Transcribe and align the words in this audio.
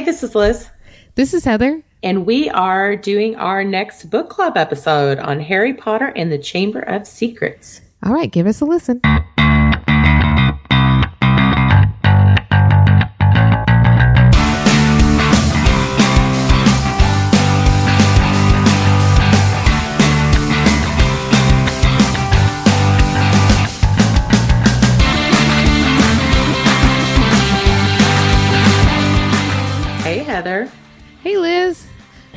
Hey, 0.00 0.06
this 0.06 0.22
is 0.22 0.34
Liz. 0.34 0.66
This 1.14 1.34
is 1.34 1.44
Heather. 1.44 1.82
And 2.02 2.24
we 2.24 2.48
are 2.48 2.96
doing 2.96 3.36
our 3.36 3.62
next 3.62 4.06
book 4.06 4.30
club 4.30 4.56
episode 4.56 5.18
on 5.18 5.40
Harry 5.40 5.74
Potter 5.74 6.10
and 6.16 6.32
the 6.32 6.38
Chamber 6.38 6.80
of 6.80 7.06
Secrets. 7.06 7.82
All 8.02 8.14
right, 8.14 8.32
give 8.32 8.46
us 8.46 8.62
a 8.62 8.64
listen. 8.64 9.02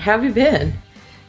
How 0.04 0.12
have 0.12 0.26
you 0.26 0.34
been? 0.34 0.74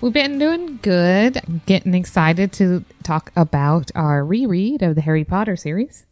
We've 0.01 0.13
been 0.13 0.37
doing 0.37 0.81
good. 0.83 1.41
Getting 1.65 1.95
excited 1.95 2.53
to 2.55 2.85
talk 3.05 3.31
about 3.37 3.93
our 3.95 4.25
reread 4.25 4.83
of 4.83 4.97
the 4.97 5.01
Harry 5.01 5.23
Potter 5.23 5.55
series. 5.55 6.07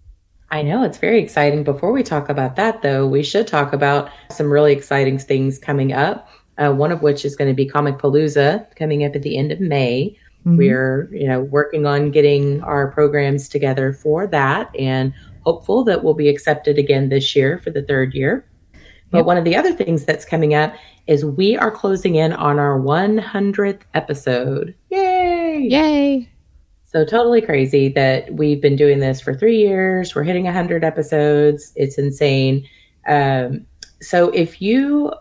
I 0.52 0.62
know 0.62 0.84
it's 0.84 0.98
very 0.98 1.20
exciting. 1.20 1.64
Before 1.64 1.90
we 1.90 2.04
talk 2.04 2.28
about 2.28 2.54
that, 2.54 2.82
though, 2.82 3.04
we 3.04 3.24
should 3.24 3.48
talk 3.48 3.72
about 3.72 4.10
some 4.30 4.48
really 4.48 4.72
exciting 4.72 5.18
things 5.18 5.58
coming 5.58 5.92
up. 5.92 6.28
Uh, 6.56 6.72
one 6.72 6.92
of 6.92 7.02
which 7.02 7.24
is 7.24 7.34
going 7.34 7.50
to 7.50 7.54
be 7.54 7.68
Comicpalooza 7.68 8.76
coming 8.76 9.04
up 9.04 9.16
at 9.16 9.22
the 9.22 9.36
end 9.36 9.50
of 9.50 9.58
May. 9.58 10.16
We're, 10.44 11.08
you 11.12 11.26
know, 11.26 11.40
working 11.40 11.84
on 11.84 12.12
getting 12.12 12.62
our 12.62 12.92
programs 12.92 13.48
together 13.48 13.92
for 13.92 14.28
that, 14.28 14.70
and 14.78 15.12
hopeful 15.40 15.82
that 15.82 16.04
we'll 16.04 16.14
be 16.14 16.28
accepted 16.28 16.78
again 16.78 17.08
this 17.08 17.34
year 17.34 17.58
for 17.58 17.70
the 17.70 17.82
third 17.82 18.14
year. 18.14 18.46
But 19.12 19.18
Yep. 19.18 19.26
one 19.26 19.36
of 19.36 19.44
the 19.44 19.54
other 19.54 19.72
things 19.72 20.04
that's 20.04 20.24
coming 20.24 20.54
up 20.54 20.74
is 21.06 21.24
we 21.24 21.56
are 21.56 21.70
closing 21.70 22.16
in 22.16 22.32
on 22.32 22.58
our 22.58 22.78
100th 22.80 23.82
episode. 23.94 24.74
Yay! 24.90 25.66
Yay! 25.70 26.28
So 26.86 27.04
totally 27.04 27.40
crazy 27.40 27.88
that 27.90 28.32
we've 28.34 28.60
been 28.60 28.76
doing 28.76 28.98
this 28.98 29.20
for 29.20 29.34
three 29.34 29.58
years. 29.58 30.14
We're 30.14 30.24
hitting 30.24 30.44
100 30.44 30.82
episodes. 30.84 31.72
It's 31.76 31.96
insane. 31.98 32.66
Um, 33.06 33.66
so 34.00 34.30
if 34.30 34.60
you 34.60 35.12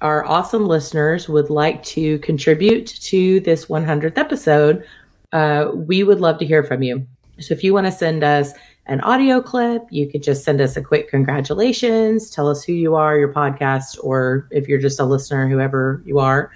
our 0.00 0.24
awesome 0.26 0.66
listeners 0.66 1.28
would 1.28 1.50
like 1.50 1.82
to 1.82 2.18
contribute 2.20 2.86
to 2.86 3.40
this 3.40 3.66
100th 3.66 4.16
episode, 4.16 4.84
uh, 5.32 5.70
we 5.74 6.04
would 6.04 6.20
love 6.20 6.38
to 6.38 6.46
hear 6.46 6.62
from 6.62 6.82
you. 6.82 7.04
So 7.40 7.52
if 7.52 7.64
you 7.64 7.74
want 7.74 7.86
to 7.86 7.92
send 7.92 8.22
us 8.22 8.52
an 8.88 9.02
audio 9.02 9.42
clip, 9.42 9.86
you 9.90 10.10
could 10.10 10.22
just 10.22 10.44
send 10.44 10.62
us 10.62 10.76
a 10.76 10.82
quick 10.82 11.10
congratulations, 11.10 12.30
tell 12.30 12.48
us 12.48 12.64
who 12.64 12.72
you 12.72 12.94
are, 12.94 13.18
your 13.18 13.32
podcast, 13.32 14.02
or 14.02 14.48
if 14.50 14.66
you're 14.66 14.80
just 14.80 14.98
a 14.98 15.04
listener, 15.04 15.46
whoever 15.46 16.02
you 16.06 16.18
are. 16.18 16.50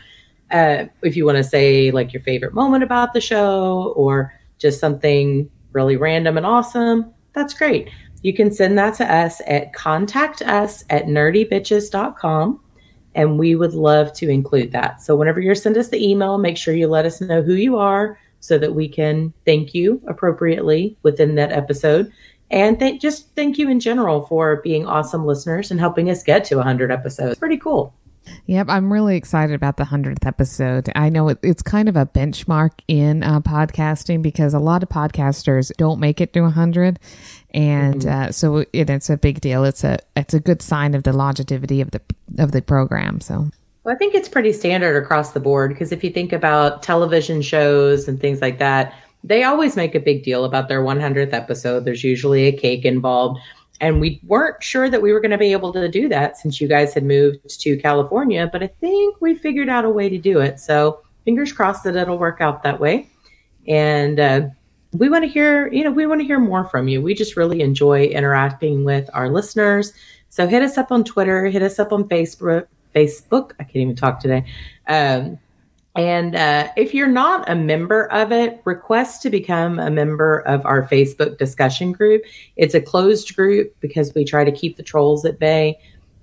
Uh, 0.51 0.87
if 1.03 1.15
you 1.15 1.27
want 1.27 1.37
to 1.37 1.45
say 1.45 1.91
like 1.91 2.13
your 2.13 2.23
favorite 2.23 2.55
moment 2.55 2.83
about 2.83 3.13
the 3.13 3.21
show 3.21 3.93
or 3.97 4.33
just 4.59 4.81
something 4.81 5.49
really 5.73 5.97
random 5.97 6.39
and 6.39 6.47
awesome, 6.47 7.13
that's 7.35 7.53
great. 7.53 7.91
You 8.23 8.33
can 8.33 8.51
send 8.51 8.79
that 8.79 8.95
to 8.95 9.15
us 9.15 9.43
at 9.47 9.75
contact 9.75 10.41
us 10.43 10.85
at 10.89 11.05
nerdybitches.com 11.07 12.61
and 13.15 13.39
we 13.39 13.55
would 13.57 13.75
love 13.75 14.13
to 14.15 14.29
include 14.29 14.73
that. 14.73 15.03
So 15.03 15.17
whenever 15.17 15.41
you 15.41 15.55
send 15.55 15.77
us 15.77 15.89
the 15.89 16.03
email, 16.03 16.39
make 16.39 16.57
sure 16.57 16.75
you 16.75 16.89
let 16.89 17.05
us 17.05 17.21
know 17.21 17.43
who 17.43 17.55
you 17.55 17.77
are 17.77 18.19
so 18.43 18.59
that 18.59 18.75
we 18.75 18.89
can 18.89 19.33
thank 19.47 19.73
you 19.73 20.03
appropriately 20.07 20.97
within 21.03 21.37
that 21.37 21.53
episode. 21.53 22.13
And 22.51 22.79
th- 22.79 23.01
just 23.01 23.35
thank 23.35 23.57
you 23.57 23.71
in 23.71 23.81
general 23.81 24.27
for 24.27 24.61
being 24.63 24.85
awesome 24.85 25.25
listeners 25.25 25.71
and 25.71 25.81
helping 25.81 26.11
us 26.11 26.23
get 26.23 26.45
to 26.47 26.57
100 26.57 26.91
episodes. 26.91 27.39
Pretty 27.39 27.57
cool. 27.57 27.95
Yep, 28.47 28.67
I'm 28.69 28.93
really 28.93 29.17
excited 29.17 29.55
about 29.55 29.77
the 29.77 29.85
100th 29.85 30.27
episode. 30.27 30.91
I 30.95 31.09
know 31.09 31.29
it, 31.29 31.39
it's 31.43 31.63
kind 31.63 31.89
of 31.89 31.97
a 31.97 32.07
benchmark 32.07 32.73
in 32.89 33.23
uh, 33.23 33.41
podcasting 33.41 34.23
because 34.23 34.55
a 34.55 34.59
lot 34.59 34.83
of 34.83 34.89
podcasters 34.89 35.75
don't 35.77 36.01
make 36.01 36.21
it 36.21 36.33
to 36.35 36.43
100. 36.43 36.99
And 37.55 38.07
uh, 38.07 38.33
so 38.33 38.59
it, 38.59 38.69
it's 38.73 39.11
a 39.11 39.17
big 39.17 39.41
deal. 39.41 39.65
It's 39.65 39.85
a 39.85 39.99
it's 40.17 40.35
a 40.35 40.41
good 40.41 40.63
sign 40.63 40.95
of 40.95 41.03
the 41.03 41.13
longevity 41.13 41.81
of 41.81 41.91
the 41.91 42.01
of 42.39 42.53
the 42.53 42.63
program. 42.63 43.21
So 43.21 43.51
Well, 43.85 43.95
I 43.95 43.99
think 43.99 44.15
it's 44.15 44.29
pretty 44.29 44.53
standard 44.53 45.03
across 45.03 45.33
the 45.33 45.41
board 45.41 45.71
because 45.71 45.91
if 45.91 46.05
you 46.05 46.11
think 46.11 46.33
about 46.33 46.83
television 46.83 47.43
shows 47.43 48.07
and 48.07 48.21
things 48.21 48.41
like 48.41 48.59
that, 48.59 48.95
they 49.25 49.43
always 49.43 49.77
make 49.77 49.95
a 49.95 50.01
big 50.01 50.23
deal 50.23 50.45
about 50.45 50.69
their 50.69 50.83
100th 50.83 51.33
episode. 51.33 51.85
There's 51.85 52.05
usually 52.05 52.45
a 52.45 52.53
cake 52.53 52.85
involved. 52.85 53.41
And 53.81 54.01
we 54.01 54.21
weren't 54.25 54.63
sure 54.63 54.89
that 54.89 55.03
we 55.03 55.13
were 55.13 55.21
going 55.21 55.33
to 55.33 55.39
be 55.39 55.51
able 55.51 55.73
to 55.73 55.89
do 55.89 56.09
that 56.09 56.37
since 56.37 56.61
you 56.61 56.69
guys 56.69 56.95
had 56.95 57.03
moved 57.03 57.61
to 57.61 57.77
California, 57.79 58.49
but 58.53 58.63
I 58.63 58.69
think 58.69 59.21
we 59.21 59.35
figured 59.35 59.69
out 59.69 59.85
a 59.85 59.91
way 59.91 60.09
to 60.09 60.19
do 60.19 60.39
it. 60.41 60.61
So 60.61 61.01
fingers 61.25 61.53
crossed 61.53 61.83
that 61.85 61.97
it'll 61.97 62.19
work 62.19 62.41
out 62.41 62.63
that 62.63 62.79
way. 62.79 63.09
And 63.67 64.21
uh, 64.21 64.43
we 64.93 65.09
want 65.09 65.25
to 65.25 65.29
hear, 65.29 65.73
you 65.73 65.83
know, 65.83 65.91
we 65.91 66.07
want 66.07 66.21
to 66.21 66.27
hear 66.27 66.39
more 66.39 66.65
from 66.65 66.87
you. 66.87 67.03
We 67.03 67.15
just 67.15 67.37
really 67.37 67.61
enjoy 67.61 68.05
interacting 68.05 68.85
with 68.85 69.11
our 69.15 69.29
listeners. 69.29 69.93
So 70.29 70.47
hit 70.47 70.63
us 70.63 70.79
up 70.79 70.93
on 70.93 71.03
Twitter, 71.03 71.47
hit 71.47 71.63
us 71.63 71.81
up 71.81 71.93
on 71.93 72.05
Facebook. 72.05 72.67
Facebook. 72.95 73.53
I 73.59 73.65
can't 73.65 73.77
even 73.77 73.97
talk 73.97 74.21
today. 74.21 74.45
Um, 74.87 75.39
and 75.95 76.35
uh, 76.35 76.69
if 76.77 76.95
you're 76.95 77.07
not 77.07 77.51
a 77.51 77.55
member 77.55 78.11
of 78.11 78.33
it, 78.33 78.63
request 78.65 79.21
to 79.23 79.31
become 79.31 79.79
a 79.79 79.91
member 79.91 80.41
of 80.41 80.65
our 80.65 80.87
Facebook 80.89 81.37
discussion 81.37 81.93
group. 81.93 82.23
It's 82.57 82.75
a 82.75 82.81
closed 82.81 83.37
group 83.37 83.77
because 83.81 84.15
we 84.15 84.25
try 84.25 84.45
to 84.45 84.53
keep 84.53 84.77
the 84.77 84.83
trolls 84.83 85.25
at 85.27 85.39
bay. 85.39 85.79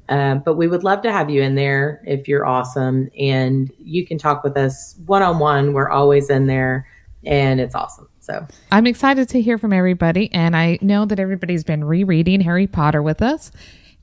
Uh, 0.10 0.36
but 0.36 0.56
we 0.56 0.68
would 0.68 0.84
love 0.84 1.04
to 1.04 1.12
have 1.12 1.30
you 1.30 1.44
in 1.44 1.54
there 1.54 2.02
if 2.08 2.28
you're 2.28 2.44
awesome 2.44 3.12
and 3.20 3.72
you 3.78 4.08
can 4.08 4.18
talk 4.18 4.44
with 4.44 4.58
us 4.58 4.96
one 5.06 5.22
on 5.22 5.38
one. 5.38 5.74
We're 5.74 5.90
always 5.90 6.32
in 6.32 6.48
there 6.48 6.88
and 7.24 7.60
it's 7.60 7.76
awesome. 7.76 8.10
So, 8.20 8.48
I'm 8.72 8.88
excited 8.88 9.30
to 9.30 9.42
hear 9.42 9.60
from 9.60 9.72
everybody. 9.72 10.32
And 10.34 10.56
I 10.56 10.80
know 10.82 11.06
that 11.06 11.20
everybody's 11.20 11.64
been 11.64 11.84
rereading 11.84 12.42
Harry 12.42 12.68
Potter 12.68 13.04
with 13.04 13.22
us. 13.22 13.52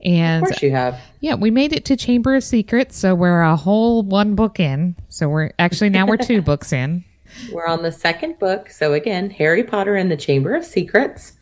And 0.05 0.43
of 0.45 0.49
course, 0.51 0.62
you 0.62 0.71
have. 0.73 1.01
yeah, 1.21 1.34
we 1.34 1.51
made 1.51 1.73
it 1.73 1.84
to 1.87 1.97
Chamber 1.97 2.34
of 2.37 2.45
Secrets. 2.45 2.97
So 2.99 3.15
we're 3.15 3.43
a 3.43 3.57
whole 3.57 4.03
one 4.03 4.34
book 4.34 4.61
in. 4.61 4.95
So 5.09 5.29
we're 5.29 5.51
actually 5.59 5.91
now 5.91 6.07
we're 6.07 6.17
two 6.19 6.43
books 6.51 6.73
in. 6.73 7.05
We're 7.53 7.67
on 7.67 7.83
the 7.83 7.93
second 7.93 8.39
book. 8.39 8.71
So, 8.71 8.93
again, 8.95 9.29
Harry 9.31 9.62
Potter 9.65 9.95
and 9.97 10.11
the 10.11 10.17
Chamber 10.17 10.55
of 10.55 10.65
Secrets. 10.65 11.33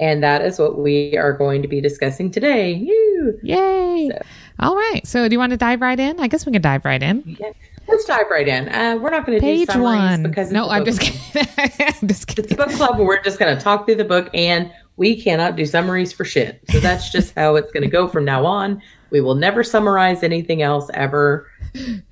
And 0.00 0.22
that 0.22 0.40
is 0.42 0.58
what 0.58 0.78
we 0.78 1.16
are 1.16 1.32
going 1.32 1.62
to 1.62 1.68
be 1.68 1.80
discussing 1.80 2.30
today. 2.30 2.72
You. 2.72 3.38
Yay! 3.42 4.08
So- 4.12 4.18
All 4.60 4.74
right. 4.76 5.00
So, 5.06 5.28
do 5.28 5.34
you 5.34 5.38
want 5.38 5.50
to 5.50 5.56
dive 5.56 5.80
right 5.80 5.98
in? 5.98 6.18
I 6.20 6.28
guess 6.28 6.46
we 6.46 6.52
can 6.52 6.62
dive 6.62 6.84
right 6.84 7.02
in. 7.02 7.22
Yeah. 7.40 7.50
Let's 7.88 8.04
dive 8.06 8.26
right 8.30 8.46
in. 8.48 8.68
Uh, 8.68 8.96
we're 9.00 9.10
not 9.10 9.26
going 9.26 9.38
to 9.38 9.40
do 9.40 9.46
Page 9.46 9.68
summaries 9.68 9.82
one. 9.98 10.22
because 10.22 10.46
it's 10.48 10.54
no, 10.54 10.68
I'm 10.70 10.84
just 10.84 11.00
kidding. 11.00 11.20
I'm 11.58 12.08
just 12.08 12.22
It's 12.22 12.24
kidding. 12.24 12.52
a 12.52 12.56
book 12.66 12.70
club, 12.74 12.98
we're 12.98 13.22
just 13.22 13.38
going 13.38 13.54
to 13.54 13.62
talk 13.62 13.84
through 13.86 13.96
the 13.96 14.04
book, 14.04 14.30
and 14.32 14.72
we 15.02 15.20
cannot 15.20 15.56
do 15.56 15.66
summaries 15.66 16.12
for 16.12 16.24
shit. 16.24 16.60
So 16.70 16.78
that's 16.78 17.10
just 17.10 17.34
how 17.36 17.56
it's 17.56 17.72
going 17.72 17.82
to 17.82 17.90
go 17.90 18.06
from 18.06 18.24
now 18.24 18.46
on. 18.46 18.80
We 19.10 19.20
will 19.20 19.34
never 19.34 19.64
summarize 19.64 20.22
anything 20.22 20.62
else 20.62 20.88
ever 20.94 21.50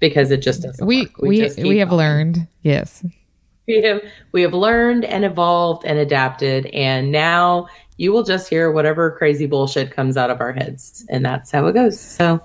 because 0.01 0.33
it 0.33 0.39
just 0.39 0.63
doesn't. 0.63 0.85
We 0.85 1.03
work. 1.03 1.19
we 1.19 1.39
just 1.39 1.61
we 1.61 1.79
have 1.79 1.93
learned. 1.93 2.49
Yes. 2.63 3.05
We 3.69 3.81
have 3.83 4.03
we 4.33 4.43
have 4.43 4.55
learned 4.55 5.05
and 5.05 5.25
evolved 5.25 5.85
and 5.87 6.01
adapted, 6.01 6.67
and 6.67 7.13
now 7.13 7.69
you 7.97 8.11
will 8.11 8.25
just 8.25 8.51
hear 8.51 8.73
whatever 8.73 9.13
crazy 9.13 9.47
bullshit 9.47 9.93
comes 9.93 10.17
out 10.17 10.31
of 10.31 10.41
our 10.41 10.53
heads, 10.53 11.07
and 11.09 11.25
that's 11.25 11.53
how 11.53 11.67
it 11.69 11.75
goes. 11.75 11.99
So. 11.99 12.43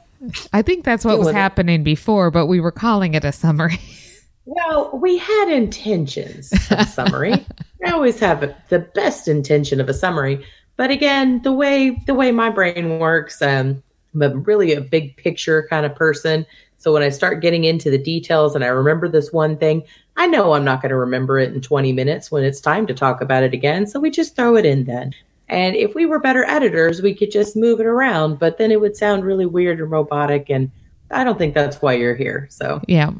I 0.53 0.61
think 0.61 0.85
that's 0.85 1.05
what 1.05 1.17
was 1.17 1.27
with 1.27 1.35
it. 1.35 1.39
happening 1.39 1.83
before, 1.83 2.31
but 2.31 2.45
we 2.45 2.59
were 2.59 2.71
calling 2.71 3.15
it 3.15 3.25
a 3.25 3.31
summary. 3.31 3.79
Well, 4.45 4.91
we 4.93 5.17
had 5.17 5.49
intentions 5.49 6.49
summary. 6.93 7.33
I 7.85 7.91
always 7.91 8.19
have 8.19 8.53
the 8.69 8.79
best 8.79 9.27
intention 9.27 9.81
of 9.81 9.89
a 9.89 9.93
summary, 9.93 10.45
but 10.77 10.91
again, 10.91 11.41
the 11.41 11.53
way 11.53 12.01
the 12.05 12.13
way 12.13 12.31
my 12.31 12.49
brain 12.49 12.99
works, 12.99 13.41
um, 13.41 13.81
I'm 14.13 14.21
a 14.21 14.35
really 14.35 14.73
a 14.73 14.81
big 14.81 15.17
picture 15.17 15.67
kind 15.69 15.85
of 15.85 15.95
person. 15.95 16.45
So 16.77 16.93
when 16.93 17.03
I 17.03 17.09
start 17.09 17.41
getting 17.41 17.63
into 17.63 17.89
the 17.89 17.97
details 17.97 18.55
and 18.55 18.63
I 18.63 18.67
remember 18.67 19.07
this 19.07 19.33
one 19.33 19.57
thing, 19.57 19.83
I 20.17 20.27
know 20.27 20.53
I'm 20.53 20.63
not 20.63 20.81
going 20.81 20.91
to 20.91 20.95
remember 20.95 21.39
it 21.39 21.53
in 21.53 21.61
20 21.61 21.91
minutes 21.93 22.31
when 22.31 22.43
it's 22.43 22.61
time 22.61 22.85
to 22.87 22.93
talk 22.93 23.21
about 23.21 23.43
it 23.43 23.53
again. 23.53 23.87
So 23.87 23.99
we 23.99 24.11
just 24.11 24.35
throw 24.35 24.55
it 24.55 24.65
in 24.65 24.85
then. 24.85 25.13
And 25.47 25.75
if 25.75 25.95
we 25.95 26.05
were 26.05 26.19
better 26.19 26.43
editors, 26.45 27.01
we 27.01 27.13
could 27.13 27.31
just 27.31 27.55
move 27.55 27.79
it 27.79 27.85
around, 27.85 28.39
but 28.39 28.57
then 28.57 28.71
it 28.71 28.81
would 28.81 28.95
sound 28.95 29.25
really 29.25 29.45
weird 29.45 29.79
and 29.79 29.91
robotic. 29.91 30.49
And 30.49 30.71
I 31.11 31.23
don't 31.23 31.37
think 31.37 31.53
that's 31.53 31.81
why 31.81 31.93
you're 31.93 32.15
here. 32.15 32.47
So 32.49 32.81
yeah. 32.87 33.11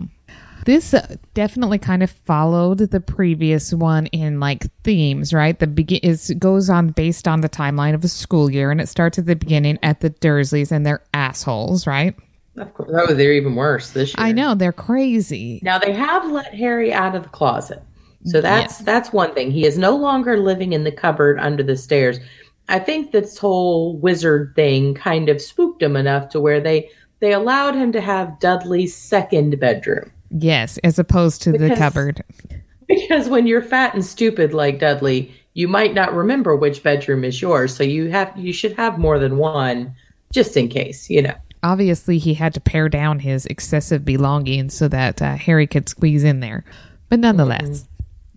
This 0.66 0.94
definitely 1.34 1.78
kind 1.78 2.04
of 2.04 2.10
followed 2.10 2.80
the 2.80 3.00
previous 3.00 3.74
one 3.74 4.08
in 4.08 4.40
like 4.40 4.66
themes, 4.84 5.34
right? 5.34 5.58
The 5.58 5.68
begin 5.68 6.00
is 6.04 6.34
goes 6.40 6.70
on 6.70 6.90
based 6.90 7.28
on 7.28 7.42
the 7.42 7.50
timeline 7.50 7.94
of 7.94 8.04
a 8.04 8.08
school 8.08 8.50
year, 8.50 8.72
and 8.72 8.82
it 8.82 8.90
starts 8.90 9.18
at 9.18 9.28
the 9.28 9.36
beginning 9.36 9.80
at 9.84 10.02
the 10.02 10.10
Dursleys 10.10 10.72
and 10.72 10.86
they're 10.86 11.04
assholes, 11.14 11.88
right? 11.88 12.16
of 12.58 12.74
course, 12.74 12.90
oh, 12.94 13.14
they're 13.14 13.34
even 13.34 13.56
worse 13.56 13.92
this 13.92 14.10
year. 14.10 14.16
I 14.18 14.32
know 14.32 14.56
they're 14.56 14.72
crazy. 14.72 15.60
Now 15.62 15.78
they 15.78 15.92
have 15.92 16.30
let 16.32 16.54
Harry 16.54 16.94
out 16.94 17.16
of 17.16 17.24
the 17.24 17.30
closet. 17.30 17.82
So 18.26 18.42
that's 18.42 18.80
that's 18.80 19.14
one 19.14 19.34
thing. 19.36 19.52
He 19.52 19.68
is 19.68 19.78
no 19.78 19.96
longer 19.96 20.38
living 20.38 20.74
in 20.74 20.84
the 20.84 20.92
cupboard 20.92 21.38
under 21.40 21.62
the 21.62 21.78
stairs. 21.78 22.20
I 22.68 22.80
think 22.80 23.12
this 23.12 23.38
whole 23.38 23.98
wizard 23.98 24.54
thing 24.56 24.96
kind 24.96 25.30
of 25.30 25.42
spooked 25.42 25.84
him 25.84 25.96
enough 25.96 26.30
to 26.30 26.40
where 26.40 26.60
they 26.60 26.90
they 27.20 27.34
allowed 27.34 27.76
him 27.76 27.92
to 27.92 28.02
have 28.02 28.40
Dudley's 28.40 28.96
second 28.96 29.60
bedroom. 29.60 30.12
Yes, 30.38 30.78
as 30.80 31.00
opposed 31.00 31.42
to 31.44 31.54
because, 31.54 31.70
the 31.70 31.76
cupboard. 31.76 32.24
Because 32.88 33.30
when 33.30 33.48
you're 33.48 33.64
fat 33.64 33.96
and 33.96 34.06
stupid 34.06 34.54
like 34.54 34.78
Dudley, 34.78 35.34
you 35.56 35.68
might 35.68 35.96
not 35.96 36.14
remember 36.14 36.56
which 36.56 36.84
bedroom 36.84 37.24
is 37.24 37.42
yours. 37.42 37.76
So 37.76 37.84
you 37.84 38.12
have 38.12 38.32
you 38.38 38.54
should 38.54 38.74
have 38.74 39.00
more 39.00 39.18
than 39.18 39.38
one 39.38 39.96
just 40.32 40.56
in 40.56 40.70
case, 40.70 41.10
you 41.10 41.24
know. 41.24 41.34
Obviously, 41.64 42.20
he 42.20 42.36
had 42.36 42.54
to 42.54 42.62
pare 42.62 42.88
down 42.88 43.18
his 43.18 43.48
excessive 43.48 44.06
belongings 44.06 44.76
so 44.76 44.88
that 44.88 45.20
uh, 45.20 45.36
Harry 45.36 45.66
could 45.66 45.90
squeeze 45.90 46.24
in 46.24 46.42
there. 46.42 46.64
But 47.10 47.22
nonetheless. 47.22 47.88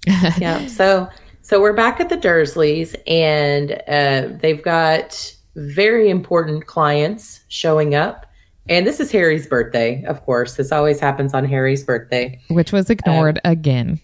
Mm-hmm. 0.06 0.41
yeah. 0.43 0.67
So 0.67 1.11
so 1.43 1.61
we're 1.61 1.75
back 1.75 2.01
at 2.01 2.09
the 2.09 2.17
Dursleys 2.17 2.94
and 3.06 3.73
uh, 3.87 4.39
they've 4.41 4.62
got 4.62 5.35
very 5.56 6.09
important 6.09 6.67
clients 6.67 7.41
showing 7.49 7.94
up. 7.94 8.25
And 8.69 8.87
this 8.87 9.00
is 9.00 9.11
Harry's 9.11 9.47
birthday, 9.47 10.05
of 10.05 10.23
course. 10.25 10.56
This 10.56 10.73
always 10.73 11.00
happens 11.00 11.35
on 11.35 11.44
Harry's 11.44 11.82
birthday, 11.82 12.41
which 12.49 12.73
was 12.73 12.91
ignored 12.91 13.41
um, 13.44 13.53
again. 13.53 14.00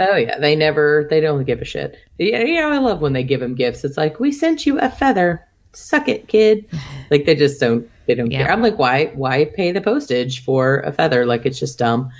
Oh 0.00 0.16
yeah, 0.16 0.38
they 0.38 0.54
never 0.54 1.06
they 1.10 1.20
don't 1.20 1.44
give 1.44 1.60
a 1.60 1.64
shit. 1.64 1.96
Yeah, 2.18 2.42
yeah, 2.44 2.68
I 2.68 2.78
love 2.78 3.00
when 3.00 3.12
they 3.12 3.24
give 3.24 3.42
him 3.42 3.54
gifts. 3.54 3.84
It's 3.84 3.96
like 3.96 4.20
we 4.20 4.30
sent 4.30 4.66
you 4.66 4.78
a 4.78 4.88
feather. 4.88 5.44
Suck 5.72 6.08
it, 6.08 6.28
kid. 6.28 6.66
Like 7.10 7.24
they 7.24 7.34
just 7.34 7.58
don't 7.58 7.90
they 8.06 8.14
don't 8.14 8.30
yeah. 8.30 8.44
care. 8.44 8.52
I'm 8.52 8.60
like, 8.60 8.78
why 8.78 9.06
why 9.14 9.46
pay 9.46 9.72
the 9.72 9.80
postage 9.80 10.44
for 10.44 10.80
a 10.80 10.92
feather? 10.92 11.24
Like 11.24 11.46
it's 11.46 11.58
just 11.58 11.78
dumb. 11.78 12.10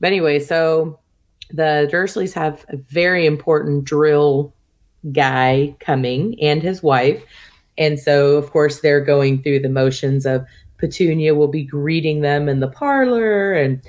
But 0.00 0.08
anyway, 0.08 0.40
so 0.40 0.98
the 1.50 1.88
Dursleys 1.92 2.32
have 2.34 2.64
a 2.68 2.76
very 2.76 3.26
important 3.26 3.84
drill 3.84 4.52
guy 5.12 5.76
coming 5.78 6.36
and 6.40 6.62
his 6.62 6.82
wife. 6.82 7.22
And 7.78 7.98
so, 7.98 8.36
of 8.36 8.50
course, 8.50 8.80
they're 8.80 9.04
going 9.04 9.42
through 9.42 9.60
the 9.60 9.68
motions 9.68 10.26
of 10.26 10.46
Petunia 10.78 11.34
will 11.34 11.48
be 11.48 11.64
greeting 11.64 12.20
them 12.20 12.48
in 12.48 12.60
the 12.60 12.68
parlor, 12.68 13.52
and 13.52 13.80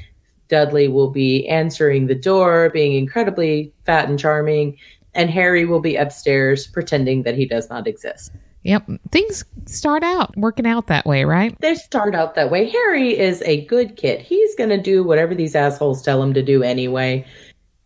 Dudley 0.47 0.87
will 0.87 1.09
be 1.09 1.47
answering 1.47 2.07
the 2.07 2.15
door, 2.15 2.69
being 2.69 2.93
incredibly 2.93 3.73
fat 3.85 4.09
and 4.09 4.19
charming, 4.19 4.77
and 5.13 5.29
Harry 5.29 5.65
will 5.65 5.79
be 5.79 5.95
upstairs 5.95 6.67
pretending 6.67 7.23
that 7.23 7.35
he 7.35 7.45
does 7.45 7.69
not 7.69 7.87
exist. 7.87 8.31
Yep. 8.63 8.89
Things 9.11 9.45
start 9.65 10.03
out 10.03 10.35
working 10.37 10.65
out 10.65 10.87
that 10.87 11.05
way, 11.05 11.23
right? 11.23 11.55
They 11.61 11.75
start 11.75 12.15
out 12.15 12.33
that 12.33 12.49
way. 12.49 12.67
Harry 12.67 13.17
is 13.17 13.43
a 13.43 13.63
good 13.65 13.95
kid. 13.95 14.21
He's 14.21 14.55
going 14.55 14.71
to 14.71 14.81
do 14.81 15.03
whatever 15.03 15.35
these 15.35 15.55
assholes 15.55 16.01
tell 16.01 16.21
him 16.21 16.33
to 16.33 16.41
do 16.41 16.63
anyway. 16.63 17.25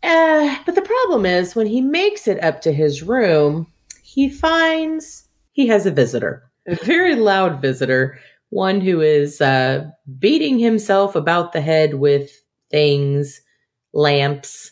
Uh, 0.04 0.56
but 0.66 0.76
the 0.76 0.82
problem 0.82 1.26
is 1.26 1.54
when 1.54 1.68
he 1.68 1.82
makes 1.82 2.30
it 2.30 2.42
up 2.42 2.62
to 2.62 2.72
his 2.72 3.04
room, 3.04 3.68
he 4.04 4.30
finds 4.30 5.28
he 5.52 5.68
has 5.68 5.86
a 5.86 5.92
visitor, 5.92 6.50
a 6.66 6.76
very 6.76 7.16
loud 7.16 7.62
visitor, 7.62 8.18
one 8.50 8.82
who 8.82 9.02
is 9.02 9.42
uh, 9.42 9.90
beating 10.18 10.60
himself 10.60 11.16
about 11.16 11.54
the 11.54 11.62
head 11.62 11.96
with 11.96 12.32
things, 12.72 13.42
lamps, 13.94 14.72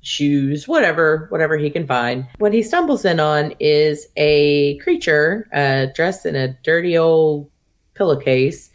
shoes, 0.00 0.68
whatever, 0.68 1.26
whatever 1.30 1.56
he 1.56 1.68
can 1.68 1.86
find. 1.86 2.26
What 2.38 2.54
he 2.54 2.62
stumbles 2.62 3.04
in 3.04 3.18
on 3.18 3.54
is 3.58 4.06
a 4.16 4.78
creature 4.78 5.48
uh, 5.52 5.86
dressed 5.94 6.26
in 6.26 6.36
a 6.36 6.56
dirty 6.62 6.96
old 6.96 7.50
pillowcase, 7.94 8.70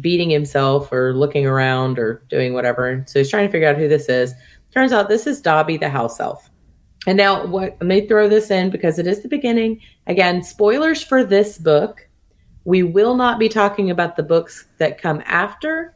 beating 0.00 0.30
himself 0.30 0.92
or 0.92 1.14
looking 1.14 1.46
around 1.46 1.98
or 1.98 2.22
doing 2.28 2.54
whatever. 2.54 3.04
So 3.08 3.18
he's 3.18 3.30
trying 3.30 3.46
to 3.46 3.52
figure 3.52 3.68
out 3.68 3.76
who 3.76 3.88
this 3.88 4.08
is. 4.08 4.32
Turns 4.72 4.92
out 4.92 5.08
this 5.08 5.26
is 5.26 5.40
Dobby 5.40 5.76
the 5.76 5.88
house 5.88 6.20
elf. 6.20 6.48
And 7.06 7.16
now, 7.16 7.46
what 7.46 7.76
I 7.80 7.84
may 7.84 8.06
throw 8.06 8.28
this 8.28 8.50
in 8.50 8.70
because 8.70 8.98
it 8.98 9.06
is 9.06 9.22
the 9.22 9.28
beginning. 9.28 9.80
Again, 10.06 10.42
spoilers 10.42 11.02
for 11.02 11.24
this 11.24 11.58
book. 11.58 12.07
We 12.68 12.82
will 12.82 13.16
not 13.16 13.38
be 13.38 13.48
talking 13.48 13.90
about 13.90 14.16
the 14.16 14.22
books 14.22 14.66
that 14.76 15.00
come 15.00 15.22
after 15.24 15.94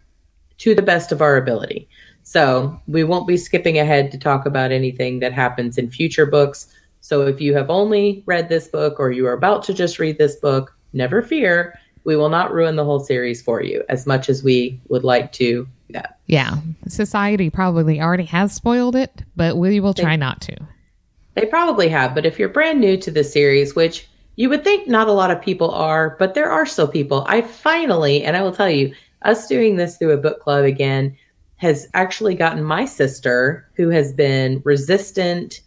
to 0.56 0.74
the 0.74 0.80
best 0.80 1.12
of 1.12 1.20
our 1.20 1.36
ability. 1.36 1.86
So 2.22 2.80
we 2.88 3.04
won't 3.04 3.28
be 3.28 3.36
skipping 3.36 3.78
ahead 3.78 4.10
to 4.10 4.19
talk 4.19 4.46
about 4.46 4.72
anything 4.72 5.19
that 5.19 5.34
happens 5.34 5.76
in 5.76 5.90
future 5.90 6.24
books. 6.24 6.72
So 7.02 7.26
if 7.26 7.42
you 7.42 7.54
have 7.54 7.69
only 7.69 8.22
read 8.24 8.48
this 8.48 8.69
book 8.69 8.98
or 8.98 9.10
you 9.10 9.26
are 9.26 9.34
about 9.34 9.62
to 9.64 9.74
just 9.74 9.98
read 9.98 10.16
this 10.16 10.36
book, 10.36 10.74
never 10.94 11.20
fear. 11.20 11.78
We 12.04 12.16
will 12.16 12.30
not 12.30 12.54
ruin 12.54 12.76
the 12.76 12.86
whole 12.86 13.00
series 13.00 13.42
for 13.42 13.62
you 13.62 13.84
as 13.90 14.06
much 14.06 14.30
as 14.30 14.42
we 14.42 14.80
would 14.88 15.04
like 15.04 15.30
to 15.32 15.68
that. 15.90 16.20
Yeah. 16.26 16.56
Society 16.88 17.50
probably 17.50 18.00
already 18.00 18.25
has 18.25 18.54
spoiled 18.54 18.96
it, 18.96 19.22
but 19.36 19.58
we 19.58 19.78
will 19.78 19.92
try 19.92 20.12
they, 20.12 20.16
not 20.16 20.40
to. 20.40 20.56
They 21.34 21.44
probably 21.44 21.90
have, 21.90 22.14
but 22.14 22.25
if 22.25 22.38
you're 22.38 22.48
brand 22.48 22.80
new 22.80 22.96
to 22.96 23.10
the 23.10 23.25
series, 23.25 23.75
which 23.75 24.08
you 24.37 24.49
would 24.49 24.64
think 24.64 24.88
not 24.88 25.08
a 25.08 25.12
lot 25.12 25.31
of 25.31 25.43
people 25.43 25.70
are, 25.70 26.17
but 26.19 26.34
there 26.34 26.50
are 26.50 26.67
still 26.67 26.88
people. 26.88 27.25
I 27.29 27.43
finally, 27.43 28.25
and 28.25 28.37
I 28.37 28.43
will 28.43 28.52
tell 28.52 28.70
you, 28.70 28.94
us 29.23 29.46
doing 29.46 29.76
this 29.76 29.96
through 29.96 30.12
a 30.12 30.17
book 30.19 30.40
club 30.40 30.64
again 30.64 31.17
has 31.56 31.87
actually 31.94 32.34
gotten 32.34 32.64
my 32.64 32.84
sister, 32.84 33.69
who 33.76 33.88
has 33.90 34.12
been 34.12 34.61
resistant 34.64 35.61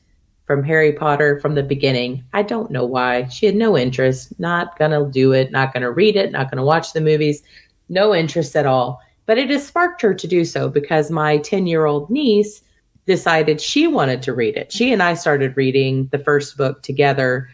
from 0.46 0.64
Harry 0.64 0.92
Potter 0.92 1.40
from 1.40 1.56
the 1.56 1.64
beginning. 1.64 2.24
I 2.34 2.44
don't 2.44 2.70
know 2.70 2.86
why. 2.86 3.28
She 3.30 3.46
had 3.46 3.56
no 3.56 3.78
interest, 3.78 4.38
not 4.40 4.78
going 4.78 4.92
to 4.92 5.10
do 5.10 5.32
it, 5.32 5.52
not 5.52 5.74
going 5.74 5.84
to 5.84 5.92
read 5.92 6.16
it, 6.16 6.32
not 6.32 6.52
going 6.52 6.58
to 6.58 6.66
watch 6.66 6.94
the 6.94 7.02
movies, 7.02 7.44
no 7.90 8.14
interest 8.14 8.56
at 8.56 8.66
all. 8.66 9.02
But 9.26 9.38
it 9.38 9.50
has 9.50 9.66
sparked 9.66 10.02
her 10.02 10.14
to 10.14 10.28
do 10.28 10.46
so 10.46 10.70
because 10.70 11.10
my 11.10 11.38
10 11.38 11.66
year 11.66 11.86
old 11.86 12.10
niece 12.10 12.62
decided 13.08 13.62
she 13.62 13.88
wanted 13.88 14.22
to 14.24 14.34
read 14.34 14.58
it. 14.58 14.72
She 14.72 14.92
and 14.92 15.02
I 15.02 15.14
started 15.14 15.58
reading 15.58 16.10
the 16.12 16.20
first 16.20 16.58
book 16.58 16.82
together 16.82 17.50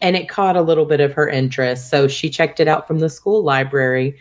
and 0.00 0.16
it 0.16 0.28
caught 0.28 0.56
a 0.56 0.62
little 0.62 0.86
bit 0.86 1.00
of 1.00 1.12
her 1.12 1.28
interest. 1.28 1.90
So 1.90 2.08
she 2.08 2.30
checked 2.30 2.60
it 2.60 2.68
out 2.68 2.86
from 2.86 3.00
the 3.00 3.10
school 3.10 3.42
library. 3.42 4.18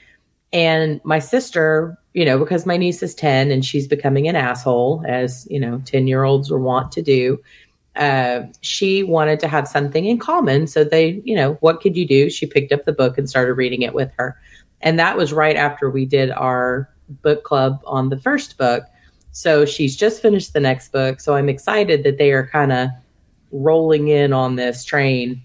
And 0.51 0.99
my 1.03 1.19
sister, 1.19 1.97
you 2.13 2.25
know, 2.25 2.37
because 2.37 2.65
my 2.65 2.77
niece 2.77 3.01
is 3.01 3.15
10 3.15 3.51
and 3.51 3.63
she's 3.63 3.87
becoming 3.87 4.27
an 4.27 4.35
asshole, 4.35 5.03
as, 5.07 5.47
you 5.49 5.59
know, 5.59 5.81
10 5.85 6.07
year 6.07 6.23
olds 6.23 6.51
are 6.51 6.59
wont 6.59 6.91
to 6.93 7.01
do, 7.01 7.39
uh, 7.95 8.43
she 8.61 9.03
wanted 9.03 9.39
to 9.41 9.47
have 9.47 9.67
something 9.67 10.05
in 10.05 10.17
common. 10.17 10.67
So 10.67 10.83
they, 10.83 11.21
you 11.23 11.35
know, 11.35 11.53
what 11.55 11.81
could 11.81 11.95
you 11.95 12.07
do? 12.07 12.29
She 12.29 12.45
picked 12.45 12.71
up 12.71 12.85
the 12.85 12.93
book 12.93 13.17
and 13.17 13.29
started 13.29 13.53
reading 13.53 13.81
it 13.81 13.93
with 13.93 14.11
her. 14.17 14.39
And 14.81 14.97
that 14.99 15.17
was 15.17 15.33
right 15.33 15.55
after 15.55 15.89
we 15.89 16.05
did 16.05 16.31
our 16.31 16.89
book 17.21 17.43
club 17.43 17.81
on 17.85 18.09
the 18.09 18.19
first 18.19 18.57
book. 18.57 18.83
So 19.31 19.65
she's 19.65 19.95
just 19.95 20.21
finished 20.21 20.53
the 20.53 20.59
next 20.59 20.91
book. 20.91 21.19
So 21.19 21.35
I'm 21.35 21.49
excited 21.49 22.03
that 22.03 22.17
they 22.17 22.31
are 22.31 22.47
kind 22.47 22.71
of 22.71 22.89
rolling 23.51 24.07
in 24.07 24.33
on 24.33 24.55
this 24.55 24.83
train. 24.83 25.41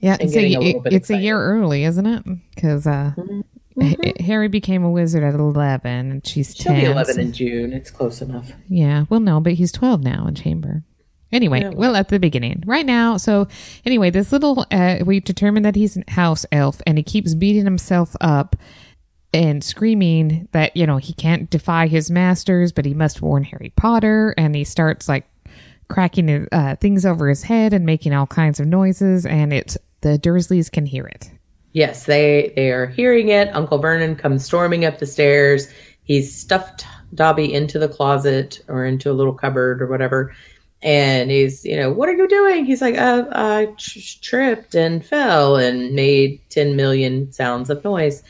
Yeah, 0.00 0.16
it's, 0.20 0.34
a, 0.34 0.54
a 0.54 0.82
it's 0.86 1.10
a, 1.10 1.16
year 1.16 1.40
early, 1.40 1.84
isn't 1.84 2.06
it? 2.06 2.24
Because 2.54 2.86
uh, 2.86 3.12
mm-hmm. 3.16 4.24
Harry 4.24 4.48
became 4.48 4.84
a 4.84 4.90
wizard 4.90 5.24
at 5.24 5.34
11 5.34 5.90
and 5.90 6.26
she's 6.26 6.54
She'll 6.54 6.72
10. 6.72 6.80
be 6.80 6.86
11 6.86 7.14
so. 7.14 7.20
in 7.20 7.32
June. 7.32 7.72
It's 7.72 7.90
close 7.90 8.22
enough. 8.22 8.52
Yeah. 8.68 9.04
Well, 9.08 9.20
no, 9.20 9.40
but 9.40 9.54
he's 9.54 9.72
12 9.72 10.02
now 10.02 10.26
in 10.26 10.34
chamber. 10.34 10.84
Anyway, 11.30 11.60
yeah, 11.60 11.70
well, 11.70 11.94
at 11.94 12.08
the 12.08 12.18
beginning, 12.18 12.62
right 12.64 12.86
now. 12.86 13.18
So, 13.18 13.48
anyway, 13.84 14.08
this 14.08 14.32
little, 14.32 14.64
uh, 14.70 15.00
we 15.04 15.20
determined 15.20 15.66
that 15.66 15.76
he's 15.76 15.96
a 15.96 16.10
house 16.10 16.46
elf 16.52 16.80
and 16.86 16.96
he 16.96 17.04
keeps 17.04 17.34
beating 17.34 17.64
himself 17.64 18.16
up 18.20 18.56
and 19.34 19.62
screaming 19.62 20.48
that, 20.52 20.74
you 20.74 20.86
know, 20.86 20.96
he 20.96 21.12
can't 21.12 21.50
defy 21.50 21.86
his 21.86 22.10
masters, 22.10 22.72
but 22.72 22.86
he 22.86 22.94
must 22.94 23.20
warn 23.20 23.44
Harry 23.44 23.72
Potter. 23.76 24.34
And 24.38 24.54
he 24.54 24.64
starts 24.64 25.06
like 25.06 25.26
cracking 25.88 26.48
uh, 26.50 26.76
things 26.76 27.04
over 27.04 27.28
his 27.28 27.42
head 27.42 27.74
and 27.74 27.84
making 27.84 28.14
all 28.14 28.26
kinds 28.26 28.58
of 28.58 28.66
noises. 28.66 29.26
And 29.26 29.52
it's 29.52 29.76
the 30.00 30.18
Dursleys 30.18 30.70
can 30.70 30.86
hear 30.86 31.06
it. 31.06 31.30
Yes, 31.72 32.06
they, 32.06 32.52
they 32.56 32.70
are 32.70 32.86
hearing 32.86 33.28
it. 33.28 33.54
Uncle 33.54 33.78
Vernon 33.78 34.16
comes 34.16 34.44
storming 34.44 34.84
up 34.84 34.98
the 34.98 35.06
stairs. 35.06 35.68
He's 36.02 36.34
stuffed 36.34 36.86
Dobby 37.14 37.52
into 37.52 37.78
the 37.78 37.88
closet 37.88 38.60
or 38.68 38.84
into 38.84 39.10
a 39.10 39.12
little 39.12 39.34
cupboard 39.34 39.82
or 39.82 39.86
whatever. 39.86 40.34
And 40.80 41.30
he's, 41.30 41.64
you 41.64 41.76
know, 41.76 41.92
what 41.92 42.08
are 42.08 42.14
you 42.14 42.28
doing? 42.28 42.64
He's 42.64 42.80
like, 42.80 42.96
uh, 42.96 43.24
I 43.32 43.74
tripped 43.76 44.74
and 44.74 45.04
fell 45.04 45.56
and 45.56 45.92
made 45.94 46.40
10 46.50 46.76
million 46.76 47.32
sounds 47.32 47.68
of 47.68 47.82
noise. 47.84 48.22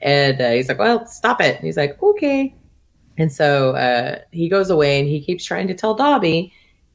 And 0.00 0.40
uh, 0.40 0.50
he's 0.50 0.68
like, 0.68 0.78
well, 0.78 1.06
stop 1.06 1.40
it. 1.40 1.56
And 1.56 1.64
he's 1.64 1.76
like, 1.76 2.02
okay. 2.02 2.54
And 3.18 3.32
so 3.32 3.76
uh, 3.76 4.18
he 4.32 4.48
goes 4.48 4.68
away 4.68 4.98
and 4.98 5.08
he 5.08 5.20
keeps 5.20 5.44
trying 5.44 5.68
to 5.68 5.74
tell 5.74 5.94
Dobby. 5.94 6.52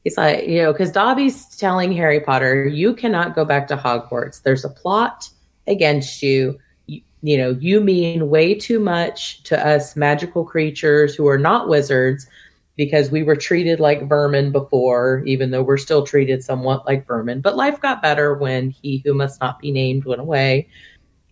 He's 0.08 0.16
like, 0.16 0.48
you 0.48 0.62
know, 0.62 0.72
because 0.72 0.90
Dobby's 0.90 1.54
telling 1.54 1.92
Harry 1.92 2.18
Potter, 2.18 2.66
you 2.66 2.94
cannot 2.94 3.34
go 3.34 3.44
back 3.44 3.68
to 3.68 3.76
Hogwarts. 3.76 4.42
There's 4.42 4.64
a 4.64 4.70
plot 4.70 5.28
against 5.66 6.22
you. 6.22 6.58
you. 6.86 7.02
You 7.20 7.36
know, 7.36 7.50
you 7.60 7.82
mean 7.82 8.30
way 8.30 8.54
too 8.54 8.80
much 8.80 9.42
to 9.42 9.66
us 9.66 9.96
magical 9.96 10.46
creatures 10.46 11.14
who 11.14 11.28
are 11.28 11.36
not 11.36 11.68
wizards 11.68 12.26
because 12.74 13.10
we 13.10 13.22
were 13.22 13.36
treated 13.36 13.80
like 13.80 14.08
vermin 14.08 14.50
before, 14.50 15.22
even 15.26 15.50
though 15.50 15.62
we're 15.62 15.76
still 15.76 16.06
treated 16.06 16.42
somewhat 16.42 16.86
like 16.86 17.06
vermin. 17.06 17.42
But 17.42 17.56
life 17.56 17.78
got 17.78 18.00
better 18.00 18.32
when 18.32 18.70
he 18.70 19.02
who 19.04 19.12
must 19.12 19.42
not 19.42 19.58
be 19.58 19.70
named 19.70 20.06
went 20.06 20.22
away. 20.22 20.68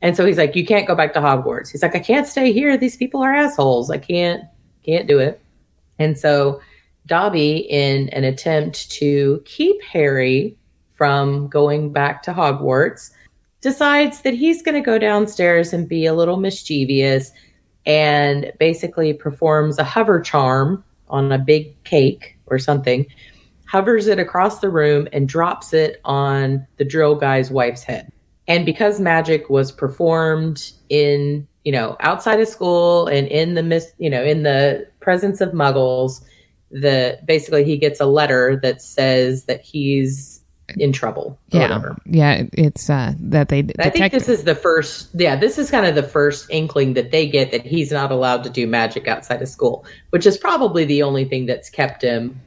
And 0.03 0.15
so 0.15 0.27
he's 0.27 0.37
like, 0.37 0.55
You 0.55 0.67
can't 0.67 0.87
go 0.87 0.95
back 0.95 1.15
to 1.15 1.21
Hogwarts. 1.21 1.73
He's 1.73 1.83
like, 1.83 1.97
I 1.97 2.01
can't 2.01 2.27
stay 2.27 2.53
here. 2.53 2.77
These 2.77 2.99
people 2.99 3.23
are 3.23 3.35
assholes. 3.35 3.91
I 3.91 3.97
can't 3.97 4.45
can't 4.85 5.09
do 5.09 5.19
it. 5.19 5.41
And 5.99 6.19
so 6.19 6.61
Dobby, 7.07 7.59
in 7.71 8.09
an 8.11 8.25
attempt 8.25 8.91
to 8.93 9.43
keep 9.45 9.81
Harry 9.83 10.57
from 10.95 11.49
going 11.49 11.93
back 11.93 12.23
to 12.25 12.33
Hogwarts, 12.33 13.11
decides 13.61 14.23
that 14.23 14.35
he's 14.35 14.63
going 14.63 14.75
to 14.75 14.81
go 14.81 14.99
downstairs 14.99 15.73
and 15.73 15.89
be 15.89 16.07
a 16.07 16.15
little 16.15 16.37
mischievous 16.37 17.33
and 17.85 18.53
basically 18.59 19.13
performs 19.13 19.79
a 19.79 19.85
hover 19.85 20.21
charm 20.21 20.83
on 21.09 21.31
a 21.31 21.39
big 21.39 21.83
cake 21.85 22.37
or 22.47 22.59
something, 22.59 23.07
hovers 23.67 24.07
it 24.07 24.19
across 24.19 24.59
the 24.59 24.71
room 24.71 25.09
and 25.13 25.29
drops 25.29 25.73
it 25.73 26.01
on 26.05 26.67
the 26.77 26.85
drill 26.85 27.15
guy's 27.15 27.51
wife's 27.51 27.83
head. 27.83 28.11
And 28.49 28.65
because 28.65 29.01
magic 29.01 29.51
was 29.51 29.73
performed 29.73 30.71
in, 30.89 31.47
you 31.65 31.73
know, 31.73 31.97
outside 32.01 32.41
of 32.41 32.49
school 32.49 33.07
and 33.07 33.27
in 33.29 33.55
the 33.55 33.63
mis, 33.63 33.93
you 33.99 34.11
know, 34.11 34.23
in 34.23 34.45
the 34.45 34.87
presence 35.01 35.41
of 35.41 35.51
muggles, 35.51 36.23
the 36.71 37.19
basically 37.25 37.65
he 37.65 37.77
gets 37.77 38.01
a 38.01 38.07
letter 38.07 38.59
that 38.63 38.83
says 38.83 39.45
that 39.45 39.61
he's 39.61 40.43
in 40.77 40.93
trouble. 40.93 41.39
yeah, 41.49 41.63
whatever. 41.63 41.97
yeah. 42.07 42.43
It's 42.53 42.91
uh, 42.91 43.15
that 43.21 43.49
they. 43.49 43.63
Detect- 43.63 43.87
I 43.87 43.91
think 43.91 44.13
this 44.13 44.29
is 44.29 44.45
the 44.45 44.55
first. 44.55 45.09
Yeah, 45.15 45.37
this 45.37 45.59
is 45.59 45.71
kind 45.71 45.87
of 45.87 45.95
the 45.95 46.03
first 46.03 46.49
inkling 46.51 46.95
that 46.95 47.11
they 47.11 47.27
get 47.27 47.53
that 47.53 47.65
he's 47.65 47.93
not 47.93 48.11
allowed 48.11 48.45
to 48.45 48.51
do 48.51 48.67
magic 48.67 49.07
outside 49.07 49.43
of 49.43 49.49
school, 49.49 49.85
which 50.11 50.27
is 50.27 50.37
probably 50.37 50.85
the 50.85 51.03
only 51.03 51.25
thing 51.25 51.47
that's 51.47 51.71
kept 51.71 52.03
him. 52.03 52.41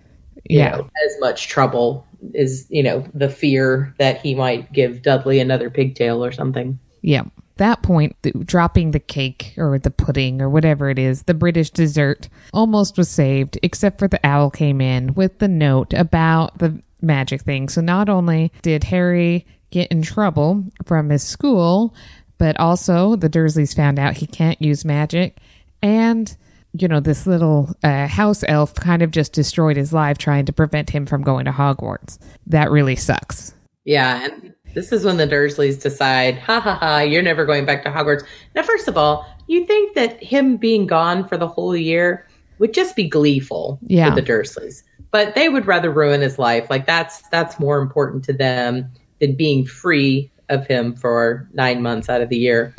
yeah, 0.45 0.71
know, 0.71 0.89
as 1.05 1.15
much 1.19 1.47
trouble 1.47 2.05
is 2.33 2.67
you 2.69 2.83
know 2.83 3.05
the 3.13 3.29
fear 3.29 3.93
that 3.99 4.21
he 4.21 4.35
might 4.35 4.71
give 4.73 5.01
Dudley 5.01 5.39
another 5.39 5.69
pigtail 5.69 6.23
or 6.23 6.31
something. 6.31 6.79
Yeah. 7.01 7.23
That 7.59 7.83
point, 7.83 8.15
the, 8.21 8.31
dropping 8.31 8.91
the 8.91 8.99
cake 8.99 9.53
or 9.57 9.77
the 9.77 9.91
pudding 9.91 10.41
or 10.41 10.49
whatever 10.49 10.89
it 10.89 10.97
is, 10.97 11.23
the 11.23 11.33
British 11.33 11.69
dessert, 11.69 12.29
almost 12.53 12.97
was 12.97 13.09
saved, 13.09 13.59
except 13.63 13.99
for 13.99 14.07
the 14.07 14.25
owl 14.25 14.49
came 14.49 14.79
in 14.79 15.13
with 15.13 15.39
the 15.39 15.49
note 15.49 15.93
about 15.93 16.57
the 16.57 16.81
magic 17.01 17.41
thing. 17.41 17.67
So 17.67 17.81
not 17.81 18.07
only 18.07 18.51
did 18.61 18.85
Harry 18.85 19.45
get 19.71 19.91
in 19.91 20.01
trouble 20.01 20.63
from 20.85 21.09
his 21.09 21.21
school, 21.21 21.93
but 22.37 22.57
also 22.59 23.17
the 23.17 23.29
Dursleys 23.29 23.75
found 23.75 23.99
out 23.99 24.15
he 24.15 24.25
can't 24.25 24.61
use 24.61 24.85
magic. 24.85 25.37
And, 25.81 26.35
you 26.71 26.87
know, 26.87 27.01
this 27.01 27.27
little 27.27 27.75
uh, 27.83 28.07
house 28.07 28.43
elf 28.47 28.73
kind 28.73 29.01
of 29.01 29.11
just 29.11 29.33
destroyed 29.33 29.75
his 29.75 29.91
life 29.91 30.17
trying 30.17 30.45
to 30.45 30.53
prevent 30.53 30.89
him 30.89 31.05
from 31.05 31.23
going 31.23 31.45
to 31.45 31.51
Hogwarts. 31.51 32.19
That 32.47 32.71
really 32.71 32.95
sucks. 32.95 33.53
Yeah. 33.83 34.25
And 34.25 34.53
this 34.73 34.91
is 34.91 35.05
when 35.05 35.17
the 35.17 35.27
Dursleys 35.27 35.81
decide, 35.81 36.37
ha 36.37 36.59
ha 36.59 36.75
ha, 36.75 36.99
you're 36.99 37.23
never 37.23 37.45
going 37.45 37.65
back 37.65 37.83
to 37.83 37.89
Hogwarts. 37.89 38.23
Now, 38.55 38.63
first 38.63 38.87
of 38.87 38.97
all, 38.97 39.25
you 39.47 39.65
think 39.65 39.95
that 39.95 40.21
him 40.21 40.57
being 40.57 40.87
gone 40.87 41.27
for 41.27 41.37
the 41.37 41.47
whole 41.47 41.75
year 41.75 42.27
would 42.59 42.73
just 42.73 42.95
be 42.95 43.07
gleeful 43.07 43.79
yeah. 43.87 44.09
for 44.09 44.15
the 44.15 44.25
Dursleys 44.25 44.83
but 45.11 45.35
they 45.35 45.49
would 45.49 45.65
rather 45.65 45.91
ruin 45.91 46.21
his 46.21 46.37
life. 46.37 46.69
Like 46.69 46.85
that's 46.85 47.21
that's 47.29 47.59
more 47.59 47.79
important 47.79 48.23
to 48.25 48.33
them 48.33 48.89
than 49.19 49.35
being 49.35 49.65
free 49.65 50.31
of 50.49 50.67
him 50.67 50.95
for 50.95 51.47
nine 51.53 51.81
months 51.81 52.09
out 52.09 52.21
of 52.21 52.29
the 52.29 52.37
year. 52.37 52.73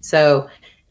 So 0.00 0.48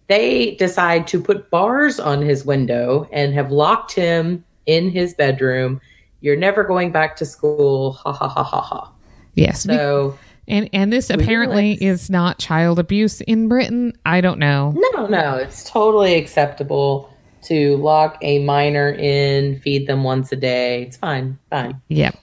they 0.08 0.56
decide 0.56 1.08
to 1.08 1.22
put 1.22 1.50
bars 1.50 2.00
on 2.00 2.22
his 2.22 2.46
window 2.46 3.08
and 3.12 3.34
have 3.34 3.52
locked 3.52 3.94
him 3.94 4.44
in 4.66 4.90
his 4.90 5.14
bedroom. 5.14 5.82
You're 6.22 6.36
never 6.36 6.64
going 6.64 6.92
back 6.92 7.16
to 7.18 7.26
school. 7.26 7.94
Ha 7.94 8.12
ha 8.12 8.28
ha 8.28 8.44
ha 8.44 8.62
ha. 8.62 8.92
Yes. 9.36 9.64
So 9.64 10.18
and 10.52 10.70
and 10.74 10.94
this 10.94 11.10
apparently 11.10 11.74
is 11.84 12.10
not 12.10 12.38
child 12.38 12.78
abuse 12.78 13.22
in 13.22 13.48
Britain. 13.48 13.94
I 14.06 14.22
don't 14.22 14.38
know. 14.38 14.74
No, 14.76 15.08
no, 15.08 15.36
it's 15.36 15.64
totally 15.64 16.16
acceptable 16.16 17.12
to 17.44 17.78
lock 17.78 18.18
a 18.22 18.44
minor 18.44 18.92
in, 18.92 19.60
feed 19.62 19.88
them 19.88 20.04
once 20.04 20.32
a 20.32 20.36
day. 20.36 20.84
It's 20.84 20.98
fine, 20.98 21.40
fine. 21.50 21.82
Yep. 21.88 22.16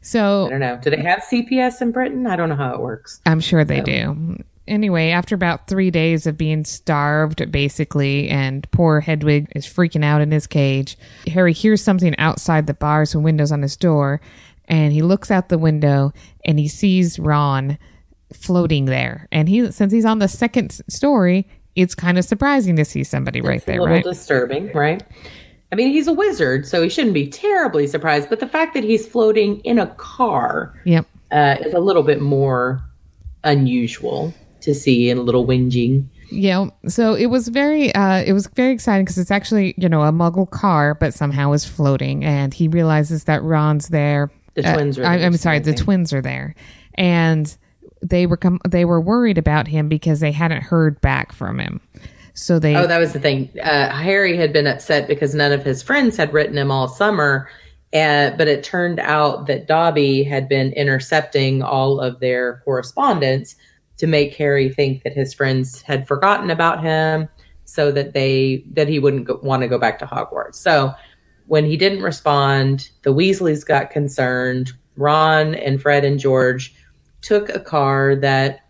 So 0.00 0.46
I 0.46 0.50
don't 0.50 0.60
know. 0.60 0.78
Do 0.82 0.90
they 0.90 1.02
have 1.02 1.20
CPS 1.20 1.82
in 1.82 1.90
Britain? 1.90 2.26
I 2.26 2.36
don't 2.36 2.48
know 2.48 2.56
how 2.56 2.74
it 2.74 2.80
works. 2.80 3.20
I'm 3.26 3.40
sure 3.40 3.64
they 3.64 3.80
so. 3.80 3.84
do. 3.84 4.44
Anyway, 4.66 5.10
after 5.10 5.34
about 5.34 5.66
three 5.66 5.90
days 5.90 6.26
of 6.26 6.38
being 6.38 6.64
starved, 6.64 7.50
basically, 7.52 8.30
and 8.30 8.70
poor 8.70 9.00
Hedwig 9.00 9.52
is 9.54 9.66
freaking 9.66 10.02
out 10.02 10.22
in 10.22 10.30
his 10.30 10.46
cage, 10.46 10.96
Harry 11.26 11.52
hears 11.52 11.82
something 11.82 12.16
outside 12.16 12.66
the 12.66 12.72
bars 12.72 13.14
and 13.14 13.22
windows 13.22 13.52
on 13.52 13.60
his 13.60 13.76
door, 13.76 14.22
and 14.68 14.92
he 14.92 15.02
looks 15.02 15.30
out 15.30 15.48
the 15.48 15.58
window 15.58 16.12
and 16.44 16.58
he 16.58 16.68
sees 16.68 17.18
Ron 17.18 17.78
floating 18.32 18.86
there. 18.86 19.28
And 19.32 19.48
he, 19.48 19.70
since 19.70 19.92
he's 19.92 20.04
on 20.04 20.18
the 20.18 20.28
second 20.28 20.80
story, 20.88 21.46
it's 21.76 21.94
kind 21.94 22.18
of 22.18 22.24
surprising 22.24 22.76
to 22.76 22.84
see 22.84 23.04
somebody 23.04 23.40
it's 23.40 23.48
right 23.48 23.64
there, 23.66 23.80
right? 23.80 24.04
Disturbing, 24.04 24.72
right? 24.72 25.02
I 25.72 25.76
mean, 25.76 25.90
he's 25.90 26.06
a 26.06 26.12
wizard, 26.12 26.66
so 26.66 26.82
he 26.82 26.88
shouldn't 26.88 27.14
be 27.14 27.26
terribly 27.26 27.86
surprised. 27.86 28.28
But 28.30 28.40
the 28.40 28.46
fact 28.46 28.74
that 28.74 28.84
he's 28.84 29.06
floating 29.06 29.58
in 29.60 29.78
a 29.78 29.88
car, 29.96 30.80
yep, 30.84 31.06
uh, 31.32 31.56
is 31.64 31.74
a 31.74 31.80
little 31.80 32.04
bit 32.04 32.20
more 32.20 32.80
unusual 33.42 34.32
to 34.60 34.74
see 34.74 35.10
and 35.10 35.18
a 35.18 35.22
little 35.22 35.44
whinging. 35.44 36.06
Yeah, 36.30 36.66
so 36.86 37.14
it 37.14 37.26
was 37.26 37.48
very, 37.48 37.94
uh, 37.94 38.22
it 38.22 38.32
was 38.32 38.46
very 38.46 38.72
exciting 38.72 39.04
because 39.04 39.18
it's 39.18 39.30
actually 39.30 39.74
you 39.76 39.88
know 39.88 40.02
a 40.02 40.12
Muggle 40.12 40.48
car, 40.48 40.94
but 40.94 41.12
somehow 41.12 41.52
is 41.52 41.64
floating, 41.64 42.24
and 42.24 42.54
he 42.54 42.68
realizes 42.68 43.24
that 43.24 43.42
Ron's 43.42 43.88
there. 43.88 44.30
The 44.54 44.68
uh, 44.68 44.74
twins 44.74 44.98
are. 44.98 45.04
I, 45.04 45.18
am 45.18 45.36
sorry, 45.36 45.58
the 45.58 45.74
twins 45.74 46.12
are 46.12 46.22
there, 46.22 46.54
and 46.94 47.54
they 48.02 48.26
were 48.26 48.36
com- 48.36 48.60
they 48.68 48.84
were 48.84 49.00
worried 49.00 49.38
about 49.38 49.68
him 49.68 49.88
because 49.88 50.20
they 50.20 50.32
hadn't 50.32 50.62
heard 50.62 51.00
back 51.00 51.32
from 51.32 51.58
him. 51.58 51.80
So 52.34 52.58
they 52.58 52.74
Oh, 52.74 52.86
that 52.86 52.98
was 52.98 53.12
the 53.12 53.20
thing. 53.20 53.50
Uh, 53.62 53.90
Harry 53.90 54.36
had 54.36 54.52
been 54.52 54.66
upset 54.66 55.06
because 55.08 55.34
none 55.34 55.52
of 55.52 55.64
his 55.64 55.82
friends 55.82 56.16
had 56.16 56.32
written 56.32 56.58
him 56.58 56.70
all 56.70 56.88
summer. 56.88 57.48
Uh, 57.94 58.30
but 58.30 58.48
it 58.48 58.64
turned 58.64 58.98
out 58.98 59.46
that 59.46 59.68
Dobby 59.68 60.24
had 60.24 60.48
been 60.48 60.72
intercepting 60.72 61.62
all 61.62 62.00
of 62.00 62.18
their 62.18 62.60
correspondence 62.64 63.54
to 63.98 64.08
make 64.08 64.34
Harry 64.34 64.68
think 64.68 65.04
that 65.04 65.12
his 65.12 65.32
friends 65.32 65.80
had 65.82 66.08
forgotten 66.08 66.50
about 66.50 66.82
him 66.82 67.28
so 67.64 67.92
that 67.92 68.12
they 68.12 68.64
that 68.72 68.88
he 68.88 68.98
wouldn't 68.98 69.26
go, 69.26 69.38
want 69.44 69.62
to 69.62 69.68
go 69.68 69.78
back 69.78 70.00
to 70.00 70.06
Hogwarts. 70.06 70.56
So 70.56 70.92
when 71.46 71.64
he 71.64 71.76
didn't 71.76 72.02
respond, 72.02 72.90
the 73.02 73.12
Weasleys 73.12 73.66
got 73.66 73.90
concerned. 73.90 74.72
Ron 74.96 75.54
and 75.54 75.80
Fred 75.80 76.04
and 76.04 76.18
George 76.18 76.74
took 77.20 77.48
a 77.48 77.60
car 77.60 78.16
that, 78.16 78.60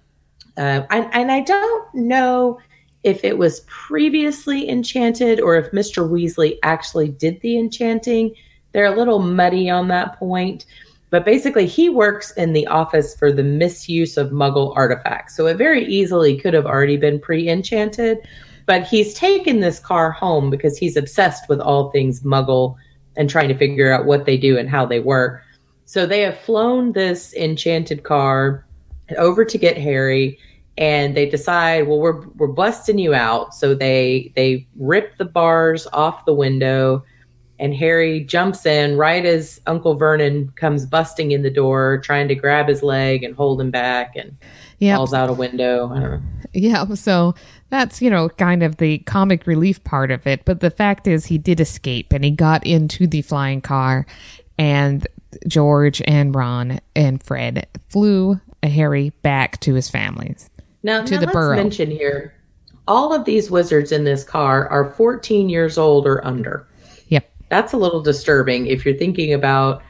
uh, 0.57 0.83
and 0.91 1.31
I 1.31 1.41
don't 1.41 1.95
know 1.95 2.59
if 3.03 3.23
it 3.23 3.37
was 3.37 3.61
previously 3.67 4.69
enchanted 4.69 5.41
or 5.41 5.57
if 5.57 5.71
Mr. 5.73 6.09
Weasley 6.09 6.59
actually 6.63 7.09
did 7.09 7.41
the 7.43 7.59
enchanting. 7.59 8.35
They're 8.73 8.93
a 8.93 8.97
little 8.97 9.21
muddy 9.21 9.69
on 9.69 9.89
that 9.89 10.19
point. 10.19 10.65
But 11.11 11.25
basically, 11.25 11.67
he 11.67 11.89
works 11.89 12.33
in 12.33 12.55
the 12.55 12.67
office 12.67 13.15
for 13.15 13.31
the 13.31 13.45
misuse 13.45 14.17
of 14.17 14.31
Muggle 14.31 14.73
artifacts. 14.75 15.37
So 15.37 15.47
it 15.47 15.57
very 15.57 15.85
easily 15.85 16.37
could 16.37 16.55
have 16.55 16.67
already 16.67 16.97
been 16.97 17.21
pre 17.21 17.49
enchanted. 17.49 18.27
But 18.67 18.87
he's 18.87 19.15
taken 19.15 19.61
this 19.61 19.79
car 19.79 20.11
home 20.11 20.51
because 20.51 20.79
he's 20.79 20.97
obsessed 20.97 21.49
with 21.49 21.61
all 21.61 21.91
things 21.91 22.23
Muggle 22.23 22.77
and 23.17 23.29
trying 23.29 23.49
to 23.49 23.57
figure 23.57 23.93
out 23.93 24.07
what 24.07 24.25
they 24.25 24.37
do 24.37 24.59
and 24.59 24.69
how 24.69 24.87
they 24.87 25.01
work. 25.01 25.43
So 25.85 26.07
they 26.07 26.23
have 26.23 26.39
flown 26.39 26.93
this 26.93 27.35
enchanted 27.35 28.03
car 28.05 28.65
over 29.19 29.45
to 29.45 29.59
get 29.59 29.77
Harry 29.77 30.39
and 30.77 31.17
they 31.17 31.27
decide, 31.29 31.87
well, 31.87 32.01
we're 32.01 32.27
we're 32.31 32.49
busting 32.49 32.99
you 32.99 33.15
out. 33.15 33.55
So 33.55 33.75
they 33.75 34.33
they 34.35 34.67
rip 34.77 35.17
the 35.19 35.25
bars 35.25 35.87
off 35.93 36.25
the 36.25 36.35
window, 36.35 37.05
and 37.59 37.75
Harry 37.75 38.25
jumps 38.25 38.67
in 38.67 38.97
right 38.97 39.25
as 39.25 39.61
Uncle 39.67 39.95
Vernon 39.95 40.53
comes 40.57 40.85
busting 40.87 41.31
in 41.31 41.43
the 41.43 41.51
door, 41.51 42.01
trying 42.03 42.29
to 42.29 42.35
grab 42.35 42.69
his 42.69 42.83
leg 42.83 43.23
and 43.23 43.37
hold 43.37 43.61
him 43.61 43.71
back, 43.71 44.17
and 44.17 44.37
yep. 44.79 44.97
falls 44.97 45.15
out 45.15 45.31
a 45.31 45.35
window. 45.35 45.91
I 45.93 46.01
don't 46.01 46.11
know. 46.11 46.23
Yeah, 46.53 46.95
so 46.95 47.35
that's 47.71 48.01
you 48.01 48.11
know 48.11 48.29
kind 48.29 48.63
of 48.63 48.77
the 48.77 48.99
comic 48.99 49.47
relief 49.47 49.83
part 49.85 50.11
of 50.11 50.27
it, 50.27 50.45
but 50.45 50.61
the 50.61 50.71
fact 50.71 51.07
is 51.07 51.27
he 51.27 51.39
did 51.39 51.61
escape 51.61 52.13
and 52.13 52.25
he 52.25 52.31
got 52.31 52.65
into 52.67 53.07
the 53.07 53.23
flying 53.23 53.61
car, 53.61 54.07
and 54.59 55.07
George 55.49 56.03
and 56.07 56.35
Ron 56.35 56.81
and 56.95 57.23
Fred 57.23 57.67
flew 57.89 58.41
Harry 58.63 59.11
back 59.23 59.61
to 59.61 59.75
his 59.75 59.91
families. 59.91 60.51
Now, 60.83 61.05
to 61.05 61.15
now 61.15 61.21
the 61.21 61.27
let's 61.27 61.35
burrow. 61.35 61.57
mention 61.57 61.91
here, 61.91 62.35
all 62.87 63.13
of 63.15 63.25
these 63.25 63.51
wizards 63.51 63.93
in 63.93 64.05
this 64.05 64.25
car 64.25 64.69
are 64.69 64.91
14 64.91 65.49
years 65.49 65.79
old 65.79 66.07
or 66.07 66.25
under. 66.25 66.67
Yep. 67.09 67.31
That's 67.49 67.73
a 67.73 67.77
little 67.77 68.03
disturbing 68.03 68.67
if 68.67 68.85
you're 68.85 68.97
thinking 68.97 69.33
about 69.33 69.83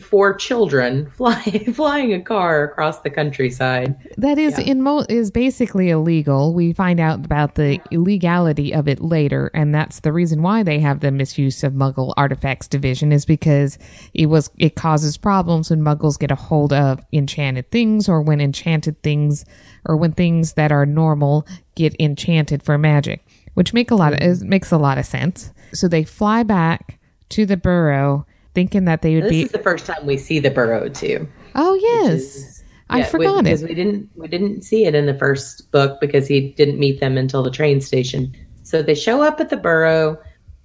for 0.00 0.34
children 0.34 1.10
flying 1.16 1.72
flying 1.72 2.14
a 2.14 2.20
car 2.20 2.64
across 2.64 3.00
the 3.00 3.10
countryside. 3.10 3.94
That 4.16 4.38
is 4.38 4.58
yeah. 4.58 4.64
in 4.64 4.82
mo- 4.82 5.04
is 5.08 5.30
basically 5.30 5.90
illegal. 5.90 6.54
We 6.54 6.72
find 6.72 7.00
out 7.00 7.24
about 7.24 7.54
the 7.54 7.80
illegality 7.90 8.72
of 8.72 8.88
it 8.88 9.00
later, 9.00 9.50
and 9.54 9.74
that's 9.74 10.00
the 10.00 10.12
reason 10.12 10.42
why 10.42 10.62
they 10.62 10.80
have 10.80 11.00
the 11.00 11.10
misuse 11.10 11.62
of 11.62 11.74
Muggle 11.74 12.14
artifacts 12.16 12.68
division 12.68 13.12
is 13.12 13.24
because 13.24 13.78
it 14.14 14.26
was 14.26 14.50
it 14.56 14.74
causes 14.74 15.16
problems 15.16 15.70
when 15.70 15.82
Muggles 15.82 16.18
get 16.18 16.30
a 16.30 16.36
hold 16.36 16.72
of 16.72 17.00
enchanted 17.12 17.70
things, 17.70 18.08
or 18.08 18.22
when 18.22 18.40
enchanted 18.40 19.02
things, 19.02 19.44
or 19.84 19.96
when 19.96 20.12
things 20.12 20.54
that 20.54 20.72
are 20.72 20.86
normal 20.86 21.46
get 21.74 21.94
enchanted 22.00 22.62
for 22.62 22.78
magic, 22.78 23.24
which 23.54 23.74
make 23.74 23.90
a 23.90 23.94
lot 23.94 24.12
of 24.12 24.20
mm-hmm. 24.20 24.44
it 24.44 24.48
makes 24.48 24.72
a 24.72 24.78
lot 24.78 24.98
of 24.98 25.04
sense. 25.04 25.52
So 25.74 25.88
they 25.88 26.04
fly 26.04 26.42
back 26.42 26.98
to 27.30 27.44
the 27.44 27.56
burrow 27.56 28.26
thinking 28.58 28.86
that 28.86 29.02
they 29.02 29.14
would 29.14 29.24
this 29.24 29.30
be. 29.30 29.42
This 29.42 29.46
is 29.46 29.52
the 29.52 29.62
first 29.62 29.86
time 29.86 30.04
we 30.04 30.16
see 30.16 30.40
the 30.40 30.50
burrow 30.50 30.88
too. 30.88 31.28
Oh 31.54 31.74
yes, 31.74 32.12
is, 32.12 32.64
I 32.90 32.98
yeah, 32.98 33.04
forgot 33.04 33.32
we, 33.34 33.38
it 33.38 33.42
because 33.44 33.62
we 33.62 33.74
didn't 33.74 34.10
we 34.16 34.26
didn't 34.28 34.62
see 34.62 34.84
it 34.84 34.94
in 34.96 35.06
the 35.06 35.14
first 35.16 35.70
book 35.70 36.00
because 36.00 36.26
he 36.26 36.50
didn't 36.52 36.78
meet 36.80 36.98
them 37.00 37.16
until 37.16 37.42
the 37.44 37.50
train 37.52 37.80
station 37.80 38.34
So 38.64 38.82
they 38.82 38.94
show 38.96 39.22
up 39.22 39.38
at 39.40 39.48
the 39.50 39.56
burrow, 39.56 40.18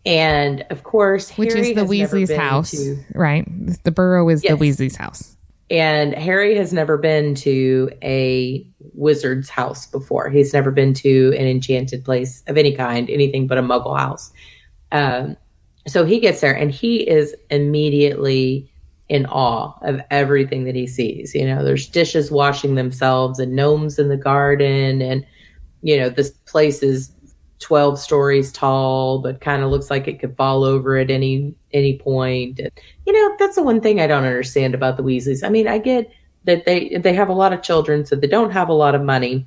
and 0.06 0.66
of 0.72 0.84
course, 0.84 1.30
which 1.38 1.54
Harry 1.54 1.70
is 1.70 1.76
the 1.76 2.26
been 2.28 2.40
house, 2.40 2.72
to- 2.72 2.98
right? 3.14 3.46
The 3.84 3.92
burrow 3.92 4.28
is 4.30 4.44
Yes. 4.44 4.52
the 4.52 4.58
Weasley's 4.58 4.96
house. 4.96 5.38
and 5.70 6.14
Harry 6.16 6.56
has 6.58 6.74
never 6.74 6.98
been 6.98 7.36
to 7.36 7.90
a 8.04 8.66
wizard's 8.94 9.50
house 9.50 9.86
before. 9.88 10.30
He's 10.30 10.54
never 10.54 10.72
been 10.72 10.94
to 10.96 11.34
an 11.38 11.46
enchanted 11.48 12.04
place 12.04 12.44
of 12.48 12.58
any 12.58 12.76
kind, 12.76 13.10
anything 13.10 13.48
but 13.48 13.58
a 13.58 13.62
muggle 13.62 13.98
house. 13.98 14.32
Um, 14.92 15.38
so 15.88 16.06
he 16.06 16.20
gets 16.20 16.42
there 16.42 16.56
and 16.56 16.72
he 16.72 17.08
is 17.08 17.36
immediately 17.50 18.70
in 19.10 19.26
awe 19.28 19.74
of 19.82 20.02
everything 20.10 20.64
that 20.64 20.76
he 20.76 20.88
sees. 20.88 21.36
You 21.36 21.46
know, 21.46 21.64
there's 21.64 21.88
dishes 21.88 22.32
washing 22.32 22.76
themselves 22.76 23.40
and 23.40 23.56
gnomes 23.56 24.00
in 24.00 24.10
the 24.10 24.18
garden. 24.18 25.02
And, 25.02 25.26
you 25.82 25.98
know, 25.98 26.10
this 26.10 26.32
place 26.32 26.82
is 26.82 27.12
12 27.60 28.00
stories 28.00 28.52
tall, 28.52 29.20
but 29.20 29.42
kind 29.42 29.62
of 29.62 29.72
looks 29.72 29.90
like 29.90 30.08
it 30.08 30.20
could 30.20 30.36
fall 30.36 30.64
over 30.64 30.98
at 30.98 31.12
any 31.12 31.54
any 31.74 31.98
point. 31.98 32.60
And, 32.60 32.72
you 33.06 33.14
know, 33.14 33.36
that's 33.40 33.56
the 33.56 33.64
one 33.64 33.82
thing 33.82 34.00
I 34.00 34.08
don't 34.08 34.26
understand 34.26 34.74
about 34.74 34.98
the 34.98 35.04
Weasleys. 35.04 35.44
I 35.44 35.50
mean, 35.50 35.68
I 35.68 35.78
get 35.78 36.12
that 36.46 36.66
they 36.66 36.98
they 36.98 37.14
have 37.14 37.30
a 37.30 37.34
lot 37.34 37.54
of 37.54 37.62
children, 37.62 38.06
so 38.06 38.16
they 38.16 38.28
don't 38.28 38.52
have 38.52 38.70
a 38.70 38.74
lot 38.74 38.96
of 38.96 39.02
money, 39.02 39.46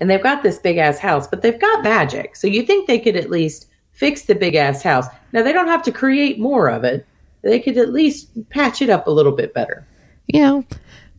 and 0.00 0.08
they've 0.08 0.22
got 0.22 0.42
this 0.42 0.58
big 0.58 0.76
ass 0.76 0.98
house, 0.98 1.26
but 1.26 1.42
they've 1.42 1.60
got 1.60 1.82
magic. 1.82 2.36
So 2.36 2.46
you 2.46 2.62
think 2.62 2.86
they 2.86 2.98
could 2.98 3.16
at 3.16 3.30
least 3.30 3.68
fix 3.92 4.22
the 4.22 4.34
big 4.34 4.54
ass 4.54 4.82
house? 4.82 5.06
Now 5.32 5.42
they 5.42 5.52
don't 5.52 5.68
have 5.68 5.82
to 5.84 5.92
create 5.92 6.38
more 6.38 6.68
of 6.68 6.84
it. 6.84 7.06
They 7.42 7.60
could 7.60 7.76
at 7.76 7.92
least 7.92 8.28
patch 8.50 8.82
it 8.82 8.90
up 8.90 9.06
a 9.06 9.10
little 9.10 9.32
bit 9.32 9.54
better. 9.54 9.86
You 10.26 10.40
know, 10.40 10.64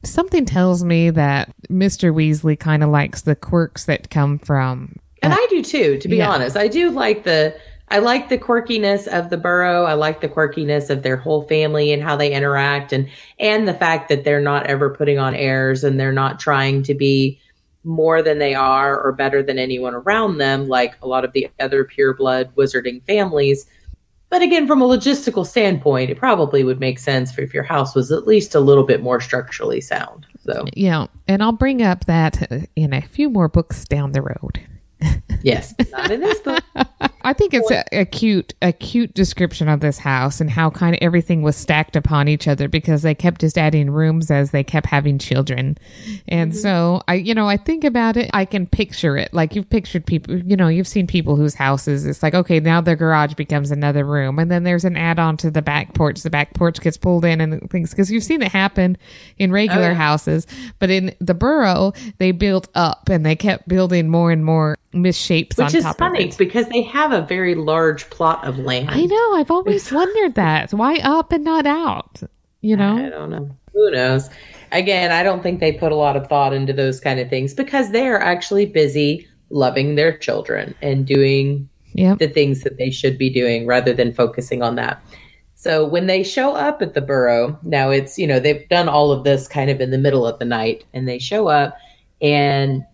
something 0.04 0.46
tells 0.46 0.84
me 0.84 1.10
that 1.12 1.54
Mr. 1.70 2.14
Weasley 2.14 2.60
kind 2.60 2.84
of 2.84 2.90
likes 2.90 3.22
the 3.22 3.36
quirks 3.36 3.86
that 3.86 4.10
come 4.10 4.40
from. 4.40 4.96
And 5.22 5.34
I 5.34 5.48
do 5.50 5.62
too, 5.62 5.98
to 5.98 6.08
be 6.08 6.18
yeah. 6.18 6.30
honest. 6.30 6.56
I 6.56 6.68
do 6.68 6.90
like 6.90 7.24
the 7.24 7.56
I 7.92 7.98
like 8.00 8.30
the 8.30 8.38
quirkiness 8.38 9.08
of 9.08 9.30
the 9.30 9.38
burrow. 9.38 9.84
I 9.84 9.94
like 9.94 10.22
the 10.22 10.30
quirkiness 10.30 10.90
of 10.90 11.02
their 11.02 11.18
whole 11.18 11.44
family 11.48 11.92
and 11.92 12.04
how 12.04 12.16
they 12.16 12.32
interact 12.32 12.94
and 12.94 13.10
and 13.40 13.68
the 13.68 13.74
fact 13.74 14.10
that 14.10 14.24
they're 14.24 14.42
not 14.42 14.68
ever 14.68 14.90
putting 14.92 15.18
on 15.18 15.34
airs 15.34 15.84
and 15.84 16.00
they're 16.00 16.12
not 16.12 16.40
trying 16.40 16.84
to 16.84 16.94
be 16.94 17.40
more 17.84 18.22
than 18.22 18.38
they 18.38 18.54
are 18.54 19.02
or 19.02 19.12
better 19.12 19.42
than 19.42 19.58
anyone 19.58 19.96
around 19.96 20.38
them 20.38 20.68
like 20.68 20.96
a 21.02 21.08
lot 21.08 21.26
of 21.26 21.32
the 21.32 21.50
other 21.60 21.84
pureblood 21.84 22.54
wizarding 22.54 23.04
families. 23.06 23.66
But 24.30 24.44
again, 24.44 24.68
from 24.68 24.82
a 24.82 24.88
logistical 24.88 25.46
standpoint, 25.46 26.12
it 26.12 26.18
probably 26.18 26.64
would 26.64 26.80
make 26.80 27.00
sense 27.00 27.36
if 27.38 27.54
your 27.54 27.64
house 27.64 27.96
was 27.96 28.12
at 28.12 28.28
least 28.28 28.54
a 28.54 28.60
little 28.60 28.84
bit 28.84 29.02
more 29.02 29.20
structurally 29.20 29.82
sound. 29.82 30.28
So, 30.46 30.66
yeah. 30.74 31.08
and 31.28 31.42
I'll 31.42 31.52
bring 31.52 31.82
up 31.82 32.06
that 32.06 32.68
in 32.76 32.94
a 32.94 33.02
few 33.02 33.30
more 33.30 33.48
books 33.48 33.86
down 33.86 34.12
the 34.12 34.22
road. 34.22 34.62
Yes, 35.42 35.74
not 35.92 36.12
in 36.12 36.20
this 36.20 36.40
book. 36.40 36.64
I 37.22 37.34
think 37.34 37.54
it's 37.54 37.70
a, 37.70 37.84
a 37.92 38.06
cute, 38.06 38.54
a 38.62 38.72
cute 38.72 39.14
description 39.14 39.68
of 39.68 39.82
this 39.82 40.00
house 40.00 40.42
and 40.42 40.50
how 40.50 40.70
kind 40.70 40.96
of 40.96 41.00
everything 41.02 41.42
was 41.42 41.56
stacked 41.56 41.96
upon 41.96 42.28
each 42.28 42.48
other 42.48 42.68
because 42.68 43.02
they 43.02 43.14
kept 43.14 43.42
just 43.42 43.58
adding 43.58 43.90
rooms 43.90 44.32
as 44.32 44.52
they 44.52 44.64
kept 44.64 44.88
having 44.88 45.20
children, 45.20 45.78
and 46.28 46.52
mm-hmm. 46.52 46.60
so 46.60 47.02
I, 47.08 47.16
you 47.16 47.34
know, 47.34 47.48
I 47.48 47.58
think 47.58 47.84
about 47.84 48.18
it, 48.18 48.30
I 48.34 48.46
can 48.46 48.68
picture 48.68 49.18
it. 49.18 49.34
Like 49.34 49.56
you've 49.56 49.70
pictured 49.70 50.06
people, 50.06 50.38
you 50.40 50.56
know, 50.56 50.68
you've 50.68 50.88
seen 50.88 51.08
people 51.08 51.36
whose 51.36 51.54
houses 51.54 52.06
it's 52.06 52.24
like, 52.24 52.34
okay, 52.34 52.60
now 52.60 52.82
their 52.82 52.96
garage 52.96 53.34
becomes 53.34 53.72
another 53.72 54.06
room, 54.06 54.40
and 54.40 54.50
then 54.50 54.64
there's 54.64 54.86
an 54.86 54.98
add-on 54.98 55.38
to 55.38 55.52
the 55.52 55.62
back 55.62 55.94
porch. 55.94 56.22
The 56.22 56.30
back 56.30 56.54
porch 56.54 56.82
gets 56.82 56.98
pulled 56.98 57.26
in 57.26 57.42
and 57.42 57.70
things 57.70 57.92
because 57.92 58.12
you've 58.12 58.24
seen 58.24 58.42
it 58.42 58.52
happen 58.52 58.98
in 59.38 59.52
oh, 59.52 59.54
regular 59.54 59.90
yeah. 59.90 59.94
houses, 59.94 60.48
but 60.80 60.90
in 60.90 61.16
the 61.20 61.34
burrow 61.34 61.94
they 62.18 62.32
built 62.32 62.68
up 62.76 63.10
and 63.10 63.26
they 63.26 63.36
kept 63.36 63.68
building 63.68 64.10
more 64.10 64.32
and 64.32 64.44
more 64.44 64.78
misshapes 64.94 65.58
Which 65.58 65.74
on 65.74 65.76
is 65.76 65.84
top 65.84 65.98
funny 65.98 66.32
because 66.38 66.68
they 66.70 66.82
have 66.84 67.12
a 67.12 67.22
very 67.22 67.56
large 67.56 68.10
plot 68.10 68.44
of 68.46 68.58
land. 68.58 68.90
I 68.90 69.06
know. 69.06 69.34
I've 69.36 69.52
always 69.52 69.92
wondered 69.92 70.36
that. 70.36 70.72
Why 70.72 70.96
up 71.04 71.32
and 71.32 71.44
not 71.44 71.66
out? 71.66 72.22
You 72.62 72.76
know? 72.76 72.98
I 72.98 73.10
don't 73.10 73.30
know. 73.30 73.50
Who 73.74 73.92
knows? 73.92 74.30
Again, 74.72 75.12
I 75.12 75.24
don't 75.24 75.42
think 75.42 75.60
they 75.60 75.72
put 75.72 75.92
a 75.92 75.96
lot 75.96 76.16
of 76.18 76.28
thought 76.28 76.54
into 76.54 76.74
those 76.74 77.00
kind 77.00 77.20
of 77.20 77.30
things 77.30 77.54
because 77.54 77.92
they 77.92 78.08
are 78.08 78.20
actually 78.20 78.66
busy 78.66 79.28
loving 79.50 79.96
their 79.96 80.18
children 80.18 80.76
and 80.82 81.06
doing 81.06 81.70
Yep. 81.94 82.20
the 82.20 82.28
things 82.28 82.62
that 82.62 82.78
they 82.78 82.92
should 82.92 83.18
be 83.18 83.32
doing 83.32 83.66
rather 83.66 83.94
than 83.94 84.14
focusing 84.14 84.62
on 84.62 84.76
that. 84.76 85.02
So 85.56 85.86
when 85.86 86.06
they 86.08 86.24
show 86.24 86.56
up 86.56 86.82
at 86.82 86.94
the 86.94 87.02
burrow, 87.02 87.58
now 87.64 87.90
it's, 87.90 88.18
you 88.18 88.28
know, 88.28 88.40
they've 88.40 88.68
done 88.70 88.88
all 88.88 89.12
of 89.12 89.24
this 89.24 89.48
kind 89.48 89.70
of 89.70 89.82
in 89.82 89.90
the 89.92 89.98
middle 89.98 90.26
of 90.26 90.40
the 90.40 90.46
night 90.46 90.86
and 90.94 91.08
they 91.08 91.20
show 91.20 91.48
up 91.48 91.76
and, 92.22 92.86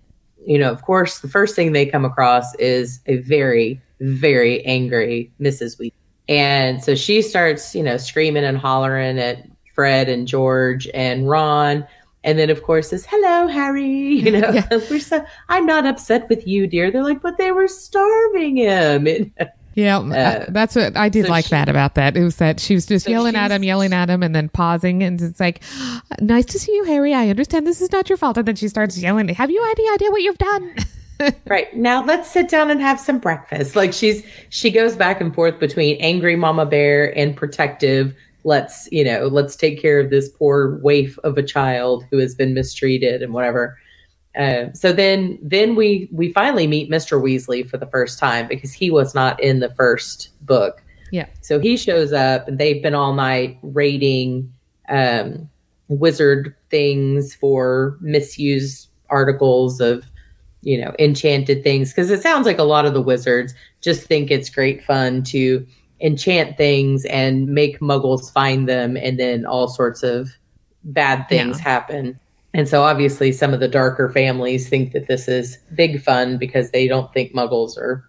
you 0.45 0.57
know, 0.57 0.71
of 0.71 0.81
course, 0.83 1.19
the 1.19 1.27
first 1.27 1.55
thing 1.55 1.71
they 1.71 1.85
come 1.85 2.05
across 2.05 2.55
is 2.55 2.99
a 3.07 3.17
very, 3.17 3.81
very 3.99 4.63
angry 4.65 5.31
Mrs. 5.39 5.79
Weasley. 5.79 5.91
And 6.27 6.83
so 6.83 6.95
she 6.95 7.21
starts, 7.21 7.75
you 7.75 7.83
know, 7.83 7.97
screaming 7.97 8.43
and 8.43 8.57
hollering 8.57 9.19
at 9.19 9.47
Fred 9.73 10.09
and 10.09 10.27
George 10.27 10.87
and 10.93 11.29
Ron. 11.29 11.85
And 12.23 12.39
then, 12.39 12.49
of 12.49 12.63
course, 12.63 12.89
says, 12.89 13.05
"Hello, 13.07 13.47
Harry." 13.47 13.85
You 14.25 14.31
know, 14.31 14.49
Yeah. 14.51 14.67
we're 14.89 14.99
so. 14.99 15.23
I'm 15.49 15.67
not 15.67 15.85
upset 15.85 16.27
with 16.29 16.47
you, 16.47 16.65
dear. 16.65 16.89
They're 16.89 17.03
like, 17.03 17.21
but 17.21 17.37
they 17.37 17.51
were 17.51 17.67
starving 17.67 18.57
him. 18.57 19.05
And- 19.07 19.31
Yeah. 19.75 19.99
Uh, 19.99 20.45
that's 20.49 20.75
what 20.75 20.97
I 20.97 21.09
did 21.09 21.25
so 21.25 21.31
like 21.31 21.45
she- 21.45 21.49
that 21.51 21.69
about 21.69 21.95
that. 21.95 22.17
It 22.17 22.23
was 22.23 22.37
that 22.37 22.59
she 22.59 22.73
was 22.73 22.85
just 22.85 23.05
So 23.05 23.11
yelling 23.11 23.35
at 23.35 23.51
him, 23.51 23.63
yelling 23.63 23.93
at 23.93 24.09
him, 24.09 24.23
and 24.23 24.33
then 24.33 24.49
pausing. 24.49 25.03
And 25.03 25.21
it's 25.21 25.39
like, 25.39 25.61
nice 26.19 26.45
to 26.45 26.59
see 26.59 26.73
you, 26.73 26.85
Harry. 26.85 27.13
I 27.13 27.29
understand 27.29 27.67
this 27.67 27.81
is 27.81 27.91
not 27.91 28.09
your 28.09 28.17
fault. 28.17 28.37
And 28.37 28.47
then 28.47 28.55
she 28.55 28.69
starts 28.69 28.97
yelling, 28.97 29.27
Have 29.29 29.51
you 29.51 29.63
any 29.77 29.93
idea 29.93 30.11
what 30.11 30.21
you've 30.21 30.37
done? 30.37 30.75
right 31.47 31.75
now, 31.75 32.03
let's 32.03 32.29
sit 32.29 32.49
down 32.49 32.71
and 32.71 32.81
have 32.81 32.99
some 32.99 33.19
breakfast. 33.19 33.75
Like 33.75 33.93
she's 33.93 34.25
she 34.49 34.71
goes 34.71 34.95
back 34.95 35.21
and 35.21 35.33
forth 35.33 35.59
between 35.59 35.97
angry 35.97 36.35
Mama 36.35 36.65
Bear 36.65 37.15
and 37.17 37.35
protective. 37.35 38.15
Let's 38.43 38.87
you 38.91 39.03
know, 39.03 39.27
let's 39.27 39.55
take 39.55 39.81
care 39.81 39.99
of 39.99 40.09
this 40.09 40.29
poor 40.29 40.77
waif 40.77 41.17
of 41.19 41.37
a 41.37 41.43
child 41.43 42.05
who 42.11 42.17
has 42.19 42.35
been 42.35 42.53
mistreated 42.53 43.21
and 43.21 43.33
whatever. 43.33 43.77
Uh, 44.37 44.71
so 44.73 44.91
then, 44.91 45.39
then 45.41 45.75
we 45.75 46.09
we 46.11 46.31
finally 46.33 46.67
meet 46.67 46.89
Mr. 46.89 47.21
Weasley 47.21 47.67
for 47.69 47.77
the 47.77 47.85
first 47.87 48.19
time 48.19 48.47
because 48.47 48.73
he 48.73 48.91
was 48.91 49.15
not 49.15 49.41
in 49.41 49.59
the 49.59 49.69
first 49.75 50.29
book. 50.45 50.81
yeah. 51.11 51.27
So 51.41 51.59
he 51.59 51.77
shows 51.77 52.11
up, 52.11 52.47
and 52.47 52.57
they've 52.57 52.81
been 52.83 52.95
all 52.95 53.13
night 53.13 53.57
raiding 53.61 54.51
um, 54.89 55.49
wizard 55.87 56.53
things 56.69 57.33
for 57.35 57.97
misuse 58.01 58.87
articles 59.09 59.79
of, 59.79 60.03
you 60.63 60.81
know, 60.81 60.93
enchanted 60.99 61.63
things. 61.63 61.91
Because 61.91 62.09
it 62.11 62.21
sounds 62.21 62.45
like 62.45 62.57
a 62.59 62.63
lot 62.63 62.85
of 62.85 62.93
the 62.93 63.01
wizards 63.01 63.53
just 63.81 64.05
think 64.07 64.31
it's 64.31 64.49
great 64.49 64.83
fun 64.83 65.23
to 65.23 65.65
enchant 66.01 66.57
things 66.57 67.05
and 67.05 67.47
make 67.47 67.79
muggles 67.79 68.33
find 68.33 68.67
them, 68.67 68.97
and 68.97 69.17
then 69.19 69.45
all 69.45 69.67
sorts 69.69 70.03
of 70.03 70.29
bad 70.83 71.27
things 71.29 71.57
Yeah. 71.57 71.63
happen. 71.63 72.19
And 72.55 72.67
so 72.69 72.81
obviously 72.83 73.31
some 73.33 73.53
of 73.53 73.59
the 73.59 73.67
darker 73.67 74.09
families 74.09 74.69
think 74.69 74.93
that 74.93 75.07
this 75.07 75.27
is 75.27 75.59
big 75.75 76.01
fun 76.01 76.37
because 76.37 76.71
they 76.71 76.87
don't 76.87 77.11
think 77.13 77.33
muggles 77.33 77.77
are 77.77 78.03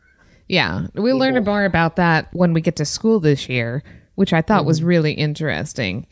Yeah. 0.48 0.86
We'll 0.94 1.18
learn 1.18 1.42
more 1.44 1.64
about 1.64 1.96
that 1.96 2.28
when 2.32 2.52
we 2.52 2.60
get 2.60 2.76
to 2.76 2.84
school 2.84 3.18
this 3.18 3.48
year, 3.48 3.82
which 4.14 4.32
I 4.32 4.42
thought 4.42 4.64
was 4.64 4.82
really 4.84 5.12
interesting. 5.12 6.06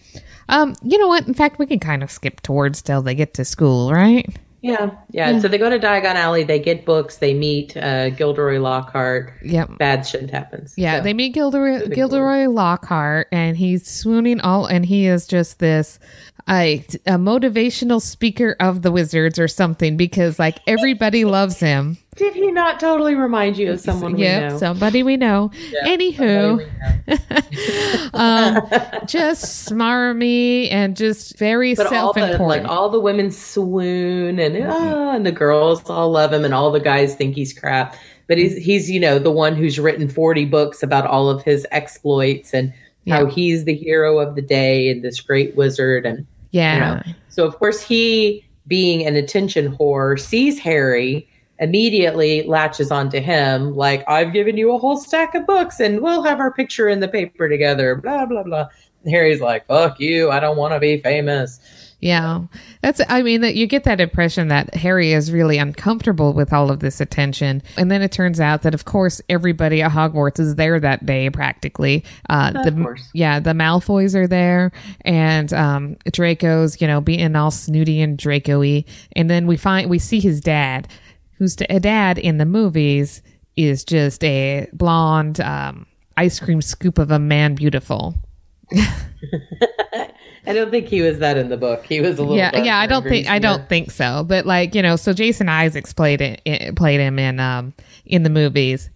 Um, 0.49 0.75
you 0.83 0.99
know 0.99 1.07
what? 1.09 1.27
In 1.29 1.35
fact, 1.35 1.61
we 1.61 1.67
can 1.67 1.79
kind 1.79 2.03
of 2.03 2.11
skip 2.11 2.41
towards 2.43 2.83
till 2.83 3.01
they 3.03 3.15
get 3.15 3.35
to 3.35 3.45
school, 3.45 3.93
right? 3.93 4.27
Yeah, 4.61 4.93
yeah. 5.11 5.39
So 5.41 5.49
they 5.49 5.59
go 5.59 5.69
to 5.69 5.79
Diagon 5.79 6.15
Alley. 6.15 6.43
They 6.43 6.59
get 6.59 6.87
books. 6.87 7.19
They 7.19 7.35
meet 7.35 7.77
uh, 7.77 8.09
Gilderoy 8.11 8.59
Lockhart. 8.61 9.35
Yep. 9.45 9.77
Bad 9.79 10.07
shit 10.07 10.31
happens. 10.31 10.73
Yeah, 10.79 10.99
So- 10.99 11.05
they 11.05 11.13
meet 11.13 11.35
Gilderoy, 11.35 11.95
Gilderoy 11.95 12.49
Lockhart, 12.49 13.29
and 13.31 13.59
he's 13.59 13.87
swooning 13.87 14.41
all, 14.41 14.65
and 14.65 14.87
he 14.87 15.07
is 15.07 15.27
just 15.27 15.59
this 15.59 15.99
a, 16.49 16.85
a 17.07 17.13
motivational 17.13 18.03
speaker 18.03 18.55
of 18.61 18.83
the 18.83 18.93
wizards 18.93 19.39
or 19.39 19.49
something 19.49 19.97
because 19.97 20.39
like 20.39 20.59
everybody 20.67 21.25
loves 21.25 21.59
him. 21.59 21.97
Did 22.17 22.35
he 22.35 22.51
not 22.53 22.79
totally 22.79 23.15
remind 23.15 23.57
you 23.57 23.73
of 23.73 23.81
someone 23.81 24.13
we 24.15 24.21
Yep, 24.23 24.51
know? 24.53 24.59
somebody 24.59 25.03
we 25.03 25.17
know. 25.17 25.51
Anywho, 25.85 26.59
we 26.59 26.65
know. 27.15 28.11
um, 28.15 28.61
just 29.07 29.69
smarmy 29.69 30.71
and 30.71 30.97
just 30.97 31.39
very 31.39 31.75
But 31.75 31.87
all 31.87 32.13
the 32.13 32.21
self-important. 32.21 32.49
like 32.65 32.65
all 32.71 32.89
the 32.91 33.01
women 33.01 33.31
swoon 33.31 34.39
and 34.39 34.57
ah, 34.67 35.13
and 35.15 35.25
the 35.27 35.33
girls 35.33 35.89
all 35.89 36.11
love 36.11 36.33
him 36.33 36.45
and 36.45 36.55
all 36.55 36.71
the 36.71 36.81
guys 36.81 37.15
think 37.15 37.35
he's 37.35 37.53
crap. 37.59 37.97
But 38.29 38.39
he's 38.39 38.57
he's 38.57 38.91
you 38.91 39.01
know 39.01 39.19
the 39.19 39.31
one 39.33 39.55
who's 39.57 39.79
written 39.79 40.09
forty 40.09 40.45
books 40.45 40.83
about 40.83 41.07
all 41.07 41.29
of 41.29 41.43
his 41.43 41.67
exploits 41.73 42.55
and 42.55 42.73
how 43.09 43.25
Yeah. 43.25 43.31
he's 43.31 43.65
the 43.65 43.75
hero 43.75 44.19
of 44.19 44.35
the 44.35 44.43
day 44.43 44.89
and 44.89 45.03
this 45.03 45.21
great 45.21 45.57
wizard 45.57 46.07
and 46.07 46.27
you 46.55 46.61
yeah, 46.61 47.03
know. 47.07 47.13
So 47.29 47.45
of 47.47 47.59
course 47.59 47.81
he, 47.83 48.45
being 48.67 49.07
an 49.07 49.17
attention 49.17 49.77
whore, 49.77 50.19
sees 50.19 50.59
Harry, 50.61 51.29
immediately 51.59 52.43
latches 52.45 52.91
onto 52.91 53.21
him, 53.21 53.77
like, 53.77 54.05
I've 54.09 54.33
given 54.33 54.57
you 54.57 54.73
a 54.73 54.79
whole 54.79 54.97
stack 54.97 55.35
of 55.35 55.47
books 55.47 55.81
and 55.81 56.01
we'll 56.01 56.23
have 56.23 56.41
our 56.41 56.53
picture 56.53 56.89
in 56.89 57.01
the 57.01 57.09
paper 57.09 57.49
together, 57.49 57.97
blah, 57.97 58.27
blah, 58.27 58.43
blah. 58.43 58.69
And 59.03 59.13
Harry's 59.13 59.41
like, 59.41 59.67
fuck 59.67 60.01
you, 60.01 60.31
I 60.31 60.41
don't 60.41 60.57
want 60.57 60.75
to 60.75 60.81
be 60.81 61.01
famous. 61.01 61.61
Yeah, 62.05 62.43
that's. 62.83 63.01
I 63.09 63.23
mean, 63.23 63.41
that 63.41 63.55
you 63.55 63.67
get 63.67 63.85
that 63.85 63.99
impression 63.99 64.49
that 64.49 64.75
Harry 64.75 65.15
is 65.15 65.33
really 65.33 65.57
uncomfortable 65.57 66.35
with 66.35 66.53
all 66.53 66.71
of 66.71 66.81
this 66.81 67.01
attention, 67.01 67.63
and 67.79 67.91
then 67.91 68.03
it 68.03 68.13
turns 68.13 68.41
out 68.41 68.61
that, 68.61 68.75
of 68.75 68.85
course, 68.85 69.23
everybody 69.31 69.81
at 69.81 69.91
Hogwarts 69.91 70.39
is 70.39 70.57
there 70.57 70.79
that 70.81 71.07
day, 71.07 71.31
practically. 71.31 72.05
Uh, 72.29 72.53
Of 72.55 72.65
the 72.67 72.83
course. 72.83 73.09
yeah, 73.15 73.41
the 73.41 73.53
Malfoys 73.53 74.15
are 74.15 74.27
there, 74.27 74.71
and 75.01 75.51
um, 75.55 75.97
Draco's, 76.13 76.79
you 76.79 76.87
know, 76.87 77.01
being 77.01 77.35
all 77.37 77.51
snooty 77.51 78.03
and 78.03 78.19
Draco-y, 78.19 78.85
and 79.17 79.31
then 79.31 79.47
we 79.47 79.57
find 79.57 79.89
we 79.89 79.99
see 79.99 80.21
his 80.21 80.43
dad, 80.43 80.89
who's 81.39 81.57
a 81.71 81.81
dad 81.81 82.19
in 82.19 82.37
the 82.37 82.45
movies 82.45 83.23
is 83.57 83.83
just 83.83 84.23
a 84.25 84.69
blonde 84.75 85.41
um, 85.41 85.87
ice 86.19 86.39
cream 86.39 86.61
scoop 86.61 86.99
of 86.99 87.11
a 87.11 87.19
man, 87.19 87.55
beautiful. 87.55 88.15
I 90.47 90.53
don't 90.53 90.71
think 90.71 90.89
he 90.89 91.01
was 91.03 91.19
that 91.21 91.37
in 91.37 91.49
the 91.49 91.57
book. 91.57 91.85
He 91.87 92.01
was 92.01 92.19
a 92.19 92.23
little. 92.23 92.37
yeah, 92.37 92.57
yeah. 92.63 92.79
I 92.79 92.87
don't 92.87 93.03
think 93.05 93.29
I 93.29 93.39
don't 93.39 93.69
think 93.69 93.91
so. 93.91 94.25
But 94.27 94.47
like 94.47 94.75
you 94.75 94.83
know, 94.83 94.97
so 94.97 95.13
Jason 95.13 95.49
Isaacs 95.49 95.93
played 95.93 96.21
it, 96.21 96.41
it 96.45 96.77
played 96.77 97.01
him 97.01 97.19
in 97.19 97.41
um 97.41 97.73
in 98.05 98.23
the 98.23 98.31
movies, 98.31 98.91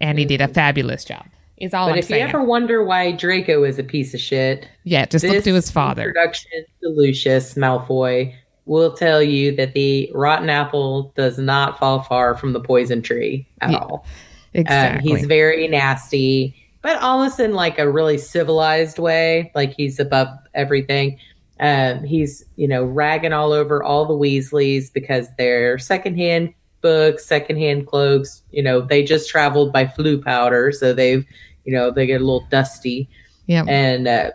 and 0.00 0.18
he 0.18 0.24
did 0.24 0.40
a 0.40 0.48
fabulous 0.48 1.04
job. 1.04 1.24
Is 1.58 1.72
all 1.72 1.86
But 1.86 1.92
I'm 1.92 1.98
if 1.98 2.06
saying. 2.06 2.20
you 2.22 2.28
ever 2.28 2.42
wonder 2.42 2.82
why 2.82 3.12
Draco 3.12 3.62
is 3.64 3.78
a 3.78 3.84
piece 3.84 4.12
of 4.12 4.20
shit, 4.20 4.68
yeah, 4.82 5.06
just 5.06 5.24
look 5.24 5.44
to 5.44 5.54
his 5.54 5.70
father. 5.70 6.02
introduction 6.02 6.50
to 6.82 6.88
Lucius 6.88 7.54
Malfoy 7.54 8.34
will 8.66 8.92
tell 8.94 9.22
you 9.22 9.54
that 9.56 9.72
the 9.74 10.10
rotten 10.14 10.50
apple 10.50 11.12
does 11.16 11.38
not 11.38 11.78
fall 11.78 12.02
far 12.02 12.34
from 12.36 12.54
the 12.54 12.60
poison 12.60 13.02
tree 13.02 13.46
at 13.60 13.70
Yeah, 13.70 13.78
all. 13.78 14.06
Exactly. 14.54 15.12
Um, 15.12 15.16
he's 15.18 15.26
very 15.26 15.68
nasty, 15.68 16.56
but 16.84 17.00
almost 17.02 17.40
in 17.40 17.54
like 17.54 17.78
a 17.78 17.90
really 17.90 18.18
civilized 18.18 18.98
way, 18.98 19.50
like 19.54 19.72
he's 19.72 19.98
above 19.98 20.28
everything. 20.52 21.18
Um, 21.58 22.04
he's 22.04 22.44
you 22.56 22.68
know 22.68 22.84
ragging 22.84 23.32
all 23.32 23.52
over 23.52 23.82
all 23.82 24.04
the 24.04 24.14
Weasleys 24.14 24.92
because 24.92 25.28
they're 25.38 25.78
secondhand 25.78 26.52
books, 26.82 27.24
secondhand 27.24 27.86
cloaks. 27.86 28.42
You 28.50 28.62
know 28.62 28.82
they 28.82 29.02
just 29.02 29.30
traveled 29.30 29.72
by 29.72 29.86
Floo 29.86 30.22
powder, 30.22 30.70
so 30.72 30.92
they've 30.92 31.24
you 31.64 31.72
know 31.72 31.90
they 31.90 32.06
get 32.06 32.20
a 32.20 32.24
little 32.24 32.46
dusty, 32.50 33.08
yeah. 33.46 33.64
and 33.66 34.06
uh, 34.06 34.30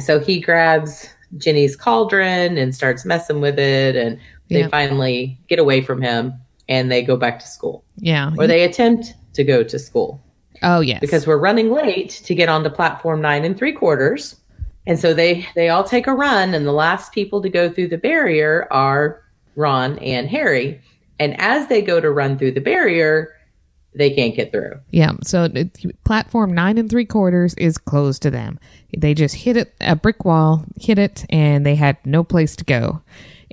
so 0.00 0.18
he 0.18 0.40
grabs 0.40 1.06
Ginny's 1.36 1.76
cauldron 1.76 2.56
and 2.56 2.74
starts 2.74 3.04
messing 3.04 3.42
with 3.42 3.58
it, 3.58 3.94
and 3.94 4.18
they 4.48 4.60
Yeah. 4.60 4.68
finally 4.68 5.38
get 5.48 5.58
away 5.58 5.82
from 5.82 6.00
him 6.00 6.32
and 6.66 6.90
they 6.90 7.02
go 7.02 7.16
back 7.18 7.40
to 7.40 7.46
school, 7.46 7.84
yeah. 7.98 8.30
or 8.38 8.46
they 8.46 8.64
attempt 8.64 9.12
to 9.34 9.44
go 9.44 9.62
to 9.62 9.78
school 9.78 10.24
oh 10.62 10.80
yes. 10.80 11.00
because 11.00 11.26
we're 11.26 11.38
running 11.38 11.70
late 11.70 12.10
to 12.24 12.34
get 12.34 12.48
onto 12.48 12.70
platform 12.70 13.20
nine 13.20 13.44
and 13.44 13.56
three 13.56 13.72
quarters. 13.72 14.36
And 14.86 14.98
so 14.98 15.14
they 15.14 15.46
they 15.54 15.70
all 15.70 15.84
take 15.84 16.06
a 16.06 16.12
run, 16.12 16.52
and 16.54 16.66
the 16.66 16.72
last 16.72 17.12
people 17.12 17.40
to 17.42 17.48
go 17.48 17.70
through 17.70 17.88
the 17.88 17.98
barrier 17.98 18.68
are 18.70 19.22
Ron 19.56 19.98
and 20.00 20.28
Harry. 20.28 20.80
And 21.18 21.40
as 21.40 21.68
they 21.68 21.80
go 21.80 22.00
to 22.00 22.10
run 22.10 22.36
through 22.36 22.52
the 22.52 22.60
barrier, 22.60 23.34
they 23.94 24.10
can't 24.10 24.34
get 24.34 24.50
through. 24.50 24.80
Yeah, 24.90 25.12
so 25.22 25.48
platform 26.04 26.52
nine 26.52 26.78
and 26.78 26.90
three 26.90 27.04
quarters 27.04 27.54
is 27.54 27.78
closed 27.78 28.22
to 28.22 28.30
them. 28.30 28.58
They 28.96 29.14
just 29.14 29.36
hit 29.36 29.56
it 29.56 29.74
a 29.80 29.96
brick 29.96 30.24
wall, 30.24 30.64
hit 30.80 30.98
it, 30.98 31.24
and 31.30 31.64
they 31.64 31.76
had 31.76 31.96
no 32.04 32.24
place 32.24 32.56
to 32.56 32.64
go. 32.64 33.02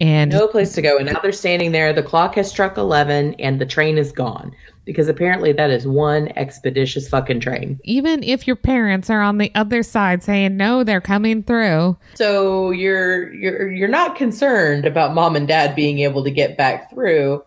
And 0.02 0.32
No 0.32 0.48
place 0.48 0.74
to 0.74 0.82
go. 0.82 0.98
And 0.98 1.06
now 1.06 1.20
they're 1.22 1.32
standing 1.32 1.72
there. 1.72 1.94
The 1.94 2.02
clock 2.04 2.36
has 2.36 2.50
struck 2.50 2.76
11 2.76 3.36
and 3.36 3.62
the 3.62 3.66
train 3.68 3.98
is 4.00 4.12
gone 4.12 4.52
because 4.84 5.08
apparently 5.08 5.54
that 5.54 5.70
is 5.70 5.86
one 5.86 6.30
expeditious 6.36 7.08
fucking 7.08 7.40
train. 7.40 7.80
even 7.84 8.24
if 8.24 8.48
your 8.48 8.56
parents 8.56 9.12
are 9.12 9.22
on 9.22 9.38
the 9.38 9.52
other 9.54 9.84
side 9.84 10.24
saying 10.24 10.58
no, 10.58 10.84
they're 10.84 11.00
coming 11.00 11.44
through. 11.44 11.96
So 12.16 12.72
you're 12.72 13.32
you're 13.32 13.72
you're 13.72 13.88
not 13.88 14.16
concerned 14.16 14.86
about 14.88 15.14
mom 15.14 15.36
and 15.36 15.48
dad 15.48 15.76
being 15.76 16.00
able 16.00 16.24
to 16.24 16.32
get 16.32 16.58
back 16.58 16.90
through. 16.90 17.44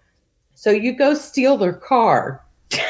So 0.55 0.71
you 0.71 0.97
go 0.97 1.15
steal 1.15 1.57
their 1.57 1.73
car. 1.75 2.41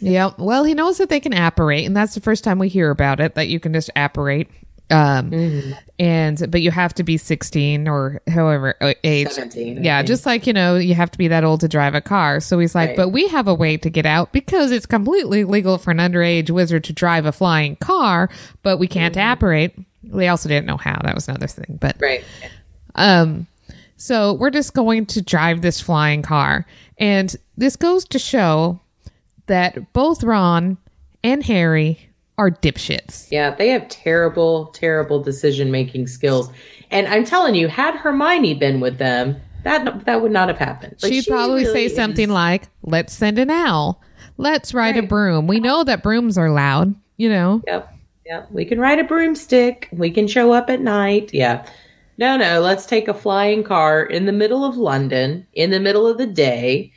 Yeah, 0.00 0.30
well, 0.38 0.64
he 0.64 0.72
knows 0.72 0.96
that 0.96 1.10
they 1.10 1.20
can 1.20 1.34
apparate, 1.34 1.84
and 1.84 1.94
that's 1.94 2.14
the 2.14 2.22
first 2.22 2.42
time 2.42 2.58
we 2.58 2.68
hear 2.68 2.88
about 2.90 3.20
it 3.20 3.34
that 3.34 3.48
you 3.48 3.60
can 3.60 3.74
just 3.74 3.90
apparate. 3.94 4.48
Um, 4.90 5.74
and 5.98 6.50
but 6.50 6.62
you 6.62 6.70
have 6.70 6.94
to 6.94 7.02
be 7.02 7.16
sixteen 7.18 7.88
or 7.88 8.22
however 8.26 8.74
uh, 8.80 8.94
age. 9.04 9.28
17. 9.30 9.84
Yeah, 9.84 10.02
just 10.02 10.24
like 10.24 10.46
you 10.46 10.52
know, 10.52 10.76
you 10.76 10.94
have 10.94 11.10
to 11.10 11.18
be 11.18 11.28
that 11.28 11.44
old 11.44 11.60
to 11.60 11.68
drive 11.68 11.94
a 11.94 12.00
car. 12.00 12.40
So 12.40 12.58
he's 12.58 12.74
like, 12.74 12.88
Right. 12.90 12.96
but 12.96 13.08
we 13.10 13.28
have 13.28 13.48
a 13.48 13.54
way 13.54 13.76
to 13.76 13.90
get 13.90 14.06
out 14.06 14.32
because 14.32 14.70
it's 14.70 14.86
completely 14.86 15.44
legal 15.44 15.76
for 15.76 15.90
an 15.90 15.98
underage 15.98 16.48
wizard 16.50 16.84
to 16.84 16.92
drive 16.94 17.26
a 17.26 17.32
flying 17.32 17.76
car, 17.76 18.30
but 18.62 18.78
we 18.78 18.86
can't 18.88 19.14
Mm-hmm. 19.14 19.32
apparate. 19.32 19.74
They 20.04 20.28
also 20.28 20.48
didn't 20.48 20.66
know 20.66 20.78
how. 20.78 20.98
That 21.04 21.14
was 21.14 21.28
another 21.28 21.48
thing. 21.48 21.76
But 21.80 21.96
right. 22.00 22.24
um, 22.94 23.46
so 23.96 24.32
we're 24.32 24.50
just 24.50 24.72
going 24.74 25.04
to 25.06 25.20
drive 25.20 25.60
this 25.60 25.80
flying 25.80 26.22
car, 26.22 26.64
and 26.98 27.34
this 27.56 27.76
goes 27.76 28.04
to 28.06 28.18
show 28.18 28.80
that 29.46 29.92
both 29.92 30.22
Ron 30.22 30.78
and 31.24 31.42
Harry 31.42 32.07
are 32.38 32.50
dipshits. 32.50 33.30
Yeah, 33.30 33.54
they 33.54 33.68
have 33.68 33.88
terrible, 33.88 34.66
terrible 34.66 35.20
decision 35.20 35.70
making 35.70 36.06
skills. 36.06 36.50
And 36.90 37.06
I'm 37.08 37.24
telling 37.24 37.54
you, 37.54 37.68
had 37.68 37.96
Hermione 37.96 38.54
been 38.54 38.80
with 38.80 38.98
them, 38.98 39.36
that 39.64 40.04
that 40.06 40.22
would 40.22 40.32
not 40.32 40.48
have 40.48 40.56
happened. 40.56 40.96
Like, 41.02 41.12
She'd 41.12 41.24
she 41.24 41.30
probably 41.30 41.64
really 41.64 41.88
say 41.88 41.94
something 41.94 42.30
like, 42.30 42.68
"Let's 42.82 43.12
send 43.12 43.38
an 43.38 43.50
owl. 43.50 44.00
Let's 44.36 44.72
ride 44.72 44.96
a 44.96 45.02
broom. 45.02 45.48
We 45.48 45.58
know 45.58 45.82
that 45.84 46.02
brooms 46.02 46.38
are 46.38 46.50
loud, 46.50 46.94
you 47.16 47.28
know." 47.28 47.60
Yep. 47.66 47.94
Yep. 48.24 48.48
We 48.52 48.64
can 48.64 48.78
ride 48.78 49.00
a 49.00 49.04
broomstick. 49.04 49.88
We 49.90 50.10
can 50.10 50.28
show 50.28 50.52
up 50.52 50.70
at 50.70 50.80
night. 50.80 51.34
Yeah. 51.34 51.66
No, 52.18 52.36
no. 52.36 52.60
Let's 52.60 52.86
take 52.86 53.08
a 53.08 53.14
flying 53.14 53.64
car 53.64 54.02
in 54.02 54.26
the 54.26 54.32
middle 54.32 54.64
of 54.64 54.76
London, 54.76 55.46
in 55.54 55.70
the 55.70 55.80
middle 55.80 56.06
of 56.06 56.18
the 56.18 56.26
day, 56.26 56.92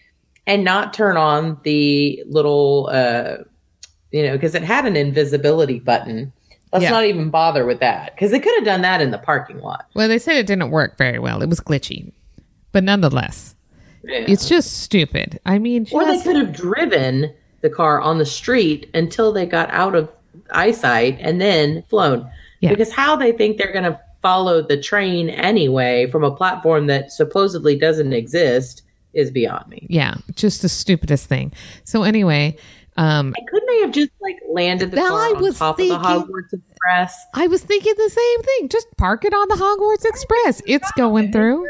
and 0.45 0.63
not 0.63 0.93
turn 0.93 1.17
on 1.17 1.57
the 1.63 2.23
little, 2.27 2.89
uh, 2.91 3.37
you 4.11 4.23
know, 4.23 4.33
because 4.33 4.55
it 4.55 4.63
had 4.63 4.85
an 4.85 4.95
invisibility 4.95 5.79
button. 5.79 6.31
Let's 6.73 6.83
Yeah. 6.83 6.91
not 6.91 7.05
even 7.05 7.29
bother 7.29 7.65
with 7.65 7.79
that 7.81 8.15
because 8.15 8.31
they 8.31 8.39
could 8.39 8.55
have 8.55 8.63
done 8.65 8.81
that 8.83 9.01
in 9.01 9.11
the 9.11 9.17
parking 9.17 9.59
lot. 9.59 9.87
Well, 9.93 10.07
they 10.07 10.17
said 10.19 10.37
it 10.37 10.47
didn't 10.47 10.71
work 10.71 10.97
very 10.97 11.19
well. 11.19 11.41
It 11.41 11.49
was 11.49 11.59
glitchy, 11.59 12.11
but 12.71 12.83
nonetheless, 12.83 13.55
Yeah. 14.03 14.23
it's 14.27 14.47
just 14.47 14.81
stupid. 14.81 15.39
I 15.45 15.59
mean, 15.59 15.85
Or 15.91 16.05
they 16.05 16.19
could 16.21 16.37
have 16.37 16.53
driven 16.53 17.31
the 17.61 17.69
car 17.69 17.99
on 17.99 18.17
the 18.19 18.25
street 18.25 18.89
until 18.93 19.31
they 19.33 19.45
got 19.45 19.69
out 19.71 19.95
of 19.95 20.09
eyesight 20.51 21.17
and 21.19 21.41
then 21.41 21.83
flown. 21.89 22.25
Yeah. 22.61 22.69
Because 22.69 22.91
how 22.93 23.15
they 23.17 23.31
think 23.33 23.57
they're 23.57 23.73
going 23.73 23.83
to 23.85 23.99
follow 24.21 24.61
the 24.61 24.77
train 24.81 25.29
anyway 25.29 26.07
from 26.09 26.23
a 26.23 26.31
platform 26.31 26.87
that 26.87 27.11
supposedly 27.11 27.75
doesn't 27.75 28.13
exist 28.13 28.83
is 29.13 29.29
beyond 29.29 29.67
me. 29.67 29.85
yeah, 29.89 30.15
just 30.35 30.61
the 30.61 30.69
stupidest 30.69 31.27
thing. 31.27 31.51
So 31.83 32.03
anyway, 32.03 32.55
um, 33.01 33.33
Couldn't 33.49 33.67
they 33.67 33.79
have 33.81 33.91
just 33.91 34.11
like 34.21 34.37
landed 34.49 34.91
the 34.91 34.97
car 34.97 35.11
I 35.11 35.33
on 35.35 35.41
was 35.41 35.57
top 35.57 35.77
thinking- 35.77 35.95
of 35.95 36.03
the 36.03 36.07
Hogwarts 36.07 36.53
Express? 36.53 37.25
I 37.33 37.47
was 37.47 37.61
thinking 37.63 37.93
the 37.97 38.09
same 38.09 38.41
thing. 38.43 38.69
Just 38.69 38.87
park 38.97 39.25
it 39.25 39.33
on 39.33 39.47
the 39.49 39.55
Hogwarts 39.55 40.05
Express. 40.07 40.61
It's 40.65 40.91
going 40.93 41.31
through. 41.31 41.67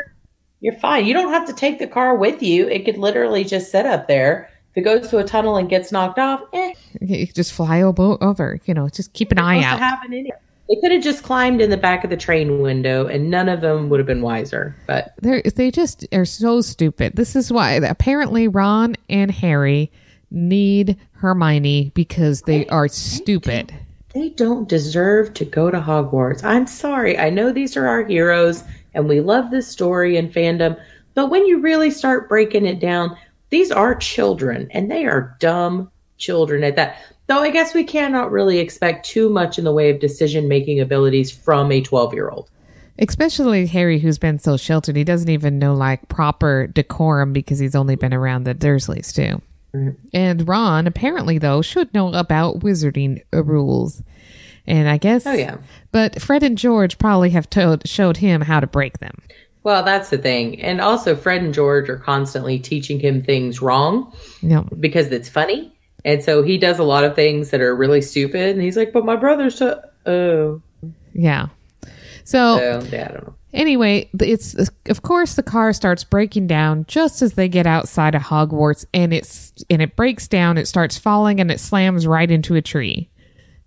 You're 0.59 0.75
fine. 0.79 1.05
You 1.05 1.13
don't 1.13 1.31
have 1.33 1.47
to 1.47 1.53
take 1.53 1.79
the 1.79 1.87
car 1.87 2.15
with 2.15 2.43
you. 2.43 2.67
It 2.67 2.85
could 2.85 2.97
literally 2.97 3.43
just 3.43 3.71
sit 3.71 3.85
up 3.85 4.07
there. 4.07 4.49
If 4.71 4.77
it 4.77 4.81
goes 4.81 5.09
to 5.09 5.17
a 5.17 5.23
tunnel 5.23 5.57
and 5.57 5.67
gets 5.69 5.91
knocked 5.91 6.19
off, 6.19 6.41
eh, 6.53 6.73
You 7.01 7.25
just 7.27 7.51
fly 7.51 7.81
over. 7.81 8.59
You 8.65 8.73
know, 8.73 8.87
just 8.87 9.11
keep 9.13 9.31
an 9.31 9.39
eye 9.39 9.63
out. 9.63 9.79
They 10.09 10.75
could 10.79 10.91
have 10.93 11.03
just 11.03 11.23
climbed 11.23 11.59
in 11.61 11.69
the 11.69 11.75
back 11.77 12.05
of 12.05 12.09
the 12.09 12.15
train 12.15 12.61
window, 12.61 13.05
and 13.07 13.29
none 13.29 13.49
of 13.49 13.59
them 13.59 13.89
would 13.89 13.99
have 13.99 14.07
been 14.07 14.21
wiser. 14.21 14.73
But 14.87 15.13
They're, 15.21 15.41
they 15.41 15.71
just 15.71 16.07
are 16.13 16.23
so 16.23 16.61
stupid. 16.61 17.17
This 17.17 17.35
is 17.35 17.51
why 17.51 17.71
apparently 17.73 18.47
Ron 18.47 18.95
and 19.09 19.29
Harry 19.31 19.91
need 20.31 20.97
Hermione 21.11 21.91
because 21.93 22.41
they 22.41 22.65
are 22.67 22.87
stupid. 22.87 23.73
they 24.13 24.29
don't 24.29 24.67
deserve 24.67 25.33
to 25.35 25.45
go 25.45 25.69
to 25.69 25.79
Hogwarts. 25.79 26.43
I'm 26.43 26.67
sorry. 26.67 27.17
I 27.17 27.29
know 27.29 27.51
these 27.51 27.77
are 27.77 27.87
our 27.87 28.05
heroes, 28.05 28.63
and 28.93 29.07
we 29.07 29.21
love 29.21 29.51
this 29.51 29.67
story 29.67 30.17
and 30.17 30.33
fandom. 30.33 30.79
But 31.13 31.29
when 31.29 31.45
you 31.45 31.59
really 31.59 31.91
start 31.91 32.29
breaking 32.29 32.65
it 32.65 32.79
down, 32.79 33.15
these 33.49 33.71
are 33.71 33.95
children, 33.95 34.67
and 34.71 34.89
they 34.89 35.05
are 35.05 35.35
dumb 35.39 35.91
children 36.17 36.63
at 36.63 36.75
that. 36.77 36.97
Though 37.27 37.39
I 37.39 37.49
guess 37.49 37.73
we 37.73 37.83
cannot 37.83 38.31
really 38.31 38.59
expect 38.59 39.05
too 39.05 39.29
much 39.29 39.57
in 39.57 39.63
the 39.63 39.71
way 39.71 39.89
of 39.89 39.99
decision 39.99 40.47
making 40.47 40.79
abilities 40.79 41.31
from 41.31 41.71
a 41.71 41.81
12 41.81 42.13
year 42.13 42.29
old. 42.29 42.49
Especially 42.99 43.65
Harry, 43.67 43.99
who's 43.99 44.19
been 44.19 44.37
so 44.37 44.57
sheltered. 44.57 44.95
He 44.95 45.03
doesn't 45.03 45.29
even 45.29 45.57
know 45.57 45.73
like 45.73 46.07
proper 46.09 46.67
decorum 46.67 47.33
because 47.33 47.59
he's 47.59 47.75
only 47.75 47.95
been 47.95 48.13
around 48.13 48.43
the 48.43 48.53
Dursleys 48.53 49.13
too. 49.13 49.41
And 50.13 50.47
Ron, 50.47 50.87
apparently, 50.87 51.37
though, 51.37 51.61
should 51.61 51.93
know 51.93 52.13
about 52.13 52.59
wizarding 52.59 53.23
rules. 53.31 54.01
And 54.67 54.87
I 54.89 54.97
guess. 54.97 55.25
Oh, 55.25 55.33
yeah. 55.33 55.57
But 55.91 56.21
Fred 56.21 56.43
and 56.43 56.57
George 56.57 56.97
probably 56.97 57.31
have 57.31 57.49
told, 57.49 57.87
showed 57.87 58.17
him 58.17 58.41
how 58.41 58.59
to 58.59 58.67
break 58.67 58.99
them. 58.99 59.21
Well, 59.63 59.83
that's 59.83 60.09
the 60.09 60.17
thing. 60.17 60.61
And 60.61 60.81
also, 60.81 61.15
Fred 61.15 61.41
and 61.41 61.53
George 61.53 61.89
are 61.89 61.97
constantly 61.97 62.59
teaching 62.59 62.99
him 62.99 63.23
things 63.23 63.61
wrong 63.61 64.13
No. 64.41 64.63
because 64.79 65.07
it's 65.07 65.29
funny. 65.29 65.73
And 66.03 66.23
so 66.23 66.41
he 66.41 66.57
does 66.57 66.79
a 66.79 66.83
lot 66.83 67.03
of 67.03 67.15
things 67.15 67.51
that 67.51 67.61
are 67.61 67.75
really 67.75 68.01
stupid. 68.01 68.49
And 68.55 68.61
he's 68.61 68.75
like, 68.75 68.91
but 68.91 69.05
my 69.05 69.15
brother's 69.15 69.55
so. 69.57 69.81
Oh. 70.05 70.61
Yeah. 71.13 71.47
So, 72.23 72.57
So 72.57 72.87
yeah, 72.91 73.05
I 73.09 73.13
don't 73.13 73.27
know. 73.27 73.35
Anyway, 73.53 74.09
it's 74.19 74.55
of 74.87 75.01
course 75.01 75.35
the 75.35 75.43
car 75.43 75.73
starts 75.73 76.03
breaking 76.03 76.47
down 76.47 76.85
just 76.87 77.21
as 77.21 77.33
they 77.33 77.47
get 77.47 77.65
outside 77.67 78.15
of 78.15 78.21
Hogwarts, 78.23 78.85
and 78.93 79.13
it's 79.13 79.53
and 79.69 79.81
it 79.81 79.95
breaks 79.95 80.27
down. 80.27 80.57
It 80.57 80.67
starts 80.67 80.97
falling, 80.97 81.39
and 81.39 81.49
it 81.51 81.59
slams 81.59 82.05
right 82.07 82.29
into 82.29 82.55
a 82.55 82.61
tree. 82.61 83.09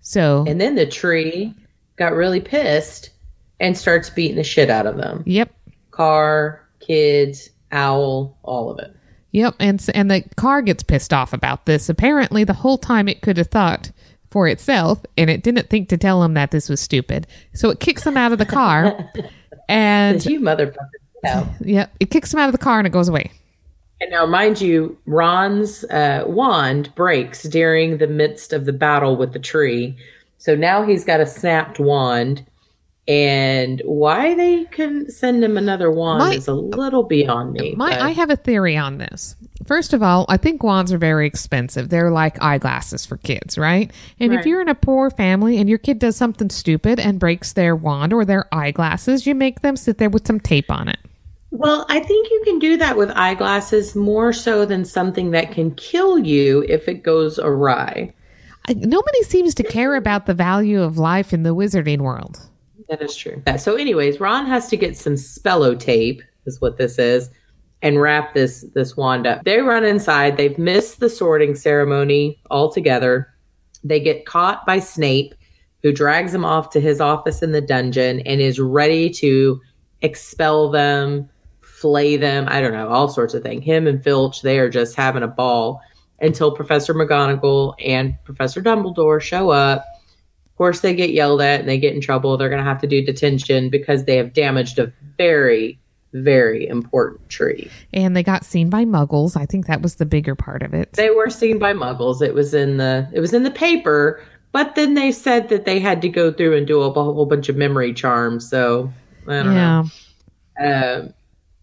So, 0.01 0.45
And 0.47 0.61
then 0.61 0.75
the 0.75 0.87
tree 0.87 1.55
got 1.97 2.13
really 2.13 2.41
pissed 2.41 3.11
and 3.61 3.77
starts 3.79 4.11
beating 4.11 4.37
the 4.37 4.45
shit 4.45 4.69
out 4.69 4.87
of 4.87 4.97
them. 4.97 5.23
yep, 5.27 5.51
Car, 5.93 6.61
kids, 6.81 7.49
owl, 7.73 8.37
all 8.43 8.71
of 8.71 8.79
it. 8.81 8.95
Yep, 9.33 9.55
and 9.61 9.81
s- 9.81 9.89
and 9.91 10.11
the 10.11 10.23
car 10.37 10.61
gets 10.63 10.83
pissed 10.83 11.13
off 11.13 11.33
about 11.33 11.67
this. 11.67 11.89
Apparently, 11.89 12.45
the 12.45 12.53
whole 12.53 12.79
time 12.79 13.09
it 13.09 13.23
could 13.23 13.37
have 13.39 13.49
thought 13.49 13.91
for 14.31 14.47
itself, 14.49 15.01
and 15.17 15.31
it 15.31 15.43
didn't 15.43 15.71
think 15.71 15.89
to 15.89 15.97
tell 15.97 16.23
him 16.23 16.35
that 16.35 16.51
this 16.51 16.69
was 16.69 16.81
stupid. 16.81 17.27
So 17.55 17.71
it 17.71 17.81
kicks 17.81 18.05
him 18.07 18.17
out 18.17 18.33
of 18.33 18.39
the 18.39 18.45
car, 18.47 19.11
and 19.69 20.25
you 20.27 20.41
motherfucker. 20.41 20.77
No. 21.23 21.49
yep, 21.61 21.95
it 22.01 22.11
kicks 22.11 22.33
him 22.33 22.41
out 22.41 22.49
of 22.49 22.53
the 22.53 22.59
car, 22.59 22.79
and 22.79 22.87
it 22.87 22.91
goes 22.91 23.09
away. 23.09 23.31
And 24.01 24.11
now, 24.11 24.27
mind 24.27 24.61
you, 24.61 24.99
Ron's 25.07 25.85
uh, 25.85 26.25
wand 26.27 26.95
breaks 26.95 27.45
during 27.45 27.99
the 27.99 28.07
midst 28.07 28.53
of 28.53 28.65
the 28.65 28.73
battle 28.73 29.17
with 29.17 29.33
the 29.33 29.39
tree. 29.39 29.97
So 30.39 30.55
now 30.55 30.85
he's 30.85 31.05
got 31.05 31.21
a 31.21 31.27
snapped 31.27 31.79
wand. 31.79 32.45
And 33.07 33.83
why 33.85 34.35
they 34.35 34.65
couldn't 34.65 35.13
send 35.13 35.45
him 35.45 35.59
another 35.59 35.91
wand 35.91 36.21
My- 36.21 36.35
is 36.35 36.49
a 36.49 36.55
little 36.55 37.03
beyond 37.03 37.53
me. 37.53 37.75
My, 37.77 38.01
I 38.01 38.11
have 38.11 38.31
a 38.31 38.37
theory 38.37 38.77
on 38.77 38.97
this. 38.99 39.37
First 39.67 39.93
of 39.93 40.03
all, 40.03 40.27
I 40.29 40.37
think 40.37 40.63
wands 40.63 40.93
are 40.93 40.99
very 40.99 41.27
expensive. 41.27 41.89
They're 41.89 42.11
like 42.11 42.43
eyeglasses 42.43 43.05
for 43.07 43.17
kids, 43.19 43.57
right? 43.59 43.91
And 44.21 44.33
if 44.35 44.47
you're 44.47 44.61
in 44.61 44.69
a 44.69 44.75
poor 44.75 45.11
family 45.11 45.59
and 45.59 45.69
your 45.69 45.79
kid 45.79 45.99
does 45.99 46.17
something 46.17 46.51
stupid 46.51 46.99
and 46.99 47.19
breaks 47.19 47.53
their 47.55 47.75
wand 47.77 48.13
or 48.13 48.25
their 48.25 48.47
eyeglasses, 48.53 49.27
you 49.27 49.35
make 49.35 49.61
them 49.61 49.77
sit 49.77 49.99
there 49.99 50.11
with 50.11 50.27
some 50.27 50.41
tape 50.41 50.71
on 50.71 50.89
it. 50.89 50.99
Well, 51.51 51.87
I 51.89 52.01
think 52.01 52.31
you 52.31 52.43
can 52.45 52.59
do 52.59 52.77
that 52.79 52.97
with 52.97 53.11
eyeglasses 53.11 53.95
more 53.95 54.33
so 54.33 54.65
than 54.67 54.85
something 54.85 55.31
that 55.31 55.53
can 55.53 55.71
kill 55.77 56.19
you 56.19 56.65
if 56.69 56.89
it 56.89 57.03
goes 57.03 57.39
awry. 57.39 58.13
I- 58.69 58.75
Nobody 58.75 59.23
seems 59.23 59.55
to 59.55 59.63
care 59.63 59.95
about 59.95 60.27
the 60.27 60.35
value 60.35 60.83
of 60.83 60.99
life 60.99 61.33
in 61.33 61.43
the 61.43 61.55
wizarding 61.55 62.01
world. 62.01 62.41
That 62.95 63.03
is 63.03 63.17
true. 63.17 63.43
Yeah, 63.45 63.57
so, 63.57 63.75
anyways, 63.75 64.21
Ron 64.21 64.47
has 64.47 64.69
to 64.69 64.77
get 64.77 64.97
some 64.97 65.15
Spellotape, 65.15 66.21
is 66.47 66.61
what 66.61 66.77
this 66.77 66.97
is, 66.97 67.29
and 67.83 68.01
wrap 68.01 68.35
this 68.35 68.65
this 68.73 68.97
wand 68.97 69.27
up. 69.27 69.43
They 69.43 69.59
run 69.59 69.85
inside. 69.85 70.37
They've 70.37 70.57
missed 70.57 71.01
the 71.01 71.09
sorting 71.09 71.57
ceremony 71.57 72.41
altogether. 72.53 73.35
They 73.83 73.99
get 73.99 74.27
caught 74.27 74.65
by 74.65 74.79
Snape, 74.79 75.35
who 75.83 75.93
drags 75.93 76.31
them 76.31 76.45
off 76.45 76.71
to 76.71 76.81
his 76.81 77.01
office 77.01 77.43
in 77.43 77.51
the 77.51 77.61
dungeon 77.61 78.21
and 78.21 78.41
is 78.41 78.61
ready 78.61 79.11
to 79.11 79.61
expel 80.03 80.71
them, 80.71 81.29
flay 81.63 82.17
them. 82.17 82.47
I 82.49 82.61
don't 82.61 82.73
know, 82.73 82.89
all 82.89 83.09
sorts 83.09 83.35
of 83.35 83.43
things. 83.43 83.65
Him 83.65 83.89
and 83.89 84.05
Filch, 84.05 84.43
they 84.43 84.61
are 84.61 84.71
just 84.71 84.95
having 84.95 85.25
a 85.25 85.29
ball 85.29 85.81
until 86.21 86.53
Professor 86.53 86.95
McGonagall 86.95 87.75
and 87.85 88.15
Professor 88.23 88.63
Dumbledore 88.63 89.21
show 89.21 89.51
up. 89.51 89.85
Of 90.55 90.59
course, 90.59 90.81
they 90.81 90.95
get 90.95 91.11
yelled 91.11 91.43
at 91.43 91.59
and 91.59 91.69
they 91.69 91.79
get 91.79 91.95
in 91.97 92.01
trouble. 92.01 92.37
They're 92.37 92.49
going 92.49 92.63
to 92.63 92.69
have 92.69 92.81
to 92.83 92.87
do 92.87 93.05
detention 93.05 93.71
because 93.71 94.05
they 94.05 94.17
have 94.19 94.33
damaged 94.33 94.79
a 94.79 94.93
very, 95.19 95.81
very 96.13 96.69
important 96.69 97.29
tree. 97.29 97.69
And 97.93 98.17
they 98.17 98.23
got 98.23 98.45
seen 98.45 98.71
by 98.71 98.85
muggles. 98.85 99.37
I 99.37 99.47
think 99.47 99.67
that 99.67 99.83
was 99.83 99.97
the 99.97 100.07
bigger 100.07 100.37
part 100.37 100.63
of 100.63 100.73
it. 100.73 100.93
They 100.93 101.11
were 101.11 101.29
seen 101.29 101.59
by 101.59 101.73
muggles. 101.73 102.23
It 102.23 102.35
was 102.35 102.55
in 102.55 102.77
the 102.77 103.09
it 103.13 103.19
was 103.19 103.33
in 103.35 103.43
the 103.43 103.51
paper, 103.51 104.23
but 104.53 104.77
then 104.77 104.95
they 104.95 105.11
said 105.11 105.49
that 105.49 105.65
they 105.65 105.81
had 105.81 106.01
to 106.03 106.09
go 106.09 106.33
through 106.33 106.57
and 106.57 106.69
do 106.69 106.81
a 106.83 106.93
whole 106.93 107.27
bunch 107.27 107.49
of 107.49 107.57
memory 107.57 107.93
charms. 107.93 108.49
So 108.49 108.93
I 109.27 109.43
don't 109.43 109.55
Yeah. 109.55 109.83
know. 110.61 111.01
Um, 111.01 111.15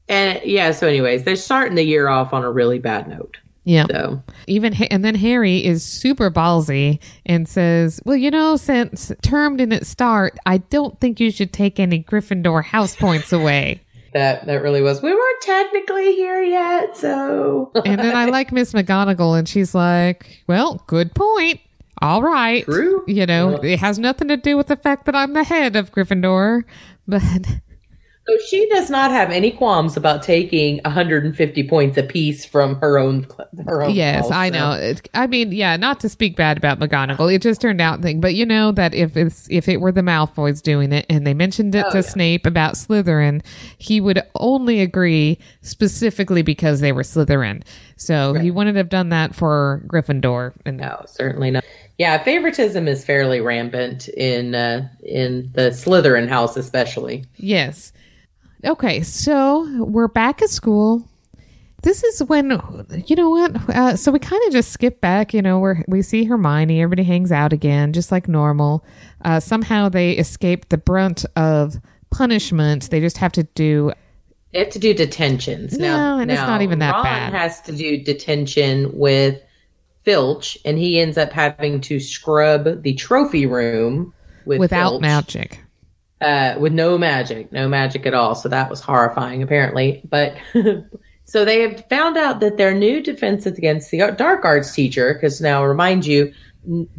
and 0.09 0.41
yeah, 0.43 0.71
so 0.71 0.85
anyways, 0.85 1.23
they're 1.23 1.37
starting 1.37 1.75
the 1.75 1.83
year 1.85 2.09
off 2.09 2.33
on 2.33 2.43
a 2.43 2.51
really 2.51 2.79
bad 2.79 3.07
note. 3.07 3.37
Yeah. 3.63 3.85
So 3.89 4.23
Even 4.47 4.73
and 4.73 5.05
then 5.05 5.15
Harry 5.15 5.63
is 5.63 5.83
super 5.83 6.31
ballsy 6.31 6.99
and 7.25 7.47
says, 7.47 8.01
"Well, 8.05 8.17
you 8.17 8.31
know, 8.31 8.57
since 8.57 9.11
term 9.21 9.57
didn't 9.57 9.85
start, 9.85 10.37
I 10.45 10.57
don't 10.57 10.99
think 10.99 11.19
you 11.19 11.31
should 11.31 11.53
take 11.53 11.79
any 11.79 12.03
Gryffindor 12.03 12.63
house 12.63 12.95
points 12.95 13.31
away." 13.31 13.81
that 14.13 14.45
that 14.47 14.61
really 14.61 14.81
was. 14.81 15.01
We 15.01 15.13
weren't 15.13 15.41
technically 15.41 16.15
here 16.15 16.41
yet, 16.41 16.97
so 16.97 17.71
And 17.85 17.99
then 17.99 18.15
I 18.15 18.25
like 18.25 18.51
Miss 18.51 18.73
McGonagall, 18.73 19.37
and 19.37 19.47
she's 19.47 19.75
like, 19.75 20.43
"Well, 20.47 20.83
good 20.87 21.13
point. 21.13 21.59
All 22.01 22.23
right, 22.23 22.63
True. 22.65 23.03
You 23.07 23.27
know, 23.27 23.57
it 23.57 23.77
has 23.79 23.99
nothing 23.99 24.27
to 24.29 24.37
do 24.37 24.57
with 24.57 24.67
the 24.67 24.75
fact 24.75 25.05
that 25.05 25.15
I'm 25.15 25.33
the 25.33 25.43
head 25.43 25.75
of 25.75 25.91
Gryffindor, 25.91 26.63
but 27.07 27.45
So 28.27 28.37
she 28.47 28.69
does 28.69 28.89
not 28.91 29.09
have 29.09 29.31
any 29.31 29.49
qualms 29.51 29.97
about 29.97 30.21
taking 30.21 30.79
150 30.85 31.67
points 31.67 31.97
apiece 31.97 32.45
from 32.45 32.75
her 32.75 32.99
own. 32.99 33.25
Her 33.65 33.81
own 33.83 33.95
yes, 33.95 34.25
house, 34.25 34.31
I 34.31 34.49
so. 34.49 34.53
know. 34.59 34.71
It, 34.73 35.09
I 35.15 35.25
mean, 35.25 35.51
yeah, 35.51 35.75
not 35.75 35.99
to 36.01 36.09
speak 36.09 36.35
bad 36.35 36.55
about 36.57 36.79
McGonagall, 36.79 37.33
it 37.33 37.41
just 37.41 37.61
turned 37.61 37.81
out 37.81 38.01
thing. 38.01 38.21
But 38.21 38.35
you 38.35 38.45
know 38.45 38.71
that 38.73 38.93
if 38.93 39.17
it's 39.17 39.47
if 39.49 39.67
it 39.67 39.81
were 39.81 39.91
the 39.91 40.01
Malfoys 40.01 40.61
doing 40.61 40.91
it, 40.91 41.07
and 41.09 41.25
they 41.25 41.33
mentioned 41.33 41.73
it 41.73 41.83
Oh, 41.87 41.91
to 41.91 41.97
yeah. 41.97 42.01
Snape 42.01 42.45
about 42.45 42.75
Slytherin, 42.75 43.43
he 43.79 43.99
would 43.99 44.21
only 44.35 44.81
agree 44.81 45.39
specifically 45.61 46.43
because 46.43 46.79
they 46.79 46.91
were 46.91 47.03
Slytherin. 47.03 47.63
So 47.97 48.33
he 48.33 48.51
wouldn't 48.51 48.77
have 48.77 48.89
done 48.89 49.09
that 49.09 49.35
for 49.35 49.83
Gryffindor. 49.87 50.53
And 50.65 50.77
No, 50.77 51.03
certainly 51.07 51.51
not. 51.51 51.63
Yeah, 51.97 52.17
favoritism 52.23 52.87
is 52.87 53.03
fairly 53.03 53.41
rampant 53.41 54.09
in 54.09 54.55
uh, 54.55 54.87
in 55.03 55.51
the 55.53 55.69
Slytherin 55.71 56.27
house, 56.29 56.55
especially. 56.55 57.25
Yes. 57.37 57.93
Okay, 58.63 59.01
so 59.01 59.83
we're 59.83 60.07
back 60.07 60.41
at 60.41 60.49
school. 60.49 61.07
This 61.83 62.03
is 62.03 62.21
when 62.23 62.51
you 63.07 63.15
know 63.15 63.29
what. 63.29 63.69
Uh, 63.69 63.95
so 63.95 64.11
we 64.11 64.19
kind 64.19 64.41
of 64.45 64.53
just 64.53 64.71
skip 64.71 65.01
back. 65.01 65.33
You 65.33 65.41
know, 65.41 65.57
where 65.57 65.83
we 65.87 66.03
see 66.03 66.25
Hermione. 66.25 66.81
Everybody 66.81 67.03
hangs 67.03 67.31
out 67.31 67.53
again, 67.53 67.91
just 67.91 68.11
like 68.11 68.27
normal. 68.27 68.85
Uh, 69.25 69.39
somehow 69.39 69.89
they 69.89 70.11
escape 70.11 70.69
the 70.69 70.77
brunt 70.77 71.25
of 71.35 71.77
punishment. 72.11 72.91
They 72.91 72.99
just 72.99 73.17
have 73.17 73.31
to 73.31 73.43
do. 73.43 73.93
They 74.53 74.59
have 74.59 74.69
to 74.69 74.79
do 74.79 74.93
detentions. 74.93 75.77
No, 75.77 76.19
and 76.19 76.29
it's 76.29 76.41
not 76.41 76.61
even 76.61 76.79
that 76.79 76.91
bad. 76.91 77.23
Ron 77.23 77.31
bad. 77.31 77.33
has 77.33 77.61
to 77.61 77.71
do 77.71 77.97
detention 77.97 78.91
with 78.95 79.41
Filch, 80.03 80.57
and 80.65 80.77
he 80.77 80.99
ends 80.99 81.17
up 81.17 81.31
having 81.31 81.81
to 81.81 81.99
scrub 81.99 82.83
the 82.83 82.93
trophy 82.93 83.47
room 83.47 84.13
with 84.45 84.59
Without 84.59 84.91
Filch. 84.91 85.01
magic. 85.01 85.60
Uh, 86.21 86.55
with 86.59 86.73
no 86.73 86.97
magic, 86.97 87.51
no 87.51 87.67
magic 87.67 88.05
at 88.05 88.13
all. 88.13 88.35
So 88.35 88.47
that 88.49 88.69
was 88.69 88.79
horrifying, 88.79 89.41
apparently. 89.43 90.01
But 90.09 90.35
so 91.25 91.45
they 91.45 91.61
have 91.61 91.87
found 91.89 92.17
out 92.17 92.39
that 92.41 92.57
their 92.57 92.73
new 92.73 93.01
defense 93.01 93.45
against 93.45 93.91
the 93.91 94.13
dark 94.17 94.45
arts 94.45 94.73
teacher, 94.73 95.13
because 95.13 95.41
now 95.41 95.63
i 95.63 95.65
remind 95.65 96.05
you, 96.05 96.31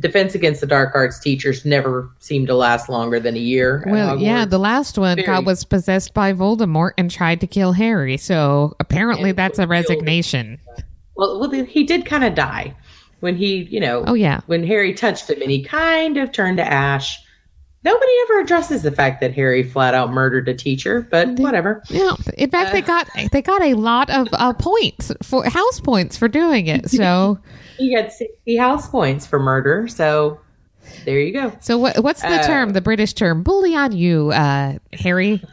defense 0.00 0.34
against 0.34 0.60
the 0.60 0.66
dark 0.66 0.92
arts 0.94 1.20
teachers 1.20 1.64
never 1.64 2.10
seem 2.18 2.46
to 2.46 2.54
last 2.54 2.88
longer 2.88 3.20
than 3.20 3.36
a 3.36 3.40
year. 3.40 3.84
Well, 3.86 4.18
yeah, 4.18 4.44
the 4.44 4.58
last 4.58 4.98
one 4.98 5.16
Very- 5.16 5.26
got 5.26 5.44
was 5.44 5.64
possessed 5.64 6.14
by 6.14 6.32
Voldemort 6.32 6.92
and 6.98 7.08
tried 7.10 7.40
to 7.42 7.46
kill 7.46 7.72
Harry. 7.72 8.16
So 8.16 8.74
apparently 8.80 9.30
And 9.30 9.38
that's 9.38 9.58
a 9.58 9.62
killed- 9.62 9.70
resignation. 9.70 10.58
well, 11.14 11.38
well, 11.38 11.50
he 11.64 11.84
did 11.84 12.06
kind 12.06 12.24
of 12.24 12.34
die 12.34 12.74
when 13.20 13.36
he, 13.36 13.58
you 13.70 13.78
know, 13.78 14.02
Oh 14.04 14.14
yeah. 14.14 14.40
when 14.46 14.66
Harry 14.66 14.94
touched 14.94 15.30
him, 15.30 15.40
and 15.40 15.50
he 15.50 15.62
kind 15.62 16.16
of 16.16 16.32
turned 16.32 16.56
to 16.56 16.64
ash. 16.64 17.20
Nobody 17.84 18.12
ever 18.22 18.40
addresses 18.40 18.82
the 18.82 18.92
fact 18.92 19.20
that 19.20 19.34
Harry 19.34 19.62
flat 19.64 19.94
out 19.94 20.12
murdered 20.12 20.48
a 20.48 20.54
teacher, 20.54 21.06
but 21.10 21.28
whatever. 21.30 21.82
Yeah, 21.88 22.14
in 22.38 22.48
fact, 22.50 22.70
Uh, 22.70 22.72
they 22.72 22.80
got 22.82 23.08
they 23.32 23.42
got 23.42 23.62
a 23.62 23.74
lot 23.74 24.08
of 24.10 24.28
uh, 24.32 24.52
points 24.52 25.12
for 25.22 25.44
house 25.44 25.80
points 25.80 26.16
for 26.16 26.28
doing 26.28 26.68
it. 26.68 26.88
So, 26.90 27.38
He 27.78 27.94
got 27.94 28.12
60 28.12 28.56
house 28.56 28.88
points 28.88 29.26
for 29.26 29.40
murder, 29.40 29.88
so 29.88 30.38
there 31.04 31.18
you 31.20 31.32
go. 31.32 31.52
so 31.60 31.76
what 31.78 32.02
what's 32.04 32.20
the 32.22 32.28
Uh, 32.40 32.46
term? 32.46 32.70
The 32.72 32.80
British 32.80 33.14
term, 33.14 33.42
bully 33.42 33.74
on 33.74 33.92
you, 33.92 34.30
uh, 34.30 34.78
Harry. 34.92 35.42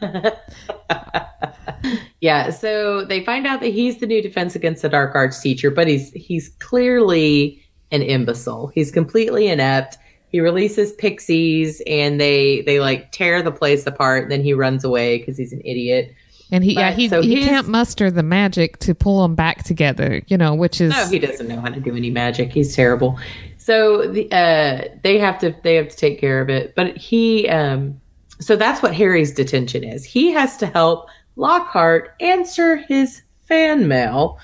Yeah, 2.20 2.50
so 2.50 3.04
they 3.06 3.24
find 3.24 3.46
out 3.46 3.60
that 3.60 3.72
he's 3.72 3.98
the 3.98 4.06
new 4.06 4.20
defense 4.20 4.54
against 4.54 4.82
the 4.82 4.90
dark 4.90 5.14
arts 5.14 5.40
teacher, 5.40 5.70
but 5.70 5.88
he's 5.88 6.10
he's 6.12 6.50
clearly 6.58 7.62
an 7.90 8.02
imbecile. 8.02 8.66
He's 8.74 8.90
completely 8.90 9.48
inept. 9.48 9.96
He 10.30 10.40
releases 10.40 10.92
pixies 10.92 11.82
and 11.86 12.20
they 12.20 12.62
they 12.62 12.80
like 12.80 13.12
tear 13.12 13.42
the 13.42 13.52
place 13.52 13.86
apart, 13.86 14.24
and 14.24 14.32
then 14.32 14.42
he 14.42 14.54
runs 14.54 14.84
away 14.84 15.18
because 15.18 15.36
he's 15.36 15.52
an 15.52 15.60
idiot. 15.64 16.14
And 16.52 16.64
he 16.64 16.74
yeah 16.74 16.90
But- 16.90 16.98
he 16.98 17.08
so 17.08 17.22
he 17.22 17.36
his- 17.36 17.46
can't 17.46 17.68
muster 17.68 18.10
the 18.10 18.22
magic 18.22 18.78
to 18.80 18.94
pull 18.94 19.22
them 19.22 19.34
back 19.34 19.64
together. 19.64 20.22
You 20.28 20.36
know, 20.36 20.54
which 20.54 20.80
is 20.80 20.90
No, 20.92 21.06
he 21.08 21.18
doesn't 21.18 21.46
know 21.48 21.60
how 21.60 21.68
to 21.68 21.80
do 21.80 21.94
any 21.96 22.10
magic. 22.10 22.52
He's 22.52 22.74
terrible. 22.74 23.18
So 23.58 24.06
the 24.10 24.30
uh 24.32 24.88
they 25.02 25.18
have 25.18 25.38
to 25.40 25.54
they 25.62 25.74
have 25.76 25.88
to 25.88 25.96
take 25.96 26.20
care 26.20 26.40
of 26.40 26.48
it. 26.48 26.74
But 26.74 26.96
he 26.96 27.48
um 27.48 28.00
so 28.40 28.56
that's 28.56 28.82
what 28.82 28.94
Harry's 28.94 29.32
detention 29.32 29.84
is. 29.84 30.04
He 30.04 30.32
has 30.32 30.56
to 30.58 30.66
help 30.66 31.08
Lockhart 31.36 32.14
answer 32.20 32.76
his 32.76 33.22
fan 33.46 33.86
mail 33.86 34.38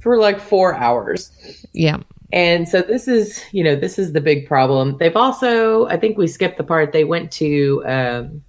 for 0.00 0.18
like 0.18 0.40
4 0.40 0.74
hours. 0.74 1.30
yeah 1.72 1.96
And 2.32 2.68
so 2.68 2.82
this 2.82 3.08
is, 3.08 3.42
you 3.52 3.64
know, 3.64 3.74
this 3.74 3.98
is 3.98 4.12
the 4.12 4.20
big 4.20 4.46
problem. 4.46 4.96
They've 4.98 5.16
also, 5.16 5.86
I 5.86 5.96
think 5.96 6.18
we 6.18 6.26
skipped 6.26 6.58
the 6.58 6.64
part. 6.64 6.92
They 6.92 7.04
went 7.04 7.32
to 7.32 7.82
um, 7.86 8.42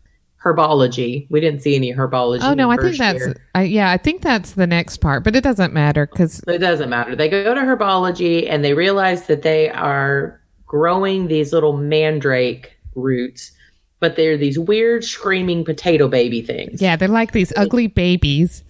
herbology. 0.43 1.27
We 1.29 1.39
didn't 1.39 1.61
see 1.61 1.75
any 1.75 1.93
herbology. 1.93 2.39
Oh 2.43 2.53
no, 2.53 2.71
I 2.71 2.77
think 2.77 2.97
that's. 2.97 3.23
I, 3.55 3.63
yeah, 3.63 3.89
I 3.91 3.97
think 3.97 4.21
that's 4.21 4.51
the 4.53 4.67
next 4.67 4.97
part, 4.97 5.23
but 5.23 5.35
it 5.35 5.43
doesn't 5.43 5.73
matter 5.73 6.07
because 6.07 6.41
It 6.47 6.57
doesn't 6.59 6.89
matter. 6.89 7.15
They 7.15 7.29
go 7.29 7.53
to 7.53 7.61
herbology 7.61 8.49
and 8.49 8.63
they 8.65 8.73
realize 8.73 9.27
that 9.27 9.43
they 9.43 9.69
are 9.69 10.41
growing 10.65 11.27
these 11.27 11.53
little 11.53 11.77
mandrake 11.77 12.77
roots, 12.95 13.51
but 13.99 14.15
they're 14.15 14.37
these 14.37 14.59
weird 14.59 15.03
screaming 15.03 15.63
potato 15.63 16.07
baby 16.07 16.41
things. 16.41 16.81
yeah, 16.81 16.95
they're 16.95 17.07
like 17.07 17.31
these 17.31 17.53
ugly 17.55 17.87
babies. 17.87 18.63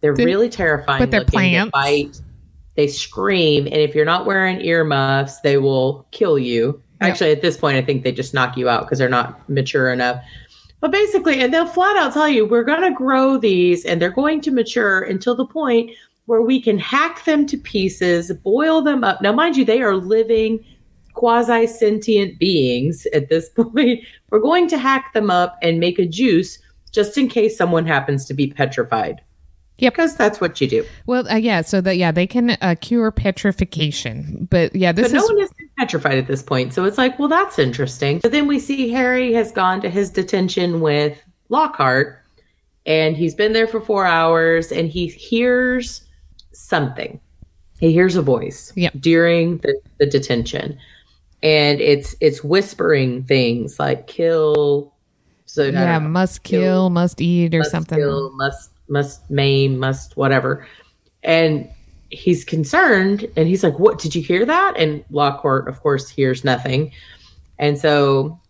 They're 0.00 0.14
They're- 0.14 0.26
really 0.26 0.48
terrifying. 0.48 1.00
but 1.00 1.10
they're 1.10 1.20
looking. 1.20 1.40
They 1.52 1.70
plants. 1.70 1.70
bite. 1.72 2.20
They 2.78 2.86
scream, 2.86 3.66
and 3.66 3.74
if 3.74 3.92
you're 3.92 4.04
not 4.04 4.24
wearing 4.24 4.60
earmuffs, 4.60 5.40
they 5.40 5.56
will 5.56 6.06
kill 6.12 6.38
you. 6.38 6.80
Yep. 7.00 7.10
Actually, 7.10 7.32
at 7.32 7.42
this 7.42 7.56
point, 7.56 7.76
I 7.76 7.82
think 7.82 8.04
they 8.04 8.12
just 8.12 8.32
knock 8.32 8.56
you 8.56 8.68
out 8.68 8.82
because 8.82 9.00
they're 9.00 9.08
not 9.08 9.48
mature 9.48 9.92
enough. 9.92 10.22
But 10.78 10.92
basically, 10.92 11.42
and 11.42 11.52
they'll 11.52 11.66
flat 11.66 11.96
out 11.96 12.12
tell 12.12 12.28
you, 12.28 12.46
we're 12.46 12.62
going 12.62 12.82
to 12.82 12.92
grow 12.92 13.36
these, 13.36 13.84
and 13.84 14.00
they're 14.00 14.12
going 14.12 14.40
to 14.42 14.52
mature 14.52 15.00
until 15.00 15.34
the 15.34 15.44
point 15.44 15.90
where 16.26 16.40
we 16.40 16.62
can 16.62 16.78
hack 16.78 17.24
them 17.24 17.46
to 17.48 17.56
pieces, 17.56 18.32
boil 18.44 18.80
them 18.80 19.02
up. 19.02 19.22
Now, 19.22 19.32
mind 19.32 19.56
you, 19.56 19.64
they 19.64 19.82
are 19.82 19.96
living 19.96 20.64
quasi 21.14 21.66
sentient 21.66 22.38
beings 22.38 23.08
at 23.12 23.28
this 23.28 23.48
point. 23.56 24.04
We're 24.30 24.38
going 24.38 24.68
to 24.68 24.78
hack 24.78 25.12
them 25.14 25.32
up 25.32 25.58
and 25.62 25.80
make 25.80 25.98
a 25.98 26.06
juice 26.06 26.60
just 26.92 27.18
in 27.18 27.26
case 27.26 27.56
someone 27.56 27.86
happens 27.86 28.24
to 28.26 28.34
be 28.34 28.52
petrified. 28.52 29.20
Yep. 29.78 29.92
Because 29.92 30.16
that's 30.16 30.40
what 30.40 30.60
you 30.60 30.68
do. 30.68 30.84
Well, 31.06 31.28
uh, 31.28 31.36
yeah, 31.36 31.62
so 31.62 31.80
that 31.80 31.96
yeah, 31.96 32.10
they 32.10 32.26
can 32.26 32.50
uh, 32.60 32.74
cure 32.80 33.10
petrification, 33.12 34.48
but 34.50 34.74
yeah, 34.74 34.90
this 34.92 35.12
But 35.12 35.16
no 35.16 35.22
is 35.22 35.30
one 35.30 35.40
has 35.40 35.52
been 35.52 35.70
petrified 35.78 36.18
at 36.18 36.26
this 36.26 36.42
point. 36.42 36.74
So 36.74 36.84
it's 36.84 36.98
like, 36.98 37.18
well, 37.18 37.28
that's 37.28 37.58
interesting. 37.58 38.20
So 38.20 38.28
then 38.28 38.48
we 38.48 38.58
see 38.58 38.90
Harry 38.90 39.32
has 39.34 39.52
gone 39.52 39.80
to 39.82 39.90
his 39.90 40.10
detention 40.10 40.80
with 40.80 41.22
Lockhart, 41.48 42.24
and 42.86 43.16
he's 43.16 43.34
been 43.34 43.52
there 43.52 43.68
for 43.68 43.80
four 43.80 44.04
hours, 44.04 44.72
and 44.72 44.88
he 44.88 45.06
hears 45.06 46.02
something. 46.52 47.20
He 47.78 47.92
hears 47.92 48.16
a 48.16 48.22
voice 48.22 48.72
Yep. 48.74 48.94
during 48.98 49.58
the, 49.58 49.80
the 49.98 50.06
detention. 50.06 50.76
And 51.40 51.80
it's 51.80 52.16
it's 52.20 52.42
whispering 52.42 53.22
things 53.22 53.78
like 53.78 54.08
kill 54.08 54.92
so 55.46 55.64
yeah, 55.64 55.98
must 55.98 56.42
kill, 56.42 56.90
must 56.90 57.20
eat, 57.20 57.54
or 57.54 57.60
must 57.60 57.70
something. 57.70 57.96
kill, 57.98 58.32
must 58.32 58.70
must 58.88 59.28
maim, 59.30 59.78
must 59.78 60.16
whatever. 60.16 60.66
And 61.22 61.68
he's 62.10 62.44
concerned, 62.44 63.26
and 63.36 63.48
he's 63.48 63.62
like, 63.62 63.78
"What? 63.78 63.98
Did 63.98 64.14
you 64.14 64.22
hear 64.22 64.44
that?" 64.44 64.74
And 64.76 65.04
Lockhart, 65.10 65.68
of 65.68 65.80
course, 65.80 66.08
hears 66.08 66.44
nothing. 66.44 66.92
And 67.58 67.78
so, 67.78 68.40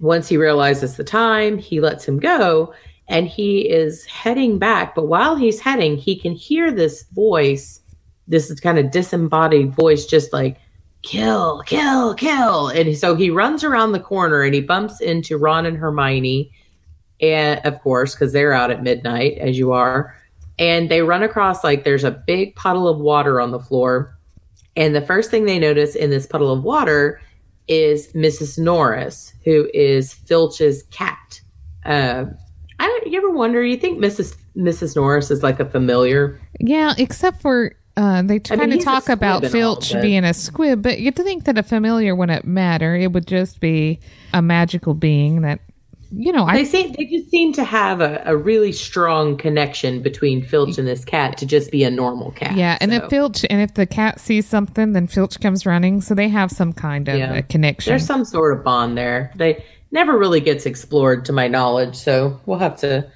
once 0.00 0.28
he 0.28 0.36
realizes 0.36 0.96
the 0.96 1.04
time, 1.04 1.58
he 1.58 1.80
lets 1.80 2.04
him 2.04 2.18
go, 2.18 2.74
and 3.08 3.26
he 3.26 3.68
is 3.68 4.04
heading 4.04 4.58
back. 4.58 4.94
But 4.94 5.08
while 5.08 5.36
he's 5.36 5.60
heading, 5.60 5.96
he 5.96 6.16
can 6.16 6.32
hear 6.32 6.70
this 6.70 7.04
voice, 7.14 7.80
this 8.26 8.50
is 8.50 8.60
kind 8.60 8.78
of 8.78 8.90
disembodied 8.90 9.74
voice, 9.74 10.06
just 10.06 10.32
like 10.32 10.58
kill, 11.02 11.62
kill, 11.66 12.14
kill. 12.14 12.68
And 12.68 12.96
so 12.96 13.14
he 13.14 13.30
runs 13.30 13.64
around 13.64 13.92
the 13.92 14.00
corner 14.00 14.42
and 14.42 14.54
he 14.54 14.60
bumps 14.60 15.00
into 15.00 15.38
Ron 15.38 15.66
and 15.66 15.76
Hermione 15.76 16.52
and 17.20 17.60
of 17.64 17.80
course 17.80 18.14
because 18.14 18.32
they're 18.32 18.52
out 18.52 18.70
at 18.70 18.82
midnight 18.82 19.38
as 19.38 19.58
you 19.58 19.72
are. 19.72 20.14
And 20.58 20.88
they 20.90 21.02
run 21.02 21.22
across 21.22 21.62
like 21.62 21.84
there's 21.84 22.04
a 22.04 22.10
big 22.10 22.56
puddle 22.56 22.88
of 22.88 22.98
water 22.98 23.40
on 23.40 23.52
the 23.52 23.60
floor. 23.60 24.16
And 24.76 24.94
the 24.94 25.00
first 25.00 25.30
thing 25.30 25.44
they 25.44 25.58
notice 25.58 25.94
in 25.94 26.10
this 26.10 26.26
puddle 26.26 26.52
of 26.52 26.62
water 26.64 27.20
is 27.68 28.12
mrs 28.12 28.58
norris 28.58 29.32
who 29.44 29.68
is 29.74 30.14
filch's 30.14 30.82
cat. 30.84 31.40
Uh, 31.84 32.24
I 32.80 32.86
don't, 32.86 33.06
you 33.12 33.18
ever 33.18 33.30
wonder 33.30 33.62
you 33.62 33.76
think 33.76 33.98
mrs 33.98 34.36
mrs 34.56 34.96
norris 34.96 35.30
is 35.30 35.42
like 35.42 35.60
a 35.60 35.64
familiar? 35.64 36.40
Yeah, 36.60 36.94
except 36.98 37.40
for 37.42 37.74
uh, 37.96 38.22
they 38.22 38.36
I 38.36 38.38
kind 38.38 38.70
mean, 38.70 38.78
of 38.78 38.84
talk 38.84 39.08
about 39.08 39.42
all, 39.44 39.50
Filch 39.50 39.92
but- 39.92 40.02
being 40.02 40.22
a 40.24 40.32
squib, 40.32 40.82
but 40.82 41.00
you'd 41.00 41.16
think 41.16 41.44
that 41.44 41.58
a 41.58 41.64
familiar 41.64 42.14
wouldn't 42.14 42.44
matter. 42.44 42.94
It 42.94 43.12
would 43.12 43.26
just 43.26 43.58
be 43.58 43.98
a 44.32 44.40
magical 44.40 44.94
being 44.94 45.42
that, 45.42 45.58
you 46.10 46.32
know, 46.32 46.46
they 46.46 46.60
I 46.60 46.64
seem 46.64 46.92
they 46.92 47.04
just 47.04 47.30
seem 47.30 47.52
to 47.54 47.64
have 47.64 48.00
a, 48.00 48.22
a 48.24 48.36
really 48.36 48.72
strong 48.72 49.36
connection 49.36 50.00
between 50.02 50.42
filch 50.44 50.78
and 50.78 50.88
this 50.88 51.04
cat 51.04 51.36
to 51.38 51.46
just 51.46 51.70
be 51.70 51.84
a 51.84 51.90
normal 51.90 52.30
cat 52.32 52.56
yeah. 52.56 52.78
And 52.80 52.90
So- 52.92 53.04
if 53.04 53.10
Filch 53.10 53.44
and 53.50 53.60
if 53.60 53.74
the 53.74 53.86
cat 53.86 54.18
sees 54.20 54.46
something, 54.46 54.92
then 54.92 55.06
Filch 55.06 55.38
comes 55.40 55.66
running, 55.66 56.00
so 56.00 56.14
they 56.14 56.28
have 56.28 56.50
some 56.50 56.72
kind 56.72 57.08
of 57.08 57.18
Yeah. 57.18 57.34
a 57.34 57.42
connection. 57.42 57.90
There's 57.90 58.06
some 58.06 58.24
sort 58.24 58.56
of 58.56 58.64
bond 58.64 58.96
there. 58.96 59.32
They 59.36 59.64
never 59.90 60.18
really 60.18 60.40
gets 60.40 60.66
explored, 60.66 61.24
to 61.26 61.32
my 61.32 61.48
knowledge. 61.48 61.94
So 61.96 62.40
we'll 62.46 62.58
have 62.58 62.76
to 62.80 63.06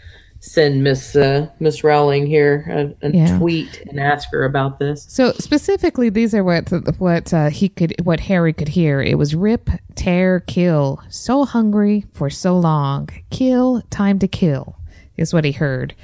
send 0.45 0.83
Miss 0.83 1.15
uh, 1.15 1.49
Miss 1.61 1.85
Rowling 1.85 2.27
here 2.27 2.67
a, 3.03 3.07
a 3.07 3.11
Yeah. 3.13 3.39
tweet 3.39 3.81
and 3.89 4.01
ask 4.01 4.29
her 4.33 4.45
about 4.45 4.81
this. 4.81 5.07
So 5.09 5.31
specifically, 5.39 6.11
these 6.11 6.35
are 6.35 6.43
what 6.45 6.69
what 6.99 7.33
uh, 7.33 7.49
he 7.49 7.69
could, 7.69 7.95
what 8.03 8.19
Harry 8.21 8.53
could 8.53 8.69
hear. 8.69 9.01
It 9.01 9.17
was 9.17 9.35
rip, 9.37 9.71
tear, 9.95 10.41
kill. 10.41 11.01
So 11.09 11.45
hungry 11.45 12.05
for 12.13 12.29
so 12.29 12.59
long. 12.59 13.09
Kill, 13.31 13.83
time 13.91 14.19
to 14.19 14.27
kill, 14.29 14.77
is 15.17 15.33
what 15.33 15.45
he 15.45 15.53
heard. 15.53 15.95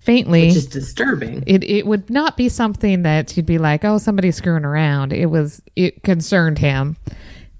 Faintly, 0.00 0.48
Which 0.48 0.56
is 0.56 0.66
disturbing. 0.66 1.44
it 1.46 1.62
it 1.64 1.86
would 1.86 2.10
not 2.10 2.36
be 2.36 2.48
something 2.50 3.02
that 3.04 3.34
you'd 3.36 3.46
be 3.46 3.56
like, 3.58 3.84
oh, 3.86 3.96
somebody's 3.98 4.36
screwing 4.36 4.64
around. 4.66 5.12
It 5.14 5.26
was 5.30 5.62
it 5.76 6.02
concerned 6.02 6.58
him, 6.58 6.96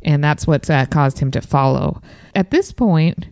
and 0.03 0.23
that's 0.23 0.47
what 0.47 0.69
uh, 0.69 0.85
caused 0.87 1.19
him 1.21 1.31
to 1.31 1.41
follow. 1.41 2.03
At 2.35 2.51
this 2.51 2.71
point, 2.73 3.29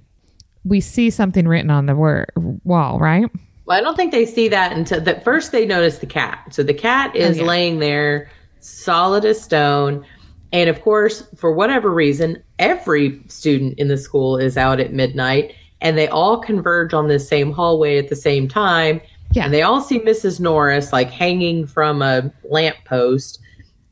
we 0.64 0.80
see 0.80 1.10
something 1.10 1.46
written 1.46 1.70
on 1.70 1.86
the 1.86 1.94
wor- 1.94 2.28
wall, 2.64 2.98
right? 2.98 3.30
Well, 3.66 3.78
I 3.78 3.80
don't 3.80 3.96
think 3.96 4.12
they 4.12 4.26
see 4.26 4.48
that 4.48 4.72
until 4.72 5.00
that 5.00 5.24
first 5.24 5.52
they 5.52 5.66
notice 5.66 5.98
the 5.98 6.06
cat. 6.06 6.48
So 6.50 6.62
the 6.62 6.74
cat 6.74 7.12
oh, 7.14 7.18
is 7.18 7.38
yeah. 7.38 7.44
laying 7.44 7.78
there, 7.78 8.30
solid 8.60 9.24
as 9.24 9.40
stone. 9.40 10.04
And 10.52 10.68
of 10.68 10.80
course, 10.82 11.26
for 11.36 11.52
whatever 11.52 11.90
reason, 11.90 12.42
every 12.58 13.22
student 13.28 13.78
in 13.78 13.88
the 13.88 13.96
school 13.96 14.36
is 14.36 14.56
out 14.56 14.80
at 14.80 14.92
midnight 14.92 15.54
and 15.80 15.96
they 15.96 16.08
all 16.08 16.38
converge 16.38 16.94
on 16.94 17.08
this 17.08 17.26
same 17.26 17.52
hallway 17.52 17.98
at 17.98 18.08
the 18.08 18.16
same 18.16 18.48
time. 18.48 19.00
Yeah. 19.32 19.44
And 19.44 19.54
they 19.54 19.62
all 19.62 19.80
see 19.80 19.98
Mrs. 19.98 20.40
Norris 20.40 20.92
like 20.92 21.10
hanging 21.10 21.66
from 21.66 22.02
a 22.02 22.30
lamppost. 22.44 23.40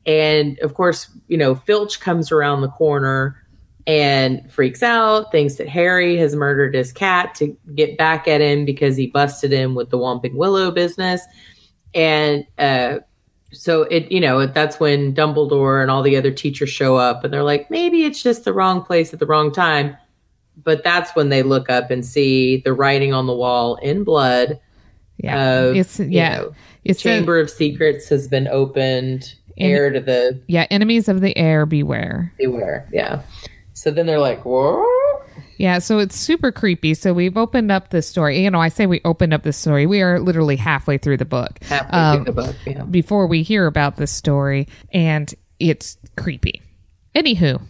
And 0.07 0.59
of 0.61 0.75
course, 0.75 1.09
you 1.29 1.39
know, 1.39 1.55
Filch 1.55 2.01
comes 2.01 2.31
around 2.31 2.61
the 2.61 2.69
corner 2.69 3.40
and 3.87 4.51
freaks 4.53 4.83
out, 4.83 5.33
thinks 5.33 5.57
that 5.57 5.69
Harry 5.69 6.17
has 6.17 6.35
murdered 6.37 6.75
his 6.75 6.93
cat 6.93 7.35
to 7.37 7.57
get 7.75 7.97
back 7.97 8.29
at 8.29 8.41
him 8.41 8.65
because 8.65 8.97
he 8.97 9.07
busted 9.09 9.53
him 9.53 9.75
with 9.75 9.91
the 9.91 9.99
Whomping 9.99 10.35
Willow 10.35 10.71
business. 10.71 11.23
And 11.95 12.47
uh, 12.59 12.99
so 13.53 13.83
it, 13.83 14.13
you 14.13 14.21
know, 14.21 14.47
that's 14.47 14.79
when 14.79 15.15
Dumbledore 15.15 15.83
and 15.83 15.91
all 15.91 16.03
the 16.03 16.17
other 16.17 16.31
teachers 16.31 16.71
show 16.71 16.97
up 16.97 17.25
and 17.25 17.33
they're 17.33 17.43
like, 17.43 17.71
maybe 17.71 18.05
it's 18.05 18.23
just 18.23 18.45
the 18.45 18.53
wrong 18.53 18.83
place 18.85 19.13
at 19.13 19.19
the 19.19 19.27
wrong 19.27 19.51
time. 19.53 19.97
But 20.63 20.85
that's 20.85 21.15
when 21.17 21.31
they 21.31 21.43
look 21.43 21.71
up 21.71 21.91
and 21.91 22.05
see 22.05 22.59
the 22.59 22.73
writing 22.75 23.15
on 23.15 23.27
the 23.27 23.35
wall 23.35 23.77
in 23.77 24.05
blood. 24.05 24.61
Yeah, 25.17 25.53
Of, 25.63 25.77
it's 25.77 25.99
yeah, 26.01 26.37
know, 26.39 26.53
it's 26.85 27.01
a- 27.01 27.03
Chamber 27.03 27.39
of 27.41 27.51
Secrets 27.51 28.09
has 28.09 28.29
been 28.29 28.47
opened. 28.49 29.35
And- 29.59 29.73
Heir 29.73 29.91
to 29.91 30.01
the 30.01 30.41
yeah. 30.47 30.67
Enemies 30.71 31.09
of 31.09 31.21
the 31.21 31.37
heir, 31.37 31.67
beware. 31.67 32.33
beware. 32.39 32.89
Yeah. 32.93 33.21
So 33.81 33.91
then 33.91 34.05
they're 34.05 34.19
like, 34.19 34.45
what? 34.45 34.87
Yeah, 35.57 35.79
so 35.79 36.01
it's 36.01 36.15
super 36.15 36.53
creepy. 36.53 36.93
So 36.93 37.15
we've 37.15 37.39
opened 37.39 37.73
up 37.73 37.89
this 37.89 38.07
story. 38.07 38.45
You 38.45 38.51
know, 38.51 38.61
I 38.61 38.69
say 38.69 38.85
we 38.85 39.01
opened 39.07 39.33
up 39.33 39.43
this 39.43 39.57
story. 39.57 39.87
We 39.87 40.03
are 40.03 40.21
literally 40.21 40.57
halfway 40.57 40.99
through 40.99 41.17
the 41.17 41.25
book. 41.25 41.59
Halfway 41.63 41.99
Um, 41.99 42.17
through 42.17 42.25
the 42.27 42.43
book. 42.43 42.57
Yeah. 42.67 42.83
before 42.85 43.27
we 43.27 43.43
hear 43.43 43.67
about 43.67 43.97
this 43.97 44.11
story, 44.11 44.69
and 44.93 45.35
it's 45.59 45.97
creepy. 46.19 46.61
Anywho, 47.15 47.63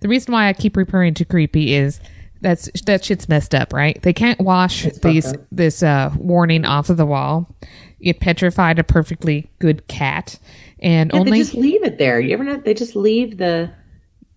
the 0.00 0.08
reason 0.08 0.32
why 0.32 0.48
I 0.48 0.54
keep 0.54 0.78
referring 0.78 1.12
to 1.14 1.26
creepy 1.26 1.74
is 1.74 2.00
that's 2.40 2.70
that 2.86 3.04
shit's 3.04 3.28
messed 3.28 3.54
up, 3.54 3.74
right? 3.74 4.00
They 4.00 4.14
can't 4.14 4.40
wash 4.40 4.84
these 5.02 5.34
this 5.52 5.82
uh, 5.82 6.10
warning 6.16 6.64
off 6.64 6.88
of 6.88 6.96
the 6.96 7.04
wall. 7.04 7.54
It 8.00 8.20
petrified 8.20 8.78
a 8.78 8.84
perfectly 8.84 9.50
good 9.58 9.86
cat, 9.88 10.38
and 10.78 11.10
Yeah, 11.12 11.20
only 11.20 11.32
they 11.32 11.38
just 11.38 11.54
leave 11.54 11.84
it 11.84 11.98
there. 11.98 12.18
You 12.18 12.32
ever 12.32 12.44
know? 12.44 12.56
They 12.56 12.72
just 12.72 12.96
leave 12.96 13.36
the 13.36 13.70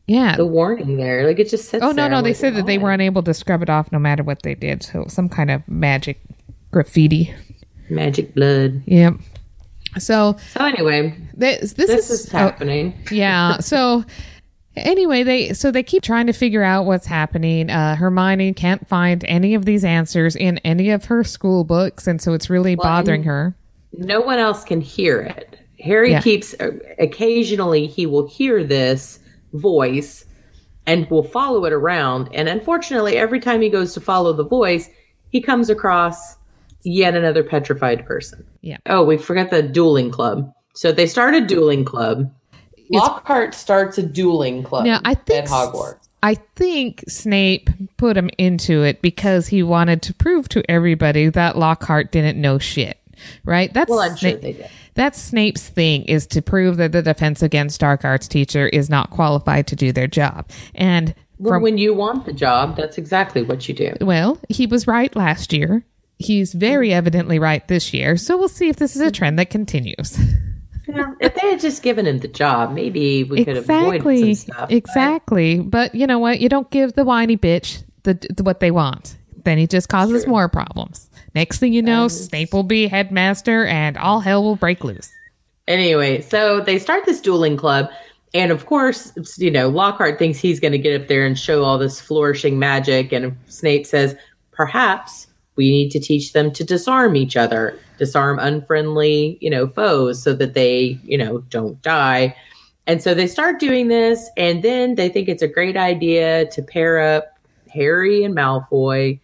yeah. 0.08 0.36
the 0.36 0.46
warning 0.46 0.98
there. 0.98 1.26
Like 1.28 1.40
it 1.40 1.50
just 1.50 1.70
sits. 1.70 1.84
oh 1.84 1.92
no, 1.92 2.08
no, 2.08 2.22
they 2.22 2.30
like, 2.30 2.36
said 2.36 2.56
that 2.56 2.66
they 2.66 2.78
were 2.78 2.92
unable 2.92 3.24
to 3.24 3.34
scrub 3.34 3.62
it 3.62 3.70
off 3.70 3.92
no 3.92 4.00
matter 4.00 4.24
what 4.24 4.44
they 4.44 4.56
did. 4.56 4.84
So 4.84 5.06
some 5.08 5.30
kind 5.30 5.52
of 5.52 5.68
magic 5.68 6.20
graffiti. 6.72 7.34
magic 7.90 8.34
blood. 8.34 8.82
Yep. 8.86 9.16
So 10.00 10.38
So 10.52 10.66
anyway, 10.66 11.16
this 11.36 11.74
this, 11.74 11.88
this 11.88 12.10
is 12.10 12.26
is 12.26 12.34
oh, 12.34 12.38
happening. 12.38 12.94
yeah 13.12 13.58
so 13.60 14.04
anyway 14.76 15.22
they 15.22 15.54
so 15.54 15.70
they 15.70 15.84
keep 15.84 16.02
trying 16.02 16.26
to 16.26 16.34
figure 16.34 16.64
out 16.64 16.86
what's 16.88 17.06
happening 17.06 17.70
uh 17.70 17.96
hermione 17.96 18.52
can't 18.56 18.88
find 18.88 19.24
any 19.26 19.54
of 19.54 19.66
these 19.66 19.86
answers 19.86 20.36
in 20.36 20.58
any 20.66 20.90
of 20.90 21.06
her 21.06 21.24
school 21.24 21.64
books 21.64 22.08
and 22.08 22.20
so 22.20 22.34
it's 22.34 22.50
really 22.50 22.74
bothering 22.74 23.22
her 23.22 23.56
No 23.96 24.20
one 24.20 24.40
else 24.40 24.64
can 24.64 24.82
hear 24.82 25.22
it. 25.22 25.60
Harry 25.80 26.10
Yeah. 26.14 26.22
keeps 26.22 26.56
uh, 26.60 26.72
occasionally 26.98 27.86
he 27.86 28.08
will 28.08 28.28
hear 28.28 28.64
this 28.64 29.20
voice 29.54 30.26
and 30.86 31.10
will 31.10 31.24
follow 31.24 31.66
it 31.66 31.74
around. 31.74 32.30
And 32.34 32.50
unfortunately, 32.50 33.18
every 33.18 33.40
time 33.40 33.62
he 33.62 33.70
goes 33.70 33.94
to 33.94 34.02
follow 34.02 34.34
the 34.34 34.46
voice, 34.46 34.90
he 35.30 35.42
comes 35.42 35.70
across 35.70 36.38
yet 36.84 37.16
another 37.16 37.44
petrified 37.44 38.06
person. 38.06 38.46
Yeah. 38.62 38.78
Oh, 38.86 39.04
we 39.04 39.18
forgot 39.18 39.50
the 39.50 39.64
dueling 39.64 40.12
club. 40.12 40.54
So 40.76 40.92
they 40.92 41.08
start 41.08 41.36
a 41.36 41.42
dueling 41.42 41.86
club. 41.86 42.34
Lockhart 42.90 43.54
starts 43.56 43.98
a 43.98 44.04
dueling 44.04 44.64
club 44.64 44.86
Now, 44.86 45.00
I 45.06 45.16
think 45.16 45.46
at 45.46 45.50
Hogwarts. 45.50 46.10
I 46.22 46.36
think 46.56 47.04
Snape 47.08 47.70
put 47.98 48.16
him 48.16 48.30
into 48.38 48.84
it 48.84 49.02
because 49.02 49.48
he 49.48 49.64
wanted 49.64 50.02
to 50.04 50.14
prove 50.14 50.48
to 50.50 50.70
everybody 50.70 51.30
that 51.30 51.58
Lockhart 51.58 52.12
didn't 52.12 52.40
know 52.40 52.60
shit. 52.60 52.98
Right? 53.46 53.74
That's 53.74 53.90
Well, 53.90 54.00
I'm 54.00 54.16
sure 54.16 54.34
they 54.34 54.54
did. 54.54 54.70
That's 54.96 55.20
Snape's 55.20 55.68
thing 55.68 56.04
is 56.04 56.28
to 56.28 56.42
prove 56.42 56.78
that 56.78 56.92
the 56.92 57.02
defense 57.02 57.42
against 57.42 57.80
dark 57.80 58.06
arts 58.06 58.28
teacher 58.28 58.68
is 58.68 58.90
not 58.90 59.10
qualified 59.10 59.68
to 59.68 59.76
do 59.76 59.92
their 59.92 60.08
job. 60.08 60.50
And 60.76 61.16
Well, 61.40 61.54
from 61.54 61.64
when 61.64 61.78
you 61.78 61.94
want 61.94 62.26
the 62.26 62.34
job, 62.34 62.78
that's 62.78 62.98
exactly 62.98 63.42
what 63.42 63.68
you 63.68 63.74
do. 63.74 63.94
well, 64.02 64.38
he 64.50 64.68
was 64.68 64.88
right 64.88 65.16
last 65.16 65.52
year. 65.54 65.84
He's 66.20 66.54
very 66.54 66.94
evidently 66.94 67.40
right 67.40 67.68
this 67.68 67.94
year. 67.94 68.18
So 68.18 68.38
we'll 68.38 68.48
see 68.50 68.70
if 68.70 68.76
this 68.76 68.96
is 68.96 69.02
a 69.02 69.12
trend 69.12 69.40
that 69.40 69.50
continues. 69.50 70.18
Know, 70.86 71.16
if 71.22 71.34
they 71.34 71.50
had 71.50 71.60
just 71.60 71.82
given 71.82 72.06
him 72.06 72.20
the 72.20 72.28
job, 72.28 72.74
maybe 72.74 73.24
we 73.24 73.46
could 73.46 73.56
have 73.56 73.70
avoided 73.70 73.96
exactly. 73.96 74.36
some 74.36 74.54
stuff. 74.54 74.72
Exactly. 74.72 75.60
But 75.60 75.96
you 75.96 76.06
know 76.06 76.20
what? 76.20 76.40
You 76.40 76.50
don't 76.50 76.70
give 76.70 76.94
the 76.94 77.06
whiny 77.06 77.38
bitch 77.38 77.84
the, 78.04 78.14
the 78.14 78.44
what 78.44 78.60
they 78.60 78.70
want. 78.70 79.18
Then 79.44 79.58
he 79.58 79.68
just 79.68 79.90
causes 79.90 80.26
more 80.28 80.48
problems. 80.48 81.10
Next 81.36 81.60
thing 81.60 81.74
you 81.74 81.82
know, 81.82 82.08
Snape 82.08 82.54
will 82.54 82.64
be 82.64 82.88
headmaster 82.88 83.66
and 83.66 83.98
all 83.98 84.20
hell 84.20 84.44
will 84.44 84.56
break 84.56 84.84
loose. 84.84 85.12
Anyway, 85.68 86.22
so 86.22 86.62
they 86.62 86.78
start 86.78 87.06
this 87.06 87.22
dueling 87.22 87.58
club. 87.58 87.90
And 88.34 88.52
of 88.52 88.66
course, 88.66 89.14
you 89.38 89.52
know, 89.52 89.70
Lockhart 89.70 90.20
thinks 90.20 90.40
he's 90.40 90.60
going 90.60 90.72
to 90.72 90.78
get 90.78 91.00
up 91.00 91.08
there 91.08 91.26
and 91.26 91.38
show 91.38 91.64
all 91.64 91.78
this 91.78 92.02
flourishing 92.02 92.60
magic. 92.60 93.12
And 93.12 93.38
Snape 93.48 93.86
says, 93.86 94.16
perhaps 94.52 95.28
we 95.56 95.70
need 95.70 95.90
to 95.92 96.00
teach 96.00 96.34
them 96.34 96.52
to 96.54 96.64
disarm 96.64 97.16
each 97.16 97.38
other, 97.38 97.78
disarm 97.98 98.40
unfriendly, 98.40 99.38
you 99.40 99.50
know, 99.50 99.68
foes 99.68 100.22
so 100.22 100.34
that 100.34 100.54
they, 100.54 101.00
you 101.04 101.18
know, 101.18 101.40
don't 101.50 101.82
die. 101.82 102.36
And 102.88 103.02
so 103.02 103.14
they 103.14 103.28
start 103.28 103.60
doing 103.60 103.88
this. 103.88 104.30
And 104.36 104.64
then 104.64 104.96
they 104.96 105.10
think 105.10 105.30
it's 105.30 105.44
a 105.44 105.48
great 105.48 105.78
idea 105.78 106.48
to 106.48 106.62
pair 106.62 107.00
up 107.00 107.38
Harry 107.72 108.24
and 108.24 108.36
Malfoy. 108.36 109.20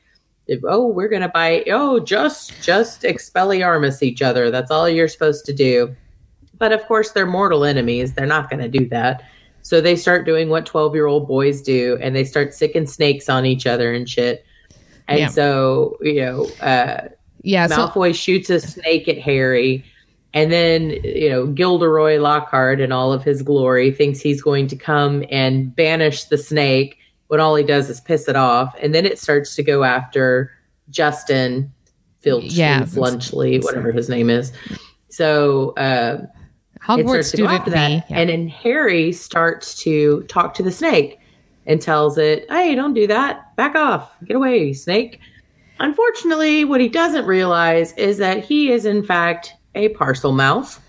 If, 0.49 0.61
oh, 0.67 0.87
we're 0.87 1.07
going 1.07 1.21
to 1.21 1.29
buy, 1.29 1.63
oh, 1.67 1.99
just, 1.99 2.61
just 2.63 3.03
expelliarmus 3.03 4.01
each 4.01 4.21
other. 4.21 4.49
That's 4.49 4.71
all 4.71 4.89
you're 4.89 5.07
supposed 5.07 5.45
to 5.45 5.53
do. 5.53 5.95
But 6.57 6.71
of 6.71 6.83
course, 6.85 7.11
they're 7.11 7.25
mortal 7.25 7.63
enemies. 7.63 8.13
They're 8.13 8.25
not 8.25 8.49
going 8.49 8.61
to 8.61 8.67
do 8.67 8.87
that. 8.89 9.21
So 9.61 9.79
they 9.79 9.95
start 9.95 10.25
doing 10.25 10.49
what 10.49 10.65
12 10.65 10.95
year 10.95 11.05
old 11.05 11.27
boys 11.27 11.61
do 11.61 11.97
and 12.01 12.15
they 12.15 12.23
start 12.23 12.53
sicking 12.53 12.87
snakes 12.87 13.29
on 13.29 13.45
each 13.45 13.67
other 13.67 13.93
and 13.93 14.09
shit. 14.09 14.43
And 15.07 15.19
Yeah. 15.19 15.27
so, 15.27 15.97
you 16.01 16.21
know, 16.21 16.45
uh, 16.61 17.09
Yeah. 17.43 17.67
So 17.67 17.87
Malfoy 17.87 18.15
shoots 18.15 18.49
a 18.49 18.59
snake 18.59 19.07
at 19.07 19.17
Harry. 19.17 19.85
And 20.33 20.51
then, 20.51 20.91
you 21.03 21.29
know, 21.29 21.47
Gilderoy 21.47 22.19
Lockhart 22.19 22.79
in 22.79 22.91
all 22.91 23.11
of 23.11 23.23
his 23.23 23.41
glory 23.41 23.91
thinks 23.91 24.19
he's 24.19 24.41
going 24.41 24.67
to 24.67 24.75
come 24.75 25.23
and 25.31 25.75
banish 25.75 26.25
the 26.25 26.37
snake 26.37 26.98
when 27.29 27.39
all 27.39 27.55
he 27.55 27.63
does 27.63 27.89
is 27.89 27.99
piss 28.01 28.27
it 28.27 28.35
off. 28.35 28.75
And 28.81 28.93
then 28.93 29.05
it 29.05 29.17
starts 29.17 29.55
to 29.55 29.63
go 29.63 29.83
after 29.83 30.51
Justin 30.89 31.71
Filchley, 32.23 32.47
Yeah. 32.49 32.81
Flunchley, 32.81 33.63
whatever 33.63 33.91
his 33.91 34.09
name 34.09 34.29
is. 34.29 34.51
So, 35.09 35.71
uh, 35.77 36.23
it 36.23 36.81
Hogwarts 36.81 37.07
starts 37.07 37.31
to 37.31 37.37
go 37.37 37.47
after 37.47 37.71
that. 37.71 38.09
me. 38.09 38.15
And 38.15 38.29
then 38.29 38.47
Harry 38.47 39.11
starts 39.11 39.75
to 39.83 40.23
talk 40.23 40.53
to 40.55 40.63
the 40.63 40.71
snake 40.71 41.19
and 41.65 41.81
tells 41.81 42.17
it, 42.17 42.45
Hey, 42.49 42.73
don't 42.75 42.93
do 42.93 43.05
that. 43.07 43.55
Back 43.55 43.75
off. 43.75 44.11
Get 44.25 44.35
away, 44.35 44.73
snake. 44.73 45.19
Unfortunately, 45.79 46.65
what 46.65 46.81
he 46.81 46.89
doesn't 46.89 47.25
realize 47.25 47.93
is 47.93 48.17
that 48.17 48.43
he 48.43 48.71
is, 48.71 48.85
in 48.85 49.03
fact, 49.03 49.53
a 49.75 49.89
Parselmouth, 49.89 50.79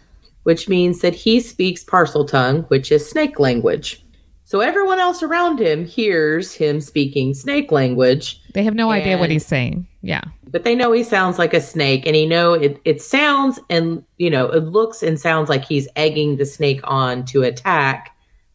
which 0.45 0.68
means 0.68 1.01
that 1.01 1.14
he 1.14 1.38
speaks 1.38 1.84
Parseltongue, 1.84 2.68
which 2.70 2.91
is 2.91 3.09
snake 3.09 3.38
language. 3.38 4.03
So 4.51 4.59
everyone 4.59 4.98
else 4.98 5.22
around 5.22 5.61
him 5.61 5.86
hears 5.86 6.53
him 6.53 6.80
speaking 6.80 7.34
snake 7.34 7.70
language, 7.70 8.42
They 8.53 8.64
have 8.64 8.74
no 8.74 8.90
idea 8.90 9.16
what 9.16 9.30
he's 9.30 9.46
saying. 9.46 9.86
Yeah. 10.03 10.22
but 10.51 10.64
they 10.64 10.74
know 10.74 10.90
he 10.90 11.05
sounds 11.05 11.38
like 11.38 11.55
a 11.55 11.61
snake 11.61 12.05
and 12.05 12.16
he 12.16 12.26
know 12.26 12.55
it, 12.55 12.80
it 12.84 13.01
sounds 13.01 13.61
and 13.70 14.03
you 14.16 14.28
know 14.28 14.46
it 14.51 14.64
looks 14.64 15.05
and 15.05 15.20
sounds 15.20 15.48
like 15.48 15.64
he's 15.64 15.86
egging 15.94 16.36
the 16.36 16.46
snake 16.46 16.80
on 16.82 17.24
to 17.26 17.44
attack 17.44 18.11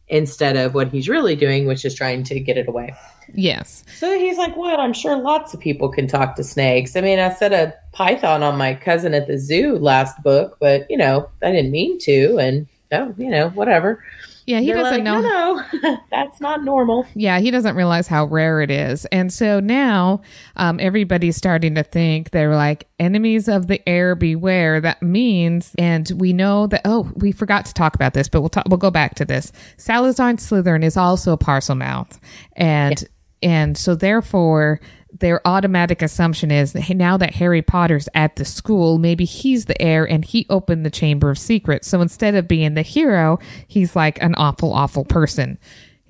instead 0.08 0.56
of 0.58 0.74
what 0.74 0.88
he's 0.92 1.08
really 1.08 1.34
doing 1.34 1.66
which 1.66 1.82
is 1.86 1.94
trying 1.94 2.22
to 2.24 2.38
get 2.40 2.58
it 2.58 2.68
away 2.68 2.94
Yes. 3.32 3.84
so 3.96 4.18
he's 4.18 4.36
like 4.38 4.54
what 4.56 4.78
i'm 4.80 4.92
sure 4.92 5.16
lots 5.16 5.54
of 5.54 5.60
people 5.60 5.88
can 5.88 6.06
talk 6.08 6.34
to 6.36 6.42
snakes 6.44 6.94
i 6.96 7.00
mean 7.00 7.18
i 7.20 7.32
said 7.32 7.52
a 7.52 7.72
python 7.92 8.42
on 8.42 8.58
my 8.58 8.74
cousin 8.74 9.14
at 9.14 9.26
the 9.28 9.38
zoo 9.38 9.78
last 9.78 10.20
book 10.24 10.56
but 10.60 10.84
you 10.90 10.98
know 10.98 11.30
i 11.42 11.50
didn't 11.52 11.70
mean 11.70 11.98
to 12.00 12.36
and 12.38 12.66
oh 12.92 13.14
you 13.16 13.30
know 13.30 13.48
whatever 13.50 14.02
Yeah, 14.46 14.60
he 14.60 14.66
They're 14.66 14.76
doesn't 14.76 15.04
like, 15.04 15.04
know. 15.04 15.20
no 15.20 15.64
no 15.82 15.98
that's 16.10 16.40
not 16.40 16.62
normal 16.64 17.04
Yeah, 17.14 17.40
he 17.40 17.50
doesn't 17.50 17.74
realize 17.74 18.06
how 18.06 18.26
rare 18.26 18.60
it 18.62 18.70
is. 18.70 19.04
And 19.06 19.32
so 19.32 19.60
now 19.60 20.22
um, 20.56 20.78
everybody's 20.80 21.36
starting 21.36 21.74
to 21.74 21.82
think 21.82 22.30
they're 22.30 22.54
like 22.54 22.86
enemies 22.98 23.48
of 23.48 23.66
the 23.66 23.86
heir 23.88 24.14
beware. 24.14 24.80
That 24.80 25.02
means, 25.02 25.74
and 25.78 26.10
we 26.16 26.32
know 26.32 26.66
that, 26.68 26.82
oh, 26.84 27.10
we 27.16 27.32
forgot 27.32 27.66
to 27.66 27.74
talk 27.74 27.94
about 27.94 28.14
this, 28.14 28.28
but 28.28 28.40
we'll 28.40 28.50
talk, 28.50 28.66
we'll 28.68 28.78
go 28.78 28.90
back 28.90 29.16
to 29.16 29.24
this. 29.24 29.52
Salazar 29.76 30.34
Slytherin 30.34 30.84
is 30.84 30.96
also 30.96 31.32
a 31.32 31.38
Parselmouth. 31.38 32.18
And, 32.52 33.04
and 33.42 33.76
so 33.76 33.94
therefore, 33.94 34.80
their 35.20 35.46
automatic 35.46 36.02
assumption 36.02 36.50
is 36.50 36.72
that 36.72 36.88
now 36.90 37.16
that 37.16 37.34
Harry 37.34 37.62
Potter's 37.62 38.08
at 38.14 38.36
the 38.36 38.44
school, 38.44 38.98
maybe 38.98 39.24
he's 39.24 39.66
the 39.66 39.80
heir 39.80 40.04
and 40.08 40.24
he 40.24 40.46
opened 40.50 40.84
the 40.84 40.90
Chamber 40.90 41.30
of 41.30 41.38
Secrets. 41.38 41.88
So 41.88 42.00
instead 42.00 42.34
of 42.34 42.48
being 42.48 42.74
the 42.74 42.82
hero, 42.82 43.38
he's 43.66 43.96
like 43.96 44.20
an 44.22 44.34
awful, 44.36 44.72
awful 44.72 45.04
person. 45.04 45.58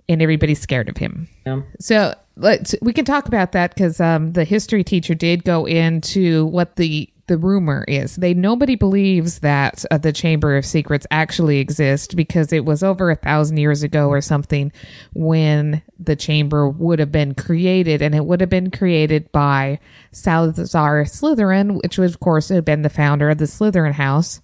And 0.08 0.22
everybody's 0.22 0.60
scared 0.60 0.88
of 0.88 0.96
him. 0.96 1.28
Yeah. 1.44 1.62
So 1.80 2.14
let's 2.36 2.74
we 2.80 2.92
can 2.92 3.04
talk 3.04 3.26
about 3.26 3.52
that 3.52 3.74
because 3.74 4.00
um, 4.00 4.32
the 4.34 4.44
history 4.44 4.84
teacher 4.84 5.14
did 5.14 5.42
go 5.42 5.66
into 5.66 6.46
what 6.46 6.76
the 6.76 7.10
the 7.26 7.38
rumor 7.38 7.84
is. 7.88 8.16
They 8.16 8.34
nobody 8.34 8.76
believes 8.76 9.40
that 9.40 9.84
uh, 9.90 9.98
the 9.98 10.12
Chamber 10.12 10.56
of 10.56 10.64
Secrets 10.64 11.06
actually 11.10 11.58
exists 11.58 12.14
because 12.14 12.52
it 12.52 12.64
was 12.64 12.82
over 12.82 13.10
a 13.10 13.16
thousand 13.16 13.56
years 13.56 13.82
ago 13.82 14.08
or 14.08 14.20
something 14.20 14.72
when 15.14 15.82
the 15.98 16.16
chamber 16.16 16.68
would 16.68 16.98
have 16.98 17.12
been 17.12 17.34
created, 17.34 18.02
and 18.02 18.14
it 18.14 18.24
would 18.24 18.40
have 18.40 18.50
been 18.50 18.70
created 18.70 19.30
by 19.32 19.78
Salazar 20.12 21.04
Slytherin, 21.04 21.82
which 21.82 21.98
was 21.98 22.14
of 22.14 22.20
course 22.20 22.48
had 22.48 22.64
been 22.64 22.82
the 22.82 22.88
founder 22.88 23.30
of 23.30 23.38
the 23.38 23.46
Slytherin 23.46 23.92
house, 23.92 24.40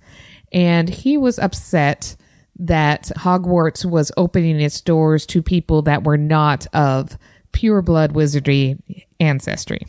and 0.53 0.89
he 0.89 1.16
was 1.16 1.39
upset 1.39 2.16
that 2.59 3.11
Hogwarts 3.16 3.85
was 3.85 4.12
opening 4.16 4.61
its 4.61 4.80
doors 4.80 5.26
to 5.26 5.43
people 5.43 5.83
that 5.83 6.05
were 6.05 6.18
not 6.18 6.66
of 6.74 7.16
pure 7.53 7.83
blood 7.83 8.12
wizardry 8.12 8.76
ancestry. 9.20 9.87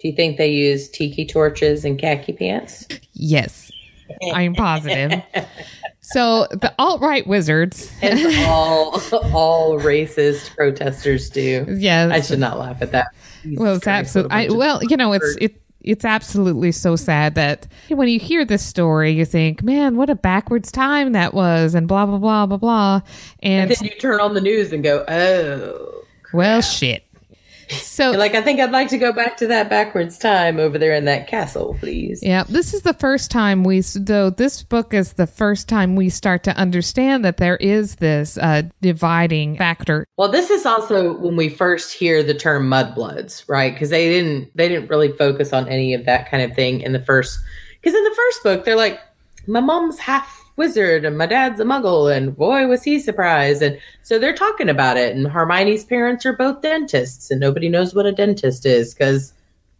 Do 0.00 0.08
you 0.08 0.14
think 0.14 0.38
they 0.38 0.50
use 0.50 0.88
tiki 0.88 1.26
torches 1.26 1.84
and 1.84 1.98
khaki 1.98 2.32
pants 2.32 2.86
Yes, 3.12 3.70
I'm 4.32 4.54
positive. 4.54 5.22
So 6.02 6.48
the 6.50 6.74
alt 6.78 7.00
right 7.00 7.24
wizards, 7.24 7.92
as 8.02 8.24
all 8.48 9.00
all 9.32 9.78
racist 9.78 10.56
protesters 10.56 11.30
do. 11.30 11.64
yes, 11.68 12.10
I 12.10 12.20
should 12.20 12.40
not 12.40 12.58
laugh 12.58 12.82
at 12.82 12.90
that. 12.90 13.08
Jesus 13.42 13.58
well, 13.60 13.74
it's 13.76 13.84
Christ, 13.84 14.16
what 14.16 14.22
a 14.22 14.24
absolutely. 14.24 14.34
I, 14.34 14.40
bunch 14.42 14.50
of 14.50 14.56
well, 14.56 14.84
you 14.84 14.96
know, 14.96 15.12
it's 15.12 15.36
it. 15.40 15.62
It's 15.82 16.04
absolutely 16.04 16.72
so 16.72 16.96
sad 16.96 17.36
that 17.36 17.66
when 17.88 18.08
you 18.08 18.18
hear 18.18 18.44
this 18.44 18.64
story, 18.64 19.12
you 19.12 19.24
think, 19.24 19.62
"Man, 19.62 19.96
what 19.96 20.10
a 20.10 20.16
backwards 20.16 20.72
time 20.72 21.12
that 21.12 21.32
was," 21.32 21.74
and 21.76 21.86
blah 21.86 22.06
blah 22.06 22.18
blah 22.18 22.46
blah 22.46 22.56
blah. 22.56 23.00
And 23.42 23.70
then 23.70 23.84
you 23.84 23.94
turn 24.00 24.20
on 24.20 24.34
the 24.34 24.40
news 24.40 24.72
and 24.72 24.82
go, 24.82 25.04
"Oh, 25.06 26.04
well, 26.32 26.60
shit. 26.60 27.04
So 27.70 28.10
like 28.12 28.34
I 28.34 28.42
think 28.42 28.60
I'd 28.60 28.72
like 28.72 28.88
to 28.88 28.98
go 28.98 29.12
back 29.12 29.36
to 29.38 29.46
that 29.48 29.68
backwards 29.68 30.18
time 30.18 30.58
over 30.58 30.78
there 30.78 30.94
in 30.94 31.04
that 31.04 31.28
castle, 31.28 31.76
please." 31.78 32.20
Yeah, 32.22 32.44
this 32.48 32.74
is 32.74 32.82
the 32.82 32.94
first 32.94 33.30
time 33.30 33.62
we, 33.64 33.80
though, 33.80 34.30
this 34.30 34.62
book 34.62 34.94
is 34.94 35.14
the 35.14 35.26
first 35.26 35.68
time 35.68 35.96
we 35.96 36.08
start 36.08 36.42
to 36.44 36.56
understand 36.56 37.24
that 37.24 37.36
there 37.36 37.56
is 37.56 37.96
this 37.96 38.38
uh, 38.38 38.62
dividing 38.80 39.56
factor. 39.56 40.06
Well, 40.16 40.30
this 40.30 40.50
is 40.50 40.66
also 40.66 41.16
when 41.16 41.36
we 41.36 41.48
first 41.48 41.92
hear 41.92 42.22
the 42.22 42.34
term 42.34 42.68
mudbloods, 42.68 43.48
right? 43.48 43.72
Because 43.72 43.90
they 43.90 44.08
didn't 44.08 44.50
they 44.56 44.68
didn't 44.68 44.88
really 44.88 45.12
focus 45.12 45.52
on 45.52 45.68
any 45.68 45.94
of 45.94 46.06
that 46.06 46.30
kind 46.30 46.42
of 46.42 46.56
thing 46.56 46.80
in 46.80 46.92
the 46.92 47.04
first. 47.04 47.38
Because 47.80 47.94
in 47.94 48.04
the 48.04 48.14
first 48.14 48.42
book, 48.42 48.64
they're 48.64 48.76
like, 48.76 49.00
"My 49.46 49.60
mom's 49.60 49.98
half 49.98 50.39
wizard 50.60 51.04
and 51.04 51.16
my 51.16 51.26
dad's 51.26 51.58
a 51.58 51.64
muggle," 51.64 52.14
and 52.14 52.36
boy 52.36 52.66
was 52.66 52.82
he 52.82 53.00
surprised. 53.00 53.62
And 53.62 53.80
so 54.02 54.18
they're 54.18 54.34
talking 54.34 54.68
about 54.68 54.96
it. 54.96 55.16
And 55.16 55.26
Hermione's 55.26 55.84
parents 55.84 56.26
are 56.26 56.36
both 56.36 56.60
dentists, 56.60 57.30
and 57.30 57.40
nobody 57.40 57.68
knows 57.68 57.94
what 57.94 58.06
a 58.06 58.12
dentist 58.12 58.66
is 58.66 58.94
because 58.94 59.32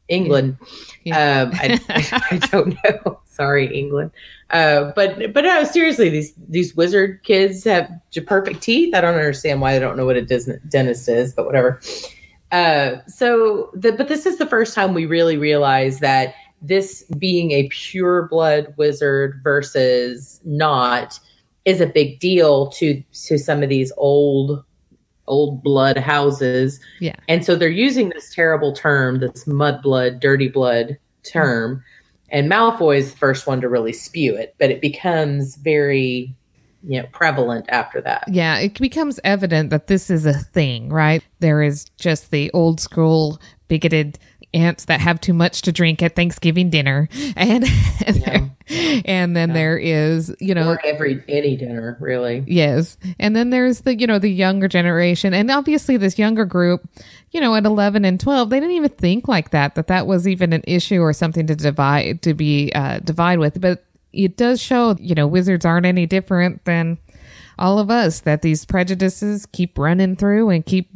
England. 0.09 0.57
Yeah. 1.05 1.43
Um, 1.43 1.51
I, 1.55 1.81
I 2.31 2.39
don't 2.39 2.77
know. 2.85 3.21
Sorry, 3.31 3.67
England. 3.79 4.11
Uh, 4.51 4.93
but 4.97 5.33
but 5.33 5.45
no, 5.45 5.65
seriously, 5.65 6.11
these 6.11 6.35
these 6.49 6.75
wizard 6.75 7.23
kids 7.23 7.65
have 7.65 7.91
perfect 8.27 8.61
teeth. 8.61 8.95
I 8.95 9.01
don't 9.01 9.15
understand 9.15 9.61
why 9.61 9.73
they 9.73 9.79
don't 9.79 9.97
know 9.97 10.05
what 10.05 10.17
a 10.17 10.23
dentist 10.23 11.09
is, 11.09 11.33
but 11.33 11.47
whatever. 11.47 11.81
Uh, 12.53 12.97
so, 13.07 13.71
the, 13.75 13.93
but 13.93 14.09
this 14.09 14.27
is 14.27 14.39
the 14.39 14.47
first 14.47 14.75
time 14.75 14.93
we 14.93 15.07
really 15.07 15.37
realize 15.37 16.01
that 16.01 16.35
this 16.63 17.05
being 17.19 17.53
a 17.53 17.69
pure 17.69 18.29
blood 18.29 18.75
wizard 18.77 19.41
versus 19.43 20.41
not 20.45 21.19
is 21.65 21.81
a 21.81 21.87
big 21.87 22.21
deal 22.21 22.69
to 22.71 23.03
to 23.13 23.39
some 23.39 23.63
of 23.63 23.69
these 23.69 23.93
old 23.97 24.65
old 25.27 25.63
blood 25.63 25.97
houses. 25.97 26.81
Yeah. 26.99 27.15
And 27.29 27.45
so 27.45 27.55
they're 27.55 27.69
using 27.69 28.09
this 28.11 28.35
terrible 28.35 28.73
term, 28.73 29.21
this 29.21 29.47
mud 29.47 29.81
blood, 29.81 30.21
dirty 30.21 30.49
blood 30.49 30.99
term. 31.23 31.85
And 32.31 32.51
Malfoy 32.51 32.99
is 32.99 33.13
the 33.13 33.19
first 33.19 33.47
one 33.47 33.61
to 33.61 33.69
really 33.69 33.93
spew 33.93 34.35
it, 34.35 34.55
but 34.59 34.71
it 34.71 34.81
becomes 34.81 35.57
very 35.57 36.35
you 36.83 37.01
know 37.01 37.07
prevalent 37.13 37.67
after 37.69 38.01
that. 38.01 38.25
Yeah, 38.29 38.59
it 38.59 38.79
becomes 38.79 39.21
evident 39.25 39.71
that 39.71 39.87
this 39.87 40.11
is 40.11 40.27
a 40.27 40.33
thing, 40.33 40.91
right? 40.91 41.23
There 41.41 41.63
is 41.63 41.87
just 41.99 42.31
the 42.31 42.51
old 42.53 42.81
school 42.81 43.41
bigoted 43.69 44.19
aunts 44.53 44.87
that 44.87 45.01
have 45.01 45.21
too 45.21 45.33
much 45.33 45.63
to 45.63 45.73
drink 45.73 46.03
at 46.03 46.17
Thanksgiving 46.17 46.71
dinner, 46.71 47.09
and 47.37 47.65
and, 48.07 48.17
Yeah. 48.17 48.25
there- 48.31 48.51
and 49.05 49.37
then 49.37 49.53
there 49.53 49.77
is 49.77 50.33
you 50.41 50.55
know 50.55 50.71
Or 50.71 50.81
every 50.87 51.23
any 51.29 51.57
dinner, 51.57 51.97
really. 52.01 52.45
Yes. 52.47 52.97
And 53.19 53.35
then 53.35 53.51
there's 53.51 53.81
the, 53.81 53.99
you 53.99 54.07
know, 54.07 54.21
the 54.21 54.31
younger 54.31 54.69
generation. 54.69 55.35
And 55.35 55.51
obviously 55.51 55.97
this 55.97 56.19
younger 56.21 56.45
group, 56.45 56.89
you 57.33 57.41
know, 57.41 57.55
at 57.57 57.67
11 57.67 58.05
and 58.05 58.21
12, 58.21 58.49
they 58.51 58.61
didn't 58.61 58.77
even 58.77 58.91
think 58.91 59.27
like 59.27 59.51
that, 59.51 59.75
that 59.75 59.89
that 59.89 60.07
was 60.07 60.29
even 60.29 60.53
an 60.53 60.63
issue 60.69 61.01
or 61.01 61.13
something 61.13 61.49
to 61.49 61.57
divide, 61.57 62.23
to 62.23 62.33
be, 62.35 62.71
uh, 62.73 63.01
divide 63.01 63.41
with. 63.41 63.61
But 63.61 63.85
it 64.13 64.37
does 64.37 64.61
show, 64.63 64.97
you 65.01 65.17
know, 65.17 65.27
wizards 65.27 65.65
aren't 65.65 65.87
any 65.87 66.07
different 66.07 66.65
than 66.65 66.99
all 67.59 67.79
of 67.81 67.91
us, 67.91 68.21
that 68.21 68.43
these 68.43 68.65
prejudices 68.65 69.47
keep 69.47 69.77
running 69.79 70.15
through 70.15 70.51
and 70.51 70.65
keep 70.65 70.89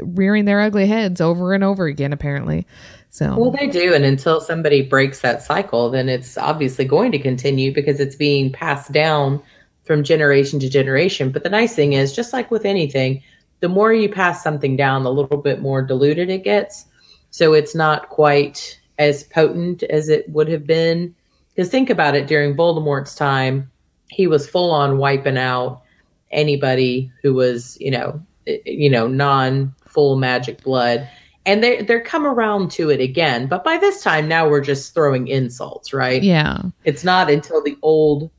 rearing 0.00 0.44
their 0.44 0.60
ugly 0.60 0.86
heads 0.86 1.20
over 1.20 1.54
and 1.54 1.64
over 1.64 1.86
again, 1.86 2.12
apparently. 2.12 2.66
So, 3.10 3.36
Well, 3.36 3.50
they 3.50 3.66
do, 3.66 3.94
and 3.94 4.04
until 4.04 4.40
somebody 4.40 4.82
breaks 4.82 5.20
that 5.20 5.42
cycle, 5.42 5.90
then 5.90 6.08
it's 6.08 6.36
obviously 6.36 6.84
going 6.84 7.12
to 7.12 7.18
continue 7.18 7.72
because 7.72 8.00
it's 8.00 8.16
being 8.16 8.52
passed 8.52 8.92
down 8.92 9.42
from 9.84 10.04
generation 10.04 10.60
to 10.60 10.68
generation. 10.68 11.30
But 11.30 11.42
the 11.42 11.50
nice 11.50 11.74
thing 11.74 11.94
is, 11.94 12.14
just 12.14 12.32
like 12.32 12.50
with 12.50 12.66
anything, 12.66 13.22
the 13.60 13.68
more 13.68 13.92
you 13.92 14.08
pass 14.08 14.42
something 14.42 14.76
down, 14.76 15.02
the 15.02 15.12
little 15.12 15.38
bit 15.38 15.60
more 15.60 15.82
diluted 15.82 16.30
it 16.30 16.44
gets. 16.44 16.84
So 17.30 17.54
it's 17.54 17.74
not 17.74 18.08
quite 18.08 18.78
as 18.98 19.24
potent 19.24 19.82
as 19.84 20.08
it 20.08 20.28
would 20.28 20.48
have 20.48 20.66
been. 20.66 21.14
Because 21.54 21.70
think 21.70 21.90
about 21.90 22.14
it, 22.14 22.26
during 22.26 22.56
Voldemort's 22.56 23.14
time, 23.14 23.70
he 24.08 24.26
was 24.26 24.48
full 24.48 24.70
on 24.70 24.98
wiping 24.98 25.38
out 25.38 25.82
anybody 26.30 27.10
who 27.22 27.34
was, 27.34 27.76
you 27.80 27.90
know, 27.90 28.22
eh, 28.46 28.58
you 28.64 28.90
know, 28.90 29.06
non 29.06 29.74
full 29.88 30.16
magic 30.16 30.62
blood. 30.62 31.08
And 31.46 31.62
they 31.64 31.82
they're 31.82 32.02
come 32.02 32.26
around 32.26 32.70
to 32.72 32.90
it 32.90 33.00
again, 33.00 33.46
but 33.46 33.64
by 33.64 33.78
this 33.78 34.02
time 34.02 34.28
now 34.28 34.48
we're 34.48 34.60
just 34.60 34.92
throwing 34.92 35.28
insults, 35.28 35.92
right? 35.94 36.22
yeah. 36.22 36.60
It's 36.84 37.04
not 37.04 37.30
until 37.30 37.62
the 37.62 37.76
old, 37.80 38.30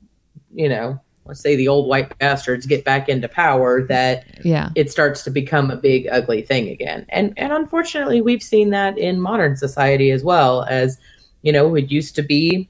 you 0.54 0.70
know, 0.70 1.00
let's 1.26 1.42
say 1.42 1.56
the 1.56 1.68
old 1.68 1.88
white 1.88 2.16
bastards 2.20 2.66
get 2.68 2.84
back 2.86 3.10
into 3.10 3.28
power 3.28 3.84
that 3.88 4.26
Yeah. 4.44 4.70
it 4.76 4.92
starts 4.92 5.24
to 5.24 5.32
become 5.32 5.72
a 5.72 5.76
big 5.76 6.08
ugly 6.12 6.44
thing 6.44 6.70
again. 6.70 7.06
And 7.10 7.34
and 7.38 7.52
unfortunately 7.52 8.22
we've 8.22 8.44
seen 8.44 8.70
that 8.72 8.98
in 8.98 9.20
modern 9.20 9.56
society 9.58 10.12
as 10.12 10.24
well 10.24 10.64
as, 10.70 11.00
you 11.42 11.52
know, 11.52 11.74
it 11.76 11.90
used 11.90 12.16
to 12.16 12.22
be 12.22 12.70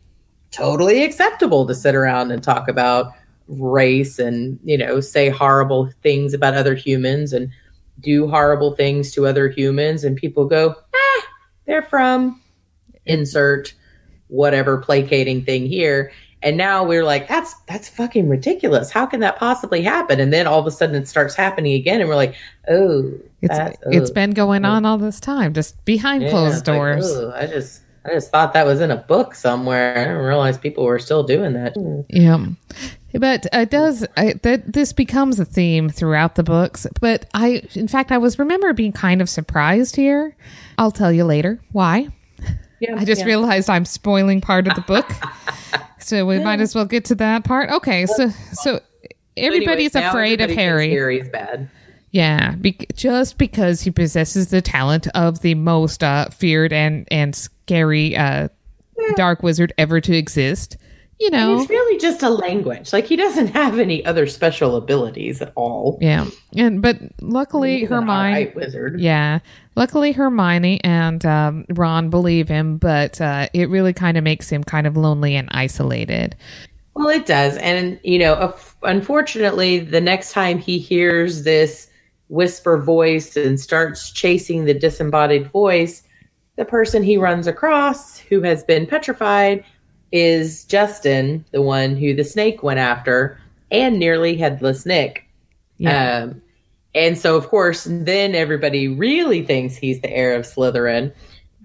totally 0.52 1.04
acceptable 1.04 1.68
to 1.68 1.76
sit 1.76 1.96
around 1.96 2.32
and 2.32 2.42
talk 2.42 2.68
about 2.70 3.12
race 3.48 4.20
and, 4.20 4.58
you 4.64 4.78
know, 4.78 5.00
say 5.02 5.30
horrible 5.30 5.90
things 6.02 6.34
about 6.34 6.54
other 6.56 6.76
humans 6.76 7.34
and 7.34 7.50
do 8.00 8.28
horrible 8.28 8.76
things 8.76 9.12
to 9.14 9.28
other 9.28 9.50
humans 9.50 10.04
and 10.04 10.16
people 10.16 10.45
go, 10.45 10.76
"Ah, 10.95 11.28
they're 11.66 11.84
from 11.84 12.41
insert 13.06 13.74
whatever 14.28 14.78
placating 14.78 15.43
thing 15.43 15.66
here." 15.66 16.12
And 16.41 16.56
now 16.56 16.86
we're 16.86 17.04
like, 17.04 17.28
that's 17.28 17.54
that's 17.68 17.89
fucking 17.89 18.30
ridiculous. 18.30 18.91
How 18.91 19.06
can 19.06 19.20
that 19.20 19.38
possibly 19.38 19.82
happen? 19.82 20.22
And 20.22 20.32
then 20.32 20.47
all 20.47 20.60
of 20.60 20.66
a 20.66 20.72
sudden 20.72 20.95
it 20.95 21.08
starts 21.08 21.36
happening 21.36 21.74
again, 21.74 22.00
and 22.00 22.08
we're 22.10 22.16
like, 22.16 22.36
oh, 22.70 23.12
It's, 23.41 23.58
that's, 23.58 23.78
it's 23.88 24.12
been 24.12 24.32
going 24.32 24.64
on 24.64 24.86
all 24.86 24.97
this 24.97 25.20
time, 25.20 25.54
just 25.54 25.84
behind 25.84 26.24
Yeah, 26.24 26.30
closed 26.30 26.60
it's 26.60 26.68
like, 26.68 26.78
doors. 26.78 27.18
I 27.36 27.45
just 27.45 27.82
I 28.06 28.14
just 28.14 28.32
thought 28.32 28.54
that 28.54 28.66
was 28.66 28.80
in 28.80 28.91
a 28.91 28.95
book 28.95 29.36
somewhere. 29.36 29.97
I 29.97 30.06
didn't 30.06 30.24
realize 30.24 30.58
people 30.58 30.86
were 30.86 31.00
still 31.00 31.24
doing 31.24 31.54
that. 31.54 31.76
Yeah. 32.08 32.45
But 33.14 33.47
it 33.51 33.70
does 33.70 34.05
I, 34.18 34.34
that 34.43 34.74
this 34.74 34.93
becomes 34.93 35.39
a 35.39 35.45
theme 35.45 35.89
throughout 35.89 36.36
the 36.36 36.43
books. 36.43 36.86
But 37.01 37.26
I, 37.34 37.64
in 37.74 37.88
fact, 37.88 38.12
I 38.12 38.18
was 38.18 38.38
remember 38.38 38.74
being 38.74 38.91
kind 38.91 39.22
of 39.22 39.30
surprised 39.30 39.95
here. 39.95 40.36
I'll 40.78 40.91
tell 40.91 41.12
you 41.12 41.24
later 41.26 41.60
why. 41.72 42.10
Yeah, 42.80 42.95
I 42.97 43.05
just 43.05 43.22
yeah. 43.22 43.28
realized 43.28 43.70
I'm 43.70 43.86
spoiling 43.86 44.39
part 44.39 44.68
of 44.68 44.76
the 44.76 44.82
book, 44.82 45.12
so 45.99 46.26
we 46.26 46.39
might 46.39 46.62
as 46.62 46.74
well 46.74 46.86
get 46.86 47.05
to 47.05 47.16
that 47.16 47.43
part. 47.43 47.70
Okay, 47.70 48.05
so 48.05 48.30
so 48.53 48.80
everybody's 49.36 49.95
Anyways, 49.95 50.10
afraid 50.10 50.41
of 50.41 50.49
everybody 50.49 50.55
thinks 50.55 50.62
Harry. 50.62 50.89
Harry's 50.89 51.30
bad. 51.30 51.70
Yeah, 52.12 52.55
be- 52.55 52.88
just 52.95 53.38
because 53.38 53.82
he 53.82 53.91
possesses 53.91 54.47
the 54.49 54.62
talent 54.62 55.07
of 55.10 55.41
the 55.41 55.55
most 55.55 56.03
uh, 56.03 56.30
feared 56.30 56.72
and 56.72 57.07
and 57.12 57.36
scary 57.36 58.16
uh, 58.16 58.47
dark 59.16 59.43
wizard 59.43 59.74
ever 59.78 59.99
to 60.01 60.16
exist. 60.16 60.78
You 61.20 61.30
know, 61.32 61.60
It's 61.60 61.70
really 61.70 62.00
just 62.00 62.24
a 62.24 62.30
language. 62.30 62.94
Like 62.94 63.06
he 63.06 63.18
doesn't 63.18 63.48
have 63.54 63.78
any 63.78 64.06
other 64.06 64.26
special 64.26 64.78
abilities 64.78 65.42
at 65.42 65.52
all. 65.56 65.98
Yeah, 66.02 66.28
and 66.56 66.82
but 66.82 66.98
luckily 67.22 67.80
He's 67.80 67.90
Hermione, 67.90 68.54
wizard. 68.56 69.00
yeah, 69.02 69.40
luckily 69.76 70.14
Hermione 70.14 70.82
and 70.84 71.26
um, 71.26 71.66
Ron 71.70 72.10
believe 72.10 72.48
him, 72.48 72.78
but 72.78 73.20
uh, 73.20 73.48
it 73.54 73.70
really 73.70 73.92
kind 73.94 74.18
of 74.18 74.24
makes 74.24 74.50
him 74.50 74.64
kind 74.64 74.88
of 74.88 74.96
lonely 74.96 75.36
and 75.36 75.50
isolated. 75.52 76.38
Well, 76.96 77.10
it 77.10 77.26
does. 77.26 77.58
And, 77.58 78.00
you 78.04 78.20
know, 78.20 78.54
unfortunately, 78.84 79.80
the 79.80 80.02
next 80.02 80.32
time 80.34 80.58
he 80.58 80.80
hears 80.80 81.44
this 81.44 81.90
whisper 82.28 82.78
voice 82.82 83.36
and 83.38 83.60
starts 83.60 84.12
chasing 84.12 84.66
the 84.66 84.74
disembodied 84.74 85.50
voice, 85.52 86.04
the 86.58 86.66
person 86.66 87.02
he 87.04 87.18
runs 87.18 87.48
across 87.48 88.18
who 88.18 88.42
has 88.42 88.64
been 88.64 88.86
petrified 88.86 89.64
is 90.12 90.66
Justin, 90.66 91.45
the 91.51 91.62
one 91.62 91.95
who 91.95 92.14
the 92.16 92.24
snake 92.24 92.64
went 92.64 92.80
after, 92.80 93.39
and 93.72 93.99
nearly 93.99 94.36
headless 94.38 94.86
Nick. 94.86 95.26
Yeah, 95.78 96.24
Um, 96.24 96.41
and 96.95 97.18
so, 97.18 97.36
of 97.38 97.47
course, 97.47 97.88
then 97.89 98.36
everybody 98.36 98.88
really 98.88 99.43
thinks 99.43 99.76
he's 99.76 100.01
the 100.01 100.10
heir 100.12 100.36
of 100.36 100.45
Slytherin. 100.45 101.14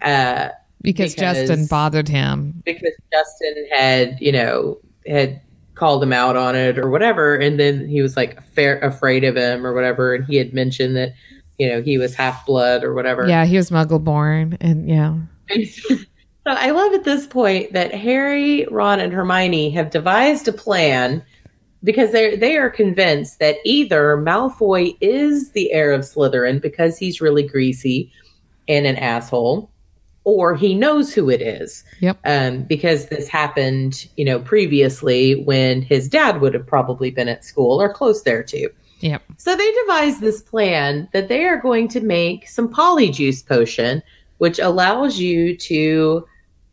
Uh, 0.02 0.50
because, 0.82 1.14
because- 1.14 1.48
Justin 1.48 1.66
bothered 1.66 2.08
him. 2.08 2.62
because 2.64 2.92
Justin 3.12 3.66
had, 3.72 4.18
you 4.20 4.32
know, 4.32 4.78
had 5.06 5.40
called 5.74 6.02
him 6.02 6.12
out 6.12 6.36
on 6.36 6.54
it 6.54 6.78
or 6.78 6.90
whatever, 6.90 7.34
and 7.34 7.58
then 7.58 7.88
he 7.88 8.02
was 8.02 8.16
like 8.16 8.40
fair, 8.50 8.78
afraid 8.80 9.24
of 9.24 9.36
him 9.36 9.66
or 9.66 9.72
whatever, 9.72 10.14
and 10.14 10.24
he 10.26 10.36
had 10.36 10.52
mentioned 10.54 10.94
that, 10.96 11.14
you 11.58 11.68
know, 11.68 11.82
he 11.82 11.98
was 11.98 12.14
half 12.14 12.44
blood 12.46 12.84
or 12.84 12.94
whatever. 12.94 13.26
Yeah, 13.26 13.44
he 13.46 13.56
was 13.56 13.70
Muggle 13.70 14.02
born, 14.04 14.56
and 14.60 14.88
yeah, 14.88 15.16
so 16.44 16.52
I 16.52 16.70
love 16.70 16.92
at 16.92 17.04
this 17.04 17.26
point 17.26 17.72
that 17.72 17.94
Harry, 17.94 18.66
Ron, 18.70 19.00
and 19.00 19.12
Hermione 19.12 19.70
have 19.70 19.90
devised 19.90 20.46
a 20.48 20.52
plan 20.52 21.24
because 21.82 22.12
they 22.12 22.36
they 22.36 22.56
are 22.56 22.70
convinced 22.70 23.38
that 23.38 23.56
either 23.64 24.16
Malfoy 24.16 24.96
is 25.00 25.52
the 25.52 25.72
heir 25.72 25.92
of 25.92 26.02
Slytherin 26.02 26.60
because 26.60 26.98
he's 26.98 27.20
really 27.20 27.46
greasy 27.46 28.10
and 28.68 28.86
an 28.86 28.96
asshole, 28.96 29.70
or 30.24 30.54
he 30.54 30.74
knows 30.74 31.12
who 31.12 31.28
it 31.28 31.42
is. 31.42 31.84
Yep. 32.00 32.18
Um, 32.24 32.62
because 32.62 33.06
this 33.06 33.28
happened, 33.28 34.08
you 34.16 34.24
know, 34.24 34.38
previously 34.38 35.42
when 35.44 35.82
his 35.82 36.08
dad 36.08 36.40
would 36.40 36.54
have 36.54 36.66
probably 36.66 37.10
been 37.10 37.28
at 37.28 37.44
school 37.44 37.80
or 37.80 37.92
close 37.92 38.22
there 38.22 38.42
too. 38.42 38.70
yep, 39.00 39.22
So 39.36 39.54
they 39.54 39.72
devised 39.82 40.20
this 40.22 40.40
plan 40.42 41.08
that 41.12 41.28
they 41.28 41.44
are 41.44 41.60
going 41.60 41.88
to 41.88 42.00
make 42.00 42.48
some 42.48 42.72
polyjuice 42.72 43.46
potion, 43.46 44.02
which 44.38 44.58
allows 44.58 45.18
you 45.18 45.56
to 45.58 46.26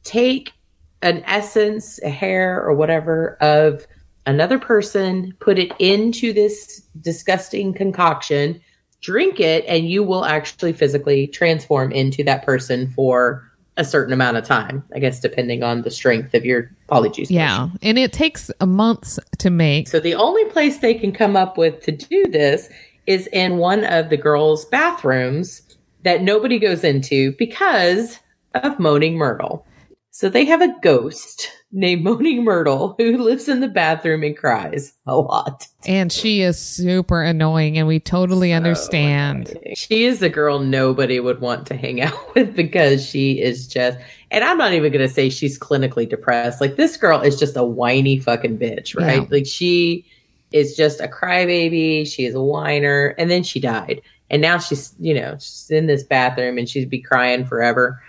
take 0.03 0.53
an 1.01 1.23
essence, 1.25 1.99
a 2.03 2.09
hair, 2.09 2.63
or 2.63 2.73
whatever 2.73 3.37
of 3.41 3.85
another 4.25 4.59
person, 4.59 5.33
put 5.39 5.57
it 5.57 5.71
into 5.79 6.31
this 6.33 6.81
disgusting 7.01 7.73
concoction, 7.73 8.61
drink 9.01 9.39
it, 9.39 9.65
and 9.67 9.89
you 9.89 10.03
will 10.03 10.25
actually 10.25 10.73
physically 10.73 11.27
transform 11.27 11.91
into 11.91 12.23
that 12.23 12.45
person 12.45 12.89
for 12.91 13.47
a 13.77 13.85
certain 13.85 14.13
amount 14.13 14.37
of 14.37 14.45
time. 14.45 14.83
I 14.93 14.99
guess 14.99 15.19
depending 15.19 15.63
on 15.63 15.81
the 15.81 15.89
strength 15.89 16.33
of 16.33 16.45
your 16.45 16.71
polyjuice. 16.89 17.29
yeah, 17.29 17.69
and 17.81 17.97
it 17.97 18.13
takes 18.13 18.51
a 18.59 18.67
month 18.67 19.17
to 19.39 19.49
make. 19.49 19.87
So 19.87 19.99
the 19.99 20.15
only 20.15 20.45
place 20.45 20.79
they 20.79 20.93
can 20.93 21.11
come 21.11 21.35
up 21.35 21.57
with 21.57 21.81
to 21.83 21.91
do 21.91 22.25
this 22.27 22.69
is 23.07 23.27
in 23.27 23.57
one 23.57 23.83
of 23.85 24.09
the 24.09 24.17
girls' 24.17 24.65
bathrooms 24.65 25.61
that 26.03 26.21
nobody 26.21 26.59
goes 26.59 26.83
into 26.83 27.31
because 27.33 28.19
of 28.53 28.79
Moaning 28.79 29.17
Myrtle. 29.17 29.65
So 30.13 30.27
they 30.27 30.43
have 30.43 30.61
a 30.61 30.75
ghost 30.81 31.49
named 31.71 32.03
Moaning 32.03 32.43
Myrtle 32.43 32.95
who 32.97 33.17
lives 33.23 33.47
in 33.47 33.61
the 33.61 33.69
bathroom 33.69 34.23
and 34.23 34.35
cries 34.37 34.91
a 35.07 35.17
lot. 35.17 35.67
And 35.85 36.11
she 36.11 36.41
is 36.41 36.59
super 36.59 37.21
annoying, 37.23 37.77
and 37.77 37.87
we 37.87 38.01
totally 38.01 38.51
understand. 38.51 39.49
Annoying. 39.49 39.75
She 39.75 40.03
is 40.03 40.19
the 40.19 40.29
girl 40.29 40.59
nobody 40.59 41.21
would 41.21 41.39
want 41.39 41.65
to 41.67 41.77
hang 41.77 42.01
out 42.01 42.35
with 42.35 42.55
because 42.55 43.05
she 43.05 43.41
is 43.41 43.67
just, 43.67 43.97
and 44.31 44.43
I'm 44.43 44.57
not 44.57 44.73
even 44.73 44.91
going 44.91 45.07
to 45.07 45.13
say 45.13 45.29
she's 45.29 45.57
clinically 45.57 46.07
depressed. 46.07 46.59
Like, 46.59 46.75
this 46.75 46.97
girl 46.97 47.21
is 47.21 47.39
just 47.39 47.55
a 47.55 47.63
whiny 47.63 48.19
fucking 48.19 48.57
bitch, 48.57 48.99
right? 48.99 49.21
Yeah. 49.21 49.27
Like, 49.29 49.47
she 49.47 50.05
is 50.51 50.75
just 50.75 50.99
a 50.99 51.07
crybaby. 51.07 52.05
She 52.05 52.25
is 52.25 52.35
a 52.35 52.41
whiner. 52.41 53.15
And 53.17 53.31
then 53.31 53.43
she 53.43 53.59
died. 53.61 54.01
And 54.29 54.41
now 54.41 54.57
she's, 54.57 54.93
you 54.99 55.13
know, 55.13 55.35
she's 55.39 55.69
in 55.69 55.87
this 55.87 56.03
bathroom 56.03 56.57
and 56.57 56.67
she'd 56.67 56.89
be 56.89 57.01
crying 57.01 57.45
forever. 57.45 58.01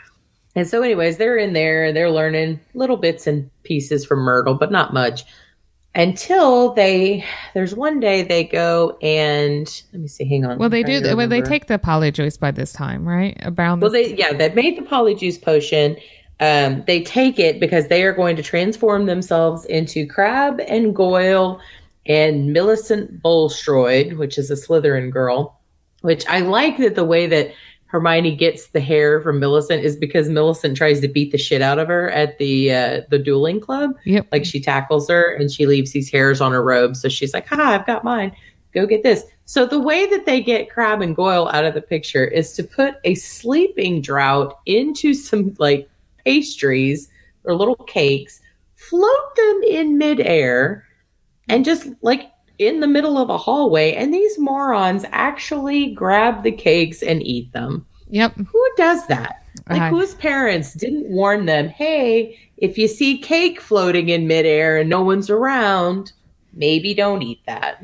And 0.54 0.68
so, 0.68 0.82
anyways, 0.82 1.16
they're 1.16 1.38
in 1.38 1.54
there, 1.54 1.92
they're 1.92 2.10
learning 2.10 2.60
little 2.74 2.96
bits 2.96 3.26
and 3.26 3.50
pieces 3.62 4.04
from 4.04 4.20
Myrtle, 4.20 4.54
but 4.54 4.70
not 4.70 4.92
much. 4.92 5.24
Until 5.94 6.72
they, 6.72 7.24
there's 7.52 7.74
one 7.74 8.00
day 8.00 8.22
they 8.22 8.44
go 8.44 8.96
and 9.02 9.66
let 9.92 10.00
me 10.02 10.08
see, 10.08 10.24
hang 10.24 10.44
on. 10.44 10.58
Well, 10.58 10.70
they 10.70 10.82
do. 10.82 11.16
Well, 11.16 11.28
they 11.28 11.42
take 11.42 11.66
the 11.66 11.78
polyjuice 11.78 12.38
by 12.40 12.50
this 12.50 12.72
time, 12.72 13.06
right? 13.06 13.36
About 13.40 13.80
well, 13.80 13.90
they 13.90 14.14
yeah, 14.14 14.32
they 14.32 14.52
made 14.54 14.78
the 14.78 14.82
polyjuice 14.82 15.40
potion. 15.40 15.96
Um, 16.40 16.82
they 16.86 17.02
take 17.02 17.38
it 17.38 17.60
because 17.60 17.88
they 17.88 18.04
are 18.04 18.12
going 18.12 18.36
to 18.36 18.42
transform 18.42 19.04
themselves 19.06 19.66
into 19.66 20.06
Crabbe 20.06 20.60
and 20.66 20.96
Goyle 20.96 21.60
and 22.06 22.52
Millicent 22.52 23.22
Bulstrode, 23.22 24.14
which 24.14 24.38
is 24.38 24.50
a 24.50 24.54
Slytherin 24.54 25.10
girl. 25.10 25.60
Which 26.00 26.26
I 26.26 26.40
like 26.40 26.78
that 26.78 26.96
the 26.96 27.04
way 27.04 27.26
that 27.28 27.52
Hermione 27.92 28.34
gets 28.34 28.68
the 28.68 28.80
hair 28.80 29.20
from 29.20 29.38
Millicent 29.38 29.84
is 29.84 29.96
because 29.96 30.26
Millicent 30.26 30.78
tries 30.78 31.00
to 31.00 31.08
beat 31.08 31.30
the 31.30 31.36
shit 31.36 31.60
out 31.60 31.78
of 31.78 31.88
her 31.88 32.10
at 32.10 32.38
the 32.38 32.72
uh, 32.72 33.00
the 33.10 33.18
dueling 33.18 33.60
club. 33.60 33.90
Yep. 34.06 34.28
Like 34.32 34.46
she 34.46 34.62
tackles 34.62 35.10
her 35.10 35.34
and 35.34 35.52
she 35.52 35.66
leaves 35.66 35.92
these 35.92 36.10
hairs 36.10 36.40
on 36.40 36.52
her 36.52 36.62
robe. 36.62 36.96
So 36.96 37.10
she's 37.10 37.34
like, 37.34 37.46
"Ha, 37.48 37.62
I've 37.62 37.86
got 37.86 38.02
mine. 38.02 38.34
Go 38.72 38.86
get 38.86 39.02
this." 39.02 39.24
So 39.44 39.66
the 39.66 39.78
way 39.78 40.06
that 40.06 40.24
they 40.24 40.40
get 40.40 40.70
Crabbe 40.70 41.02
and 41.02 41.14
Goyle 41.14 41.48
out 41.48 41.66
of 41.66 41.74
the 41.74 41.82
picture 41.82 42.24
is 42.24 42.54
to 42.54 42.64
put 42.64 42.94
a 43.04 43.14
sleeping 43.14 44.00
draught 44.00 44.54
into 44.64 45.12
some 45.12 45.54
like 45.58 45.86
pastries 46.24 47.10
or 47.44 47.54
little 47.54 47.76
cakes, 47.76 48.40
float 48.74 49.36
them 49.36 49.60
in 49.68 49.98
midair, 49.98 50.86
and 51.50 51.62
just 51.62 51.88
like 52.00 52.31
in 52.66 52.80
the 52.80 52.86
middle 52.86 53.18
of 53.18 53.30
a 53.30 53.38
hallway, 53.38 53.94
and 53.94 54.12
these 54.12 54.38
morons 54.38 55.04
actually 55.12 55.92
grab 55.92 56.42
the 56.42 56.52
cakes 56.52 57.02
and 57.02 57.22
eat 57.22 57.52
them. 57.52 57.86
Yep. 58.08 58.36
Who 58.36 58.68
does 58.76 59.06
that? 59.06 59.44
Like, 59.68 59.82
uh, 59.82 59.88
whose 59.90 60.14
parents 60.14 60.74
didn't 60.74 61.08
warn 61.08 61.46
them, 61.46 61.68
hey, 61.68 62.38
if 62.56 62.78
you 62.78 62.88
see 62.88 63.18
cake 63.18 63.60
floating 63.60 64.08
in 64.08 64.26
midair 64.26 64.78
and 64.78 64.88
no 64.88 65.02
one's 65.02 65.30
around, 65.30 66.12
maybe 66.52 66.94
don't 66.94 67.22
eat 67.22 67.40
that. 67.46 67.82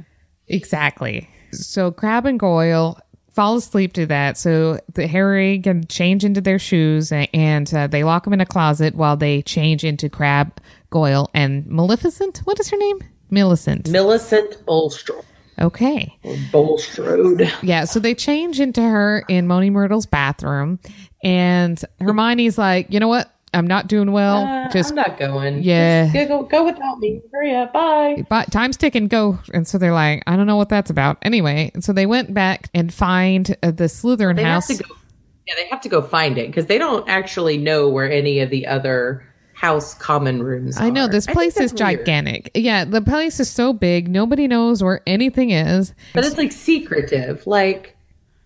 Exactly. 0.48 1.28
So, 1.52 1.90
Crabbe 1.90 2.26
and 2.26 2.38
Goyle 2.40 2.98
fall 3.38 3.56
asleep 3.56 3.92
to 3.92 4.04
that 4.04 4.36
so 4.36 4.80
the 4.94 5.06
Harry 5.06 5.60
can 5.60 5.86
change 5.86 6.24
into 6.24 6.40
their 6.40 6.58
shoes 6.58 7.12
and 7.12 7.72
uh, 7.72 7.86
they 7.86 8.02
lock 8.02 8.24
them 8.24 8.32
in 8.32 8.40
a 8.40 8.46
closet 8.46 8.96
while 8.96 9.16
they 9.16 9.42
change 9.42 9.84
into 9.84 10.08
Crabbe, 10.08 10.58
Goyle, 10.90 11.30
and 11.34 11.64
Maleficent. 11.66 12.38
What 12.38 12.58
is 12.58 12.68
her 12.70 12.76
name? 12.76 12.98
Millicent. 13.30 13.88
Millicent 13.88 14.64
Bulstrode. 14.66 15.24
Okay. 15.60 16.16
Bulstrode. 16.52 17.52
Yeah, 17.62 17.84
so 17.84 17.98
they 17.98 18.14
change 18.14 18.60
into 18.60 18.80
her 18.80 19.24
in 19.28 19.46
Moaning 19.46 19.72
Myrtle's 19.72 20.06
bathroom, 20.06 20.78
and 21.22 21.82
Hermione's 22.00 22.58
like, 22.58 22.92
you 22.92 23.00
know 23.00 23.08
what? 23.08 23.32
I'm 23.54 23.66
not 23.66 23.86
doing 23.88 24.12
well. 24.12 24.44
Uh, 24.44 24.68
just 24.68 24.90
I'm 24.90 24.96
not 24.96 25.18
going. 25.18 25.62
Yeah, 25.62 26.12
Just 26.12 26.28
go 26.28 26.42
go 26.42 26.64
without 26.64 26.98
me. 26.98 27.22
Hurry 27.32 27.54
up. 27.54 27.72
Bye. 27.72 28.24
But 28.28 28.52
time's 28.52 28.76
ticking. 28.76 29.08
Go. 29.08 29.38
And 29.54 29.66
so 29.66 29.78
they're 29.78 29.92
like, 29.92 30.22
I 30.26 30.36
don't 30.36 30.46
know 30.46 30.56
what 30.56 30.68
that's 30.68 30.90
about. 30.90 31.18
Anyway, 31.22 31.70
and 31.74 31.82
so 31.82 31.92
they 31.92 32.06
went 32.06 32.34
back 32.34 32.68
and 32.74 32.92
find 32.92 33.56
uh, 33.62 33.70
the 33.70 33.84
Slytherin 33.84 34.36
they 34.36 34.44
house. 34.44 34.68
Go, 34.68 34.94
yeah, 35.46 35.54
they 35.56 35.66
have 35.68 35.80
to 35.80 35.88
go 35.88 36.02
find 36.02 36.36
it 36.36 36.48
because 36.48 36.66
they 36.66 36.78
don't 36.78 37.08
actually 37.08 37.56
know 37.56 37.88
where 37.88 38.10
any 38.10 38.40
of 38.40 38.50
the 38.50 38.66
other 38.66 39.24
house 39.58 39.92
common 39.94 40.40
rooms. 40.40 40.78
I 40.78 40.88
know 40.88 41.06
are. 41.06 41.08
this 41.08 41.26
place 41.26 41.56
is 41.56 41.72
gigantic. 41.72 42.52
Weird. 42.54 42.64
Yeah, 42.64 42.84
the 42.84 43.02
place 43.02 43.40
is 43.40 43.50
so 43.50 43.72
big, 43.72 44.06
nobody 44.08 44.46
knows 44.46 44.84
where 44.84 45.02
anything 45.04 45.50
is. 45.50 45.92
But 46.14 46.24
it's 46.24 46.38
like 46.38 46.52
secretive. 46.52 47.44
Like, 47.44 47.96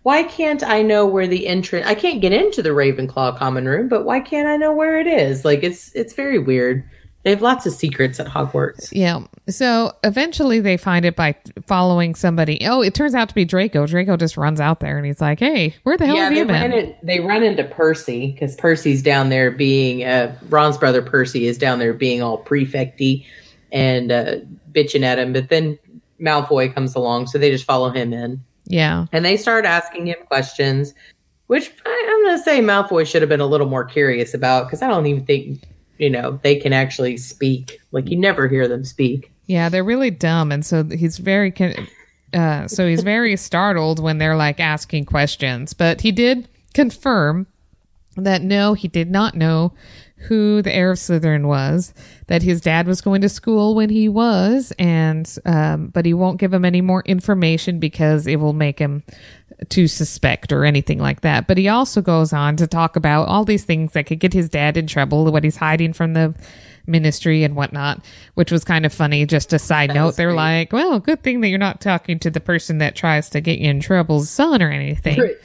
why 0.01 0.23
can't 0.23 0.63
I 0.63 0.81
know 0.81 1.05
where 1.05 1.27
the 1.27 1.45
entrance? 1.45 1.85
I 1.85 1.93
can't 1.93 2.19
get 2.19 2.33
into 2.33 2.63
the 2.63 2.71
Ravenclaw 2.71 3.37
common 3.37 3.67
room, 3.67 3.89
but 3.89 4.05
why 4.05 4.21
can't 4.21 4.47
I 4.47 4.57
know 4.57 4.73
where 4.73 4.99
it 4.99 5.05
is? 5.05 5.45
Like, 5.45 5.61
it's 5.61 5.93
it's 5.93 6.13
very 6.13 6.39
weird. 6.39 6.83
They 7.23 7.29
have 7.29 7.41
lots 7.41 7.65
of 7.65 7.73
secrets 7.73 8.19
at 8.19 8.27
Hogwarts. 8.27 8.89
Yeah. 8.91 9.25
So 9.47 9.93
eventually 10.03 10.59
they 10.59 10.75
find 10.75 11.05
it 11.05 11.15
by 11.15 11.35
following 11.65 12.15
somebody. 12.15 12.59
Oh, 12.65 12.81
it 12.81 12.93
turns 12.93 13.15
out 13.15 13.29
to 13.29 13.35
be 13.35 13.45
Draco. 13.45 13.87
Draco 13.87 14.17
just 14.17 14.35
runs 14.35 14.59
out 14.59 14.81
there 14.81 14.97
and 14.97 15.05
he's 15.05 15.21
like, 15.21 15.39
"Hey, 15.39 15.73
where 15.83 15.97
the 15.97 16.05
hell 16.05 16.15
yeah, 16.17 16.23
have 16.25 16.33
you 16.33 16.45
been?" 16.45 16.73
In, 16.73 16.95
they 17.01 17.21
run 17.21 17.43
into 17.43 17.63
Percy 17.63 18.31
because 18.33 18.55
Percy's 18.57 19.01
down 19.01 19.29
there 19.29 19.51
being 19.51 20.03
uh, 20.03 20.35
Ron's 20.49 20.77
brother. 20.77 21.01
Percy 21.01 21.47
is 21.47 21.57
down 21.57 21.79
there 21.79 21.93
being 21.93 22.21
all 22.21 22.43
prefecty 22.43 23.25
and 23.71 24.11
uh, 24.11 24.35
bitching 24.73 25.03
at 25.03 25.17
him. 25.17 25.31
But 25.31 25.47
then 25.47 25.79
Malfoy 26.19 26.73
comes 26.73 26.93
along, 26.93 27.27
so 27.27 27.37
they 27.37 27.51
just 27.51 27.65
follow 27.65 27.89
him 27.89 28.11
in. 28.11 28.43
Yeah. 28.65 29.05
And 29.11 29.23
they 29.23 29.37
start 29.37 29.65
asking 29.65 30.07
him 30.07 30.17
questions, 30.27 30.93
which 31.47 31.71
I, 31.85 32.07
I'm 32.09 32.23
going 32.23 32.37
to 32.37 32.43
say 32.43 32.59
Malfoy 32.61 33.05
should 33.07 33.21
have 33.21 33.29
been 33.29 33.41
a 33.41 33.45
little 33.45 33.67
more 33.67 33.85
curious 33.85 34.33
about 34.33 34.65
because 34.65 34.81
I 34.81 34.87
don't 34.87 35.05
even 35.05 35.25
think 35.25 35.61
you 35.97 36.09
know 36.09 36.39
they 36.43 36.55
can 36.55 36.73
actually 36.73 37.17
speak. 37.17 37.79
Like 37.91 38.09
you 38.09 38.17
never 38.17 38.47
hear 38.47 38.67
them 38.67 38.83
speak. 38.83 39.31
Yeah 39.47 39.69
they're 39.69 39.83
really 39.83 40.11
dumb 40.11 40.51
and 40.51 40.65
so 40.65 40.83
he's 40.83 41.17
very 41.17 41.53
uh, 42.33 42.67
so 42.67 42.87
he's 42.87 43.03
very 43.03 43.35
startled 43.37 43.99
when 43.99 44.17
they're 44.17 44.35
like 44.35 44.59
asking 44.59 45.05
questions. 45.05 45.73
But 45.73 46.01
he 46.01 46.11
did 46.11 46.47
confirm 46.73 47.47
that 48.15 48.41
no 48.41 48.73
he 48.73 48.87
did 48.87 49.09
not 49.09 49.35
know 49.35 49.73
who 50.27 50.61
the 50.61 50.73
heir 50.73 50.91
of 50.91 50.97
Slytherin 50.97 51.47
was, 51.47 51.93
that 52.27 52.41
his 52.41 52.61
dad 52.61 52.87
was 52.87 53.01
going 53.01 53.21
to 53.21 53.29
school 53.29 53.75
when 53.75 53.89
he 53.89 54.07
was, 54.07 54.71
and 54.79 55.37
um, 55.45 55.87
but 55.87 56.05
he 56.05 56.13
won't 56.13 56.39
give 56.39 56.53
him 56.53 56.65
any 56.65 56.81
more 56.81 57.03
information 57.05 57.79
because 57.79 58.25
it 58.25 58.37
will 58.37 58.53
make 58.53 58.79
him 58.79 59.03
to 59.69 59.87
suspect 59.87 60.51
or 60.51 60.65
anything 60.65 60.99
like 60.99 61.21
that. 61.21 61.47
But 61.47 61.57
he 61.57 61.67
also 61.67 62.01
goes 62.01 62.33
on 62.33 62.55
to 62.57 62.67
talk 62.67 62.95
about 62.95 63.27
all 63.27 63.45
these 63.45 63.63
things 63.63 63.93
that 63.93 64.05
could 64.05 64.19
get 64.19 64.33
his 64.33 64.49
dad 64.49 64.77
in 64.77 64.87
trouble, 64.87 65.31
what 65.31 65.43
he's 65.43 65.57
hiding 65.57 65.93
from 65.93 66.13
the 66.13 66.33
ministry 66.85 67.43
and 67.43 67.55
whatnot, 67.55 68.03
which 68.33 68.51
was 68.51 68.63
kind 68.63 68.85
of 68.85 68.93
funny. 68.93 69.25
Just 69.25 69.53
a 69.53 69.59
side 69.59 69.89
that 69.89 69.95
note, 69.95 70.15
they're 70.15 70.29
great. 70.29 70.35
like, 70.35 70.73
well, 70.73 70.99
good 70.99 71.23
thing 71.23 71.41
that 71.41 71.49
you're 71.49 71.57
not 71.57 71.81
talking 71.81 72.19
to 72.19 72.29
the 72.29 72.39
person 72.39 72.79
that 72.79 72.95
tries 72.95 73.29
to 73.29 73.41
get 73.41 73.59
you 73.59 73.69
in 73.69 73.79
trouble's 73.79 74.29
son 74.29 74.61
or 74.61 74.69
anything. 74.69 75.35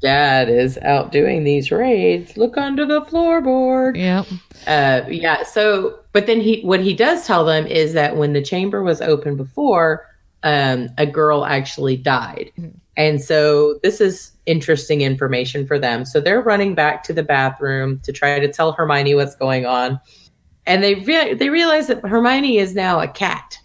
Dad 0.00 0.48
is 0.48 0.78
out 0.78 1.12
doing 1.12 1.44
these 1.44 1.70
raids. 1.70 2.36
Look 2.36 2.56
under 2.56 2.86
the 2.86 3.02
floorboard. 3.02 3.96
Yep. 3.96 4.26
Uh, 4.66 5.08
yeah. 5.10 5.42
So, 5.42 5.98
but 6.12 6.26
then 6.26 6.40
he, 6.40 6.62
what 6.62 6.80
he 6.80 6.94
does 6.94 7.26
tell 7.26 7.44
them 7.44 7.66
is 7.66 7.92
that 7.92 8.16
when 8.16 8.32
the 8.32 8.42
chamber 8.42 8.82
was 8.82 9.00
open 9.00 9.36
before, 9.36 10.06
um, 10.42 10.88
a 10.96 11.06
girl 11.06 11.44
actually 11.44 11.96
died. 11.96 12.50
Mm-hmm. 12.58 12.76
And 13.00 13.18
so 13.22 13.78
this 13.82 13.98
is 13.98 14.32
interesting 14.44 15.00
information 15.00 15.66
for 15.66 15.78
them. 15.78 16.04
So 16.04 16.20
they're 16.20 16.42
running 16.42 16.74
back 16.74 17.02
to 17.04 17.14
the 17.14 17.22
bathroom 17.22 17.98
to 18.00 18.12
try 18.12 18.38
to 18.38 18.52
tell 18.52 18.72
Hermione 18.72 19.14
what's 19.14 19.34
going 19.34 19.64
on. 19.64 19.98
And 20.66 20.82
they 20.84 20.96
re- 20.96 21.32
they 21.32 21.48
realize 21.48 21.86
that 21.86 22.04
Hermione 22.04 22.58
is 22.58 22.74
now 22.74 23.00
a 23.00 23.08
cat. 23.08 23.58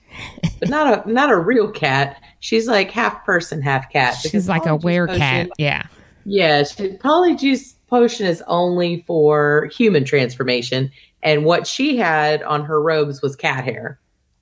But 0.61 0.69
not 0.69 1.05
a 1.05 1.11
not 1.11 1.31
a 1.31 1.37
real 1.37 1.69
cat. 1.69 2.23
She's 2.39 2.65
like 2.65 2.91
half 2.91 3.25
person, 3.25 3.61
half 3.61 3.91
cat. 3.91 4.15
She's 4.15 4.47
like 4.47 4.65
a 4.65 4.77
werecat. 4.77 5.49
Yeah. 5.57 5.85
Yeah, 6.23 6.63
she, 6.63 6.91
Polyjuice 6.91 7.73
potion 7.87 8.25
is 8.25 8.41
only 8.47 9.03
for 9.05 9.69
human 9.73 10.05
transformation, 10.05 10.89
and 11.21 11.43
what 11.43 11.67
she 11.67 11.97
had 11.97 12.41
on 12.43 12.63
her 12.63 12.81
robes 12.81 13.21
was 13.21 13.35
cat 13.35 13.65
hair. 13.65 13.99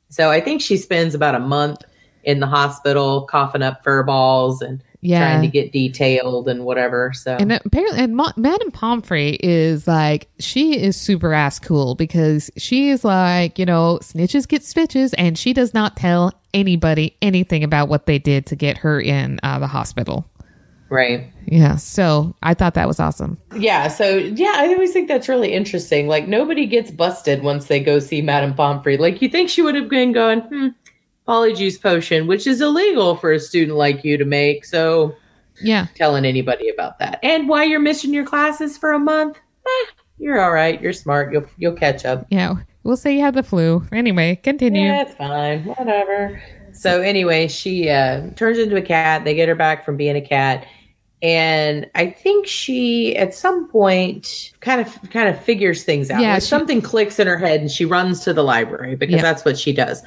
So 0.10 0.30
I 0.30 0.40
think 0.40 0.62
she 0.62 0.78
spends 0.78 1.16
about 1.16 1.34
a 1.34 1.40
month 1.40 1.84
in 2.24 2.40
the 2.40 2.48
hospital 2.48 3.24
coughing 3.24 3.62
up 3.62 3.84
fur 3.84 4.04
balls 4.04 4.62
and 4.62 4.84
yeah. 5.02 5.20
trying 5.20 5.42
to 5.42 5.48
get 5.48 5.72
detailed 5.72 6.48
and 6.48 6.66
whatever. 6.66 7.12
So 7.14 7.36
and 7.36 7.52
apparently, 7.52 8.00
and 8.00 8.16
Ma- 8.16 8.34
Madame 8.36 8.72
Pomfrey 8.72 9.38
is 9.42 9.88
like 9.88 10.30
she 10.40 10.82
is 10.82 10.96
super 10.96 11.34
ass 11.34 11.60
cool 11.60 11.96
because 11.96 12.50
she 12.58 12.90
is 12.90 13.04
like 13.04 13.60
you 13.60 13.66
know 13.66 14.00
snitches 14.02 14.48
get 14.48 14.64
stitches, 14.64 15.14
and 15.16 15.38
she 15.38 15.54
does 15.54 15.74
not 15.74 15.98
tell 15.98 16.34
anybody 16.54 17.16
anything 17.22 17.64
about 17.64 17.90
what 17.90 18.06
they 18.06 18.20
did 18.20 18.46
to 18.48 18.56
get 18.56 18.78
her 18.78 19.00
in 19.00 19.40
uh, 19.44 19.60
the 19.60 19.68
hospital. 19.68 20.26
Right. 20.90 21.34
Yeah. 21.48 21.78
So 21.78 22.36
I 22.44 22.54
thought 22.54 22.76
that 22.76 22.88
was 22.88 23.00
awesome. 23.00 23.40
Yeah. 23.58 23.88
So 23.88 24.16
yeah, 24.18 24.54
I 24.58 24.68
always 24.68 24.94
think 24.94 25.08
that's 25.08 25.28
really 25.28 25.52
interesting. 25.52 26.08
Like 26.08 26.28
nobody 26.28 26.68
gets 26.68 26.92
busted 26.92 27.42
once 27.42 27.66
they 27.66 27.80
go 27.80 27.98
see 27.98 28.22
Madame 28.22 28.54
Pomfrey. 28.54 28.98
Like 28.98 29.20
you 29.20 29.28
think 29.28 29.50
she 29.50 29.64
would 29.64 29.74
have 29.74 29.90
been 29.90 30.12
going, 30.12 30.42
hmm, 30.42 30.68
polyjuice 31.28 31.82
potion, 31.82 32.28
which 32.28 32.48
is 32.48 32.62
illegal 32.62 33.16
for 33.16 33.32
a 33.32 33.40
student 33.40 33.78
like 33.78 34.04
you 34.04 34.18
to 34.18 34.26
make. 34.26 34.66
So, 34.66 35.16
yeah, 35.62 35.88
telling 35.96 36.26
anybody 36.26 36.70
about 36.70 37.00
that. 37.00 37.20
And 37.24 37.48
why 37.48 37.64
you're 37.64 37.80
missing 37.80 38.14
your 38.14 38.26
classes 38.26 38.78
for 38.78 38.92
a 38.94 39.00
month? 39.00 39.38
Eh, 39.66 39.86
you're 40.20 40.42
all 40.42 40.52
right. 40.52 40.82
You're 40.82 40.94
smart. 40.94 41.32
You'll 41.34 41.46
you'll 41.58 41.74
catch 41.76 42.06
up. 42.06 42.26
Yeah, 42.30 42.56
we'll 42.84 42.98
say 42.98 43.16
you 43.16 43.22
had 43.22 43.36
the 43.36 43.44
flu. 43.44 43.86
Anyway, 43.92 44.36
continue. 44.44 44.84
Yeah, 44.88 45.04
it's 45.04 45.14
fine. 45.16 45.64
Whatever. 45.66 46.42
So 46.74 47.02
anyway, 47.02 47.48
she 47.48 47.88
uh, 47.90 48.30
turns 48.36 48.58
into 48.58 48.76
a 48.76 48.82
cat. 48.82 49.26
They 49.26 49.36
get 49.36 49.48
her 49.48 49.56
back 49.56 49.86
from 49.86 49.96
being 49.96 50.16
a 50.16 50.22
cat, 50.22 50.66
and 51.22 51.88
I 51.94 52.10
think 52.10 52.48
she 52.48 53.16
at 53.16 53.34
some 53.36 53.70
point 53.70 54.52
kind 54.60 54.82
of 54.82 55.10
kind 55.12 55.30
of 55.30 55.40
figures 55.40 55.84
things 55.84 56.10
out. 56.10 56.20
Yeah, 56.22 56.34
Like, 56.34 56.42
she- 56.42 56.48
something 56.48 56.82
clicks 56.82 57.20
in 57.20 57.28
her 57.28 57.38
head, 57.38 57.62
and 57.62 57.70
she 57.72 57.86
runs 57.86 58.22
to 58.22 58.34
the 58.34 58.44
library 58.44 58.96
because 58.96 59.16
Yeah. 59.18 59.22
that's 59.22 59.46
what 59.46 59.58
she 59.58 59.72
does. 59.72 60.02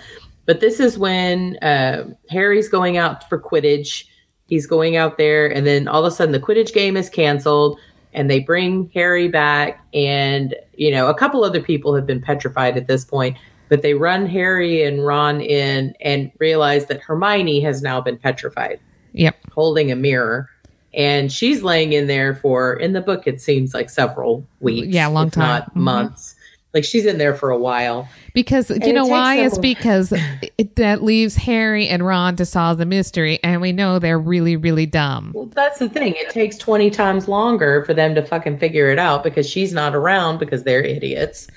But 0.47 0.61
this 0.61 0.78
is 0.80 0.97
when 0.97 1.57
uh, 1.59 2.09
Harry's 2.30 2.68
going 2.68 2.97
out 2.97 3.28
for 3.28 3.38
Quidditch. 3.38 4.05
He's 4.49 4.66
going 4.66 4.97
out 4.97 5.18
there, 5.18 5.47
and 5.49 5.66
then 5.66 5.88
all 5.88 6.05
of 6.05 6.12
a 6.12 6.14
sudden 6.14 6.30
the 6.32 6.38
Quidditch 6.40 6.72
game 6.72 6.97
is 6.97 7.09
canceled, 7.11 7.78
and 8.14 8.30
they 8.30 8.38
bring 8.38 8.88
Harry 8.94 9.26
back, 9.28 9.84
and 9.92 10.55
you 10.76 10.90
know 10.92 11.09
a 11.09 11.14
couple 11.14 11.42
other 11.44 11.61
people 11.61 11.94
have 11.94 12.07
been 12.07 12.20
petrified 12.22 12.76
at 12.76 12.86
this 12.86 13.05
point, 13.05 13.36
but 13.68 13.82
they 13.82 13.94
run 13.94 14.24
Harry 14.24 14.84
and 14.84 15.05
Ron 15.05 15.40
in 15.40 15.94
and 16.01 16.30
realize 16.38 16.86
that 16.86 17.01
Hermione 17.01 17.59
has 17.61 17.82
now 17.82 18.01
been 18.01 18.16
petrified, 18.18 18.78
Yep. 19.14 19.34
holding 19.53 19.90
a 19.90 19.97
mirror, 19.97 20.49
and 20.94 21.32
she's 21.32 21.64
laying 21.64 21.92
in 21.92 22.07
there 22.07 22.36
for 22.36 22.74
in 22.74 22.92
the 22.92 23.01
book 23.01 23.26
it 23.26 23.40
seems 23.40 23.74
like 23.74 23.90
several 23.90 24.47
weeks, 24.61 24.94
Yeah, 24.94 25.09
long 25.09 25.28
time. 25.30 25.42
not 25.49 25.74
Mhm. 25.74 25.80
months. 25.80 26.36
Like 26.77 26.85
she's 26.85 27.07
in 27.07 27.16
there 27.16 27.35
for 27.35 27.49
a 27.49 27.57
while. 27.57 28.07
Because 28.35 28.68
you 28.68 28.93
know 28.93 29.07
why? 29.07 29.37
It's 29.37 29.57
because 29.57 30.12
it, 30.59 30.77
that 30.77 31.03
leaves 31.03 31.35
Harry 31.37 31.89
and 31.89 32.05
Ron 32.05 32.37
to 32.37 32.45
solve 32.45 32.77
the 32.77 32.85
mystery, 32.85 33.41
and 33.43 33.62
we 33.62 33.72
know 33.72 33.99
they're 33.99 34.18
really, 34.18 34.57
really 34.57 34.85
dumb. 34.85 35.33
Well, 35.35 35.47
that's 35.47 35.79
the 35.79 35.89
thing. 35.89 36.12
It 36.18 36.29
takes 36.29 36.59
20 36.59 36.91
times 36.91 37.29
longer 37.29 37.83
for 37.87 37.95
them 37.95 38.14
to 38.14 38.22
fucking 38.22 38.59
figure 38.59 38.91
it 38.91 38.99
out 38.99 39.24
because 39.24 39.49
she's 39.49 39.72
not 39.72 39.95
around 39.95 40.37
because 40.37 40.64
they're 40.64 40.83
idiots. 40.83 41.49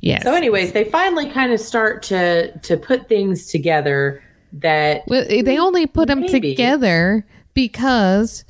Yes. 0.00 0.22
So 0.22 0.34
anyways, 0.34 0.72
they 0.72 0.84
finally 0.84 1.30
kind 1.30 1.50
of 1.50 1.60
start 1.60 2.02
to 2.04 2.56
to 2.58 2.76
put 2.76 3.08
things 3.08 3.46
together 3.46 4.22
that 4.52 5.04
Well, 5.06 5.24
they 5.26 5.58
only 5.58 5.86
put 5.86 6.08
them 6.08 6.26
together 6.26 7.24
because 7.54 8.44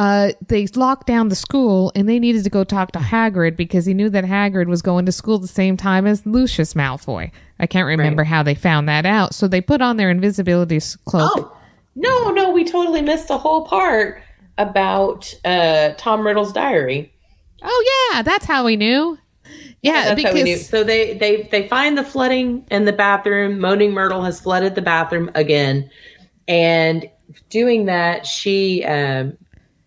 uh, 0.00 0.32
they 0.48 0.66
locked 0.68 1.06
down 1.06 1.28
the 1.28 1.36
school 1.36 1.92
and 1.94 2.08
they 2.08 2.18
needed 2.18 2.42
to 2.42 2.48
go 2.48 2.64
talk 2.64 2.90
to 2.90 2.98
Hagrid 2.98 3.54
because 3.54 3.84
he 3.84 3.92
knew 3.92 4.08
that 4.08 4.24
Hagrid 4.24 4.66
was 4.66 4.80
going 4.80 5.04
to 5.04 5.12
school 5.12 5.38
the 5.38 5.46
same 5.46 5.76
time 5.76 6.06
as 6.06 6.24
Lucius 6.24 6.72
Malfoy. 6.72 7.30
I 7.58 7.66
can't 7.66 7.86
remember 7.86 8.24
how 8.24 8.42
they 8.42 8.54
found 8.54 8.88
that 8.88 9.04
out. 9.04 9.34
So 9.34 9.46
they 9.46 9.60
put 9.60 9.82
on 9.82 9.98
their 9.98 10.08
invisibility 10.08 10.80
cloak. 11.04 11.30
Oh, 11.36 11.56
no, 11.96 12.30
no, 12.30 12.50
we 12.50 12.64
totally 12.64 13.02
missed 13.02 13.28
the 13.28 13.36
whole 13.36 13.66
part 13.66 14.22
about 14.56 15.34
uh 15.44 15.90
Tom 15.98 16.26
Riddle's 16.26 16.54
diary. 16.54 17.12
Oh, 17.62 18.10
yeah, 18.14 18.22
that's 18.22 18.46
how 18.46 18.64
we 18.64 18.76
knew. 18.76 19.18
Yeah, 19.82 20.14
That's 20.14 20.22
how 20.22 20.32
we 20.32 20.42
knew. 20.44 20.54
because 20.54 20.66
So 20.66 20.82
they 20.82 21.18
they 21.18 21.42
they 21.50 21.68
find 21.68 21.98
the 21.98 22.04
flooding 22.04 22.66
in 22.70 22.86
the 22.86 22.92
bathroom. 22.94 23.60
Moaning 23.60 23.92
Myrtle 23.92 24.22
has 24.22 24.40
flooded 24.40 24.76
the 24.76 24.82
bathroom 24.82 25.30
again, 25.34 25.90
and 26.48 27.06
doing 27.50 27.84
that, 27.84 28.24
she 28.24 28.82
um 28.84 29.36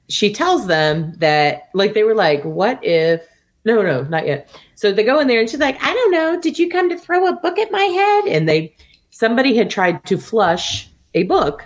she 0.09 0.33
tells 0.33 0.67
them 0.67 1.13
that 1.17 1.69
like 1.73 1.93
they 1.93 2.03
were 2.03 2.15
like, 2.15 2.43
what 2.43 2.83
if? 2.83 3.21
No, 3.65 3.81
no, 3.81 4.03
not 4.03 4.27
yet. 4.27 4.49
So 4.75 4.91
they 4.91 5.03
go 5.03 5.19
in 5.19 5.27
there 5.27 5.39
and 5.39 5.49
she's 5.49 5.59
like, 5.59 5.81
I 5.81 5.93
don't 5.93 6.11
know. 6.11 6.39
Did 6.39 6.59
you 6.59 6.69
come 6.69 6.89
to 6.89 6.97
throw 6.97 7.27
a 7.27 7.35
book 7.35 7.57
at 7.57 7.71
my 7.71 7.83
head? 7.83 8.25
And 8.25 8.47
they 8.47 8.75
somebody 9.11 9.55
had 9.55 9.69
tried 9.69 10.03
to 10.05 10.17
flush 10.17 10.89
a 11.13 11.23
book, 11.23 11.63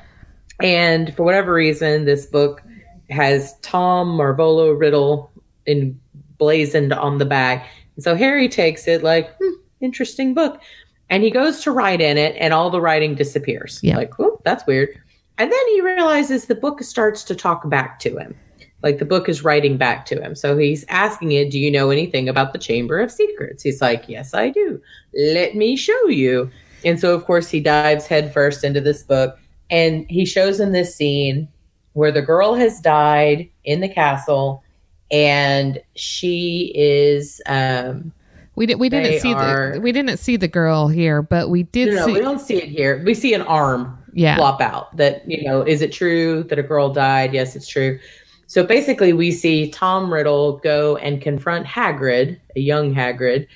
and 0.61 1.15
for 1.15 1.23
whatever 1.23 1.53
reason, 1.53 2.05
this 2.05 2.25
book 2.25 2.61
has 3.09 3.57
Tom 3.61 4.17
Marvolo 4.17 4.77
Riddle 4.77 5.31
emblazoned 5.65 6.93
on 6.93 7.17
the 7.17 7.25
back. 7.25 7.67
And 7.95 8.03
so 8.03 8.15
Harry 8.15 8.49
takes 8.49 8.87
it 8.87 9.01
like, 9.03 9.33
hmm, 9.41 9.53
interesting 9.79 10.33
book. 10.33 10.61
And 11.09 11.23
he 11.23 11.31
goes 11.31 11.61
to 11.61 11.71
write 11.71 12.01
in 12.01 12.17
it, 12.17 12.35
and 12.37 12.53
all 12.53 12.69
the 12.69 12.81
writing 12.81 13.15
disappears. 13.15 13.79
Yeah. 13.81 13.95
Like, 13.95 14.19
oh, 14.19 14.41
that's 14.43 14.67
weird. 14.67 15.01
And 15.37 15.51
then 15.51 15.67
he 15.69 15.81
realizes 15.81 16.45
the 16.45 16.55
book 16.55 16.81
starts 16.81 17.23
to 17.25 17.35
talk 17.35 17.69
back 17.69 17.99
to 17.99 18.17
him. 18.17 18.35
Like 18.83 18.99
the 18.99 19.05
book 19.05 19.27
is 19.27 19.43
writing 19.43 19.77
back 19.77 20.05
to 20.07 20.21
him. 20.21 20.35
So 20.35 20.57
he's 20.57 20.85
asking 20.89 21.31
it, 21.31 21.51
Do 21.51 21.59
you 21.59 21.71
know 21.71 21.89
anything 21.89 22.29
about 22.29 22.53
the 22.53 22.59
Chamber 22.59 22.99
of 22.99 23.11
Secrets? 23.11 23.63
He's 23.63 23.81
like, 23.81 24.07
Yes, 24.07 24.33
I 24.33 24.49
do. 24.49 24.81
Let 25.13 25.55
me 25.55 25.75
show 25.75 26.07
you. 26.07 26.49
And 26.85 26.99
so, 26.99 27.13
of 27.15 27.25
course, 27.25 27.49
he 27.49 27.59
dives 27.59 28.05
headfirst 28.05 28.63
into 28.63 28.81
this 28.81 29.03
book 29.03 29.37
and 29.69 30.05
he 30.09 30.25
shows 30.25 30.59
him 30.59 30.71
this 30.71 30.95
scene 30.95 31.47
where 31.93 32.11
the 32.11 32.21
girl 32.21 32.53
has 32.53 32.79
died 32.79 33.49
in 33.63 33.81
the 33.81 33.89
castle 33.89 34.63
and 35.09 35.81
she 35.95 36.71
is 36.75 37.41
um 37.47 38.11
we, 38.55 38.65
di- 38.65 38.75
we 38.75 38.89
didn't 38.89 39.19
see 39.21 39.33
are- 39.33 39.73
the 39.73 39.81
we 39.81 39.91
didn't 39.91 40.17
see 40.17 40.35
the 40.35 40.47
girl 40.47 40.87
here, 40.87 41.21
but 41.21 41.49
we 41.49 41.63
did 41.63 41.89
no, 41.89 41.95
no, 41.95 42.05
see. 42.07 42.13
we 42.13 42.19
don't 42.19 42.39
see 42.39 42.55
it 42.55 42.69
here. 42.69 43.03
We 43.05 43.13
see 43.13 43.33
an 43.35 43.43
arm 43.43 43.97
Yeah. 44.13 44.35
flop 44.35 44.61
out. 44.61 44.95
That 44.97 45.29
you 45.29 45.43
know, 45.43 45.61
is 45.61 45.81
it 45.81 45.91
true 45.91 46.43
that 46.43 46.57
a 46.57 46.63
girl 46.63 46.91
died? 46.91 47.33
Yes, 47.33 47.55
it's 47.55 47.67
true. 47.67 47.99
So 48.47 48.65
basically, 48.65 49.11
we 49.11 49.31
see 49.31 49.69
Tom 49.71 50.11
Riddle 50.11 50.57
go 50.57 50.95
and 50.97 51.21
confront 51.21 51.67
Hagrid, 51.67 52.39
a 52.55 52.59
young 52.61 52.95
Hagrid, 52.95 53.47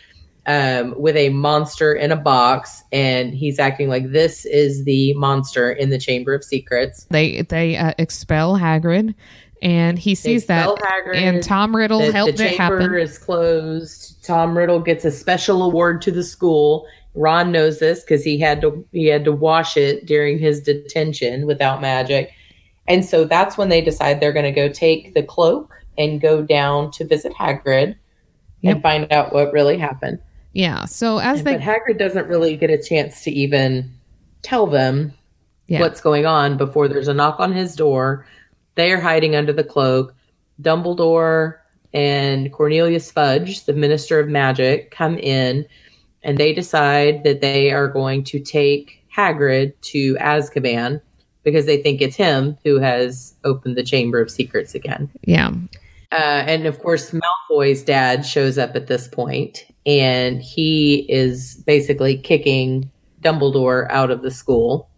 um, 0.46 0.94
with 0.98 1.16
a 1.16 1.30
monster 1.30 1.94
in 1.94 2.12
a 2.12 2.16
box, 2.16 2.84
and 2.92 3.34
he's 3.34 3.60
acting 3.60 3.88
like 3.88 4.12
this 4.12 4.46
is 4.46 4.84
the 4.84 5.14
monster 5.14 5.72
in 5.72 5.92
the 5.92 5.98
Chamber 5.98 6.34
of 6.34 6.44
Secrets. 6.44 7.06
They 7.10 7.44
they 7.44 7.78
uh, 7.78 7.94
expel 7.98 8.58
Hagrid, 8.58 9.16
and 9.62 10.00
he 10.00 10.16
sees 10.16 10.48
that, 10.48 10.68
Hagrid, 10.68 11.16
and 11.16 11.44
Tom 11.44 11.76
Riddle 11.76 12.00
the, 12.00 12.12
helped 12.12 12.38
the 12.38 12.48
it 12.48 12.58
happen. 12.58 12.94
is 12.96 13.18
closed. 13.18 14.24
Tom 14.26 14.58
Riddle 14.58 14.80
gets 14.80 15.06
a 15.06 15.12
special 15.12 15.64
award 15.64 16.02
to 16.04 16.12
the 16.12 16.24
school. 16.24 16.88
Ron 17.14 17.52
knows 17.52 17.80
this 17.80 18.02
because 18.02 18.24
he 18.24 18.40
had 18.40 18.62
to 18.62 18.86
he 18.92 19.08
had 19.08 19.26
to 19.26 19.32
wash 19.32 19.76
it 19.78 20.06
during 20.06 20.40
his 20.40 20.62
detention 20.62 21.46
without 21.46 21.82
magic, 21.82 22.32
and 22.88 23.04
so 23.04 23.26
that's 23.26 23.58
when 23.58 23.70
they 23.70 23.82
decide 23.82 24.20
they're 24.20 24.32
going 24.32 24.46
to 24.46 24.52
go 24.52 24.70
take 24.70 25.14
the 25.14 25.24
cloak 25.24 25.74
and 25.98 26.22
go 26.22 26.42
down 26.42 26.92
to 26.92 27.06
visit 27.06 27.34
Hagrid 27.34 27.96
Yep. 28.62 28.74
and 28.76 28.84
find 28.84 29.12
out 29.12 29.34
what 29.34 29.52
really 29.52 29.78
happened. 29.78 30.20
Yeah. 30.54 30.86
So 30.86 31.18
as 31.18 31.44
they 31.44 31.58
but 31.58 31.62
Hagrid 31.62 31.98
doesn't 31.98 32.28
really 32.28 32.56
get 32.56 32.70
a 32.70 32.82
chance 32.82 33.24
to 33.24 33.32
even 33.32 33.92
tell 34.44 34.68
them 34.68 35.14
yeah 35.68 35.80
what's 35.80 36.02
going 36.02 36.26
on 36.26 36.58
before 36.58 36.88
there's 36.88 37.08
a 37.08 37.14
knock 37.14 37.40
on 37.40 37.54
his 37.54 37.76
door. 37.76 38.26
They 38.76 38.92
are 38.92 39.00
hiding 39.02 39.36
under 39.36 39.54
the 39.54 39.64
cloak. 39.64 40.14
Dumbledore 40.62 41.58
and 41.94 42.54
Cornelius 42.54 43.12
Fudge, 43.12 43.66
the 43.66 43.74
Minister 43.74 44.20
of 44.20 44.30
Magic, 44.30 44.92
come 44.92 45.18
in 45.18 45.66
and 46.24 46.38
they 46.38 46.54
decide 46.54 47.24
that 47.24 47.42
they 47.42 47.72
are 47.72 47.88
going 47.88 48.24
to 48.26 48.40
take 48.40 49.04
Hagrid 49.16 49.74
to 49.82 50.16
Azkaban 50.16 51.02
because 51.44 51.66
they 51.66 51.82
think 51.82 52.02
it's 52.02 52.16
him 52.16 52.58
who 52.64 52.80
has 52.80 53.34
opened 53.44 53.76
the 53.76 53.84
Chamber 53.84 54.22
of 54.22 54.30
Secrets 54.30 54.76
again. 54.76 55.10
yeah 55.24 55.52
Uh, 56.12 56.44
and 56.46 56.66
of 56.66 56.80
course, 56.80 57.12
Malfoy's 57.12 57.84
dad 57.84 58.26
shows 58.26 58.58
up 58.58 58.76
at 58.76 58.88
this 58.88 59.08
point, 59.08 59.66
and 59.86 60.42
he 60.42 61.06
is 61.10 61.64
basically 61.66 62.18
kicking 62.18 62.92
Dumbledore 63.22 63.88
out 63.90 64.12
of 64.12 64.22
the 64.22 64.32
school. 64.32 64.90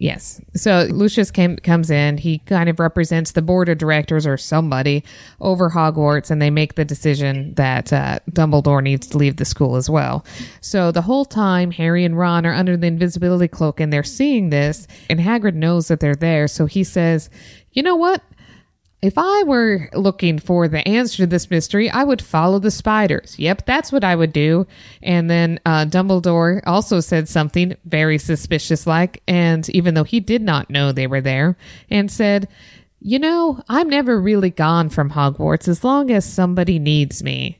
Yes. 0.00 0.40
So 0.54 0.88
Lucius 0.90 1.30
came, 1.30 1.58
comes 1.58 1.90
in. 1.90 2.16
He 2.16 2.38
kind 2.38 2.70
of 2.70 2.80
represents 2.80 3.32
the 3.32 3.42
board 3.42 3.68
of 3.68 3.76
directors 3.76 4.26
or 4.26 4.38
somebody 4.38 5.04
over 5.42 5.68
Hogwarts, 5.68 6.30
and 6.30 6.40
they 6.40 6.48
make 6.48 6.76
the 6.76 6.86
decision 6.86 7.52
that 7.56 7.92
uh, 7.92 8.18
Dumbledore 8.30 8.82
needs 8.82 9.06
to 9.08 9.18
leave 9.18 9.36
the 9.36 9.44
school 9.44 9.76
as 9.76 9.90
well. 9.90 10.24
So 10.62 10.90
the 10.90 11.02
whole 11.02 11.26
time, 11.26 11.70
Harry 11.70 12.06
and 12.06 12.16
Ron 12.16 12.46
are 12.46 12.54
under 12.54 12.78
the 12.78 12.86
invisibility 12.86 13.46
cloak, 13.46 13.78
and 13.78 13.92
they're 13.92 14.02
seeing 14.02 14.48
this, 14.48 14.86
and 15.10 15.20
Hagrid 15.20 15.54
knows 15.54 15.88
that 15.88 16.00
they're 16.00 16.14
there. 16.14 16.48
So 16.48 16.64
he 16.64 16.82
says, 16.82 17.28
"You 17.72 17.82
know 17.82 17.96
what? 17.96 18.22
If 19.02 19.14
I 19.16 19.44
were 19.44 19.88
looking 19.94 20.38
for 20.38 20.68
the 20.68 20.86
answer 20.86 21.18
to 21.18 21.26
this 21.26 21.50
mystery, 21.50 21.88
I 21.88 22.04
would 22.04 22.20
follow 22.20 22.58
the 22.58 22.70
spiders. 22.70 23.38
Yep, 23.38 23.64
that's 23.64 23.90
what 23.90 24.04
I 24.04 24.14
would 24.14 24.32
do. 24.32 24.66
And 25.02 25.30
then 25.30 25.58
uh, 25.64 25.86
Dumbledore 25.86 26.60
also 26.66 27.00
said 27.00 27.26
something 27.26 27.76
very 27.86 28.18
suspicious 28.18 28.86
like, 28.86 29.22
and 29.26 29.66
even 29.70 29.94
though 29.94 30.04
he 30.04 30.20
did 30.20 30.42
not 30.42 30.68
know 30.68 30.92
they 30.92 31.06
were 31.06 31.22
there, 31.22 31.56
and 31.88 32.10
said, 32.10 32.46
You 33.00 33.18
know, 33.18 33.62
I'm 33.70 33.88
never 33.88 34.20
really 34.20 34.50
gone 34.50 34.90
from 34.90 35.10
Hogwarts 35.10 35.66
as 35.66 35.82
long 35.82 36.10
as 36.10 36.30
somebody 36.30 36.78
needs 36.78 37.22
me. 37.22 37.58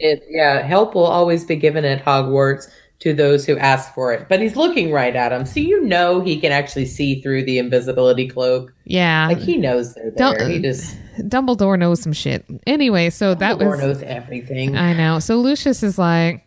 It 0.00 0.24
yeah, 0.28 0.62
help 0.62 0.96
will 0.96 1.06
always 1.06 1.44
be 1.44 1.56
given 1.56 1.84
at 1.84 2.04
Hogwarts 2.04 2.68
to 3.00 3.12
those 3.12 3.44
who 3.44 3.58
ask 3.58 3.92
for 3.94 4.12
it. 4.12 4.26
But 4.28 4.40
he's 4.40 4.56
looking 4.56 4.90
right 4.90 5.14
at 5.14 5.30
him, 5.32 5.44
so 5.46 5.60
you 5.60 5.82
know 5.82 6.20
he 6.20 6.40
can 6.40 6.50
actually 6.52 6.86
see 6.86 7.20
through 7.20 7.44
the 7.44 7.58
invisibility 7.58 8.26
cloak. 8.28 8.72
Yeah. 8.84 9.26
Like 9.28 9.38
he 9.38 9.56
knows 9.58 9.94
they're 9.94 10.10
Don't- 10.12 10.50
He 10.50 10.60
just 10.60 10.96
Dumbledore 11.20 11.78
knows 11.78 12.00
some 12.00 12.12
shit. 12.12 12.44
Anyway, 12.66 13.10
so 13.10 13.34
that 13.34 13.58
was 13.58 13.66
Dumbledore 13.66 13.78
knows 13.80 14.02
everything. 14.02 14.76
I 14.76 14.92
know. 14.94 15.18
So 15.18 15.36
Lucius 15.36 15.82
is 15.82 15.98
like, 15.98 16.46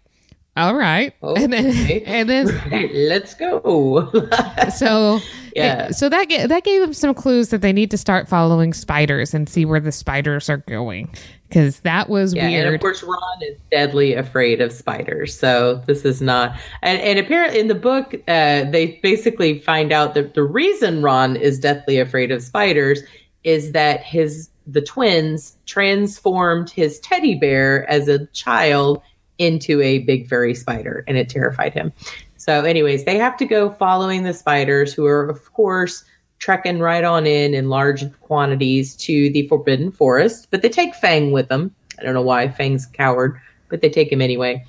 All 0.57 0.75
right. 0.75 1.13
Okay. 1.23 1.43
And 1.43 1.53
then, 1.53 1.65
and 2.05 2.29
then 2.29 2.89
let's 3.09 3.33
go. 3.35 4.09
so 4.75 5.19
Yeah. 5.55 5.91
so 5.91 6.09
that 6.09 6.27
that 6.49 6.63
gave 6.63 6.81
him 6.81 6.93
some 6.93 7.13
clues 7.13 7.49
that 7.49 7.61
they 7.61 7.73
need 7.73 7.91
to 7.91 7.97
start 7.97 8.27
following 8.27 8.73
spiders 8.73 9.33
and 9.33 9.47
see 9.47 9.65
where 9.65 9.79
the 9.79 9.91
spiders 9.91 10.49
are 10.49 10.57
going 10.57 11.13
because 11.49 11.79
that 11.81 12.09
was 12.09 12.33
Yeah, 12.33 12.47
and 12.47 12.73
of 12.75 12.79
course 12.79 13.03
Ron 13.03 13.41
is 13.41 13.57
deadly 13.71 14.13
afraid 14.13 14.61
of 14.61 14.71
spiders. 14.71 15.37
So 15.37 15.81
this 15.87 16.05
is 16.05 16.21
not 16.21 16.57
and, 16.81 17.01
and 17.01 17.19
apparently 17.19 17.59
in 17.59 17.67
the 17.67 17.75
book, 17.75 18.13
uh, 18.27 18.65
they 18.69 18.99
basically 19.01 19.59
find 19.59 19.91
out 19.91 20.13
that 20.13 20.35
the 20.35 20.43
reason 20.43 21.01
Ron 21.01 21.35
is 21.35 21.59
deathly 21.59 21.99
afraid 21.99 22.31
of 22.31 22.41
spiders 22.43 23.01
is 23.43 23.71
that 23.71 24.01
his 24.03 24.49
the 24.67 24.81
twins 24.81 25.57
transformed 25.65 26.69
his 26.69 26.99
teddy 26.99 27.35
bear 27.35 27.89
as 27.89 28.07
a 28.07 28.27
child 28.27 29.01
into 29.39 29.81
a 29.81 29.99
big 29.99 30.27
furry 30.27 30.53
spider 30.53 31.03
and 31.07 31.17
it 31.17 31.29
terrified 31.29 31.73
him. 31.73 31.91
So 32.37 32.63
anyways, 32.63 33.05
they 33.05 33.17
have 33.17 33.35
to 33.37 33.45
go 33.45 33.71
following 33.71 34.23
the 34.23 34.33
spiders 34.33 34.93
who 34.93 35.05
are 35.05 35.27
of 35.27 35.51
course 35.53 36.03
trekking 36.39 36.79
right 36.79 37.03
on 37.03 37.27
in 37.27 37.53
in 37.53 37.69
large 37.69 38.11
quantities 38.21 38.95
to 38.95 39.29
the 39.31 39.47
Forbidden 39.47 39.91
Forest, 39.91 40.47
but 40.51 40.61
they 40.61 40.69
take 40.69 40.95
Fang 40.95 41.31
with 41.31 41.49
them. 41.49 41.75
I 41.99 42.03
don't 42.03 42.13
know 42.13 42.21
why 42.21 42.47
Fang's 42.47 42.85
coward, 42.85 43.39
but 43.69 43.81
they 43.81 43.89
take 43.89 44.11
him 44.11 44.21
anyway. 44.21 44.65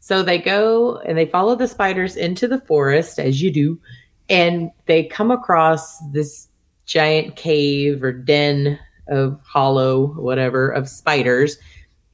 So 0.00 0.22
they 0.22 0.38
go 0.38 0.98
and 0.98 1.16
they 1.16 1.26
follow 1.26 1.54
the 1.56 1.66
spiders 1.66 2.16
into 2.16 2.46
the 2.46 2.60
forest, 2.60 3.18
as 3.18 3.40
you 3.40 3.50
do, 3.50 3.80
and 4.28 4.70
they 4.86 5.04
come 5.04 5.30
across 5.30 5.98
this 6.12 6.48
giant 6.84 7.36
cave 7.36 8.02
or 8.02 8.12
den 8.12 8.78
of 9.08 9.40
hollow, 9.44 10.08
whatever, 10.08 10.68
of 10.68 10.88
spiders. 10.88 11.56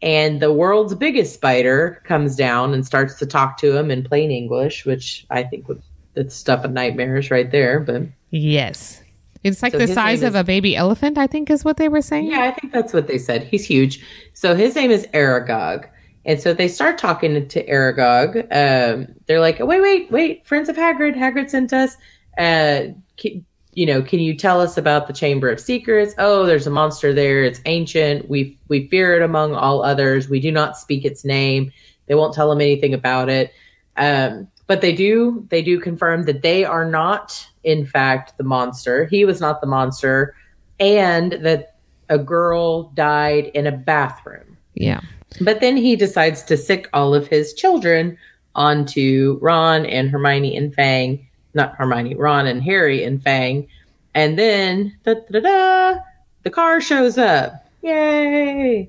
And 0.02 0.40
the 0.40 0.52
world's 0.52 0.94
biggest 0.94 1.34
spider 1.34 2.00
comes 2.04 2.36
down 2.36 2.72
and 2.72 2.86
starts 2.86 3.18
to 3.18 3.26
talk 3.26 3.58
to 3.58 3.76
him 3.76 3.90
in 3.90 4.04
plain 4.04 4.30
English, 4.30 4.86
which 4.86 5.26
I 5.30 5.42
think 5.42 5.68
would 5.68 5.82
that's 6.14 6.34
stuff 6.34 6.64
of 6.64 6.72
nightmares 6.72 7.30
right 7.30 7.50
there. 7.50 7.80
But 7.80 8.02
yes. 8.30 8.99
It's 9.42 9.62
like 9.62 9.72
So 9.72 9.78
the 9.78 9.88
size 9.88 10.22
of 10.22 10.34
is- 10.34 10.40
a 10.40 10.44
baby 10.44 10.76
elephant, 10.76 11.16
I 11.18 11.26
think 11.26 11.50
is 11.50 11.64
what 11.64 11.76
they 11.76 11.88
were 11.88 12.02
saying. 12.02 12.26
Yeah, 12.26 12.42
I 12.42 12.50
think 12.50 12.72
that's 12.72 12.92
what 12.92 13.06
they 13.06 13.18
said. 13.18 13.44
He's 13.44 13.64
huge. 13.64 14.04
So 14.34 14.54
his 14.54 14.74
name 14.74 14.90
is 14.90 15.06
Aragog. 15.14 15.88
And 16.26 16.38
so 16.38 16.52
they 16.52 16.68
start 16.68 16.98
talking 16.98 17.48
to 17.48 17.66
Aragog. 17.66 18.36
Um, 18.52 19.08
they're 19.26 19.40
like, 19.40 19.58
wait, 19.58 19.80
wait, 19.80 20.10
wait, 20.10 20.46
friends 20.46 20.68
of 20.68 20.76
Hagrid. 20.76 21.16
Hagrid 21.16 21.48
sent 21.48 21.72
us. 21.72 21.96
Uh, 22.36 22.88
can, 23.16 23.44
you 23.72 23.86
know, 23.86 24.02
can 24.02 24.18
you 24.20 24.36
tell 24.36 24.60
us 24.60 24.76
about 24.76 25.06
the 25.06 25.14
Chamber 25.14 25.48
of 25.48 25.58
Secrets? 25.58 26.14
Oh, 26.18 26.44
there's 26.44 26.66
a 26.66 26.70
monster 26.70 27.14
there. 27.14 27.42
It's 27.44 27.60
ancient. 27.64 28.28
We 28.28 28.58
we 28.68 28.88
fear 28.88 29.16
it 29.16 29.22
among 29.22 29.54
all 29.54 29.82
others. 29.82 30.28
We 30.28 30.40
do 30.40 30.52
not 30.52 30.76
speak 30.76 31.04
its 31.06 31.24
name. 31.24 31.72
They 32.06 32.14
won't 32.14 32.34
tell 32.34 32.50
them 32.50 32.60
anything 32.60 32.92
about 32.92 33.30
it. 33.30 33.52
Um, 33.96 34.48
but 34.66 34.80
they 34.82 34.92
do 34.92 35.46
they 35.48 35.62
do 35.62 35.80
confirm 35.80 36.24
that 36.24 36.42
they 36.42 36.64
are 36.64 36.84
not, 36.84 37.46
in 37.64 37.86
fact, 37.86 38.36
the 38.38 38.44
monster. 38.44 39.06
He 39.06 39.24
was 39.24 39.40
not 39.40 39.60
the 39.60 39.66
monster, 39.66 40.34
and 40.78 41.32
that 41.42 41.76
a 42.08 42.18
girl 42.18 42.90
died 42.90 43.46
in 43.54 43.66
a 43.66 43.72
bathroom. 43.72 44.56
Yeah. 44.74 45.00
But 45.40 45.60
then 45.60 45.76
he 45.76 45.96
decides 45.96 46.42
to 46.44 46.56
sick 46.56 46.88
all 46.92 47.14
of 47.14 47.28
his 47.28 47.54
children 47.54 48.18
onto 48.54 49.38
Ron 49.40 49.86
and 49.86 50.10
Hermione 50.10 50.56
and 50.56 50.74
Fang. 50.74 51.26
Not 51.54 51.74
Hermione, 51.76 52.14
Ron 52.16 52.46
and 52.46 52.62
Harry 52.62 53.04
and 53.04 53.22
Fang. 53.22 53.68
And 54.14 54.38
then 54.38 54.96
da, 55.04 55.14
da, 55.14 55.20
da, 55.30 55.40
da, 55.40 56.00
the 56.42 56.50
car 56.50 56.80
shows 56.80 57.16
up. 57.16 57.66
Yay! 57.82 58.88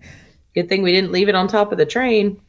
Good 0.55 0.67
thing 0.67 0.82
we 0.82 0.91
didn't 0.91 1.11
leave 1.11 1.30
it 1.30 1.36
on 1.36 1.47
top 1.47 1.72
of 1.72 1.78
the 1.78 1.86
train. 1.86 2.39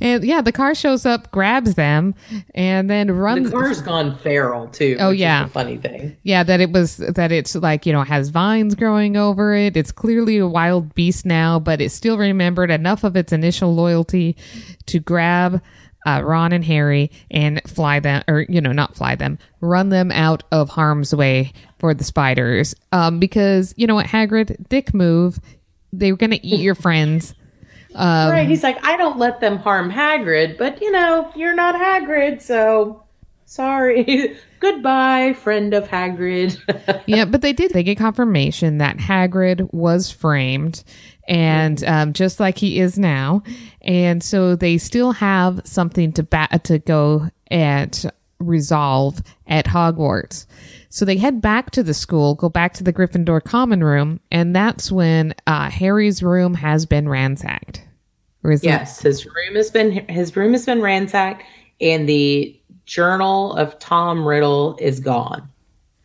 And 0.00 0.24
yeah, 0.24 0.40
the 0.40 0.52
car 0.52 0.74
shows 0.74 1.04
up, 1.04 1.30
grabs 1.30 1.74
them, 1.74 2.14
and 2.54 2.88
then 2.88 3.10
runs. 3.10 3.50
The 3.50 3.56
car's 3.56 3.80
gone 3.82 4.16
feral 4.18 4.68
too. 4.68 4.96
Oh, 4.98 5.08
which 5.08 5.16
is 5.16 5.20
yeah. 5.20 5.46
funny 5.46 5.76
thing. 5.76 6.16
Yeah, 6.22 6.42
that 6.42 6.60
it 6.60 6.72
was 6.72 6.96
that 6.96 7.32
it's 7.32 7.54
like 7.54 7.86
you 7.86 7.92
know 7.92 8.02
has 8.02 8.30
vines 8.30 8.74
growing 8.74 9.16
over 9.16 9.54
it. 9.54 9.76
It's 9.76 9.92
clearly 9.92 10.38
a 10.38 10.46
wild 10.46 10.94
beast 10.94 11.26
now, 11.26 11.58
but 11.58 11.80
it 11.80 11.90
still 11.90 12.18
remembered 12.18 12.70
enough 12.70 13.04
of 13.04 13.16
its 13.16 13.32
initial 13.32 13.74
loyalty 13.74 14.36
to 14.86 14.98
grab 14.98 15.60
uh, 16.06 16.22
Ron 16.24 16.52
and 16.52 16.64
Harry 16.64 17.10
and 17.30 17.60
fly 17.66 18.00
them, 18.00 18.22
or 18.28 18.46
you 18.48 18.60
know, 18.60 18.72
not 18.72 18.96
fly 18.96 19.14
them, 19.14 19.38
run 19.60 19.90
them 19.90 20.10
out 20.12 20.42
of 20.50 20.68
harm's 20.70 21.14
way 21.14 21.52
for 21.78 21.94
the 21.94 22.04
spiders. 22.04 22.74
Um, 22.92 23.18
because 23.18 23.74
you 23.76 23.86
know 23.86 23.94
what, 23.94 24.06
Hagrid, 24.06 24.68
dick 24.68 24.94
move. 24.94 25.38
They 25.92 26.12
were 26.12 26.18
gonna 26.18 26.38
eat 26.42 26.60
your 26.60 26.74
friends. 26.74 27.34
Um, 27.94 28.30
right. 28.30 28.48
He's 28.48 28.62
like, 28.62 28.84
I 28.84 28.96
don't 28.96 29.18
let 29.18 29.40
them 29.40 29.58
harm 29.58 29.90
Hagrid, 29.90 30.58
but 30.58 30.80
you 30.80 30.90
know, 30.90 31.30
you're 31.34 31.54
not 31.54 31.74
Hagrid, 31.74 32.40
so 32.40 33.02
sorry. 33.46 34.36
Goodbye, 34.60 35.32
friend 35.32 35.74
of 35.74 35.88
Hagrid. 35.88 36.58
yeah, 37.06 37.24
but 37.24 37.40
they 37.40 37.52
did. 37.52 37.72
They 37.72 37.82
get 37.82 37.98
confirmation 37.98 38.78
that 38.78 38.98
Hagrid 38.98 39.72
was 39.72 40.10
framed, 40.10 40.84
and 41.26 41.82
um, 41.84 42.12
just 42.12 42.40
like 42.40 42.58
he 42.58 42.78
is 42.78 42.98
now, 42.98 43.42
and 43.80 44.22
so 44.22 44.54
they 44.56 44.76
still 44.76 45.12
have 45.12 45.62
something 45.64 46.12
to 46.12 46.22
bat 46.22 46.64
to 46.64 46.78
go 46.78 47.30
at 47.50 48.04
resolve 48.38 49.22
at 49.46 49.66
Hogwarts. 49.66 50.46
So 50.92 51.04
they 51.04 51.16
head 51.16 51.40
back 51.40 51.70
to 51.72 51.82
the 51.84 51.94
school, 51.94 52.34
go 52.34 52.48
back 52.48 52.74
to 52.74 52.84
the 52.84 52.92
Gryffindor 52.92 53.42
common 53.44 53.82
room, 53.82 54.18
and 54.30 54.54
that's 54.54 54.90
when 54.90 55.34
uh, 55.46 55.70
Harry's 55.70 56.20
room 56.22 56.54
has 56.54 56.84
been 56.84 57.08
ransacked. 57.08 57.82
Or 58.42 58.50
is 58.50 58.62
it- 58.64 58.66
yes, 58.66 59.00
his 59.00 59.24
room 59.24 59.54
has 59.54 59.70
been 59.70 59.92
his 60.08 60.36
room 60.36 60.52
has 60.52 60.66
been 60.66 60.82
ransacked, 60.82 61.44
and 61.80 62.08
the 62.08 62.58
journal 62.86 63.52
of 63.54 63.78
Tom 63.78 64.26
Riddle 64.26 64.76
is 64.80 64.98
gone. 64.98 65.48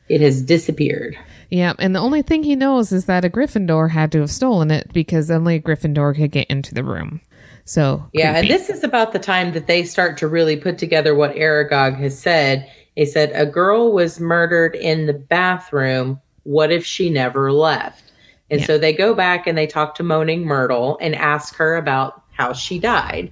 It 0.07 0.21
has 0.21 0.43
disappeared. 0.43 1.17
Yeah, 1.49 1.73
and 1.79 1.95
the 1.95 1.99
only 1.99 2.21
thing 2.21 2.43
he 2.43 2.55
knows 2.55 2.91
is 2.91 3.05
that 3.05 3.25
a 3.25 3.29
Gryffindor 3.29 3.89
had 3.89 4.11
to 4.11 4.19
have 4.19 4.29
stolen 4.29 4.69
it 4.69 4.93
because 4.93 5.31
only 5.31 5.55
a 5.55 5.59
Gryffindor 5.61 6.15
could 6.15 6.31
get 6.31 6.47
into 6.47 6.75
the 6.75 6.83
room. 6.83 7.21
So 7.63 8.07
Yeah, 8.13 8.37
and 8.37 8.47
this 8.47 8.69
is 8.69 8.83
about 8.83 9.13
the 9.13 9.19
time 9.19 9.53
that 9.53 9.65
they 9.65 9.83
start 9.83 10.17
to 10.17 10.27
really 10.27 10.57
put 10.57 10.77
together 10.77 11.15
what 11.15 11.33
Aragog 11.35 11.97
has 11.97 12.19
said. 12.19 12.69
He 12.95 13.05
said, 13.05 13.31
A 13.33 13.45
girl 13.45 13.91
was 13.91 14.19
murdered 14.19 14.75
in 14.75 15.05
the 15.05 15.13
bathroom. 15.13 16.19
What 16.43 16.71
if 16.71 16.85
she 16.85 17.09
never 17.09 17.51
left? 17.51 18.11
And 18.49 18.61
Yeah. 18.61 18.67
so 18.67 18.77
they 18.77 18.93
go 18.93 19.13
back 19.13 19.47
and 19.47 19.57
they 19.57 19.67
talk 19.67 19.95
to 19.95 20.03
Moaning 20.03 20.45
Myrtle 20.45 20.97
and 21.01 21.15
ask 21.15 21.55
her 21.55 21.75
about 21.75 22.21
how 22.31 22.53
she 22.53 22.79
died. 22.79 23.31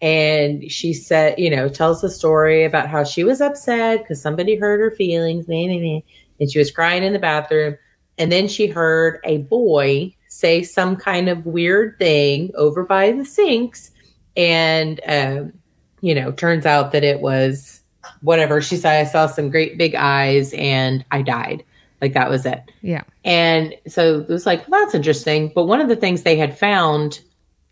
And 0.00 0.70
she 0.70 0.92
said, 0.92 1.38
you 1.38 1.50
know, 1.50 1.68
tells 1.68 2.00
the 2.00 2.10
story 2.10 2.64
about 2.64 2.88
how 2.88 3.04
she 3.04 3.24
was 3.24 3.40
upset 3.40 4.00
because 4.00 4.20
somebody 4.20 4.56
hurt 4.56 4.80
her 4.80 4.90
feelings. 4.90 5.46
And 5.48 6.50
she 6.50 6.58
was 6.58 6.70
crying 6.70 7.02
in 7.02 7.12
the 7.12 7.18
bathroom. 7.18 7.76
And 8.16 8.30
then 8.30 8.48
she 8.48 8.66
heard 8.66 9.20
a 9.24 9.38
boy 9.38 10.14
say 10.28 10.62
some 10.62 10.96
kind 10.96 11.28
of 11.28 11.46
weird 11.46 11.98
thing 11.98 12.50
over 12.56 12.84
by 12.84 13.12
the 13.12 13.24
sinks. 13.24 13.90
And, 14.36 15.00
um, 15.06 15.52
you 16.00 16.14
know, 16.14 16.30
turns 16.32 16.66
out 16.66 16.92
that 16.92 17.04
it 17.04 17.20
was 17.20 17.77
whatever. 18.22 18.60
She 18.60 18.76
said, 18.76 19.00
I 19.00 19.04
saw 19.04 19.26
some 19.26 19.50
great 19.50 19.78
big 19.78 19.94
eyes 19.94 20.52
and 20.54 21.04
I 21.10 21.22
died. 21.22 21.64
Like 22.00 22.12
that 22.14 22.30
was 22.30 22.46
it. 22.46 22.62
yeah. 22.80 23.02
And 23.24 23.74
so 23.88 24.20
it 24.20 24.28
was 24.28 24.46
like, 24.46 24.66
well, 24.68 24.80
that's 24.82 24.94
interesting. 24.94 25.50
But 25.54 25.64
one 25.64 25.80
of 25.80 25.88
the 25.88 25.96
things 25.96 26.22
they 26.22 26.36
had 26.36 26.56
found 26.56 27.20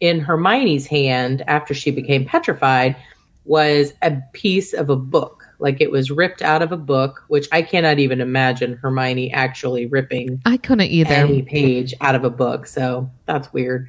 in 0.00 0.20
Hermione's 0.20 0.86
hand 0.86 1.42
after 1.46 1.74
she 1.74 1.90
became 1.90 2.24
petrified 2.24 2.96
was 3.44 3.92
a 4.02 4.16
piece 4.32 4.72
of 4.72 4.90
a 4.90 4.96
book. 4.96 5.44
Like 5.58 5.80
it 5.80 5.90
was 5.90 6.10
ripped 6.10 6.42
out 6.42 6.60
of 6.60 6.72
a 6.72 6.76
book, 6.76 7.24
which 7.28 7.48
I 7.52 7.62
cannot 7.62 7.98
even 7.98 8.20
imagine 8.20 8.74
Hermione 8.74 9.32
actually 9.32 9.86
ripping 9.86 10.42
I 10.44 10.56
couldn't 10.56 10.86
either. 10.86 11.14
any 11.14 11.42
page 11.42 11.94
out 12.00 12.14
of 12.14 12.24
a 12.24 12.30
book. 12.30 12.66
So 12.66 13.10
that's 13.24 13.52
weird. 13.52 13.88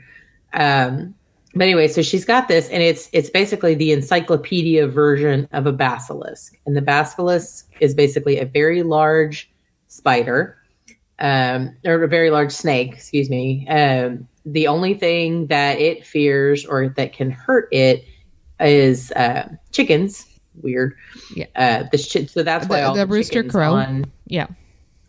Um, 0.53 1.13
but 1.57 1.63
anyway, 1.63 1.87
so 1.87 2.01
she's 2.01 2.25
got 2.25 2.47
this, 2.47 2.69
and 2.69 2.81
it's 2.83 3.09
it's 3.13 3.29
basically 3.29 3.75
the 3.75 3.91
encyclopedia 3.91 4.87
version 4.87 5.47
of 5.51 5.65
a 5.65 5.71
basilisk, 5.71 6.57
and 6.65 6.75
the 6.77 6.81
basilisk 6.81 7.69
is 7.79 7.93
basically 7.93 8.39
a 8.39 8.45
very 8.45 8.83
large 8.83 9.51
spider, 9.87 10.57
um, 11.19 11.75
or 11.85 12.03
a 12.03 12.07
very 12.07 12.29
large 12.29 12.51
snake. 12.51 12.93
Excuse 12.93 13.29
me. 13.29 13.67
Um, 13.67 14.27
the 14.45 14.67
only 14.67 14.93
thing 14.93 15.47
that 15.47 15.79
it 15.79 16.05
fears 16.05 16.65
or 16.65 16.89
that 16.89 17.13
can 17.13 17.31
hurt 17.31 17.67
it 17.71 18.05
is 18.59 19.11
uh, 19.11 19.49
chickens. 19.71 20.25
Weird. 20.61 20.95
Yeah. 21.35 21.45
Uh, 21.55 21.83
the 21.91 21.97
ch- 21.97 22.29
so 22.29 22.43
that's 22.43 22.67
why 22.67 22.79
The- 22.81 22.87
all 22.87 22.93
the 22.95 23.05
the, 23.05 23.13
rooster 23.13 23.43
crow. 23.43 23.73
on 23.73 24.05
yeah. 24.25 24.47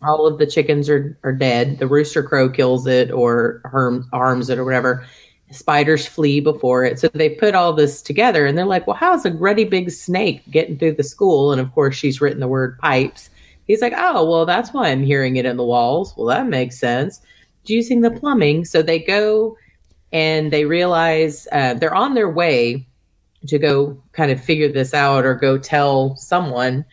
all 0.03 0.27
of 0.27 0.37
the 0.37 0.45
chickens 0.45 0.89
are, 0.89 1.17
are 1.23 1.33
dead. 1.33 1.79
The 1.79 1.87
rooster 1.87 2.21
crow 2.21 2.49
kills 2.49 2.85
it 2.85 3.11
or 3.11 3.61
harm, 3.65 4.07
harms 4.13 4.49
it 4.49 4.59
or 4.59 4.65
whatever. 4.65 5.05
Spiders 5.51 6.05
flee 6.05 6.39
before 6.39 6.83
it. 6.83 6.99
So 6.99 7.07
they 7.09 7.29
put 7.29 7.55
all 7.55 7.73
this 7.73 8.01
together 8.01 8.45
and 8.45 8.57
they're 8.57 8.65
like, 8.65 8.85
well, 8.85 8.95
how's 8.95 9.25
a 9.25 9.31
ruddy 9.31 9.63
big 9.63 9.91
snake 9.91 10.43
getting 10.51 10.77
through 10.77 10.93
the 10.93 11.03
school? 11.03 11.51
And 11.51 11.59
of 11.59 11.73
course, 11.73 11.95
she's 11.95 12.21
written 12.21 12.39
the 12.39 12.47
word 12.47 12.77
pipes. 12.79 13.29
He's 13.65 13.81
like, 13.81 13.93
oh, 13.95 14.29
well, 14.29 14.45
that's 14.45 14.73
why 14.73 14.89
I'm 14.89 15.03
hearing 15.03 15.35
it 15.35 15.45
in 15.45 15.57
the 15.57 15.63
walls. 15.63 16.13
Well, 16.17 16.27
that 16.27 16.47
makes 16.47 16.79
sense. 16.79 17.21
Using 17.65 18.01
the 18.01 18.11
plumbing. 18.11 18.65
So 18.65 18.81
they 18.81 18.99
go 18.99 19.55
and 20.11 20.51
they 20.51 20.65
realize 20.65 21.47
uh, 21.51 21.75
they're 21.75 21.93
on 21.93 22.13
their 22.15 22.29
way 22.29 22.87
to 23.47 23.59
go 23.59 24.01
kind 24.11 24.31
of 24.31 24.43
figure 24.43 24.71
this 24.71 24.93
out 24.93 25.25
or 25.25 25.35
go 25.35 25.57
tell 25.57 26.15
someone 26.15 26.85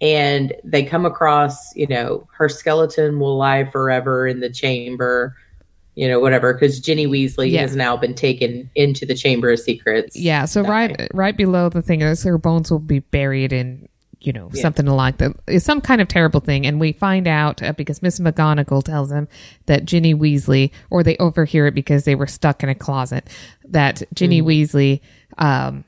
and 0.00 0.54
they 0.64 0.82
come 0.82 1.04
across 1.04 1.74
you 1.76 1.86
know 1.86 2.26
her 2.32 2.48
skeleton 2.48 3.18
will 3.18 3.36
lie 3.36 3.64
forever 3.64 4.26
in 4.26 4.40
the 4.40 4.50
chamber 4.50 5.36
you 6.00 6.08
know 6.08 6.18
whatever 6.18 6.54
because 6.54 6.80
ginny 6.80 7.06
weasley 7.06 7.50
Yeah. 7.50 7.60
has 7.60 7.76
now 7.76 7.94
been 7.94 8.14
taken 8.14 8.70
into 8.74 9.04
the 9.04 9.14
chamber 9.14 9.50
of 9.50 9.58
secrets. 9.60 10.16
Yeah, 10.16 10.46
so 10.46 10.62
right 10.62 11.08
right 11.12 11.36
below 11.36 11.68
the 11.68 11.82
thing 11.82 12.00
is 12.00 12.22
her 12.22 12.38
bones 12.38 12.70
will 12.70 12.78
be 12.78 13.00
buried 13.00 13.52
in 13.52 13.86
you 14.22 14.32
know 14.32 14.48
something 14.54 14.86
like 14.86 15.18
that 15.18 15.32
it's 15.46 15.64
some 15.64 15.82
kind 15.82 16.00
of 16.00 16.08
terrible 16.08 16.40
thing. 16.40 16.66
And 16.66 16.80
we 16.80 16.92
find 16.92 17.28
out 17.28 17.62
uh, 17.62 17.74
because 17.74 18.00
miss 18.00 18.18
mcgonagall 18.18 18.82
tells 18.82 19.10
them 19.10 19.28
that 19.66 19.84
ginny 19.84 20.14
weasley 20.14 20.70
or 20.88 21.02
they 21.02 21.18
overhear 21.18 21.66
it 21.66 21.74
because 21.74 22.04
they 22.04 22.14
were 22.14 22.26
stuck 22.26 22.62
in 22.62 22.70
a 22.70 22.74
closet 22.74 23.28
that 23.68 24.02
ginny 24.14 24.40
weasley 24.40 25.00
um 25.36 25.84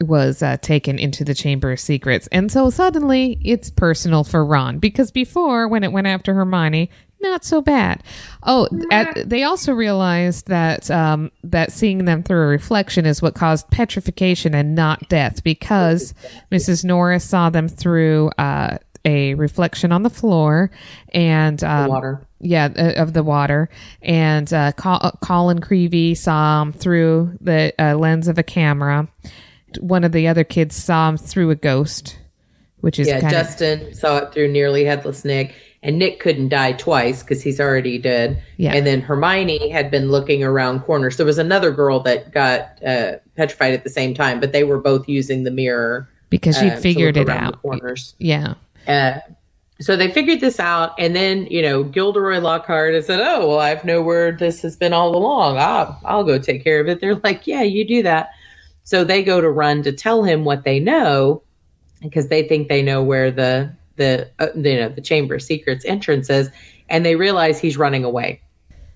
was 0.00 0.42
uh, 0.42 0.56
taken 0.56 0.98
into 0.98 1.22
the 1.24 1.34
chamber 1.34 1.70
of 1.70 1.78
secrets. 1.78 2.26
And 2.32 2.50
so 2.50 2.70
suddenly 2.70 3.38
it's 3.44 3.70
personal 3.70 4.24
for 4.24 4.44
ron 4.44 4.78
because 4.78 5.10
before 5.12 5.68
when 5.68 5.84
it 5.84 5.92
went 5.92 6.06
after 6.08 6.32
hermione 6.34 6.90
not 7.22 7.44
so 7.44 7.60
bad 7.60 8.02
oh 8.44 8.68
at, 8.90 9.28
they 9.28 9.42
also 9.42 9.72
realized 9.72 10.48
that 10.48 10.90
um, 10.90 11.30
that 11.42 11.72
seeing 11.72 12.04
them 12.04 12.22
through 12.22 12.42
a 12.42 12.46
reflection 12.46 13.06
is 13.06 13.22
what 13.22 13.34
caused 13.34 13.68
petrification 13.70 14.54
and 14.54 14.74
not 14.74 15.08
death 15.08 15.42
because 15.42 16.14
mrs 16.50 16.84
norris 16.84 17.24
saw 17.24 17.50
them 17.50 17.68
through 17.68 18.30
uh, 18.38 18.76
a 19.04 19.34
reflection 19.34 19.92
on 19.92 20.02
the 20.02 20.10
floor 20.10 20.70
and 21.12 21.62
um, 21.64 21.88
water 21.88 22.26
yeah, 22.42 22.68
uh, 22.76 23.00
of 23.00 23.12
the 23.12 23.22
water. 23.22 23.70
And 24.02 24.52
uh, 24.52 24.72
Col- 24.72 24.98
uh, 25.00 25.12
Colin 25.22 25.60
Creevey 25.60 26.16
saw 26.16 26.60
him 26.60 26.72
through 26.72 27.38
the 27.40 27.72
uh, 27.78 27.94
lens 27.94 28.28
of 28.28 28.36
a 28.36 28.42
camera. 28.42 29.08
One 29.78 30.04
of 30.04 30.12
the 30.12 30.28
other 30.28 30.44
kids 30.44 30.74
saw 30.74 31.08
him 31.08 31.16
through 31.16 31.50
a 31.50 31.54
ghost, 31.54 32.18
which 32.82 32.98
is 32.98 33.06
yeah 33.08 33.20
kind 33.20 33.32
of 33.32 33.46
justin 33.46 33.94
saw 33.94 34.18
it 34.18 34.32
through 34.32 34.48
nearly 34.48 34.84
headless 34.84 35.24
nick 35.24 35.54
and 35.82 35.98
nick 35.98 36.20
couldn't 36.20 36.48
die 36.48 36.72
twice 36.72 37.22
because 37.22 37.42
he's 37.42 37.60
already 37.60 37.98
dead 37.98 38.42
Yeah. 38.56 38.72
and 38.74 38.86
then 38.86 39.00
hermione 39.00 39.68
had 39.68 39.90
been 39.90 40.10
looking 40.10 40.42
around 40.44 40.80
corners 40.80 41.16
there 41.16 41.26
was 41.26 41.38
another 41.38 41.70
girl 41.70 42.00
that 42.00 42.32
got 42.32 42.82
uh, 42.84 43.16
petrified 43.36 43.74
at 43.74 43.84
the 43.84 43.90
same 43.90 44.14
time 44.14 44.40
but 44.40 44.52
they 44.52 44.64
were 44.64 44.78
both 44.78 45.08
using 45.08 45.44
the 45.44 45.50
mirror 45.50 46.08
because 46.30 46.56
she'd 46.58 46.72
uh, 46.72 46.76
figured 46.76 47.16
it 47.16 47.28
out. 47.28 47.60
corners 47.62 48.14
Yeah. 48.18 48.54
Uh, 48.88 49.18
so 49.80 49.96
they 49.96 50.10
figured 50.12 50.40
this 50.40 50.60
out, 50.60 50.94
and 50.96 51.16
then 51.16 51.46
you 51.46 51.60
know 51.60 51.82
Gilderoy 51.82 52.38
Lockhart 52.38 52.94
has 52.94 53.06
said, 53.06 53.20
"Oh, 53.20 53.48
well, 53.48 53.58
I've 53.58 53.84
know 53.84 54.00
where 54.00 54.30
this 54.30 54.62
has 54.62 54.76
been 54.76 54.92
all 54.92 55.16
along. 55.16 55.58
I'll, 55.58 55.98
I'll 56.04 56.22
go 56.24 56.38
take 56.38 56.62
care 56.62 56.80
of 56.80 56.88
it." 56.88 57.00
They're 57.00 57.16
like, 57.16 57.46
"Yeah, 57.48 57.62
you 57.62 57.84
do 57.84 58.02
that." 58.04 58.30
So 58.84 59.02
they 59.02 59.24
go 59.24 59.40
to 59.40 59.50
run 59.50 59.82
to 59.82 59.90
tell 59.92 60.22
him 60.22 60.44
what 60.44 60.62
they 60.62 60.78
know, 60.78 61.42
because 62.00 62.28
they 62.28 62.46
think 62.46 62.68
they 62.68 62.82
know 62.82 63.02
where 63.02 63.32
the 63.32 63.72
the 63.96 64.30
uh, 64.38 64.48
you 64.54 64.76
know 64.76 64.88
the 64.88 65.00
Chamber 65.00 65.34
of 65.34 65.42
Secrets 65.42 65.84
entrances, 65.84 66.48
and 66.88 67.04
they 67.04 67.16
realize 67.16 67.58
he's 67.58 67.76
running 67.76 68.04
away. 68.04 68.40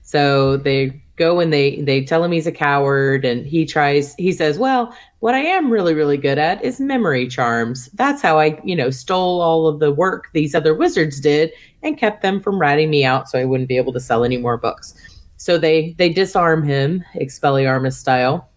So 0.02 0.56
they 0.56 1.02
go 1.16 1.40
and 1.40 1.52
they 1.52 1.80
they 1.80 2.04
tell 2.04 2.22
him 2.22 2.32
he's 2.32 2.46
a 2.46 2.52
coward, 2.52 3.24
and 3.24 3.46
he 3.46 3.66
tries. 3.66 4.14
He 4.14 4.32
says, 4.32 4.58
"Well, 4.58 4.94
what 5.20 5.34
I 5.34 5.40
am 5.40 5.70
really 5.70 5.94
really 5.94 6.16
good 6.16 6.38
at 6.38 6.62
is 6.64 6.80
memory 6.80 7.26
charms. 7.28 7.88
That's 7.94 8.22
how 8.22 8.38
I 8.38 8.60
you 8.64 8.76
know 8.76 8.90
stole 8.90 9.40
all 9.40 9.66
of 9.66 9.80
the 9.80 9.92
work 9.92 10.28
these 10.32 10.54
other 10.54 10.74
wizards 10.74 11.20
did 11.20 11.52
and 11.82 11.98
kept 11.98 12.22
them 12.22 12.40
from 12.40 12.58
ratting 12.58 12.90
me 12.90 13.04
out, 13.04 13.28
so 13.28 13.38
I 13.38 13.44
wouldn't 13.44 13.68
be 13.68 13.76
able 13.76 13.92
to 13.92 14.00
sell 14.00 14.24
any 14.24 14.36
more 14.36 14.56
books." 14.56 14.94
So 15.36 15.58
they 15.58 15.94
they 15.98 16.08
disarm 16.08 16.62
him, 16.62 17.04
Expelliarmus 17.14 17.94
style, 17.94 18.48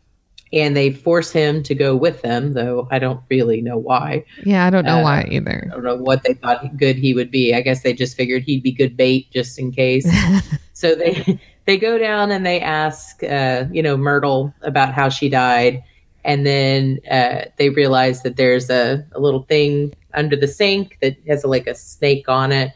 and 0.52 0.76
they 0.76 0.92
force 0.92 1.32
him 1.32 1.62
to 1.64 1.76
go 1.76 1.96
with 1.96 2.22
them. 2.22 2.54
Though 2.54 2.88
I 2.92 3.00
don't 3.00 3.22
really 3.30 3.62
know 3.62 3.78
why. 3.78 4.26
Yeah, 4.44 4.66
I 4.66 4.70
don't 4.70 4.86
know 4.86 5.00
Uh, 5.00 5.04
why 5.04 5.28
either. 5.30 5.68
I 5.72 5.76
don't 5.76 5.84
know 5.84 5.96
what 5.96 6.24
they 6.24 6.34
thought 6.34 6.78
good 6.78 6.96
he 6.96 7.14
would 7.14 7.32
be. 7.32 7.54
I 7.54 7.62
guess 7.62 7.84
they 7.84 7.94
just 7.94 8.18
figured 8.18 8.44
he'd 8.44 8.64
be 8.64 8.72
good 8.72 8.98
bait 8.98 9.30
just 9.32 9.60
in 9.60 9.72
case. 9.72 10.10
so 10.74 10.96
they 10.96 11.40
they 11.66 11.78
go 11.78 11.98
down 11.98 12.32
and 12.32 12.46
they 12.46 12.60
ask, 12.60 13.24
uh, 13.24 13.66
you 13.72 13.84
know, 13.84 13.96
Myrtle 13.96 14.54
about 14.62 14.94
how 14.94 15.10
she 15.10 15.30
died, 15.30 15.84
and 16.26 16.46
then 16.46 17.00
uh, 17.10 17.46
they 17.58 17.70
realize 17.70 18.24
that 18.24 18.38
there's 18.38 18.70
a, 18.70 19.06
a 19.12 19.20
little 19.20 19.44
thing 19.44 19.94
under 20.16 20.36
the 20.36 20.48
sink 20.48 20.98
that 21.02 21.16
has 21.28 21.46
like 21.46 21.68
a 21.68 21.76
snake 21.76 22.28
on 22.28 22.52
it, 22.52 22.72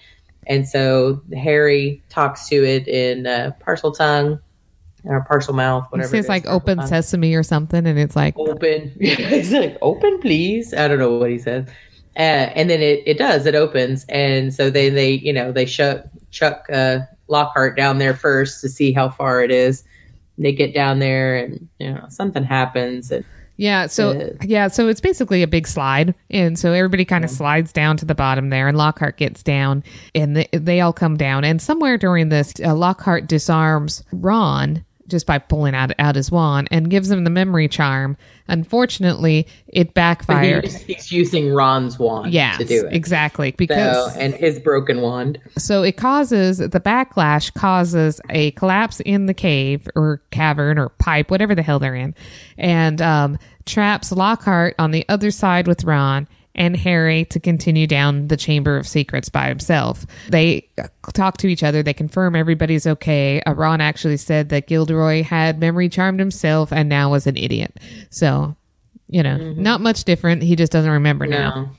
and 0.46 0.68
so 0.68 1.22
Harry 1.36 2.04
talks 2.10 2.48
to 2.50 2.64
it 2.64 2.88
in 2.88 3.26
uh, 3.26 3.52
Parseltongue 3.66 4.40
or 5.06 5.26
Parselmouth, 5.30 5.84
He 5.84 5.88
whatever. 5.90 6.08
says 6.10 6.14
it 6.14 6.20
is, 6.20 6.30
like 6.30 6.46
open 6.48 6.78
tongue 6.78 6.88
sesame 6.88 7.36
or 7.36 7.44
something, 7.44 7.86
and 7.86 8.00
it's 8.00 8.16
like, 8.16 8.38
open. 8.38 8.96
He's 9.00 9.52
like, 9.52 9.78
open, 9.82 10.20
please. 10.22 10.74
I 10.74 10.88
don't 10.88 11.00
know 11.00 11.18
what 11.18 11.30
he 11.30 11.40
says. 11.40 11.68
Uh, 12.16 12.20
and 12.56 12.70
then 12.70 12.82
it, 12.82 13.04
it 13.06 13.18
does, 13.18 13.46
it 13.46 13.56
opens. 13.56 14.06
And 14.08 14.54
so 14.54 14.70
then 14.70 14.94
they, 14.96 15.12
you 15.14 15.34
know, 15.34 15.52
they 15.52 15.66
shut 15.66 16.10
Chuck 16.32 16.66
uh, 16.72 17.00
Lockhart 17.28 17.76
down 17.76 17.98
there 17.98 18.14
first 18.14 18.62
to 18.62 18.70
see 18.70 18.92
how 18.94 19.10
far 19.10 19.44
it 19.44 19.50
is. 19.52 19.84
They 20.38 20.52
get 20.52 20.74
down 20.74 21.00
there 21.00 21.36
and, 21.38 21.68
you 21.80 21.92
know, 21.92 22.06
something 22.10 22.44
happens. 22.44 23.12
And 23.12 23.26
Yeah, 23.58 23.88
so 23.88 24.12
Uh, 24.12 24.30
yeah, 24.44 24.68
so 24.68 24.88
it's 24.90 25.02
basically 25.02 25.42
a 25.44 25.48
big 25.48 25.68
slide, 25.68 26.14
and 26.30 26.58
so 26.58 26.72
everybody 26.72 27.06
kind 27.06 27.24
of 27.24 27.30
slides 27.32 27.72
down 27.72 27.98
to 27.98 28.06
the 28.06 28.16
bottom 28.16 28.50
there, 28.50 28.68
and 28.68 28.78
Lockhart 28.78 29.18
gets 29.18 29.42
down, 29.44 29.84
and 30.16 30.36
they, 30.38 30.48
they 30.52 30.82
all 30.82 30.94
come 30.94 31.18
down, 31.18 31.44
and 31.44 31.62
somewhere 31.62 31.98
during 31.98 32.30
this, 32.30 32.54
uh, 32.64 32.74
Lockhart 32.76 33.28
disarms 33.28 34.04
Ron 34.12 34.84
just 35.14 35.28
by 35.28 35.38
pulling 35.38 35.76
out 35.76 35.92
out 36.00 36.16
his 36.16 36.32
wand 36.32 36.68
and 36.72 36.90
gives 36.90 37.10
him 37.10 37.24
the 37.24 37.30
memory 37.30 37.68
charm. 37.68 38.18
Unfortunately, 38.48 39.48
it 39.68 39.94
backfires. 39.94 40.64
he's, 40.64 40.82
he's 40.82 41.12
using 41.12 41.54
Ron's 41.54 42.00
wand 42.00 42.34
yeah, 42.34 42.58
to 42.58 42.66
do 42.66 42.88
it. 42.88 42.94
exactly 42.94 43.52
So, 43.52 43.56
because 43.58 44.18
and 44.18 44.34
his 44.34 44.60
broken 44.60 45.02
wand. 45.02 45.40
so 45.56 45.84
it 45.84 45.98
causes 45.98 46.58
the 46.58 46.80
backlash 46.80 47.54
causes 47.54 48.20
a 48.32 48.52
collapse 48.52 49.00
in 49.02 49.28
the 49.28 49.36
cave 49.36 49.88
or 49.96 50.20
cavern 50.32 50.80
or 50.80 50.90
pipe, 50.90 51.30
whatever 51.30 51.54
the 51.54 51.62
hell 51.62 51.78
they're 51.78 51.96
in, 51.96 52.16
and 52.58 53.00
um, 53.02 53.38
traps 53.68 54.12
Lockhart 54.12 54.74
on 54.80 54.90
the 54.90 55.06
other 55.08 55.30
side 55.30 55.68
with 55.68 55.84
Ron 55.84 56.28
and 56.56 56.78
Harry 56.78 57.26
to 57.26 57.40
continue 57.40 57.88
down 57.88 58.28
the 58.28 58.38
Chamber 58.38 58.78
of 58.78 58.88
Secrets 58.88 59.30
by 59.30 59.48
himself. 59.48 60.06
They 60.30 60.68
talk 61.14 61.38
to 61.38 61.48
each 61.48 61.64
other. 61.64 61.82
They 61.82 61.94
confirm 61.94 62.36
everybody's 62.36 62.86
okay. 62.86 63.42
Uh, 63.42 63.54
Ron 63.54 63.82
actually 63.82 64.18
said 64.18 64.50
that 64.50 64.68
Gilderoy 64.68 65.24
had 65.24 65.60
memory 65.60 65.90
charmed 65.90 66.20
himself 66.20 66.72
and 66.72 66.88
now 66.90 67.12
was 67.12 67.26
an 67.26 67.38
idiot. 67.38 67.80
So, 68.10 68.56
you 69.10 69.24
know, 69.24 69.38
not 69.54 69.82
much 69.82 70.04
different. 70.04 70.44
He 70.44 70.56
just 70.56 70.72
doesn't 70.72 70.92
remember 70.92 71.26
now. 71.26 71.72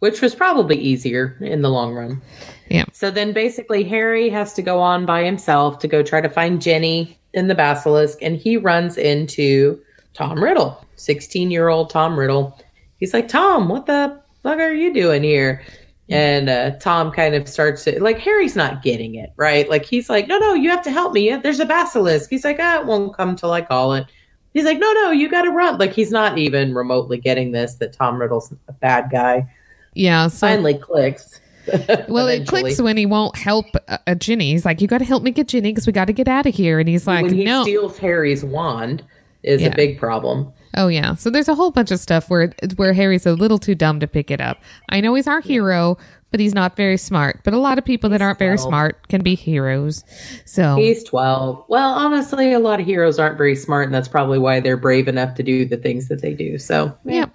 Which 0.00 0.20
was 0.20 0.34
probably 0.34 0.76
easier 0.76 1.38
in 1.40 1.62
the 1.62 1.70
long 1.70 1.94
run. 1.94 2.20
Yeah. 2.68 2.84
So 2.92 3.10
then 3.10 3.32
basically 3.32 3.82
Harry 3.84 4.28
has 4.28 4.52
to 4.54 4.62
go 4.62 4.80
on 4.80 5.06
by 5.06 5.24
himself 5.24 5.78
to 5.80 5.88
go 5.88 6.02
try 6.02 6.20
to 6.20 6.28
find 6.28 6.60
Ginny 6.60 7.18
in 7.32 7.48
the 7.48 7.54
basilisk 7.54 8.18
and 8.22 8.36
he 8.36 8.56
runs 8.56 8.98
into 8.98 9.80
Tom 10.14 10.42
Riddle, 10.42 10.84
16 10.96 11.50
year 11.50 11.68
old 11.68 11.90
Tom 11.90 12.18
Riddle. 12.18 12.58
He's 12.98 13.12
like, 13.14 13.28
Tom, 13.28 13.68
what 13.68 13.86
the 13.86 14.20
fuck 14.42 14.58
are 14.58 14.72
you 14.72 14.92
doing 14.92 15.22
here? 15.22 15.62
And 16.08 16.48
uh, 16.48 16.70
Tom 16.78 17.10
kind 17.10 17.34
of 17.34 17.48
starts 17.48 17.82
to 17.84 18.00
like 18.00 18.18
Harry's 18.20 18.54
not 18.54 18.80
getting 18.82 19.16
it, 19.16 19.30
right? 19.36 19.68
Like 19.68 19.84
he's 19.84 20.08
like, 20.08 20.28
No, 20.28 20.38
no, 20.38 20.54
you 20.54 20.70
have 20.70 20.82
to 20.82 20.90
help 20.92 21.12
me. 21.12 21.34
There's 21.36 21.58
a 21.58 21.66
basilisk. 21.66 22.30
He's 22.30 22.44
like, 22.44 22.58
ah, 22.60 22.78
it 22.80 22.86
won't 22.86 23.16
come 23.16 23.34
till 23.34 23.50
I 23.52 23.60
call 23.60 23.94
it. 23.94 24.06
He's 24.54 24.64
like, 24.64 24.78
No, 24.78 24.92
no, 24.92 25.10
you 25.10 25.28
gotta 25.28 25.50
run. 25.50 25.78
Like 25.78 25.92
he's 25.92 26.12
not 26.12 26.38
even 26.38 26.74
remotely 26.74 27.18
getting 27.18 27.50
this 27.50 27.74
that 27.74 27.92
Tom 27.92 28.20
Riddle's 28.20 28.52
a 28.68 28.72
bad 28.72 29.10
guy. 29.10 29.52
Yeah. 29.94 30.28
So 30.28 30.46
Finally 30.46 30.74
clicks. 30.78 31.40
Well, 32.08 32.28
it 32.28 32.46
clicks 32.46 32.80
when 32.80 32.96
he 32.96 33.06
won't 33.06 33.34
help 33.36 33.66
uh, 33.88 34.14
Ginny. 34.14 34.52
He's 34.52 34.64
like, 34.64 34.80
"You 34.80 34.86
got 34.86 34.98
to 34.98 35.04
help 35.04 35.24
me 35.24 35.32
get 35.32 35.48
Ginny 35.48 35.72
because 35.72 35.84
we 35.84 35.92
got 35.92 36.04
to 36.04 36.12
get 36.12 36.28
out 36.28 36.46
of 36.46 36.54
here." 36.54 36.78
And 36.78 36.88
he's 36.88 37.08
like, 37.08 37.24
when 37.24 37.34
he 37.34 37.42
"No." 37.44 37.64
steals 37.64 37.98
Harry's 37.98 38.44
wand 38.44 39.02
is 39.42 39.62
Yeah. 39.62 39.68
a 39.68 39.74
big 39.74 39.98
problem. 39.98 40.52
Oh 40.76 40.88
yeah. 40.88 41.14
So 41.14 41.30
there's 41.30 41.48
a 41.48 41.54
whole 41.54 41.70
bunch 41.70 41.90
of 41.90 42.00
stuff 42.00 42.30
where 42.30 42.52
where 42.76 42.92
Harry's 42.92 43.26
a 43.26 43.32
little 43.32 43.58
too 43.58 43.74
dumb 43.74 44.00
to 44.00 44.06
pick 44.06 44.30
it 44.30 44.40
up. 44.40 44.60
I 44.88 45.00
know 45.00 45.14
he's 45.14 45.26
our 45.26 45.40
hero, 45.40 45.98
but 46.30 46.40
he's 46.40 46.54
not 46.54 46.76
very 46.76 46.96
smart. 46.96 47.40
But 47.44 47.54
a 47.54 47.58
lot 47.58 47.78
of 47.78 47.84
people 47.84 48.10
that 48.10 48.20
aren't 48.20 48.38
very 48.38 48.58
smart 48.58 49.08
can 49.08 49.22
be 49.22 49.34
heroes. 49.34 50.04
So 50.44 50.76
He's 50.76 51.04
12. 51.04 51.64
Well, 51.68 51.90
honestly, 51.90 52.52
a 52.52 52.58
lot 52.58 52.80
of 52.80 52.86
heroes 52.86 53.18
aren't 53.18 53.38
very 53.38 53.56
smart, 53.56 53.86
and 53.86 53.94
that's 53.94 54.08
probably 54.08 54.38
why 54.38 54.60
they're 54.60 54.76
brave 54.76 55.08
enough 55.08 55.34
to 55.36 55.42
do 55.42 55.64
the 55.64 55.76
things 55.76 56.08
that 56.08 56.22
they 56.22 56.34
do. 56.34 56.58
So, 56.58 56.96
yeah, 57.04 57.26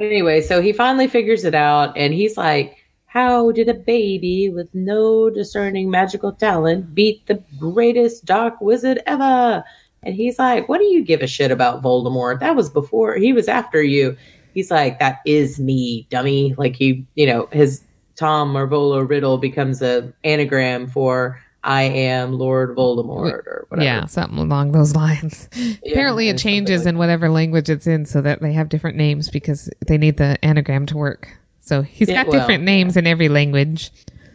anyway, 0.00 0.40
so 0.40 0.60
he 0.60 0.72
finally 0.72 1.06
figures 1.06 1.44
it 1.44 1.54
out, 1.54 1.96
and 1.96 2.14
he's 2.14 2.36
like, 2.36 2.78
How 3.06 3.52
did 3.52 3.68
a 3.68 3.74
baby 3.74 4.48
with 4.48 4.68
no 4.74 5.30
discerning 5.30 5.90
magical 5.90 6.32
talent 6.32 6.94
beat 6.94 7.26
the 7.26 7.42
greatest 7.58 8.24
dark 8.24 8.60
wizard 8.60 9.00
ever? 9.06 9.62
And 10.04 10.14
he's 10.14 10.38
like, 10.38 10.68
What 10.68 10.78
do 10.78 10.84
you 10.84 11.02
give 11.04 11.20
a 11.22 11.26
shit 11.26 11.50
about 11.50 11.82
Voldemort? 11.82 12.40
That 12.40 12.56
was 12.56 12.70
before, 12.70 13.14
he 13.16 13.32
was 13.32 13.48
after 13.48 13.82
you. 13.82 14.16
He's 14.52 14.70
like, 14.70 14.98
That 15.00 15.18
is 15.26 15.58
me, 15.58 16.06
dummy. 16.10 16.54
Like, 16.56 16.76
he, 16.76 17.06
you 17.14 17.26
know, 17.26 17.48
his 17.52 17.82
Tom 18.16 18.52
Marvolo 18.54 19.08
Riddle 19.08 19.38
becomes 19.38 19.82
a 19.82 20.12
anagram 20.22 20.86
for 20.86 21.40
I 21.64 21.82
am 21.84 22.34
Lord 22.34 22.76
Voldemort 22.76 23.32
or 23.46 23.66
whatever. 23.70 23.84
Yeah, 23.84 24.04
something 24.04 24.38
along 24.38 24.72
those 24.72 24.94
lines. 24.94 25.48
Apparently, 25.86 26.28
it 26.28 26.36
changes 26.38 26.84
in 26.86 26.98
whatever 26.98 27.30
language 27.30 27.70
it's 27.70 27.86
in 27.86 28.04
so 28.04 28.20
that 28.20 28.42
they 28.42 28.52
have 28.52 28.68
different 28.68 28.98
names 28.98 29.30
because 29.30 29.70
they 29.86 29.96
need 29.96 30.18
the 30.18 30.42
anagram 30.44 30.84
to 30.86 30.96
work. 30.98 31.36
So 31.60 31.80
he's 31.80 32.10
Yeah, 32.10 32.22
got 32.24 32.28
well, 32.30 32.38
different 32.40 32.64
names 32.64 32.98
in 32.98 33.06
every 33.06 33.30
language. 33.30 33.90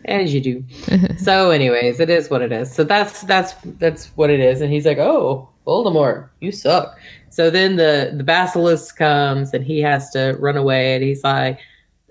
as 0.05 0.33
you 0.33 0.41
do. 0.41 0.63
so, 1.19 1.51
anyways, 1.51 1.99
it 1.99 2.09
is 2.09 2.31
what 2.31 2.41
it 2.41 2.51
is. 2.51 2.73
So 2.73 2.83
that's 2.83 3.21
that's 3.21 3.53
that's 3.77 4.07
what 4.17 4.31
it 4.31 4.39
is. 4.39 4.61
And 4.61 4.73
he's 4.73 4.87
like, 4.87 4.97
"Oh, 4.97 5.47
Voldemort, 5.69 6.29
you 6.41 6.51
suck." 6.51 6.97
So 7.29 7.49
then 7.49 7.75
the 7.75 8.11
the 8.17 8.23
basilisk 8.23 8.97
comes 8.97 9.53
and 9.53 9.63
he 9.63 9.79
has 9.81 10.09
to 10.11 10.35
run 10.39 10.57
away, 10.57 10.95
and 10.95 11.03
he's 11.03 11.23
like, 11.23 11.59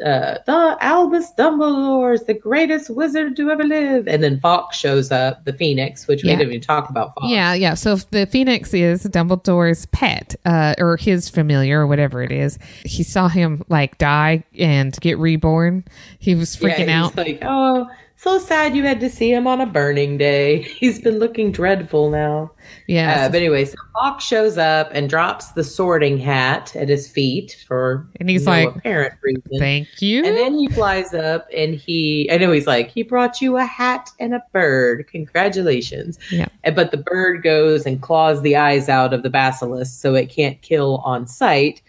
uh, 0.05 0.39
"The 0.47 0.77
Albus 0.81 1.33
Dumbledore 1.37 2.15
is 2.15 2.25
the 2.25 2.35
greatest 2.35 2.89
wizard 2.89 3.35
to 3.37 3.51
ever 3.51 3.65
live." 3.65 4.07
And 4.07 4.23
then 4.23 4.39
Fawkes 4.39 4.77
shows 4.79 5.11
up, 5.11 5.45
the 5.45 5.53
Phoenix, 5.53 6.07
which 6.07 6.23
we 6.23 6.29
didn't 6.31 6.49
even 6.49 6.61
talk 6.61 6.89
about. 6.89 7.15
Fawkes. 7.15 7.31
Yeah, 7.31 7.53
yeah. 7.55 7.75
So 7.75 7.95
if 7.95 8.09
the 8.11 8.27
Phoenix 8.27 8.73
is 8.73 9.05
Dumbledore's 9.05 9.87
pet, 9.87 10.37
uh, 10.45 10.75
or 10.79 10.97
his 10.97 11.29
familiar, 11.29 11.81
or 11.81 11.87
whatever 11.89 12.23
it 12.23 12.31
is. 12.31 12.59
He 12.85 13.03
saw 13.03 13.27
him 13.29 13.65
like 13.69 13.99
die 13.99 14.45
and 14.57 14.97
get 15.01 15.19
reborn. 15.19 15.85
He 16.21 16.37
was 16.37 16.55
freaking 16.57 16.87
Yeah, 16.87 17.05
out. 17.05 17.17
Like, 17.17 17.41
"Oh." 17.43 17.89
So 18.21 18.41
sad 18.41 18.75
you 18.75 18.83
had 18.83 18.99
to 18.99 19.09
see 19.09 19.33
him 19.33 19.47
on 19.47 19.61
a 19.61 19.67
burning 19.67 20.19
day. 20.19 20.63
He's 20.63 21.01
been 21.01 21.21
looking 21.21 21.53
dreadful 21.53 22.11
now. 22.11 22.51
Yeah. 22.89 23.27
Uh, 23.27 23.29
but 23.29 23.37
anyway, 23.37 23.65
so 23.65 23.77
Fawkes 23.95 24.25
shows 24.25 24.59
up 24.59 24.91
and 24.93 25.09
drops 25.09 25.53
the 25.53 25.63
sorting 25.63 26.19
hat 26.19 26.75
at 26.75 26.89
his 26.89 27.09
feet 27.09 27.65
for 27.69 28.09
And 28.19 28.29
he's 28.29 28.45
no 28.45 28.51
like, 28.51 28.75
apparent 28.75 29.15
reason. 29.23 29.61
Thank 29.61 30.03
you. 30.03 30.25
and 30.25 30.37
then 30.37 30.59
he 30.59 30.67
flies 30.67 31.15
up 31.15 31.47
and 31.57 31.77
he, 31.77 32.29
I 32.33 32.39
know 32.39 32.51
he's 32.51 32.67
like, 32.67 32.91
he 32.91 33.05
brought 33.05 33.41
you 33.41 33.57
a 33.57 33.65
hat 33.65 34.11
and 34.19 34.35
a 34.35 34.43
bird. 34.53 35.07
Congratulations. 35.07 36.19
Yeah. 36.33 36.49
But 36.75 36.91
the 36.91 36.97
bird 36.97 37.45
goes 37.45 37.87
and 37.87 38.03
claws 38.03 38.43
the 38.43 38.57
eyes 38.57 38.89
out 38.89 39.15
of 39.15 39.23
the 39.23 39.31
basilisk 39.31 40.01
so 40.01 40.17
it 40.17 40.29
can't 40.29 40.61
kill 40.61 40.97
on 41.05 41.29
sight, 41.29 41.83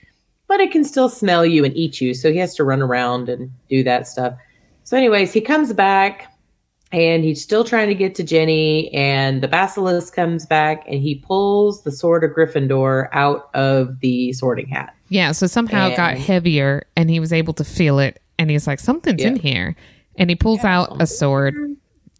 but 0.47 0.59
it 0.59 0.71
can 0.71 0.83
still 0.83 1.09
smell 1.09 1.43
you 1.43 1.65
and 1.65 1.75
eat 1.75 1.99
you. 1.99 2.13
So 2.13 2.31
he 2.31 2.37
has 2.37 2.53
to 2.55 2.63
run 2.63 2.83
around 2.83 3.29
and 3.29 3.51
do 3.67 3.83
that 3.83 4.07
stuff. 4.07 4.35
So, 4.89 4.97
anyways, 4.97 5.31
he 5.31 5.41
comes 5.41 5.71
back 5.71 6.33
and 6.91 7.23
he's 7.23 7.43
still 7.43 7.63
trying 7.63 7.89
to 7.89 7.93
get 7.93 8.15
to 8.15 8.23
Ginny, 8.23 8.91
and 8.91 9.43
the 9.43 9.47
basilisk 9.47 10.15
comes 10.15 10.47
back 10.47 10.83
and 10.87 10.99
he 10.99 11.13
pulls 11.13 11.83
the 11.83 11.91
sword 11.91 12.23
of 12.23 12.31
Gryffindor 12.31 13.07
out 13.11 13.51
of 13.53 13.99
the 13.99 14.33
sorting 14.33 14.67
hat. 14.67 14.95
Yeah, 15.09 15.31
so 15.33 15.45
somehow 15.45 15.89
it 15.89 15.95
got 15.95 16.17
heavier 16.17 16.87
and 16.95 17.07
he 17.07 17.19
was 17.19 17.31
able 17.31 17.53
to 17.53 17.63
feel 17.63 17.99
it 17.99 18.19
and 18.39 18.49
he's 18.49 18.65
like, 18.65 18.79
Something's 18.79 19.21
in 19.21 19.35
here. 19.35 19.75
And 20.15 20.27
he 20.27 20.35
pulls 20.35 20.63
out 20.63 20.99
a 20.99 21.05
sword 21.05 21.53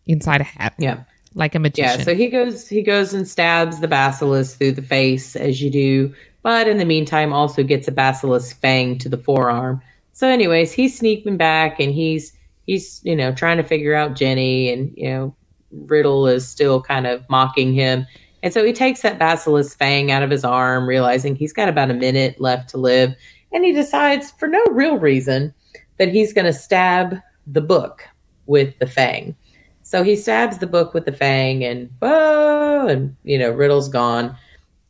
inside 0.05 0.41
a 0.41 0.43
hat. 0.43 0.75
Yeah. 0.77 1.05
Like 1.33 1.55
a 1.55 1.59
magician. 1.59 2.01
Yeah, 2.01 2.05
so 2.05 2.13
he 2.13 2.27
goes 2.27 2.69
he 2.69 2.83
goes 2.83 3.15
and 3.15 3.27
stabs 3.27 3.79
the 3.79 3.87
basilisk 3.87 4.59
through 4.59 4.73
the 4.73 4.83
face 4.83 5.35
as 5.35 5.59
you 5.59 5.71
do, 5.71 6.13
but 6.43 6.67
in 6.67 6.77
the 6.77 6.85
meantime 6.85 7.33
also 7.33 7.63
gets 7.63 7.87
a 7.87 7.91
basilisk 7.91 8.61
fang 8.61 8.99
to 8.99 9.09
the 9.09 9.17
forearm. 9.17 9.81
So 10.13 10.27
anyways, 10.27 10.71
he's 10.71 10.95
sneaking 10.95 11.37
back 11.37 11.79
and 11.79 11.91
he's 11.91 12.33
he's, 12.69 13.01
you 13.03 13.15
know, 13.15 13.33
trying 13.33 13.57
to 13.57 13.63
figure 13.63 13.95
out 13.95 14.15
Ginny 14.15 14.71
and, 14.71 14.93
you 14.95 15.09
know, 15.09 15.35
Riddle 15.71 16.27
is 16.27 16.47
still 16.47 16.79
kind 16.79 17.07
of 17.07 17.27
mocking 17.27 17.73
him. 17.73 18.05
And 18.43 18.53
so 18.53 18.63
he 18.63 18.73
takes 18.73 19.01
that 19.01 19.17
basilisk 19.17 19.75
fang 19.75 20.11
out 20.11 20.21
of 20.21 20.29
his 20.29 20.45
arm, 20.45 20.87
realizing 20.87 21.35
he's 21.35 21.51
got 21.51 21.67
about 21.67 21.89
a 21.89 21.95
minute 21.95 22.39
left 22.39 22.69
to 22.69 22.77
live, 22.77 23.15
and 23.51 23.65
he 23.65 23.71
decides 23.71 24.29
for 24.29 24.47
no 24.47 24.63
real 24.69 24.99
reason 24.99 25.51
that 25.97 26.09
he's 26.09 26.31
going 26.31 26.45
to 26.45 26.53
stab 26.53 27.17
the 27.47 27.59
book 27.59 28.07
with 28.45 28.77
the 28.77 28.85
fang. 28.85 29.35
So 29.81 30.03
he 30.03 30.15
stabs 30.15 30.59
the 30.59 30.67
book 30.67 30.93
with 30.93 31.05
the 31.05 31.11
fang 31.11 31.65
and 31.65 31.89
whoa, 31.99 32.85
and 32.87 33.15
you 33.23 33.39
know, 33.39 33.49
Riddle's 33.49 33.89
gone. 33.89 34.37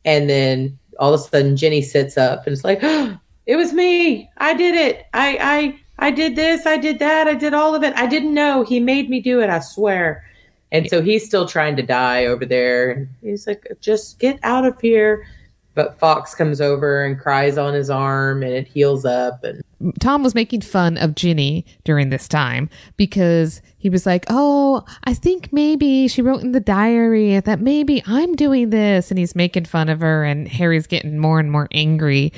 And 0.04 0.28
then 0.28 0.78
all 0.98 1.14
of 1.14 1.20
a 1.20 1.24
sudden 1.24 1.56
Ginny 1.56 1.80
sits 1.80 2.18
up 2.18 2.46
and 2.46 2.52
it's 2.52 2.64
like, 2.64 2.80
it 3.46 3.56
was 3.56 3.72
me. 3.72 4.30
I 4.36 4.52
did 4.52 4.74
it. 4.74 5.06
I 5.14 5.38
I 5.40 5.79
I 6.00 6.10
did 6.10 6.34
this, 6.34 6.66
I 6.66 6.78
did 6.78 6.98
that, 6.98 7.28
I 7.28 7.34
did 7.34 7.54
all 7.54 7.74
of 7.74 7.82
it. 7.82 7.94
I 7.94 8.06
didn't 8.06 8.34
know. 8.34 8.64
He 8.64 8.80
made 8.80 9.10
me 9.10 9.20
do 9.20 9.40
it, 9.40 9.50
I 9.50 9.60
swear. 9.60 10.24
And 10.72 10.88
so 10.88 11.02
he's 11.02 11.26
still 11.26 11.46
trying 11.46 11.76
to 11.76 11.82
die 11.82 12.26
over 12.26 12.46
there. 12.46 13.08
He's 13.22 13.46
like, 13.46 13.66
just 13.80 14.18
get 14.18 14.38
out 14.42 14.64
of 14.64 14.80
here. 14.80 15.26
But 15.74 15.98
Fawkes 15.98 16.34
comes 16.34 16.60
over 16.60 17.04
and 17.04 17.18
cries 17.18 17.56
on 17.56 17.74
his 17.74 17.90
arm 17.90 18.42
and 18.42 18.52
it 18.52 18.66
heals 18.66 19.04
up 19.04 19.44
and 19.44 19.62
Tom 19.98 20.22
was 20.22 20.34
making 20.34 20.60
fun 20.60 20.98
of 20.98 21.14
Ginny 21.14 21.64
during 21.84 22.10
this 22.10 22.28
time 22.28 22.68
because 22.96 23.62
he 23.78 23.88
was 23.88 24.04
like, 24.04 24.26
Oh, 24.28 24.84
I 25.04 25.14
think 25.14 25.52
maybe 25.52 26.06
she 26.06 26.20
wrote 26.20 26.42
in 26.42 26.52
the 26.52 26.60
diary 26.60 27.40
that 27.40 27.60
maybe 27.60 28.02
I'm 28.06 28.34
doing 28.36 28.70
this. 28.70 29.10
And 29.10 29.18
he's 29.18 29.34
making 29.34 29.64
fun 29.64 29.88
of 29.88 30.00
her. 30.00 30.22
And 30.22 30.46
Harry's 30.48 30.86
getting 30.86 31.18
more 31.18 31.40
and 31.40 31.50
more 31.50 31.66
angry 31.72 32.32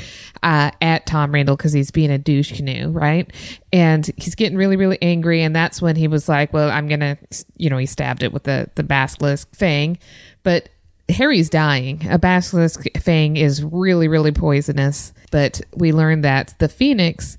uh, 0.45 0.71
at 0.81 1.07
Tom 1.07 1.33
Randall 1.33 1.57
because 1.57 1.73
he's 1.73 1.91
being 1.91 2.13
a 2.13 2.19
douche 2.19 2.57
canoe, 2.57 2.91
right? 2.91 3.29
And 3.73 4.09
he's 4.17 4.37
getting 4.37 4.57
really, 4.57 4.77
really 4.77 4.99
angry. 5.03 5.43
And 5.43 5.55
that's 5.55 5.83
when 5.83 5.97
he 5.97 6.07
was 6.07 6.29
like, 6.29 6.53
Well, 6.53 6.71
I'm 6.71 6.89
to, 6.89 7.19
you 7.57 7.71
know, 7.71 7.79
he 7.79 7.87
stabbed 7.87 8.23
it 8.23 8.33
with 8.33 8.45
the, 8.45 8.71
the 8.77 8.85
basilisk 8.85 9.53
fang. 9.55 9.99
But 10.45 10.69
Harry's 11.13 11.51
dying. 11.51 12.07
A 12.11 12.19
basilisk 12.19 12.85
fang 12.99 13.37
is 13.37 13.63
really, 13.63 14.09
really 14.09 14.33
poisonous. 14.33 15.13
But 15.31 15.61
we 15.75 15.93
learned 15.93 16.25
that 16.25 16.55
the 16.59 16.69
phoenix 16.69 17.39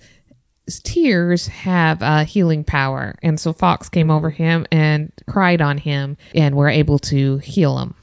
tears 0.83 1.47
have 1.47 2.01
uh, 2.01 2.23
healing 2.23 2.63
power, 2.63 3.15
and 3.21 3.39
so 3.39 3.51
Fawkes 3.53 3.89
came 3.89 4.09
over 4.09 4.29
him 4.29 4.65
and 4.71 5.11
cried 5.27 5.61
on 5.61 5.77
him, 5.77 6.17
and 6.33 6.55
were 6.55 6.69
able 6.69 6.99
to 6.99 7.37
heal 7.39 7.77
him. 7.77 7.95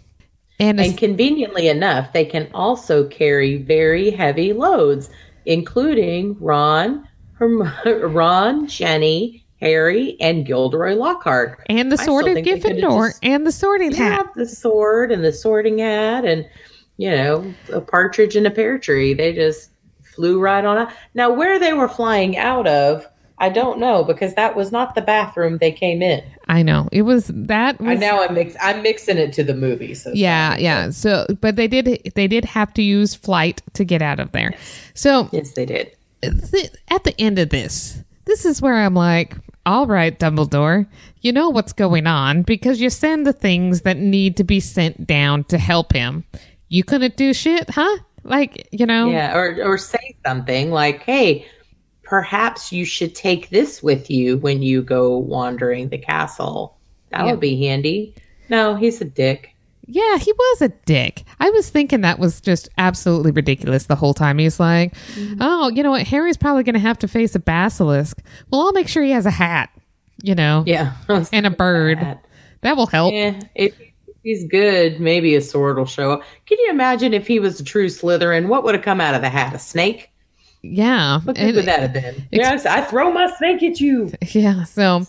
And, 0.59 0.79
And 0.79 0.99
conveniently 0.99 1.69
enough, 1.69 2.13
they 2.13 2.27
can 2.27 2.51
also 2.53 3.09
carry 3.09 3.57
very 3.57 4.11
heavy 4.11 4.53
loads, 4.53 5.09
including 5.47 6.37
Ron, 6.39 7.09
Herm- 7.39 7.73
Ron, 8.15 8.67
Ginny, 8.67 9.47
Harry, 9.61 10.17
and 10.21 10.47
Gilderoy 10.47 10.95
Lockhart. 10.95 11.65
and 11.67 11.93
the 11.93 11.99
sword 11.99 12.27
of 12.27 12.35
think 12.35 12.47
they 12.47 12.59
could've 12.59 12.79
Gryffindor 12.79 13.19
and 13.23 13.47
the 13.47 13.53
sorting 13.53 13.93
hat. 13.93 14.27
the 14.35 14.47
sword 14.47 15.13
and 15.13 15.25
the 15.25 15.33
sorting 15.33 15.79
hat, 15.79 16.25
and 16.25 16.49
you 16.97 17.11
know, 17.11 17.55
a 17.73 17.81
partridge 17.81 18.37
in 18.37 18.47
a 18.47 18.51
pear 18.51 18.79
tree. 18.79 19.15
They 19.15 19.33
just 19.33 19.71
flew 20.03 20.41
right 20.41 20.65
on 20.65 20.79
out. 20.79 20.93
Now, 21.15 21.33
where 21.33 21.59
they 21.59 21.73
were 21.73 21.89
flying 21.89 22.37
out 22.37 22.67
of, 22.67 23.07
I 23.39 23.49
don't 23.49 23.79
know 23.79 24.05
because 24.05 24.35
that 24.35 24.55
was 24.55 24.71
not 24.71 24.95
the 24.95 25.01
bathroom 25.01 25.57
they 25.59 25.73
came 25.73 26.03
in. 26.03 26.23
I 26.49 26.63
know 26.63 26.89
it 26.93 27.03
was 27.03 27.29
that. 27.29 27.81
Was, 27.81 27.89
I 27.89 27.95
now 27.95 28.23
I'm 28.23 28.35
mix 28.35 28.55
I'm 28.61 28.83
mixing 28.83 29.17
it 29.17 29.33
to 29.35 29.45
the 29.45 29.55
movie. 29.55 29.95
So 29.95 30.11
Yeah, 30.13 30.57
yeah. 30.59 30.91
So, 30.91 31.27
but 31.41 31.57
they 31.57 31.69
did. 31.69 32.13
They 32.15 32.29
did 32.29 32.45
have 32.45 32.75
to 32.75 32.83
use 32.83 33.15
flight 33.15 33.63
to 33.75 33.85
get 33.85 34.03
out 34.03 34.21
of 34.21 34.33
there. 34.33 34.53
So 34.95 35.29
yes, 35.33 35.53
they 35.53 35.65
did. 35.65 35.97
th- 36.23 36.71
at 36.89 37.05
the 37.05 37.19
end 37.19 37.39
of 37.39 37.49
this, 37.49 38.03
this 38.27 38.45
is 38.45 38.61
where 38.61 38.75
I'm 38.75 38.95
like, 38.95 39.37
all 39.67 39.87
right, 39.87 40.19
Dumbledore, 40.19 40.87
you 41.21 41.33
know 41.33 41.51
what's 41.51 41.73
going 41.73 42.07
on 42.07 42.43
because 42.43 42.81
you 42.81 42.91
send 42.91 43.27
the 43.27 43.33
things 43.33 43.83
that 43.83 43.97
need 43.99 44.37
to 44.39 44.45
be 44.45 44.61
sent 44.61 45.07
down 45.07 45.45
to 45.45 45.59
help 45.59 45.93
him. 45.93 46.25
You 46.69 46.85
couldn't 46.85 47.17
do 47.17 47.35
shit, 47.35 47.69
huh? 47.71 47.99
Like, 48.23 48.69
you 48.71 48.87
know, 48.87 49.11
Yeah, 49.11 49.37
or 49.37 49.57
or 49.65 49.79
say 49.79 50.17
something 50.27 50.71
like, 50.71 51.03
"Hey, 51.03 51.47
perhaps 52.03 52.73
you 52.73 52.85
should 52.85 53.15
take 53.15 53.51
this 53.51 53.83
with 53.83 54.11
you 54.11 54.39
when 54.39 54.63
you 54.63 54.83
go 54.83 55.17
wandering 55.17 55.89
the 55.89 55.99
castle. 55.99 56.77
That 57.11 57.25
Yeah. 57.25 57.31
would 57.33 57.41
be 57.41 57.65
handy." 57.65 58.15
No, 58.49 58.75
he's 58.77 59.01
a 59.01 59.05
dick. 59.05 59.51
Yeah, 59.93 60.19
he 60.19 60.33
was 60.33 60.63
a 60.63 60.69
dick. 60.69 61.25
I 61.41 61.51
was 61.51 61.69
thinking 61.69 62.03
that 62.03 62.19
was 62.19 62.41
just 62.41 62.69
absolutely 62.79 63.33
ridiculous 63.33 63.87
the 63.87 63.97
whole 63.97 64.15
time. 64.15 64.39
He's 64.39 64.61
like, 64.61 64.95
mm-hmm. 65.15 65.39
oh, 65.41 65.69
you 65.69 65.83
know 65.83 65.91
what? 65.91 66.07
Harry's 66.07 66.37
probably 66.37 66.63
going 66.63 66.75
to 66.75 66.81
have 66.81 66.99
to 67.01 67.09
face 67.09 67.35
a 67.35 67.41
basilisk. 67.41 68.23
Well, 68.51 68.61
I'll 68.61 68.73
make 68.73 68.89
sure 68.89 69.03
he 69.03 69.11
has 69.11 69.27
a 69.27 69.31
hat, 69.31 69.71
you 70.23 70.35
know, 70.35 70.63
Yeah, 70.67 70.95
and 71.33 71.47
a 71.47 71.51
bird. 71.51 71.99
Hat. 71.99 72.25
That 72.61 72.77
will 72.77 72.87
help. 72.87 73.15
Yeah, 73.15 73.41
if 73.55 73.75
he's 74.23 74.47
good, 74.47 75.01
maybe 75.01 75.35
a 75.35 75.41
sword 75.41 75.77
will 75.77 75.87
show 75.87 76.13
up. 76.13 76.23
Can 76.47 76.59
you 76.61 76.71
imagine 76.71 77.13
if 77.13 77.27
he 77.27 77.41
was 77.41 77.59
a 77.59 77.65
true 77.65 77.87
Slytherin? 77.87 78.47
What 78.47 78.63
would 78.65 78.75
have 78.75 78.85
come 78.85 79.01
out 79.01 79.15
of 79.15 79.23
the 79.23 79.31
hat? 79.31 79.55
A 79.55 79.59
snake? 79.59 80.10
Yeah. 80.63 81.21
What 81.21 81.37
good 81.37 81.55
would 81.55 81.65
that 81.65 81.81
have 81.81 81.93
been? 81.93 82.27
yes, 82.31 82.67
I 82.67 82.83
throw 82.83 83.11
my 83.11 83.31
snake 83.39 83.63
at 83.63 83.81
you. 83.81 84.13
Yeah. 84.33 84.65
So, 84.65 85.07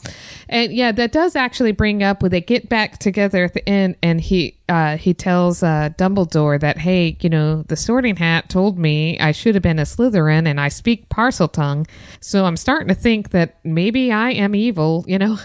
and 0.49 0.73
yeah, 0.73 0.91
that 0.93 1.11
does 1.11 1.35
actually 1.35 1.73
bring 1.73 2.01
up 2.01 2.21
when 2.21 2.31
they 2.31 2.41
get 2.41 2.69
back 2.69 2.97
together 2.97 3.43
at 3.43 3.53
the 3.53 3.67
end, 3.69 3.95
and 4.01 4.19
he 4.19 4.57
uh, 4.67 4.97
he 4.97 5.13
tells 5.13 5.61
uh, 5.61 5.89
Dumbledore 5.97 6.59
that 6.59 6.77
hey, 6.77 7.17
you 7.19 7.29
know, 7.29 7.63
the 7.63 7.75
Sorting 7.75 8.15
Hat 8.15 8.49
told 8.49 8.79
me 8.79 9.19
I 9.19 9.31
should 9.31 9.53
have 9.55 9.61
been 9.61 9.79
a 9.79 9.83
Slytherin, 9.83 10.47
and 10.47 10.59
I 10.59 10.69
speak 10.69 11.07
Parseltongue, 11.09 11.87
so 12.19 12.45
I'm 12.45 12.57
starting 12.57 12.87
to 12.87 12.95
think 12.95 13.29
that 13.31 13.59
maybe 13.63 14.11
I 14.11 14.31
am 14.31 14.55
evil, 14.55 15.05
you 15.07 15.19
know, 15.19 15.37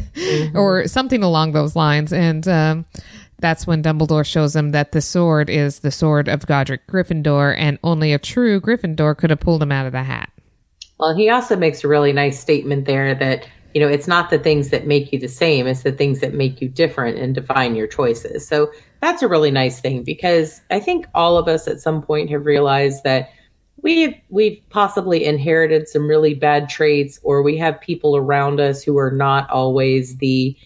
or 0.54 0.86
something 0.86 1.22
along 1.22 1.52
those 1.52 1.76
lines, 1.76 2.12
and. 2.12 2.46
Um, 2.46 2.86
that's 3.40 3.66
when 3.66 3.82
Dumbledore 3.82 4.26
shows 4.26 4.54
him 4.54 4.72
that 4.72 4.92
the 4.92 5.00
sword 5.00 5.48
is 5.48 5.80
the 5.80 5.90
sword 5.90 6.28
of 6.28 6.46
Godric 6.46 6.86
Gryffindor, 6.86 7.54
and 7.56 7.78
only 7.82 8.12
a 8.12 8.18
true 8.18 8.60
Gryffindor 8.60 9.16
could 9.16 9.30
have 9.30 9.40
pulled 9.40 9.62
him 9.62 9.72
out 9.72 9.86
of 9.86 9.92
the 9.92 10.02
hat. 10.02 10.30
Well, 10.98 11.14
he 11.14 11.30
also 11.30 11.56
makes 11.56 11.84
a 11.84 11.88
really 11.88 12.12
nice 12.12 12.40
statement 12.40 12.86
there 12.86 13.14
that 13.14 13.46
you 13.74 13.80
know, 13.80 13.88
it's 13.88 14.08
not 14.08 14.30
the 14.30 14.38
things 14.38 14.70
that 14.70 14.86
make 14.86 15.12
you 15.12 15.18
the 15.18 15.28
same, 15.28 15.66
it's 15.66 15.82
the 15.82 15.92
things 15.92 16.20
that 16.20 16.34
make 16.34 16.60
you 16.60 16.68
different 16.68 17.18
and 17.18 17.34
define 17.34 17.74
your 17.74 17.86
choices. 17.86 18.46
So 18.46 18.72
that's 19.00 19.22
a 19.22 19.28
really 19.28 19.50
nice 19.50 19.80
thing 19.80 20.02
because 20.02 20.60
I 20.70 20.80
think 20.80 21.06
all 21.14 21.36
of 21.36 21.48
us 21.48 21.68
at 21.68 21.80
some 21.80 22.02
point 22.02 22.30
have 22.30 22.46
realized 22.46 23.04
that 23.04 23.30
we've 23.82 24.14
we've 24.30 24.60
possibly 24.70 25.24
inherited 25.24 25.88
some 25.88 26.08
really 26.08 26.34
bad 26.34 26.68
traits 26.68 27.20
or 27.22 27.42
we 27.42 27.56
have 27.58 27.80
people 27.80 28.16
around 28.16 28.58
us 28.58 28.82
who 28.82 28.98
are 28.98 29.12
not 29.12 29.48
always 29.50 30.16
the 30.16 30.56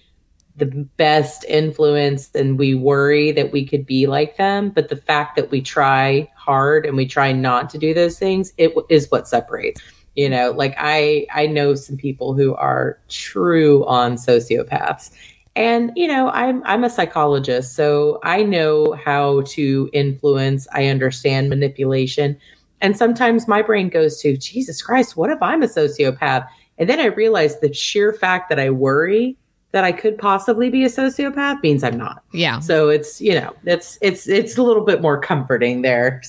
the 0.56 0.66
best 0.66 1.44
influence 1.44 2.30
and 2.34 2.58
we 2.58 2.74
worry 2.74 3.32
that 3.32 3.52
we 3.52 3.66
could 3.66 3.86
be 3.86 4.06
like 4.06 4.36
them. 4.36 4.70
But 4.70 4.88
the 4.88 4.96
fact 4.96 5.36
that 5.36 5.50
we 5.50 5.62
try 5.62 6.30
hard 6.36 6.84
and 6.84 6.96
we 6.96 7.06
try 7.06 7.32
not 7.32 7.70
to 7.70 7.78
do 7.78 7.94
those 7.94 8.18
things 8.18 8.52
it 8.58 8.74
is 8.90 9.10
what 9.10 9.28
separates. 9.28 9.80
You 10.14 10.28
know 10.28 10.50
like 10.50 10.74
i 10.76 11.26
i 11.34 11.46
know 11.46 11.74
some 11.74 11.96
people 11.96 12.34
who 12.34 12.54
are 12.54 12.98
true 13.08 13.86
on 13.86 14.16
sociopaths. 14.16 15.10
And 15.56 15.90
you 15.96 16.06
know 16.06 16.28
i'm 16.30 16.62
i'm 16.64 16.84
a 16.84 16.90
psychologist 16.90 17.74
so 17.74 18.20
i 18.22 18.42
know 18.42 18.92
how 18.92 19.42
to 19.42 19.88
influence. 19.94 20.68
I 20.72 20.88
understand 20.88 21.48
manipulation. 21.48 22.38
And 22.82 22.96
sometimes 22.96 23.48
my 23.48 23.62
brain 23.62 23.88
goes 23.88 24.20
to 24.20 24.36
jesus 24.36 24.82
christ 24.82 25.16
what 25.16 25.30
if 25.30 25.40
i'm 25.40 25.62
a 25.62 25.66
sociopath? 25.66 26.46
And 26.76 26.90
then 26.90 27.00
i 27.00 27.06
realize 27.06 27.60
the 27.60 27.72
sheer 27.72 28.12
fact 28.12 28.50
that 28.50 28.60
i 28.60 28.68
worry 28.68 29.38
that 29.72 29.84
I 29.84 29.92
could 29.92 30.18
possibly 30.18 30.70
be 30.70 30.84
a 30.84 30.88
sociopath 30.88 31.62
means 31.62 31.82
I'm 31.82 31.96
not. 31.96 32.22
Yeah. 32.32 32.60
So 32.60 32.88
it's 32.88 33.20
you 33.20 33.34
know 33.34 33.54
it's 33.64 33.98
it's 34.00 34.28
it's 34.28 34.56
a 34.56 34.62
little 34.62 34.84
bit 34.84 35.02
more 35.02 35.20
comforting 35.20 35.82
there. 35.82 36.22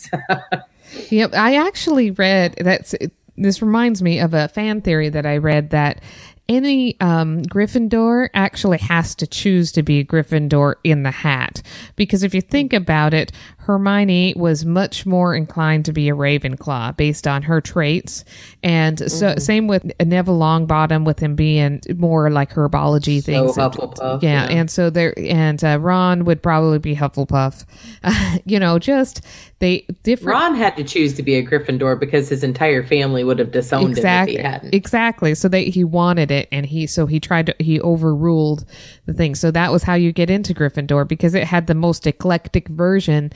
yep. 1.09 1.33
I 1.33 1.55
actually 1.55 2.11
read 2.11 2.55
that's 2.59 2.95
this 3.37 3.61
reminds 3.61 4.01
me 4.01 4.19
of 4.19 4.33
a 4.33 4.47
fan 4.47 4.81
theory 4.81 5.09
that 5.09 5.25
I 5.25 5.37
read 5.37 5.71
that 5.71 6.01
any 6.49 6.99
um, 6.99 7.41
Gryffindor 7.43 8.29
actually 8.33 8.77
has 8.79 9.15
to 9.15 9.27
choose 9.27 9.71
to 9.71 9.83
be 9.83 9.99
a 9.99 10.05
Gryffindor 10.05 10.75
in 10.83 11.03
the 11.03 11.11
hat. 11.11 11.61
Because 11.95 12.23
if 12.23 12.33
you 12.33 12.41
think 12.41 12.73
about 12.73 13.13
it, 13.13 13.31
Hermione 13.63 14.33
was 14.35 14.65
much 14.65 15.05
more 15.05 15.33
inclined 15.33 15.85
to 15.85 15.93
be 15.93 16.09
a 16.09 16.13
Ravenclaw 16.13 16.97
based 16.97 17.27
on 17.27 17.43
her 17.43 17.61
traits, 17.61 18.25
and 18.61 18.99
so 18.99 19.27
mm-hmm. 19.27 19.39
same 19.39 19.67
with 19.67 19.89
Neville 19.99 20.37
Longbottom 20.37 21.05
with 21.05 21.19
him 21.19 21.35
being 21.35 21.81
more 21.95 22.29
like 22.29 22.51
herbology 22.51 23.21
so 23.21 23.25
things. 23.25 23.55
Hufflepuff, 23.55 24.21
yeah, 24.21 24.49
yeah, 24.49 24.57
and 24.57 24.69
so 24.69 24.89
there 24.89 25.13
and 25.17 25.63
uh, 25.63 25.79
Ron 25.79 26.25
would 26.25 26.41
probably 26.41 26.79
be 26.79 26.95
Hufflepuff. 26.95 27.65
Uh, 28.03 28.37
you 28.45 28.59
know, 28.59 28.79
just 28.79 29.21
they 29.59 29.85
different. 30.03 30.37
Ron 30.37 30.55
had 30.55 30.75
to 30.75 30.83
choose 30.83 31.13
to 31.13 31.23
be 31.23 31.35
a 31.35 31.45
Gryffindor 31.45 31.97
because 31.97 32.27
his 32.27 32.43
entire 32.43 32.83
family 32.85 33.23
would 33.23 33.39
have 33.39 33.51
disowned 33.51 33.91
exactly, 33.91 34.33
him 34.33 34.39
if 34.39 34.45
he 34.45 34.51
hadn't. 34.51 34.75
Exactly. 34.75 35.35
So 35.35 35.47
they 35.47 35.65
he 35.65 35.85
wanted 35.85 36.31
it, 36.31 36.49
and 36.51 36.65
he 36.65 36.85
so 36.85 37.05
he 37.05 37.21
tried 37.21 37.45
to 37.45 37.55
he 37.59 37.79
overruled 37.79 38.65
the 39.05 39.13
thing. 39.13 39.35
So 39.35 39.51
that 39.51 39.71
was 39.71 39.83
how 39.83 39.93
you 39.93 40.11
get 40.11 40.29
into 40.29 40.53
Gryffindor 40.53 41.07
because 41.07 41.33
it 41.33 41.45
had 41.45 41.67
the 41.67 41.75
most 41.75 42.05
eclectic 42.05 42.67
version 42.67 43.31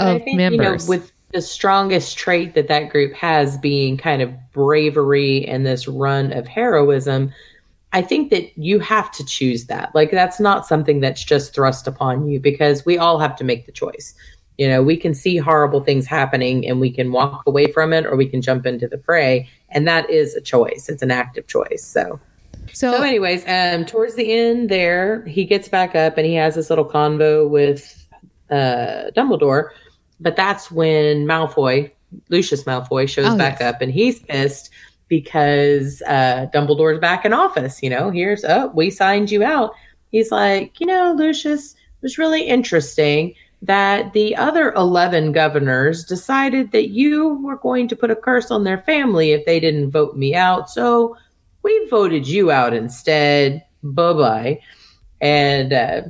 of 0.00 0.22
think, 0.22 0.36
members. 0.36 0.84
You 0.84 0.88
know, 0.88 0.98
with 0.98 1.12
the 1.32 1.40
strongest 1.40 2.18
trait 2.18 2.54
that 2.54 2.68
that 2.68 2.90
group 2.90 3.12
has 3.14 3.56
being 3.58 3.96
kind 3.96 4.20
of 4.20 4.32
bravery 4.52 5.46
and 5.46 5.64
this 5.64 5.86
run 5.86 6.32
of 6.32 6.48
heroism, 6.48 7.32
I 7.92 8.02
think 8.02 8.30
that 8.30 8.56
you 8.58 8.80
have 8.80 9.10
to 9.12 9.24
choose 9.24 9.66
that. 9.66 9.94
Like 9.94 10.10
that's 10.10 10.40
not 10.40 10.66
something 10.66 11.00
that's 11.00 11.22
just 11.22 11.54
thrust 11.54 11.86
upon 11.86 12.28
you 12.28 12.40
because 12.40 12.84
we 12.84 12.98
all 12.98 13.18
have 13.18 13.36
to 13.36 13.44
make 13.44 13.66
the 13.66 13.72
choice. 13.72 14.14
You 14.58 14.68
know, 14.68 14.82
we 14.82 14.96
can 14.96 15.14
see 15.14 15.36
horrible 15.36 15.82
things 15.82 16.06
happening 16.06 16.66
and 16.66 16.80
we 16.80 16.90
can 16.90 17.12
walk 17.12 17.42
away 17.46 17.72
from 17.72 17.92
it 17.92 18.04
or 18.04 18.16
we 18.16 18.26
can 18.26 18.42
jump 18.42 18.66
into 18.66 18.86
the 18.86 18.98
fray. 18.98 19.48
And 19.70 19.88
that 19.88 20.10
is 20.10 20.34
a 20.34 20.40
choice. 20.40 20.88
It's 20.88 21.02
an 21.02 21.10
active 21.10 21.46
choice. 21.46 21.84
So 21.84 22.20
so, 22.72 22.92
so 22.92 23.02
anyways, 23.02 23.44
um 23.48 23.84
towards 23.84 24.14
the 24.14 24.32
end 24.32 24.68
there, 24.68 25.24
he 25.26 25.44
gets 25.44 25.68
back 25.68 25.94
up 25.94 26.18
and 26.18 26.26
he 26.26 26.34
has 26.34 26.54
this 26.56 26.70
little 26.70 26.84
convo 26.84 27.48
with 27.48 28.06
uh 28.50 29.10
Dumbledore 29.16 29.70
but 30.20 30.36
that's 30.36 30.70
when 30.70 31.26
Malfoy, 31.26 31.90
Lucius 32.28 32.64
Malfoy, 32.64 33.08
shows 33.08 33.26
oh, 33.26 33.38
back 33.38 33.60
yes. 33.60 33.74
up, 33.74 33.80
and 33.80 33.90
he's 33.90 34.20
pissed 34.20 34.70
because 35.08 36.02
uh, 36.06 36.46
Dumbledore's 36.54 37.00
back 37.00 37.24
in 37.24 37.32
office. 37.32 37.82
You 37.82 37.90
know, 37.90 38.10
here's 38.10 38.44
oh, 38.44 38.70
we 38.74 38.90
signed 38.90 39.30
you 39.30 39.42
out. 39.42 39.72
He's 40.10 40.30
like, 40.30 40.80
you 40.80 40.86
know, 40.86 41.14
Lucius 41.16 41.74
was 42.02 42.18
really 42.18 42.42
interesting 42.42 43.34
that 43.62 44.12
the 44.14 44.34
other 44.36 44.72
11 44.72 45.32
governors 45.32 46.04
decided 46.04 46.72
that 46.72 46.88
you 46.88 47.34
were 47.42 47.58
going 47.58 47.88
to 47.88 47.96
put 47.96 48.10
a 48.10 48.16
curse 48.16 48.50
on 48.50 48.64
their 48.64 48.78
family 48.78 49.32
if 49.32 49.44
they 49.44 49.60
didn't 49.60 49.90
vote 49.90 50.16
me 50.16 50.34
out. 50.34 50.70
So 50.70 51.16
we 51.62 51.86
voted 51.90 52.26
you 52.26 52.50
out 52.50 52.72
instead. 52.72 53.64
Bye 53.82 54.12
bye. 54.14 54.60
And 55.20 55.72
uh, 55.72 56.02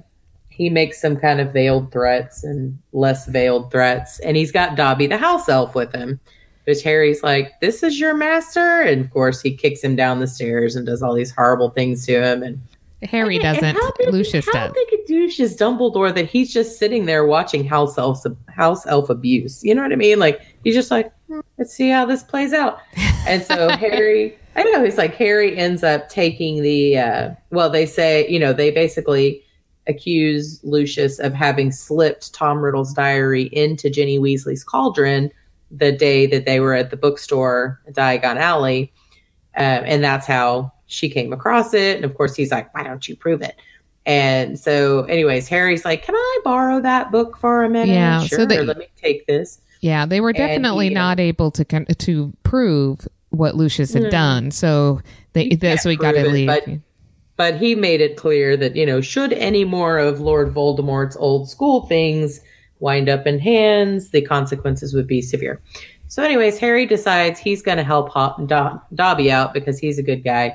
he 0.61 0.69
makes 0.69 1.01
some 1.01 1.17
kind 1.17 1.41
of 1.41 1.55
veiled 1.55 1.91
threats 1.91 2.45
and 2.45 2.79
less 2.93 3.27
veiled 3.27 3.71
threats. 3.73 4.21
And 4.21 4.37
he's 4.37 4.53
got 4.53 4.77
Dobby 4.77 5.07
the 5.07 5.17
house 5.17 5.49
elf 5.49 5.75
with 5.75 5.91
him, 5.91 6.21
which 6.67 6.83
Harry's 6.83 7.23
like, 7.23 7.59
This 7.63 7.83
is 7.83 7.99
your 7.99 8.15
master. 8.15 8.83
And 8.83 9.03
of 9.03 9.11
course, 9.11 9.41
he 9.41 9.57
kicks 9.57 9.83
him 9.83 9.97
down 9.97 10.21
the 10.21 10.27
stairs 10.27 10.77
and 10.77 10.85
does 10.85 11.03
all 11.03 11.15
these 11.15 11.35
horrible 11.35 11.71
things 11.71 12.05
to 12.05 12.23
him. 12.23 12.43
And 12.43 12.61
Harry 13.03 13.37
and, 13.37 13.43
doesn't. 13.43 13.65
And 13.65 13.79
how 13.79 13.91
big, 13.97 14.13
Lucius 14.13 14.45
how 14.45 14.53
does. 14.53 14.69
How 14.69 14.75
big 14.75 15.01
a 15.01 15.07
douche 15.07 15.41
is 15.41 15.57
Dumbledore 15.57 16.15
that 16.15 16.29
he's 16.29 16.53
just 16.53 16.79
sitting 16.79 17.07
there 17.07 17.25
watching 17.25 17.67
house 17.67 17.97
elf 17.97 18.23
house 18.55 18.87
elf 18.87 19.09
abuse? 19.09 19.65
You 19.65 19.75
know 19.75 19.81
what 19.81 19.93
I 19.93 19.97
mean? 19.97 20.19
Like 20.19 20.43
he's 20.63 20.75
just 20.75 20.91
like, 20.91 21.11
hmm, 21.29 21.41
let's 21.57 21.73
see 21.73 21.89
how 21.89 22.05
this 22.05 22.23
plays 22.23 22.53
out. 22.53 22.81
And 23.27 23.43
so 23.43 23.71
Harry, 23.79 24.37
I 24.57 24.63
don't 24.63 24.73
know 24.75 24.85
he's 24.85 24.99
like 24.99 25.15
Harry 25.15 25.57
ends 25.57 25.83
up 25.83 26.11
taking 26.11 26.61
the. 26.61 26.99
uh 26.99 27.31
Well, 27.49 27.71
they 27.71 27.87
say 27.87 28.29
you 28.29 28.39
know 28.39 28.53
they 28.53 28.71
basically 28.71 29.43
accuse 29.87 30.61
Lucius 30.63 31.19
of 31.19 31.33
having 31.33 31.73
slipped 31.73 32.33
Tom 32.35 32.59
Riddle's 32.59 32.93
diary 32.93 33.45
into 33.53 33.91
Ginny 33.91 34.19
Weasley's 34.19 34.65
cauldron 34.65 35.31
the 35.71 35.93
day 35.93 36.27
that 36.27 36.47
they 36.47 36.61
were 36.61 36.75
at 36.75 36.91
the 36.91 36.97
bookstore 36.97 37.81
at 37.87 37.95
Diagon 37.95 38.37
Alley. 38.37 38.93
Um, 39.57 39.83
and 39.85 40.05
that's 40.05 40.27
how 40.27 40.73
she 40.87 41.09
came 41.09 41.33
across 41.33 41.75
it. 41.75 41.97
And 41.97 42.05
of 42.05 42.15
course, 42.15 42.35
he's 42.37 42.51
like, 42.51 42.73
why 42.75 42.83
don't 42.83 43.09
you 43.09 43.17
prove 43.17 43.43
it? 43.43 43.57
And 44.07 44.59
so, 44.59 45.05
anyways, 45.05 45.49
Harry's 45.49 45.85
like, 45.85 46.03
can 46.03 46.15
I 46.15 46.39
borrow 46.45 46.81
that 46.81 47.13
book 47.13 47.37
for 47.37 47.65
a 47.65 47.71
minute? 47.71 47.93
Yeah, 47.93 48.23
sure. 48.25 48.41
So 48.41 48.47
they, 48.47 48.61
let 48.63 48.79
me 48.79 48.87
take 48.97 49.27
this. 49.27 49.61
Yeah, 49.81 50.07
they 50.07 50.21
were 50.21 50.33
definitely 50.33 50.89
he, 50.89 50.95
not 50.95 51.21
able 51.21 51.51
to 51.53 51.65
to 51.65 52.33
prove 52.43 53.07
what 53.31 53.55
Lucius 53.55 53.93
had 53.93 54.05
mm, 54.05 54.11
done. 54.11 54.51
So 54.51 55.01
they, 55.33 55.51
so 55.77 55.91
he 55.91 55.97
got 55.97 56.13
to 56.13 56.29
leave. 56.29 56.49
But, 56.49 56.67
but 57.41 57.57
he 57.57 57.75
made 57.75 58.03
it 58.03 58.19
clear 58.19 58.55
that, 58.55 58.77
you 58.77 58.85
know, 58.85 59.01
should 59.01 59.33
any 59.33 59.65
more 59.65 59.97
of 59.97 60.21
Lord 60.21 60.53
Voldemort's 60.53 61.17
old 61.17 61.49
school 61.49 61.87
things 61.87 62.39
wind 62.81 63.09
up 63.09 63.27
in 63.27 63.39
hands, 63.39 64.11
the 64.11 64.21
consequences 64.21 64.93
would 64.93 65.07
be 65.07 65.23
severe. 65.23 65.59
So, 66.09 66.23
anyways, 66.23 66.59
Harry 66.59 66.85
decides 66.85 67.41
he's 67.41 67.63
going 67.63 67.79
to 67.79 67.83
help 67.83 68.13
Dobby 68.95 69.33
out 69.33 69.55
because 69.55 69.79
he's 69.79 69.99
a 69.99 70.03
good 70.03 70.23
guy. 70.23 70.53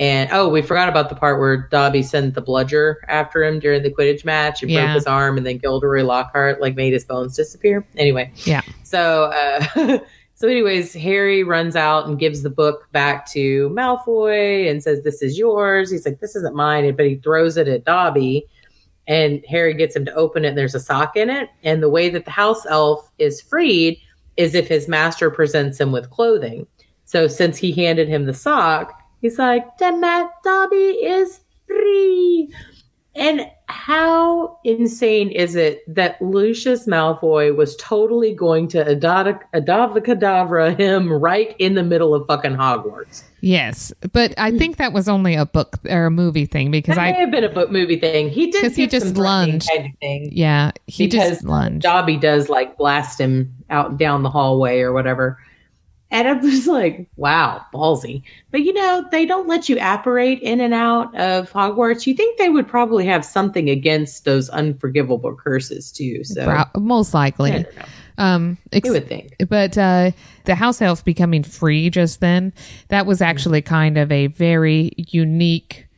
And 0.00 0.28
oh, 0.32 0.48
we 0.48 0.60
forgot 0.60 0.88
about 0.88 1.08
the 1.08 1.14
part 1.14 1.38
where 1.38 1.68
Dobby 1.70 2.02
sent 2.02 2.34
the 2.34 2.40
bludger 2.40 3.04
after 3.06 3.44
him 3.44 3.60
during 3.60 3.84
the 3.84 3.90
Quidditch 3.90 4.24
match 4.24 4.60
and 4.60 4.72
yeah. 4.72 4.86
broke 4.86 4.96
his 4.96 5.06
arm, 5.06 5.36
and 5.36 5.46
then 5.46 5.58
Gilderoy 5.58 6.02
Lockhart 6.02 6.60
like 6.60 6.74
made 6.74 6.92
his 6.92 7.04
bones 7.04 7.36
disappear. 7.36 7.86
Anyway, 7.96 8.32
yeah. 8.38 8.62
So 8.82 9.30
uh, 9.76 9.98
So, 10.44 10.50
anyways, 10.50 10.92
Harry 10.92 11.42
runs 11.42 11.74
out 11.74 12.06
and 12.06 12.18
gives 12.18 12.42
the 12.42 12.50
book 12.50 12.86
back 12.92 13.24
to 13.30 13.70
Malfoy 13.70 14.70
and 14.70 14.82
says, 14.82 15.02
This 15.02 15.22
is 15.22 15.38
yours. 15.38 15.90
He's 15.90 16.04
like, 16.04 16.20
This 16.20 16.36
isn't 16.36 16.54
mine. 16.54 16.94
But 16.96 17.06
he 17.06 17.14
throws 17.14 17.56
it 17.56 17.66
at 17.66 17.86
Dobby. 17.86 18.44
And 19.08 19.42
Harry 19.48 19.72
gets 19.72 19.96
him 19.96 20.04
to 20.04 20.14
open 20.14 20.44
it, 20.44 20.48
and 20.48 20.58
there's 20.58 20.74
a 20.74 20.80
sock 20.80 21.16
in 21.16 21.30
it. 21.30 21.48
And 21.62 21.82
the 21.82 21.88
way 21.88 22.10
that 22.10 22.26
the 22.26 22.30
house 22.30 22.66
elf 22.66 23.10
is 23.18 23.40
freed 23.40 23.98
is 24.36 24.54
if 24.54 24.68
his 24.68 24.86
master 24.86 25.30
presents 25.30 25.80
him 25.80 25.92
with 25.92 26.10
clothing. 26.10 26.66
So, 27.06 27.26
since 27.26 27.56
he 27.56 27.72
handed 27.72 28.08
him 28.08 28.26
the 28.26 28.34
sock, 28.34 28.92
he's 29.22 29.38
like, 29.38 29.64
Demet 29.78 30.28
Dobby 30.44 30.76
is 30.76 31.40
free. 31.66 32.54
And 33.16 33.48
how 33.66 34.58
insane 34.64 35.30
is 35.30 35.54
it 35.54 35.82
that 35.94 36.20
Lucius 36.20 36.86
Malfoy 36.86 37.54
was 37.54 37.76
totally 37.76 38.34
going 38.34 38.66
to 38.68 38.84
Avada 38.84 39.40
him 40.76 41.12
right 41.12 41.54
in 41.58 41.74
the 41.74 41.82
middle 41.82 42.14
of 42.14 42.26
fucking 42.26 42.56
Hogwarts? 42.56 43.22
Yes, 43.40 43.92
but 44.12 44.34
I 44.38 44.56
think 44.56 44.78
that 44.78 44.92
was 44.92 45.08
only 45.08 45.34
a 45.34 45.46
book 45.46 45.78
or 45.88 46.06
a 46.06 46.10
movie 46.10 46.46
thing 46.46 46.70
because 46.70 46.96
that 46.96 47.02
I 47.02 47.12
may 47.12 47.20
have 47.20 47.30
been 47.30 47.44
a 47.44 47.48
book 47.48 47.70
movie 47.70 47.98
thing. 47.98 48.30
He 48.30 48.50
did 48.50 48.62
because 48.62 48.74
he 48.74 48.86
just 48.86 49.16
lunged. 49.16 49.68
Kind 49.68 49.86
of 49.86 49.98
thing 50.00 50.30
yeah, 50.32 50.72
he 50.86 51.06
just 51.06 51.44
lunged. 51.44 51.82
Dobby 51.82 52.16
does 52.16 52.48
like 52.48 52.76
blast 52.78 53.20
him 53.20 53.54
out 53.70 53.98
down 53.98 54.22
the 54.22 54.30
hallway 54.30 54.80
or 54.80 54.92
whatever. 54.92 55.38
And 56.14 56.28
I 56.28 56.32
was 56.34 56.68
like, 56.68 57.08
wow, 57.16 57.66
ballsy. 57.74 58.22
But 58.52 58.62
you 58.62 58.72
know, 58.72 59.04
they 59.10 59.26
don't 59.26 59.48
let 59.48 59.68
you 59.68 59.76
apparate 59.80 60.40
in 60.42 60.60
and 60.60 60.72
out 60.72 61.12
of 61.16 61.50
Hogwarts. 61.50 62.06
You 62.06 62.14
think 62.14 62.38
they 62.38 62.50
would 62.50 62.68
probably 62.68 63.04
have 63.06 63.24
something 63.24 63.68
against 63.68 64.24
those 64.24 64.48
unforgivable 64.50 65.34
curses 65.34 65.90
too. 65.90 66.22
So 66.22 66.64
most 66.76 67.14
likely. 67.14 67.66
Um, 68.16 68.58
ex- 68.72 68.86
You 68.86 68.92
would 68.92 69.08
think. 69.08 69.34
but 69.48 69.76
uh, 69.76 70.12
the 70.44 70.54
house 70.54 70.80
elf 70.80 71.04
becoming 71.04 71.42
free 71.42 71.90
just 71.90 72.20
then, 72.20 72.52
that 72.90 73.06
was 73.06 73.20
actually 73.20 73.60
kind 73.60 73.98
of 73.98 74.12
a 74.12 74.28
very 74.28 74.92
unique 74.96 75.88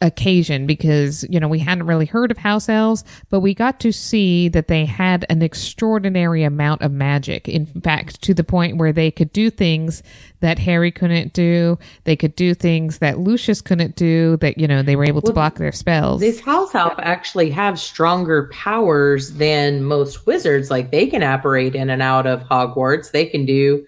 occasion 0.00 0.66
because, 0.66 1.24
you 1.28 1.38
know, 1.38 1.48
we 1.48 1.58
hadn't 1.58 1.86
really 1.86 2.06
heard 2.06 2.30
of 2.30 2.38
house 2.38 2.68
elves, 2.68 3.04
but 3.28 3.40
we 3.40 3.54
got 3.54 3.78
to 3.80 3.92
see 3.92 4.48
that 4.48 4.68
they 4.68 4.84
had 4.84 5.26
an 5.28 5.42
extraordinary 5.42 6.42
amount 6.42 6.82
of 6.82 6.90
magic. 6.90 7.48
In 7.48 7.66
fact, 7.66 8.22
to 8.22 8.34
the 8.34 8.42
point 8.42 8.78
where 8.78 8.92
they 8.92 9.10
could 9.10 9.32
do 9.32 9.50
things 9.50 10.02
that 10.40 10.58
Harry 10.58 10.90
couldn't 10.90 11.32
do. 11.32 11.78
They 12.04 12.16
could 12.16 12.36
do 12.36 12.52
things 12.54 12.98
that 12.98 13.18
Lucius 13.18 13.60
couldn't 13.60 13.96
do, 13.96 14.36
that, 14.38 14.58
you 14.58 14.66
know, 14.66 14.82
they 14.82 14.96
were 14.96 15.06
able 15.06 15.22
to 15.22 15.32
block 15.32 15.56
their 15.56 15.72
spells. 15.72 16.20
These 16.20 16.40
house 16.40 16.74
elf 16.74 16.94
actually 16.98 17.50
have 17.50 17.78
stronger 17.78 18.50
powers 18.52 19.34
than 19.34 19.82
most 19.84 20.26
wizards. 20.26 20.70
Like 20.70 20.90
they 20.90 21.06
can 21.06 21.22
apparate 21.22 21.74
in 21.74 21.88
and 21.88 22.02
out 22.02 22.26
of 22.26 22.42
Hogwarts. 22.42 23.10
They 23.10 23.26
can 23.26 23.46
do. 23.46 23.86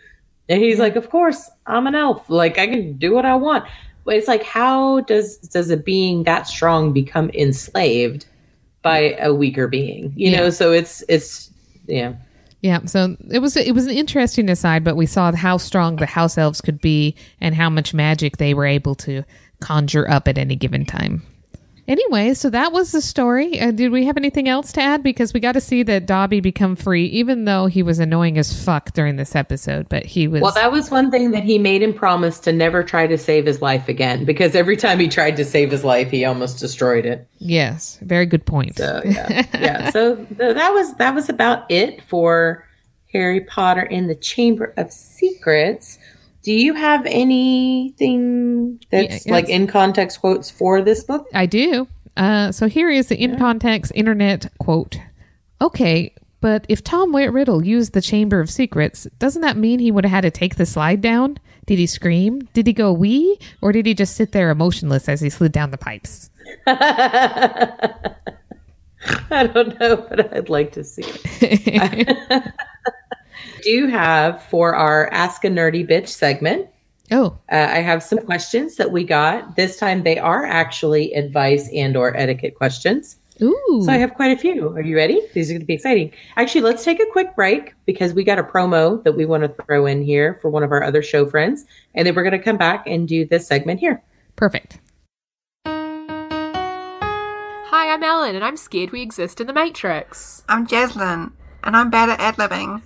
And 0.48 0.62
he's 0.62 0.78
like, 0.78 0.96
of 0.96 1.10
course, 1.10 1.50
I'm 1.66 1.86
an 1.86 1.94
elf. 1.94 2.30
Like 2.30 2.58
I 2.58 2.66
can 2.66 2.96
do 2.96 3.12
what 3.12 3.26
I 3.26 3.34
want. 3.34 3.66
But 4.06 4.14
it's 4.14 4.28
like, 4.28 4.44
how 4.44 5.00
does 5.00 5.36
does 5.38 5.68
a 5.68 5.76
being 5.76 6.22
that 6.24 6.46
strong 6.46 6.92
become 6.92 7.28
enslaved 7.34 8.24
by 8.82 9.14
a 9.20 9.34
weaker 9.34 9.68
being? 9.68 10.12
You 10.16 10.30
Yeah. 10.30 10.38
know, 10.38 10.50
so 10.50 10.72
it's 10.72 11.02
it's 11.08 11.50
yeah. 11.86 12.14
Yeah, 12.62 12.84
so 12.86 13.16
it 13.30 13.40
was 13.40 13.56
it 13.56 13.74
was 13.74 13.86
an 13.86 13.92
interesting 13.92 14.48
aside, 14.48 14.82
but 14.82 14.96
we 14.96 15.06
saw 15.06 15.30
how 15.32 15.56
strong 15.58 15.96
the 15.96 16.06
house 16.06 16.38
elves 16.38 16.60
could 16.60 16.80
be 16.80 17.14
and 17.40 17.54
how 17.54 17.68
much 17.68 17.92
magic 17.92 18.38
they 18.38 18.54
were 18.54 18.64
able 18.64 18.94
to 18.96 19.24
conjure 19.60 20.10
up 20.10 20.26
at 20.26 20.38
any 20.38 20.56
given 20.56 20.86
time. 20.86 21.22
Anyway, 21.88 22.34
so 22.34 22.50
that 22.50 22.72
was 22.72 22.90
the 22.90 23.00
story. 23.00 23.60
Uh, 23.60 23.70
did 23.70 23.92
we 23.92 24.04
have 24.06 24.16
anything 24.16 24.48
else 24.48 24.72
to 24.72 24.80
add? 24.80 25.02
Because 25.02 25.32
we 25.32 25.38
got 25.40 25.52
to 25.52 25.60
see 25.60 25.84
that 25.84 26.06
Dobby 26.06 26.40
become 26.40 26.74
free, 26.74 27.06
even 27.06 27.44
though 27.44 27.66
he 27.66 27.82
was 27.82 28.00
annoying 28.00 28.38
as 28.38 28.64
fuck 28.64 28.92
during 28.92 29.16
this 29.16 29.36
episode. 29.36 29.88
But 29.88 30.04
he 30.04 30.26
was 30.26 30.42
Well, 30.42 30.52
that 30.52 30.72
was 30.72 30.90
one 30.90 31.10
thing 31.10 31.30
that 31.30 31.44
he 31.44 31.58
made 31.58 31.82
him 31.82 31.94
promise 31.94 32.40
to 32.40 32.52
never 32.52 32.82
try 32.82 33.06
to 33.06 33.16
save 33.16 33.46
his 33.46 33.62
life 33.62 33.88
again 33.88 34.24
because 34.24 34.56
every 34.56 34.76
time 34.76 34.98
he 34.98 35.06
tried 35.08 35.36
to 35.36 35.44
save 35.44 35.70
his 35.70 35.84
life, 35.84 36.10
he 36.10 36.24
almost 36.24 36.58
destroyed 36.58 37.06
it. 37.06 37.26
yes, 37.38 37.98
very 38.02 38.26
good 38.26 38.44
point. 38.44 38.76
So 38.76 39.02
yeah, 39.04 39.46
yeah. 39.54 39.90
So 39.90 40.16
th- 40.38 40.38
that 40.38 40.70
was 40.72 40.94
that 40.96 41.14
was 41.14 41.28
about 41.28 41.70
it 41.70 42.02
for 42.02 42.66
Harry 43.12 43.40
Potter 43.42 43.82
in 43.82 44.08
the 44.08 44.14
Chamber 44.16 44.74
of 44.76 44.90
Secrets. 44.92 45.98
Do 46.46 46.52
you 46.52 46.74
have 46.74 47.04
anything 47.06 48.78
that's 48.92 49.26
Yeah, 49.26 49.32
like 49.32 49.48
in 49.48 49.66
context 49.66 50.20
quotes 50.20 50.48
for 50.48 50.80
this 50.80 51.02
book? 51.02 51.26
I 51.34 51.44
do. 51.44 51.88
Uh, 52.16 52.52
so 52.52 52.68
here 52.68 52.88
is 52.88 53.08
the 53.08 53.20
in 53.20 53.36
context 53.36 53.90
internet 53.96 54.46
quote. 54.60 54.96
Okay, 55.60 56.14
but 56.40 56.64
if 56.68 56.84
Tom 56.84 57.12
Whit 57.12 57.32
Riddle 57.32 57.66
used 57.66 57.94
the 57.94 58.00
Chamber 58.00 58.38
of 58.38 58.48
Secrets, 58.48 59.08
doesn't 59.18 59.42
that 59.42 59.56
mean 59.56 59.80
he 59.80 59.90
would 59.90 60.04
have 60.04 60.12
had 60.12 60.20
to 60.20 60.30
take 60.30 60.54
the 60.54 60.66
slide 60.66 61.00
down? 61.00 61.36
Did 61.66 61.80
he 61.80 61.86
scream? 61.88 62.42
Did 62.52 62.68
he 62.68 62.72
go 62.72 62.92
wee? 62.92 63.40
Or 63.60 63.72
did 63.72 63.84
he 63.84 63.94
just 63.94 64.14
sit 64.14 64.30
there 64.30 64.50
emotionless 64.50 65.08
as 65.08 65.20
he 65.20 65.30
slid 65.30 65.50
down 65.50 65.72
the 65.72 65.78
pipes? 65.78 66.30
I 66.68 68.14
don't 69.52 69.80
know, 69.80 69.96
but 69.96 70.32
I'd 70.32 70.48
like 70.48 70.70
to 70.74 70.84
see 70.84 71.02
it. 71.04 72.52
Do 73.66 73.88
have 73.88 74.44
for 74.44 74.76
our 74.76 75.12
Ask 75.12 75.44
a 75.44 75.48
Nerdy 75.48 75.84
Bitch 75.84 76.06
segment? 76.06 76.68
Oh, 77.10 77.36
Uh, 77.50 77.66
I 77.68 77.80
have 77.80 78.00
some 78.00 78.20
questions 78.20 78.76
that 78.76 78.92
we 78.92 79.02
got. 79.02 79.56
This 79.56 79.76
time 79.76 80.04
they 80.04 80.18
are 80.20 80.44
actually 80.46 81.12
advice 81.14 81.68
and 81.74 81.96
or 81.96 82.16
etiquette 82.16 82.54
questions. 82.54 83.16
ooh. 83.42 83.82
So 83.84 83.90
I 83.90 83.96
have 83.96 84.14
quite 84.14 84.30
a 84.30 84.38
few. 84.40 84.68
Are 84.68 84.82
you 84.82 84.94
ready? 84.94 85.20
These 85.34 85.50
are 85.50 85.54
going 85.54 85.62
to 85.62 85.66
be 85.66 85.74
exciting. 85.74 86.12
Actually, 86.36 86.60
let's 86.60 86.84
take 86.84 87.00
a 87.00 87.06
quick 87.10 87.34
break 87.34 87.74
because 87.86 88.14
we 88.14 88.22
got 88.22 88.38
a 88.38 88.44
promo 88.44 89.02
that 89.02 89.16
we 89.16 89.26
want 89.26 89.42
to 89.42 89.48
throw 89.64 89.84
in 89.86 90.00
here 90.00 90.38
for 90.40 90.48
one 90.48 90.62
of 90.62 90.70
our 90.70 90.84
other 90.84 91.02
show 91.02 91.26
friends. 91.26 91.64
And 91.96 92.06
then 92.06 92.14
we're 92.14 92.22
going 92.22 92.38
to 92.38 92.44
come 92.44 92.58
back 92.58 92.84
and 92.86 93.08
do 93.08 93.26
this 93.26 93.48
segment 93.48 93.80
here. 93.80 94.00
Perfect. 94.36 94.78
Hi, 95.66 97.92
I'm 97.92 98.04
Ellen, 98.04 98.36
and 98.36 98.44
I'm 98.44 98.56
scared 98.56 98.92
we 98.92 99.02
exist 99.02 99.40
in 99.40 99.48
the 99.48 99.52
Matrix. 99.52 100.44
I'm 100.48 100.68
Jaslyn, 100.68 101.32
and 101.64 101.76
I'm 101.76 101.90
bad 101.90 102.10
at 102.10 102.20
ad 102.20 102.36
libbing. 102.36 102.82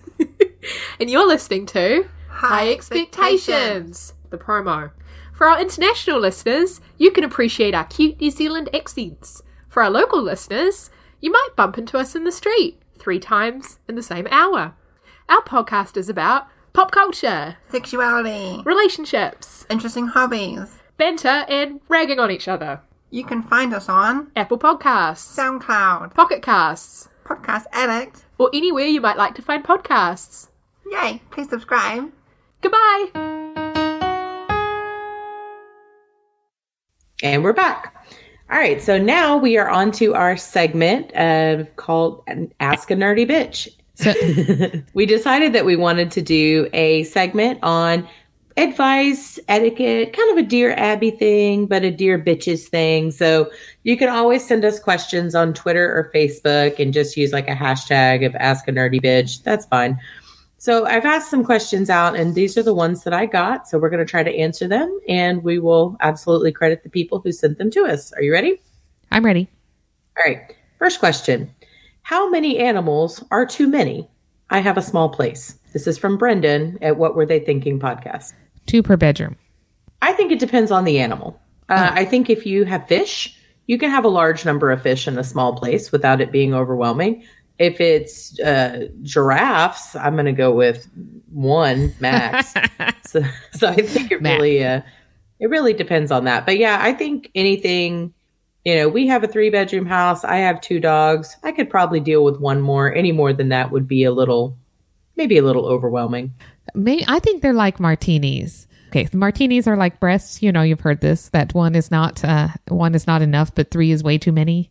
And 1.01 1.09
you're 1.11 1.27
listening 1.27 1.66
to 1.66 2.07
High 2.28 2.70
Expectations, 2.73 4.15
the 4.31 4.39
promo. 4.39 4.91
For 5.32 5.49
our 5.49 5.61
international 5.61 6.20
listeners, 6.20 6.81
you 6.99 7.11
can 7.11 7.24
appreciate 7.24 7.74
our 7.74 7.85
cute 7.87 8.20
New 8.20 8.31
Zealand 8.31 8.69
accents. 8.74 9.43
For 9.69 9.82
our 9.82 9.91
local 9.91 10.20
listeners, 10.23 10.91
you 11.20 11.31
might 11.31 11.49
bump 11.57 11.78
into 11.78 11.97
us 11.99 12.15
in 12.15 12.24
the 12.24 12.32
street 12.32 12.81
three 12.99 13.19
times 13.19 13.78
in 13.89 13.95
the 13.95 14.03
same 14.03 14.27
hour. 14.31 14.74
Our 15.28 15.43
podcast 15.43 15.97
is 15.97 16.09
about 16.11 16.47
pop 16.74 16.91
culture, 16.91 17.57
Sexuality, 17.70 18.62
relationships, 18.65 19.65
interesting 19.70 20.09
hobbies. 20.09 20.69
banter, 20.99 21.47
and 21.49 21.81
ragging 21.89 22.20
on 22.20 22.31
each 22.31 22.49
other. 22.49 22.81
You 23.11 23.24
can 23.24 23.43
find 23.43 23.73
us 23.73 23.89
on 23.89 24.31
Apple 24.37 24.59
Podcasts, 24.59 25.35
SoundCloud, 25.39 26.15
Pocket 26.15 26.43
Casts, 26.43 27.09
Podcast 27.24 27.65
Addict. 27.73 28.24
or 28.39 28.51
anywhere 28.53 28.85
you 28.87 29.01
might 29.01 29.16
like 29.16 29.35
to 29.37 29.43
find 29.43 29.65
podcasts. 29.65 30.49
Yay! 30.91 31.23
Please 31.31 31.49
subscribe. 31.49 32.11
Goodbye! 32.62 33.07
And 37.23 37.45
we're 37.45 37.53
back. 37.53 37.95
All 38.51 38.59
right. 38.59 38.83
So 38.83 38.99
now 38.99 39.37
we 39.37 39.57
are 39.57 39.69
on 39.69 39.93
to 39.93 40.15
our 40.15 40.37
segment 40.37 41.15
uh, 41.15 41.65
called 41.77 42.25
Ask 42.59 42.91
a 42.91 42.97
Nerdy 42.97 43.29
Bitch. 43.29 43.69
So, 43.95 44.83
we 44.95 45.07
decided 45.07 45.53
that 45.53 45.65
we 45.65 45.77
wanted 45.77 46.11
to 46.12 46.23
do 46.23 46.69
a 46.73 47.05
segment 47.05 47.61
on 47.62 48.09
advice, 48.57 49.39
etiquette, 49.49 50.12
kind 50.12 50.31
of 50.33 50.39
a 50.39 50.49
Dear 50.49 50.73
Abby 50.73 51.11
thing, 51.11 51.67
but 51.67 51.85
a 51.85 51.91
Dear 51.91 52.19
Bitches 52.19 52.67
thing. 52.67 53.11
So 53.11 53.51
you 53.85 53.97
can 53.97 54.09
always 54.09 54.47
send 54.47 54.65
us 54.65 54.81
questions 54.81 55.35
on 55.35 55.55
Twitter 55.55 55.87
or 55.87 56.11
Facebook 56.15 56.79
and 56.79 56.93
just 56.93 57.17
use 57.17 57.33
like 57.33 57.49
a 57.49 57.55
hashtag 57.55 58.27
of 58.27 58.35
Ask 58.37 58.67
a 58.69 58.73
Nerdy 58.73 59.01
Bitch. 59.01 59.43
That's 59.43 59.67
fine. 59.67 59.99
So 60.61 60.85
I've 60.85 61.07
asked 61.07 61.31
some 61.31 61.43
questions 61.43 61.89
out, 61.89 62.15
and 62.15 62.35
these 62.35 62.59
are 62.59 62.62
the 62.62 62.74
ones 62.74 63.05
that 63.05 63.15
I 63.15 63.24
got. 63.24 63.66
So 63.66 63.78
we're 63.78 63.89
going 63.89 64.05
to 64.05 64.11
try 64.11 64.23
to 64.23 64.37
answer 64.37 64.69
them, 64.69 65.01
and 65.09 65.43
we 65.43 65.59
will 65.59 65.97
absolutely 66.01 66.53
credit 66.53 66.82
the 66.82 66.91
people 66.91 67.19
who 67.19 67.32
sent 67.32 67.57
them 67.57 67.70
to 67.70 67.87
us. 67.87 68.12
Are 68.12 68.20
you 68.20 68.31
ready? 68.31 68.61
I'm 69.11 69.24
ready. 69.24 69.49
All 70.19 70.31
right. 70.31 70.55
First 70.78 71.01
question 71.01 71.51
How 72.03 72.28
many 72.28 72.59
animals 72.59 73.24
are 73.31 73.47
too 73.47 73.69
many? 73.69 74.07
I 74.51 74.59
have 74.59 74.77
a 74.77 74.82
small 74.82 75.09
place. 75.09 75.59
This 75.73 75.87
is 75.87 75.97
from 75.97 76.19
Brendan 76.19 76.77
at 76.82 76.99
What 76.99 77.16
Were 77.16 77.24
They 77.24 77.41
Thinking 77.41 77.81
podcast. 77.81 78.35
Two 78.66 78.82
per 78.82 78.99
bedroom. 78.99 79.37
I 80.03 80.12
think 80.12 80.31
it 80.31 80.41
depends 80.41 80.70
on 80.70 80.85
the 80.85 80.99
animal. 80.99 81.41
Uh, 81.70 81.91
I 81.91 82.05
think 82.05 82.28
if 82.28 82.45
you 82.45 82.66
have 82.66 82.87
fish, 82.87 83.35
you 83.66 83.78
can 83.78 83.89
have 83.89 84.05
a 84.05 84.09
large 84.09 84.45
number 84.45 84.70
of 84.70 84.82
fish 84.82 85.09
in 85.09 85.16
a 85.16 85.24
small 85.24 85.57
place 85.57 85.91
without 85.91 86.20
it 86.20 86.31
being 86.31 86.53
overwhelming. 86.53 87.24
If 87.61 87.78
it's 87.78 88.41
uh, 88.41 88.89
giraffes, 89.03 89.95
I'm 89.95 90.15
going 90.15 90.24
to 90.24 90.32
go 90.32 90.51
with 90.51 90.89
one 91.31 91.95
max. 92.01 92.55
so, 93.07 93.23
so 93.53 93.69
I 93.69 93.77
think 93.77 94.11
it 94.11 94.23
Max. 94.23 94.41
really, 94.41 94.65
uh, 94.65 94.81
it 95.41 95.51
really 95.51 95.74
depends 95.74 96.11
on 96.11 96.24
that. 96.24 96.47
But 96.47 96.57
yeah, 96.57 96.78
I 96.81 96.95
think 96.95 97.31
anything, 97.35 98.15
you 98.65 98.77
know, 98.77 98.89
we 98.89 99.07
have 99.09 99.24
a 99.24 99.28
three 99.28 99.51
bedroom 99.51 99.85
house. 99.85 100.24
I 100.24 100.37
have 100.37 100.62
two 100.62 100.81
dogs. 100.81 101.37
I 101.43 101.53
could 101.53 101.69
probably 101.69 102.01
deal 102.01 102.24
with 102.24 102.41
one 102.41 102.62
more. 102.62 102.95
Any 102.95 103.12
more 103.12 103.35
than 103.35 103.51
that 103.51 103.70
would 103.70 103.87
be 103.87 104.05
a 104.05 104.11
little, 104.11 104.57
maybe 105.16 105.37
a 105.37 105.43
little 105.43 105.66
overwhelming. 105.66 106.32
May 106.74 107.05
I 107.07 107.19
think 107.19 107.43
they're 107.43 107.53
like 107.53 107.78
martinis. 107.78 108.69
Okay, 108.89 109.05
the 109.05 109.19
martinis 109.19 109.69
are 109.69 109.77
like 109.77 110.01
breasts. 110.01 110.43
You 110.43 110.51
know, 110.51 110.62
you've 110.62 110.81
heard 110.81 111.03
this. 111.03 111.28
That 111.28 111.53
one 111.53 111.74
is 111.74 111.91
not 111.91 112.24
uh, 112.24 112.49
one 112.69 112.95
is 112.95 113.07
not 113.07 113.20
enough, 113.20 113.55
but 113.55 113.70
three 113.70 113.91
is 113.91 114.03
way 114.03 114.16
too 114.16 114.32
many. 114.32 114.70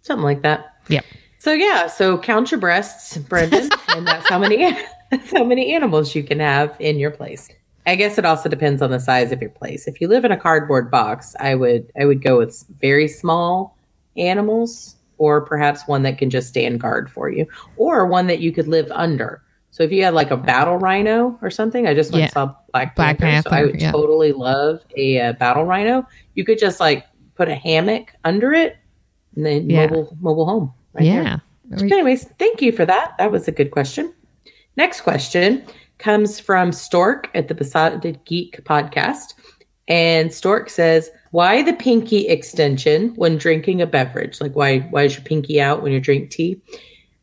Something 0.00 0.24
like 0.24 0.42
that. 0.42 0.78
Yep. 0.88 1.04
So 1.42 1.52
yeah, 1.52 1.88
so 1.88 2.18
count 2.18 2.52
your 2.52 2.60
breasts, 2.60 3.16
Brendan, 3.16 3.68
and 3.88 4.06
that's 4.06 4.28
how 4.28 4.38
many 4.38 4.78
that's 5.10 5.32
how 5.32 5.42
many 5.42 5.74
animals 5.74 6.14
you 6.14 6.22
can 6.22 6.38
have 6.38 6.76
in 6.78 7.00
your 7.00 7.10
place. 7.10 7.48
I 7.84 7.96
guess 7.96 8.16
it 8.16 8.24
also 8.24 8.48
depends 8.48 8.80
on 8.80 8.92
the 8.92 9.00
size 9.00 9.32
of 9.32 9.40
your 9.40 9.50
place. 9.50 9.88
If 9.88 10.00
you 10.00 10.06
live 10.06 10.24
in 10.24 10.30
a 10.30 10.36
cardboard 10.36 10.88
box, 10.88 11.34
I 11.40 11.56
would 11.56 11.90
I 12.00 12.04
would 12.04 12.22
go 12.22 12.38
with 12.38 12.64
very 12.80 13.08
small 13.08 13.76
animals 14.16 14.94
or 15.18 15.44
perhaps 15.44 15.82
one 15.88 16.04
that 16.04 16.16
can 16.16 16.30
just 16.30 16.46
stand 16.46 16.80
guard 16.80 17.10
for 17.10 17.28
you 17.28 17.44
or 17.74 18.06
one 18.06 18.28
that 18.28 18.38
you 18.38 18.52
could 18.52 18.68
live 18.68 18.88
under. 18.92 19.42
So 19.72 19.82
if 19.82 19.90
you 19.90 20.04
had 20.04 20.14
like 20.14 20.30
a 20.30 20.36
battle 20.36 20.76
rhino 20.76 21.36
or 21.42 21.50
something, 21.50 21.88
I 21.88 21.94
just 21.94 22.12
went 22.12 22.22
Yeah. 22.22 22.28
saw 22.28 22.54
Black 22.72 22.94
Black 22.94 23.18
Panther, 23.18 23.50
so 23.50 23.56
I 23.56 23.64
would 23.64 23.80
yeah. 23.80 23.90
totally 23.90 24.30
love 24.30 24.78
a 24.96 25.18
uh, 25.18 25.32
battle 25.32 25.64
rhino. 25.64 26.06
You 26.36 26.44
could 26.44 26.60
just 26.60 26.78
like 26.78 27.04
put 27.34 27.48
a 27.48 27.54
hammock 27.56 28.12
under 28.22 28.52
it 28.52 28.76
and 29.34 29.44
then 29.44 29.68
Yeah. 29.68 29.88
mobile 29.88 30.16
mobile 30.20 30.46
home. 30.46 30.74
Right 30.94 31.04
there. 31.04 31.22
yeah. 31.22 31.38
Anyways, 31.78 32.24
thank 32.38 32.60
you 32.60 32.72
for 32.72 32.84
that. 32.84 33.14
That 33.18 33.30
was 33.30 33.48
a 33.48 33.52
good 33.52 33.70
question. 33.70 34.12
Next 34.76 35.02
question 35.02 35.64
comes 35.98 36.40
from 36.40 36.72
Stork 36.72 37.30
at 37.34 37.48
the 37.48 37.54
Besotted 37.54 38.18
Geek 38.24 38.62
podcast. 38.64 39.34
And 39.88 40.32
Stork 40.32 40.70
says, 40.70 41.10
Why 41.30 41.62
the 41.62 41.72
pinky 41.72 42.28
extension 42.28 43.14
when 43.14 43.36
drinking 43.38 43.80
a 43.80 43.86
beverage? 43.86 44.40
Like 44.40 44.54
why 44.54 44.80
why 44.90 45.04
is 45.04 45.14
your 45.14 45.24
pinky 45.24 45.60
out 45.60 45.82
when 45.82 45.92
you 45.92 46.00
drink 46.00 46.30
tea? 46.30 46.60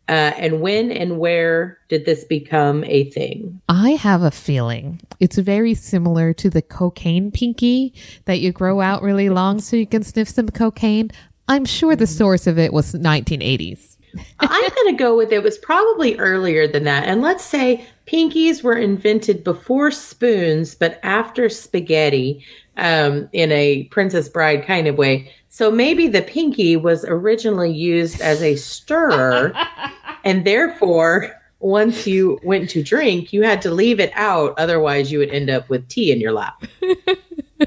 Uh, 0.07 0.33
and 0.37 0.59
when 0.59 0.91
and 0.91 1.19
where 1.19 1.77
did 1.87 2.05
this 2.05 2.23
become 2.23 2.83
a 2.85 3.09
thing? 3.11 3.61
I 3.69 3.91
have 3.91 4.23
a 4.23 4.31
feeling 4.31 4.99
it's 5.19 5.37
very 5.37 5.73
similar 5.73 6.33
to 6.33 6.49
the 6.49 6.61
cocaine 6.61 7.31
pinky 7.31 7.93
that 8.25 8.39
you 8.39 8.51
grow 8.51 8.81
out 8.81 9.03
really 9.03 9.29
long 9.29 9.59
so 9.59 9.75
you 9.75 9.85
can 9.85 10.03
sniff 10.03 10.29
some 10.29 10.49
cocaine. 10.49 11.11
I'm 11.49 11.65
sure 11.65 11.95
the 11.95 12.05
source 12.05 12.45
of 12.45 12.59
it 12.59 12.73
was 12.73 12.93
1980s. 12.93 13.97
I'm 14.39 14.69
going 14.75 14.95
to 14.95 15.03
go 15.03 15.17
with 15.17 15.31
it 15.31 15.41
was 15.41 15.57
probably 15.57 16.15
earlier 16.19 16.67
than 16.67 16.83
that. 16.83 17.05
And 17.05 17.23
let's 17.23 17.43
say 17.43 17.85
pinkies 18.05 18.61
were 18.61 18.77
invented 18.77 19.43
before 19.43 19.89
spoons, 19.89 20.75
but 20.75 20.99
after 21.01 21.49
spaghetti 21.49 22.45
um, 22.77 23.27
in 23.33 23.51
a 23.51 23.85
Princess 23.85 24.29
Bride 24.29 24.63
kind 24.63 24.87
of 24.87 24.95
way. 24.95 25.33
So 25.49 25.71
maybe 25.71 26.07
the 26.07 26.21
pinky 26.21 26.77
was 26.77 27.03
originally 27.05 27.71
used 27.71 28.21
as 28.21 28.43
a 28.43 28.55
stirrer, 28.55 29.51
and 30.23 30.45
therefore, 30.45 31.35
once 31.61 32.05
you 32.05 32.39
went 32.43 32.69
to 32.69 32.83
drink, 32.83 33.33
you 33.33 33.41
had 33.41 33.61
to 33.63 33.71
leave 33.71 33.99
it 33.99 34.11
out. 34.13 34.53
Otherwise, 34.59 35.11
you 35.11 35.17
would 35.17 35.31
end 35.31 35.49
up 35.49 35.67
with 35.67 35.87
tea 35.89 36.11
in 36.11 36.21
your 36.21 36.31
lap. 36.31 36.63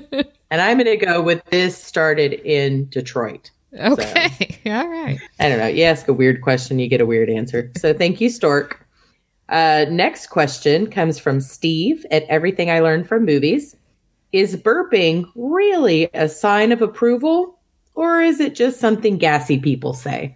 and 0.50 0.60
I'm 0.62 0.78
going 0.78 0.98
to 0.98 1.04
go 1.04 1.20
with 1.20 1.44
this 1.46 1.76
started 1.76 2.34
in 2.34 2.88
Detroit. 2.88 3.50
Okay. 3.78 4.58
All 4.66 4.88
right. 4.88 5.18
I 5.40 5.48
don't 5.48 5.58
know. 5.58 5.66
You 5.66 5.84
ask 5.84 6.08
a 6.08 6.12
weird 6.12 6.42
question, 6.42 6.78
you 6.78 6.88
get 6.88 7.00
a 7.00 7.06
weird 7.06 7.30
answer. 7.30 7.70
So 7.76 7.94
thank 7.94 8.20
you, 8.20 8.28
Stork. 8.28 8.86
Uh, 9.48 9.86
next 9.90 10.28
question 10.28 10.90
comes 10.90 11.18
from 11.18 11.40
Steve 11.40 12.04
at 12.10 12.24
Everything 12.24 12.70
I 12.70 12.80
Learned 12.80 13.08
from 13.08 13.24
Movies. 13.24 13.76
Is 14.32 14.56
burping 14.56 15.26
really 15.34 16.08
a 16.14 16.26
sign 16.26 16.72
of 16.72 16.80
approval, 16.80 17.58
or 17.94 18.22
is 18.22 18.40
it 18.40 18.54
just 18.54 18.80
something 18.80 19.18
gassy 19.18 19.58
people 19.58 19.92
say? 19.92 20.34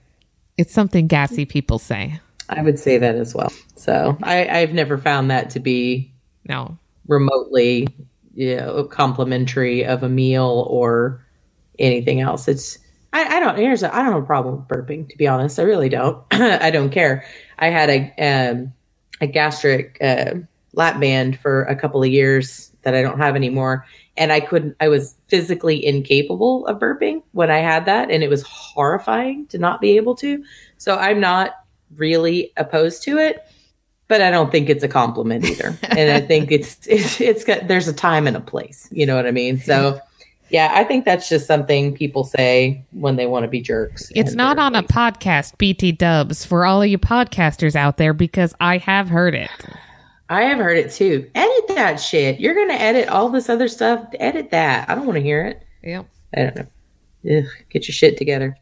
It's 0.58 0.72
something 0.72 1.06
gassy 1.06 1.46
people 1.46 1.78
say. 1.78 2.20
I 2.50 2.60
would 2.60 2.78
say 2.78 2.98
that 2.98 3.14
as 3.14 3.34
well. 3.34 3.50
So 3.76 4.18
I, 4.22 4.46
I've 4.48 4.74
never 4.74 4.98
found 4.98 5.30
that 5.30 5.48
to 5.50 5.60
be 5.60 6.12
No. 6.46 6.76
remotely 7.08 7.88
you 8.34 8.56
know, 8.56 8.84
complimentary 8.84 9.84
of 9.84 10.02
a 10.02 10.08
meal 10.10 10.66
or 10.68 11.24
anything 11.78 12.20
else. 12.20 12.48
It's 12.48 12.78
I, 13.16 13.36
I 13.36 13.40
don't 13.40 13.56
here's 13.56 13.82
a, 13.82 13.94
I 13.94 14.02
don't 14.02 14.12
have 14.12 14.22
a 14.22 14.26
problem 14.26 14.56
with 14.56 14.68
burping 14.68 15.08
to 15.08 15.16
be 15.16 15.26
honest. 15.26 15.58
I 15.58 15.62
really 15.62 15.88
don't. 15.88 16.22
I 16.30 16.70
don't 16.70 16.90
care. 16.90 17.24
I 17.58 17.68
had 17.68 17.88
a 17.88 18.50
um, 18.50 18.74
a 19.22 19.26
gastric 19.26 19.96
uh, 20.02 20.34
lap 20.74 21.00
band 21.00 21.38
for 21.38 21.62
a 21.62 21.74
couple 21.74 22.02
of 22.02 22.10
years 22.10 22.72
that 22.82 22.94
I 22.94 23.00
don't 23.00 23.18
have 23.18 23.34
anymore, 23.34 23.86
and 24.18 24.32
I 24.32 24.40
couldn't. 24.40 24.76
I 24.80 24.88
was 24.88 25.16
physically 25.28 25.84
incapable 25.84 26.66
of 26.66 26.78
burping 26.78 27.22
when 27.32 27.50
I 27.50 27.58
had 27.58 27.86
that, 27.86 28.10
and 28.10 28.22
it 28.22 28.28
was 28.28 28.42
horrifying 28.42 29.46
to 29.46 29.56
not 29.58 29.80
be 29.80 29.96
able 29.96 30.14
to. 30.16 30.44
So 30.76 30.96
I'm 30.96 31.18
not 31.18 31.54
really 31.96 32.52
opposed 32.56 33.02
to 33.04 33.16
it 33.16 33.46
but 34.08 34.20
I 34.20 34.30
don't 34.30 34.52
think 34.52 34.68
it's 34.68 34.84
a 34.84 34.88
compliment 34.88 35.44
either. 35.44 35.76
and 35.82 36.10
I 36.10 36.20
think 36.20 36.52
it's 36.52 36.78
it's 36.86 37.20
it's 37.20 37.44
got 37.44 37.66
there's 37.66 37.88
a 37.88 37.92
time 37.92 38.26
and 38.26 38.36
a 38.36 38.40
place. 38.40 38.88
You 38.92 39.06
know 39.06 39.16
what 39.16 39.26
I 39.26 39.32
mean? 39.32 39.58
So 39.58 40.00
yeah, 40.48 40.72
I 40.74 40.84
think 40.84 41.04
that's 41.04 41.28
just 41.28 41.46
something 41.46 41.94
people 41.94 42.24
say 42.24 42.84
when 42.92 43.16
they 43.16 43.26
want 43.26 43.44
to 43.44 43.48
be 43.48 43.60
jerks. 43.60 44.10
It's 44.14 44.34
not 44.34 44.58
on 44.58 44.74
a 44.74 44.82
podcast, 44.82 45.58
BT 45.58 45.92
dubs, 45.92 46.44
for 46.44 46.64
all 46.64 46.82
of 46.82 46.88
you 46.88 46.98
podcasters 46.98 47.74
out 47.74 47.96
there, 47.96 48.12
because 48.12 48.54
I 48.60 48.78
have 48.78 49.08
heard 49.08 49.34
it. 49.34 49.50
I 50.28 50.42
have 50.42 50.58
heard 50.58 50.78
it 50.78 50.90
too. 50.90 51.30
Edit 51.34 51.68
that 51.68 51.96
shit. 51.96 52.40
You're 52.40 52.54
gonna 52.54 52.74
edit 52.74 53.08
all 53.08 53.28
this 53.28 53.48
other 53.48 53.68
stuff. 53.68 54.04
Edit 54.18 54.50
that. 54.50 54.88
I 54.88 54.94
don't 54.94 55.06
want 55.06 55.16
to 55.16 55.22
hear 55.22 55.44
it. 55.44 55.62
Yep. 55.82 56.06
I 56.36 56.42
don't 56.42 56.56
know. 56.56 57.38
Ugh, 57.38 57.48
get 57.70 57.86
your 57.86 57.94
shit 57.94 58.16
together. 58.16 58.56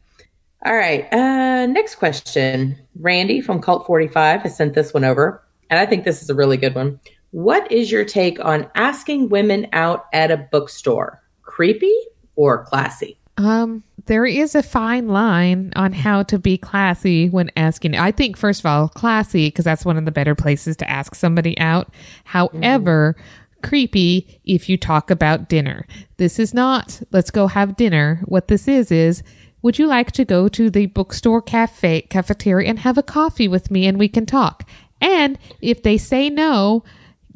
All 0.65 0.75
right. 0.75 1.11
Uh, 1.13 1.67
next 1.67 1.95
question. 1.95 2.75
Randy 2.99 3.41
from 3.41 3.61
Cult 3.61 3.85
45 3.85 4.41
has 4.41 4.57
sent 4.57 4.73
this 4.73 4.93
one 4.93 5.03
over, 5.03 5.43
and 5.69 5.79
I 5.79 5.85
think 5.85 6.03
this 6.03 6.21
is 6.21 6.29
a 6.29 6.35
really 6.35 6.57
good 6.57 6.73
one. 6.75 6.99
What 7.31 7.71
is 7.71 7.91
your 7.91 8.05
take 8.05 8.43
on 8.43 8.69
asking 8.75 9.29
women 9.29 9.67
out 9.73 10.05
at 10.13 10.31
a 10.31 10.37
bookstore? 10.37 11.21
Creepy 11.55 11.95
or 12.35 12.65
classy? 12.65 13.17
Um, 13.37 13.81
there 14.07 14.25
is 14.25 14.55
a 14.55 14.61
fine 14.61 15.07
line 15.07 15.71
on 15.77 15.93
how 15.93 16.23
to 16.23 16.37
be 16.37 16.57
classy 16.57 17.29
when 17.29 17.49
asking. 17.55 17.95
I 17.95 18.11
think, 18.11 18.35
first 18.35 18.59
of 18.59 18.65
all, 18.65 18.89
classy, 18.89 19.47
because 19.47 19.63
that's 19.63 19.85
one 19.85 19.95
of 19.95 20.03
the 20.03 20.11
better 20.11 20.35
places 20.35 20.75
to 20.77 20.89
ask 20.89 21.15
somebody 21.15 21.57
out. 21.57 21.93
However, 22.25 23.15
creepy 23.63 24.41
if 24.43 24.67
you 24.67 24.77
talk 24.77 25.09
about 25.09 25.47
dinner. 25.47 25.87
This 26.17 26.39
is 26.39 26.53
not, 26.53 27.01
let's 27.11 27.31
go 27.31 27.47
have 27.47 27.77
dinner. 27.77 28.19
What 28.25 28.49
this 28.49 28.67
is, 28.67 28.91
is, 28.91 29.23
would 29.61 29.79
you 29.79 29.87
like 29.87 30.11
to 30.11 30.25
go 30.25 30.49
to 30.49 30.69
the 30.69 30.87
bookstore 30.87 31.41
cafe 31.41 32.01
cafeteria 32.09 32.67
and 32.67 32.79
have 32.79 32.97
a 32.97 33.03
coffee 33.03 33.47
with 33.47 33.71
me 33.71 33.87
and 33.87 33.97
we 33.97 34.09
can 34.09 34.25
talk? 34.25 34.67
And 34.99 35.39
if 35.61 35.83
they 35.83 35.97
say 35.97 36.29
no, 36.29 36.83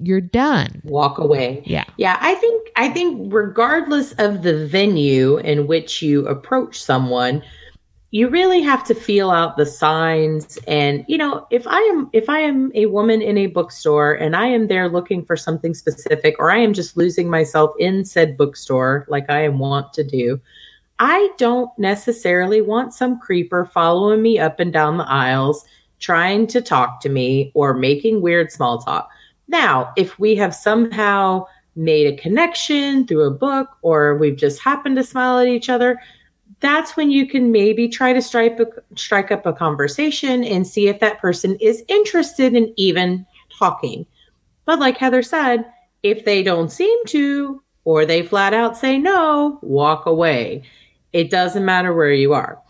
you're 0.01 0.21
done. 0.21 0.81
Walk 0.83 1.17
away. 1.17 1.61
Yeah. 1.65 1.85
Yeah, 1.97 2.17
I 2.21 2.35
think 2.35 2.69
I 2.75 2.89
think 2.89 3.33
regardless 3.33 4.13
of 4.13 4.43
the 4.43 4.65
venue 4.67 5.37
in 5.37 5.67
which 5.67 6.01
you 6.01 6.27
approach 6.27 6.81
someone, 6.81 7.43
you 8.11 8.27
really 8.27 8.61
have 8.61 8.83
to 8.85 8.95
feel 8.95 9.29
out 9.29 9.57
the 9.57 9.65
signs 9.65 10.57
and 10.67 11.05
you 11.07 11.17
know, 11.17 11.45
if 11.51 11.67
I 11.67 11.79
am 11.81 12.09
if 12.13 12.29
I 12.29 12.39
am 12.39 12.71
a 12.73 12.87
woman 12.87 13.21
in 13.21 13.37
a 13.37 13.47
bookstore 13.47 14.13
and 14.13 14.35
I 14.35 14.47
am 14.47 14.67
there 14.67 14.89
looking 14.89 15.23
for 15.23 15.37
something 15.37 15.73
specific 15.73 16.35
or 16.39 16.51
I 16.51 16.57
am 16.57 16.73
just 16.73 16.97
losing 16.97 17.29
myself 17.29 17.71
in 17.79 18.05
said 18.05 18.37
bookstore 18.37 19.05
like 19.09 19.29
I 19.29 19.43
am 19.43 19.59
wont 19.59 19.93
to 19.93 20.03
do, 20.03 20.41
I 20.97 21.29
don't 21.37 21.71
necessarily 21.77 22.61
want 22.61 22.93
some 22.93 23.19
creeper 23.19 23.65
following 23.65 24.21
me 24.21 24.39
up 24.39 24.59
and 24.59 24.73
down 24.73 24.97
the 24.97 25.09
aisles 25.09 25.65
trying 25.99 26.47
to 26.47 26.61
talk 26.61 27.01
to 27.01 27.09
me 27.09 27.51
or 27.53 27.73
making 27.73 28.21
weird 28.21 28.51
small 28.51 28.79
talk. 28.79 29.09
Now, 29.49 29.93
if 29.97 30.19
we 30.19 30.35
have 30.35 30.53
somehow 30.53 31.47
made 31.75 32.05
a 32.05 32.21
connection 32.21 33.07
through 33.07 33.25
a 33.25 33.31
book 33.31 33.67
or 33.81 34.15
we've 34.15 34.37
just 34.37 34.61
happened 34.61 34.95
to 34.97 35.03
smile 35.03 35.39
at 35.39 35.47
each 35.47 35.69
other, 35.69 35.99
that's 36.59 36.95
when 36.95 37.09
you 37.09 37.27
can 37.27 37.51
maybe 37.51 37.87
try 37.87 38.13
to 38.13 38.21
strike, 38.21 38.59
a, 38.59 38.67
strike 38.95 39.31
up 39.31 39.47
a 39.47 39.53
conversation 39.53 40.43
and 40.43 40.67
see 40.67 40.87
if 40.87 40.99
that 40.99 41.19
person 41.19 41.55
is 41.59 41.83
interested 41.87 42.53
in 42.53 42.73
even 42.77 43.25
talking. 43.57 44.05
But 44.65 44.79
like 44.79 44.97
Heather 44.97 45.23
said, 45.23 45.65
if 46.03 46.25
they 46.25 46.43
don't 46.43 46.71
seem 46.71 47.05
to, 47.07 47.63
or 47.85 48.05
they 48.05 48.21
flat 48.21 48.53
out 48.53 48.77
say 48.77 48.99
no, 48.99 49.57
walk 49.63 50.05
away. 50.05 50.61
It 51.11 51.31
doesn't 51.31 51.65
matter 51.65 51.91
where 51.91 52.13
you 52.13 52.33
are. 52.33 52.61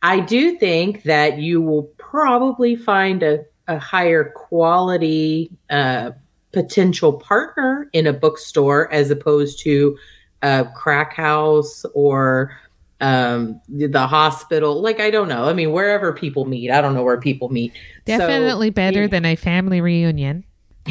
I 0.00 0.20
do 0.20 0.56
think 0.56 1.02
that 1.02 1.38
you 1.38 1.60
will 1.60 1.84
probably 1.98 2.76
find 2.76 3.22
a, 3.22 3.44
a 3.68 3.78
higher 3.78 4.24
quality 4.24 5.50
uh, 5.70 6.10
potential 6.52 7.12
partner 7.14 7.88
in 7.92 8.06
a 8.06 8.12
bookstore 8.12 8.92
as 8.92 9.10
opposed 9.10 9.60
to 9.60 9.96
a 10.42 10.66
crack 10.74 11.14
house 11.14 11.84
or 11.94 12.56
um, 13.00 13.60
the 13.68 14.06
hospital. 14.06 14.80
Like, 14.80 15.00
I 15.00 15.10
don't 15.10 15.28
know. 15.28 15.44
I 15.48 15.52
mean, 15.52 15.72
wherever 15.72 16.12
people 16.12 16.44
meet, 16.44 16.70
I 16.70 16.80
don't 16.80 16.94
know 16.94 17.02
where 17.02 17.20
people 17.20 17.48
meet. 17.48 17.72
So- 18.06 18.18
Definitely 18.18 18.70
better 18.70 19.08
than 19.08 19.24
a 19.24 19.36
family 19.36 19.80
reunion. 19.80 20.44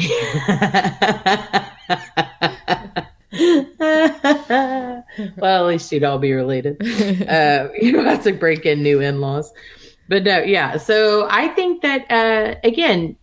well, 5.36 5.64
at 5.64 5.66
least 5.66 5.92
you'd 5.92 6.04
all 6.04 6.18
be 6.18 6.32
related. 6.32 6.76
Uh, 7.24 7.68
you 7.80 7.92
don't 7.92 8.04
have 8.06 8.22
to 8.24 8.32
break 8.32 8.66
in 8.66 8.82
new 8.82 9.00
in 9.00 9.20
laws. 9.20 9.52
But 10.08 10.24
no, 10.24 10.40
yeah. 10.40 10.76
So 10.76 11.26
I 11.30 11.48
think 11.48 11.82
that, 11.82 12.10
uh, 12.10 12.56
again, 12.62 13.16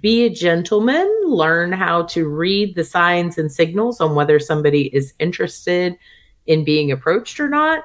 be 0.00 0.24
a 0.24 0.30
gentleman, 0.30 1.08
learn 1.26 1.72
how 1.72 2.04
to 2.04 2.28
read 2.28 2.74
the 2.74 2.84
signs 2.84 3.36
and 3.36 3.52
signals 3.52 4.00
on 4.00 4.14
whether 4.14 4.38
somebody 4.38 4.94
is 4.94 5.12
interested 5.18 5.98
in 6.46 6.64
being 6.64 6.90
approached 6.90 7.38
or 7.38 7.48
not. 7.48 7.84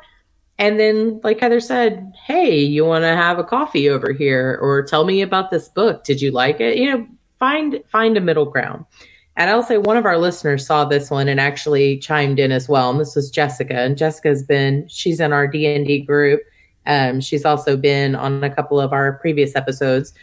And 0.57 0.79
then, 0.79 1.19
like 1.23 1.41
Heather 1.41 1.59
said, 1.59 2.13
hey, 2.25 2.57
you 2.59 2.85
want 2.85 3.03
to 3.03 3.15
have 3.15 3.39
a 3.39 3.43
coffee 3.43 3.89
over 3.89 4.13
here 4.13 4.57
or 4.61 4.83
tell 4.83 5.03
me 5.03 5.21
about 5.21 5.51
this 5.51 5.67
book. 5.67 6.05
Did 6.05 6.21
you 6.21 6.31
like 6.31 6.61
it? 6.61 6.77
You 6.77 6.91
know, 6.91 7.07
find 7.39 7.83
find 7.87 8.15
a 8.15 8.21
middle 8.21 8.45
ground. 8.45 8.85
And 9.35 9.49
I'll 9.49 9.63
say 9.63 9.77
one 9.77 9.97
of 9.97 10.05
our 10.05 10.17
listeners 10.17 10.65
saw 10.65 10.85
this 10.85 11.11
one 11.11 11.27
and 11.27 11.41
actually 11.41 11.97
chimed 11.97 12.39
in 12.39 12.53
as 12.53 12.69
well. 12.69 12.89
And 12.89 13.01
this 13.01 13.17
was 13.17 13.29
Jessica. 13.29 13.75
And 13.79 13.97
Jessica's 13.97 14.43
been 14.43 14.87
she's 14.87 15.19
in 15.19 15.33
our 15.33 15.45
D 15.45 15.67
and 15.67 15.85
D 15.85 15.99
group. 15.99 16.39
Um, 16.87 17.21
she's 17.21 17.45
also 17.45 17.75
been 17.77 18.15
on 18.15 18.43
a 18.43 18.49
couple 18.53 18.79
of 18.79 18.93
our 18.93 19.13
previous 19.13 19.55
episodes. 19.55 20.13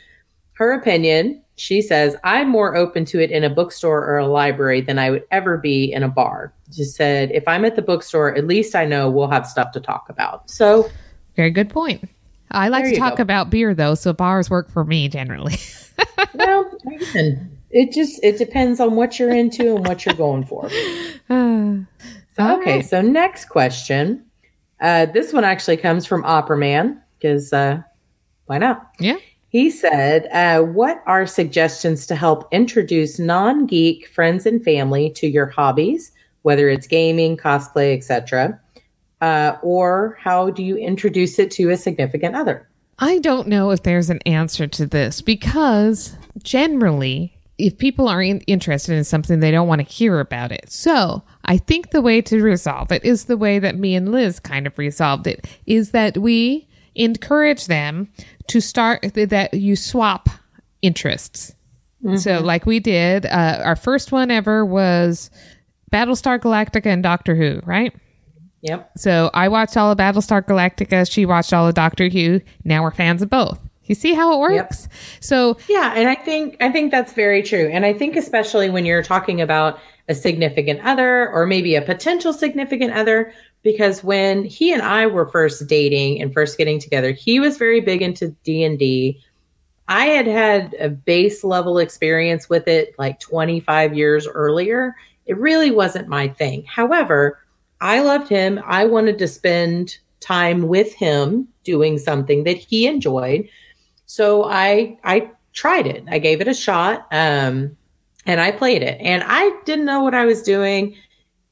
Her 0.54 0.72
opinion, 0.72 1.42
she 1.56 1.80
says, 1.82 2.16
I'm 2.24 2.48
more 2.48 2.76
open 2.76 3.04
to 3.06 3.20
it 3.22 3.30
in 3.30 3.42
a 3.44 3.50
bookstore 3.50 4.04
or 4.06 4.18
a 4.18 4.26
library 4.26 4.80
than 4.80 4.98
I 4.98 5.10
would 5.10 5.24
ever 5.30 5.56
be 5.58 5.92
in 5.92 6.02
a 6.02 6.08
bar. 6.08 6.52
She 6.74 6.84
said, 6.84 7.30
if 7.32 7.46
I'm 7.48 7.64
at 7.64 7.74
the 7.76 7.82
bookstore, 7.82 8.34
at 8.36 8.46
least 8.46 8.74
I 8.74 8.84
know 8.84 9.10
we'll 9.10 9.28
have 9.30 9.46
stuff 9.46 9.72
to 9.72 9.80
talk 9.80 10.08
about. 10.08 10.50
So 10.50 10.88
Very 11.36 11.50
good 11.50 11.70
point. 11.70 12.08
I 12.50 12.68
like 12.68 12.84
to 12.84 12.96
talk 12.96 13.16
go. 13.16 13.22
about 13.22 13.48
beer 13.48 13.74
though, 13.74 13.94
so 13.94 14.12
bars 14.12 14.50
work 14.50 14.70
for 14.70 14.84
me 14.84 15.08
generally. 15.08 15.56
well, 16.34 16.70
again, 16.86 17.58
it 17.70 17.92
just 17.92 18.22
it 18.22 18.36
depends 18.36 18.78
on 18.78 18.94
what 18.94 19.18
you're 19.18 19.34
into 19.34 19.74
and 19.76 19.86
what 19.86 20.04
you're 20.04 20.14
going 20.14 20.44
for. 20.44 20.68
All 21.30 21.86
Okay, 22.60 22.76
right. 22.76 22.84
so 22.84 23.00
next 23.00 23.46
question. 23.46 24.24
Uh, 24.82 25.06
this 25.06 25.32
one 25.32 25.44
actually 25.44 25.76
comes 25.76 26.04
from 26.04 26.24
Opera 26.24 26.58
Man 26.58 27.00
because 27.18 27.52
uh, 27.52 27.80
why 28.46 28.58
not? 28.58 28.90
Yeah. 28.98 29.16
He 29.48 29.70
said, 29.70 30.26
uh, 30.32 30.62
What 30.62 31.02
are 31.06 31.26
suggestions 31.26 32.06
to 32.06 32.16
help 32.16 32.48
introduce 32.52 33.18
non 33.18 33.66
geek 33.66 34.08
friends 34.08 34.44
and 34.44 34.62
family 34.62 35.10
to 35.10 35.28
your 35.28 35.46
hobbies, 35.46 36.10
whether 36.42 36.68
it's 36.68 36.86
gaming, 36.86 37.36
cosplay, 37.36 37.96
etc.? 37.96 38.58
Uh, 39.20 39.56
or 39.62 40.18
how 40.20 40.50
do 40.50 40.64
you 40.64 40.76
introduce 40.76 41.38
it 41.38 41.50
to 41.52 41.70
a 41.70 41.76
significant 41.76 42.34
other? 42.34 42.68
I 42.98 43.20
don't 43.20 43.46
know 43.46 43.70
if 43.70 43.84
there's 43.84 44.10
an 44.10 44.18
answer 44.26 44.66
to 44.66 44.86
this 44.86 45.20
because 45.20 46.16
generally, 46.42 47.32
if 47.58 47.78
people 47.78 48.08
are 48.08 48.22
in- 48.22 48.40
interested 48.42 48.96
in 48.96 49.04
something, 49.04 49.38
they 49.38 49.52
don't 49.52 49.68
want 49.68 49.80
to 49.80 49.94
hear 49.94 50.18
about 50.18 50.50
it. 50.50 50.72
So 50.72 51.22
I 51.44 51.58
think 51.58 51.90
the 51.90 52.02
way 52.02 52.20
to 52.22 52.42
resolve 52.42 52.92
it 52.92 53.04
is 53.04 53.24
the 53.24 53.36
way 53.36 53.58
that 53.58 53.76
me 53.76 53.94
and 53.94 54.12
Liz 54.12 54.38
kind 54.38 54.66
of 54.66 54.78
resolved 54.78 55.26
it 55.26 55.46
is 55.66 55.90
that 55.90 56.18
we 56.18 56.68
encourage 56.94 57.66
them 57.66 58.08
to 58.48 58.60
start 58.60 59.02
that 59.14 59.54
you 59.54 59.76
swap 59.76 60.28
interests. 60.82 61.54
So, 62.16 62.40
like 62.40 62.66
we 62.66 62.80
did, 62.80 63.26
uh, 63.26 63.60
our 63.62 63.76
first 63.76 64.10
one 64.10 64.32
ever 64.32 64.66
was 64.66 65.30
Battlestar 65.92 66.40
Galactica 66.40 66.86
and 66.86 67.00
Doctor 67.00 67.36
Who, 67.36 67.60
right? 67.64 67.94
Yep. 68.62 68.92
So 68.96 69.30
I 69.34 69.48
watched 69.48 69.76
all 69.76 69.92
of 69.92 69.98
Battlestar 69.98 70.42
Galactica. 70.42 71.10
She 71.10 71.26
watched 71.26 71.52
all 71.52 71.68
of 71.68 71.74
Doctor 71.74 72.08
Who. 72.08 72.40
Now 72.64 72.82
we're 72.82 72.92
fans 72.92 73.22
of 73.22 73.30
both. 73.30 73.60
You 73.84 73.94
see 73.94 74.14
how 74.14 74.34
it 74.34 74.38
works? 74.38 74.88
So 75.20 75.58
Yeah, 75.68 75.92
and 75.94 76.08
I 76.08 76.14
think 76.14 76.56
I 76.60 76.70
think 76.70 76.90
that's 76.90 77.12
very 77.12 77.42
true. 77.42 77.68
And 77.72 77.84
I 77.84 77.92
think 77.92 78.16
especially 78.16 78.70
when 78.70 78.86
you're 78.86 79.02
talking 79.02 79.40
about 79.40 79.78
a 80.08 80.14
significant 80.14 80.80
other 80.84 81.30
or 81.30 81.46
maybe 81.46 81.74
a 81.74 81.82
potential 81.82 82.32
significant 82.32 82.92
other 82.92 83.32
because 83.62 84.02
when 84.02 84.44
he 84.44 84.72
and 84.72 84.82
I 84.82 85.06
were 85.06 85.28
first 85.28 85.66
dating 85.66 86.20
and 86.20 86.32
first 86.32 86.58
getting 86.58 86.80
together, 86.80 87.12
he 87.12 87.38
was 87.38 87.56
very 87.56 87.80
big 87.80 88.02
into 88.02 88.34
D&D. 88.44 89.20
I 89.88 90.06
had 90.06 90.26
had 90.26 90.74
a 90.80 90.88
base 90.88 91.44
level 91.44 91.78
experience 91.78 92.48
with 92.48 92.66
it 92.66 92.94
like 92.98 93.20
25 93.20 93.94
years 93.94 94.26
earlier. 94.26 94.96
It 95.26 95.38
really 95.38 95.70
wasn't 95.70 96.08
my 96.08 96.28
thing. 96.28 96.64
However, 96.64 97.38
I 97.80 98.00
loved 98.00 98.28
him. 98.28 98.60
I 98.64 98.84
wanted 98.84 99.18
to 99.18 99.28
spend 99.28 99.98
time 100.20 100.68
with 100.68 100.94
him 100.94 101.48
doing 101.64 101.98
something 101.98 102.44
that 102.44 102.56
he 102.56 102.86
enjoyed. 102.86 103.48
So 104.06 104.44
I 104.44 104.98
I 105.04 105.30
tried 105.52 105.86
it. 105.86 106.04
I 106.08 106.18
gave 106.18 106.40
it 106.40 106.48
a 106.48 106.54
shot. 106.54 107.06
Um 107.10 107.76
and 108.26 108.40
I 108.40 108.50
played 108.52 108.82
it. 108.82 109.00
And 109.00 109.22
I 109.26 109.50
didn't 109.64 109.84
know 109.84 110.02
what 110.02 110.14
I 110.14 110.24
was 110.24 110.42
doing. 110.42 110.96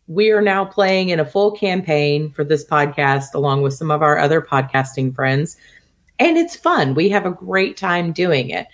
We 0.07 0.31
are 0.31 0.43
now 0.43 0.65
playing 0.65 1.11
in 1.11 1.21
a 1.21 1.25
full 1.25 1.53
campaign 1.53 2.31
for 2.33 2.45
this 2.45 2.65
podcast 2.65 3.35
along 3.35 3.63
with 3.63 3.75
some 3.75 3.91
of 3.91 4.03
our 4.03 4.19
other 4.19 4.41
podcasting 4.41 5.15
friends. 5.15 5.57
And 6.19 6.37
it's 6.37 6.57
fun. 6.57 6.95
We 6.95 7.09
have 7.11 7.27
a 7.27 7.31
great 7.31 7.77
time 7.77 8.13
doing 8.13 8.51
it. 8.51 8.67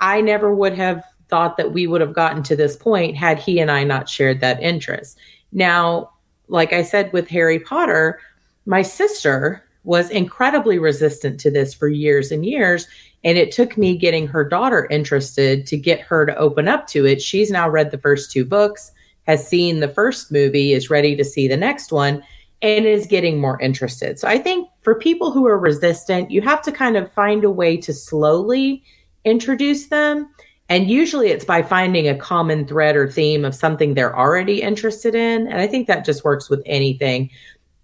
I 0.00 0.20
never 0.20 0.54
would 0.54 0.74
have 0.74 1.02
thought 1.28 1.56
that 1.56 1.72
we 1.72 1.86
would 1.86 2.00
have 2.00 2.14
gotten 2.14 2.42
to 2.44 2.56
this 2.56 2.76
point 2.76 3.16
had 3.16 3.38
he 3.38 3.60
and 3.60 3.70
I 3.70 3.84
not 3.84 4.08
shared 4.08 4.40
that 4.40 4.62
interest. 4.62 5.18
Now, 5.52 6.10
like 6.48 6.72
I 6.72 6.82
said 6.82 7.12
with 7.12 7.28
Harry 7.28 7.58
Potter, 7.58 8.20
my 8.66 8.82
sister 8.82 9.64
was 9.84 10.10
incredibly 10.10 10.78
resistant 10.78 11.40
to 11.40 11.50
this 11.50 11.72
for 11.72 11.88
years 11.88 12.30
and 12.30 12.44
years. 12.44 12.86
And 13.24 13.36
it 13.36 13.50
took 13.52 13.76
me 13.76 13.96
getting 13.96 14.26
her 14.28 14.48
daughter 14.48 14.86
interested 14.90 15.66
to 15.66 15.76
get 15.76 16.00
her 16.00 16.24
to 16.24 16.36
open 16.36 16.68
up 16.68 16.86
to 16.88 17.04
it. 17.04 17.20
She's 17.20 17.50
now 17.50 17.68
read 17.68 17.90
the 17.90 17.98
first 17.98 18.30
two 18.30 18.44
books, 18.44 18.92
has 19.26 19.46
seen 19.46 19.80
the 19.80 19.88
first 19.88 20.30
movie, 20.30 20.72
is 20.72 20.90
ready 20.90 21.16
to 21.16 21.24
see 21.24 21.48
the 21.48 21.56
next 21.56 21.92
one, 21.92 22.22
and 22.62 22.86
is 22.86 23.06
getting 23.06 23.40
more 23.40 23.60
interested. 23.60 24.18
So 24.18 24.28
I 24.28 24.38
think 24.38 24.68
for 24.80 24.94
people 24.94 25.30
who 25.30 25.46
are 25.46 25.58
resistant, 25.58 26.30
you 26.30 26.42
have 26.42 26.62
to 26.62 26.72
kind 26.72 26.96
of 26.96 27.12
find 27.12 27.44
a 27.44 27.50
way 27.50 27.76
to 27.78 27.92
slowly 27.92 28.82
introduce 29.24 29.88
them. 29.88 30.28
And 30.68 30.90
usually 30.90 31.28
it's 31.28 31.44
by 31.44 31.62
finding 31.62 32.08
a 32.08 32.16
common 32.16 32.66
thread 32.66 32.94
or 32.94 33.10
theme 33.10 33.44
of 33.44 33.54
something 33.54 33.94
they're 33.94 34.16
already 34.16 34.60
interested 34.60 35.14
in. 35.14 35.46
And 35.46 35.60
I 35.60 35.66
think 35.66 35.86
that 35.86 36.04
just 36.04 36.24
works 36.24 36.50
with 36.50 36.62
anything. 36.66 37.30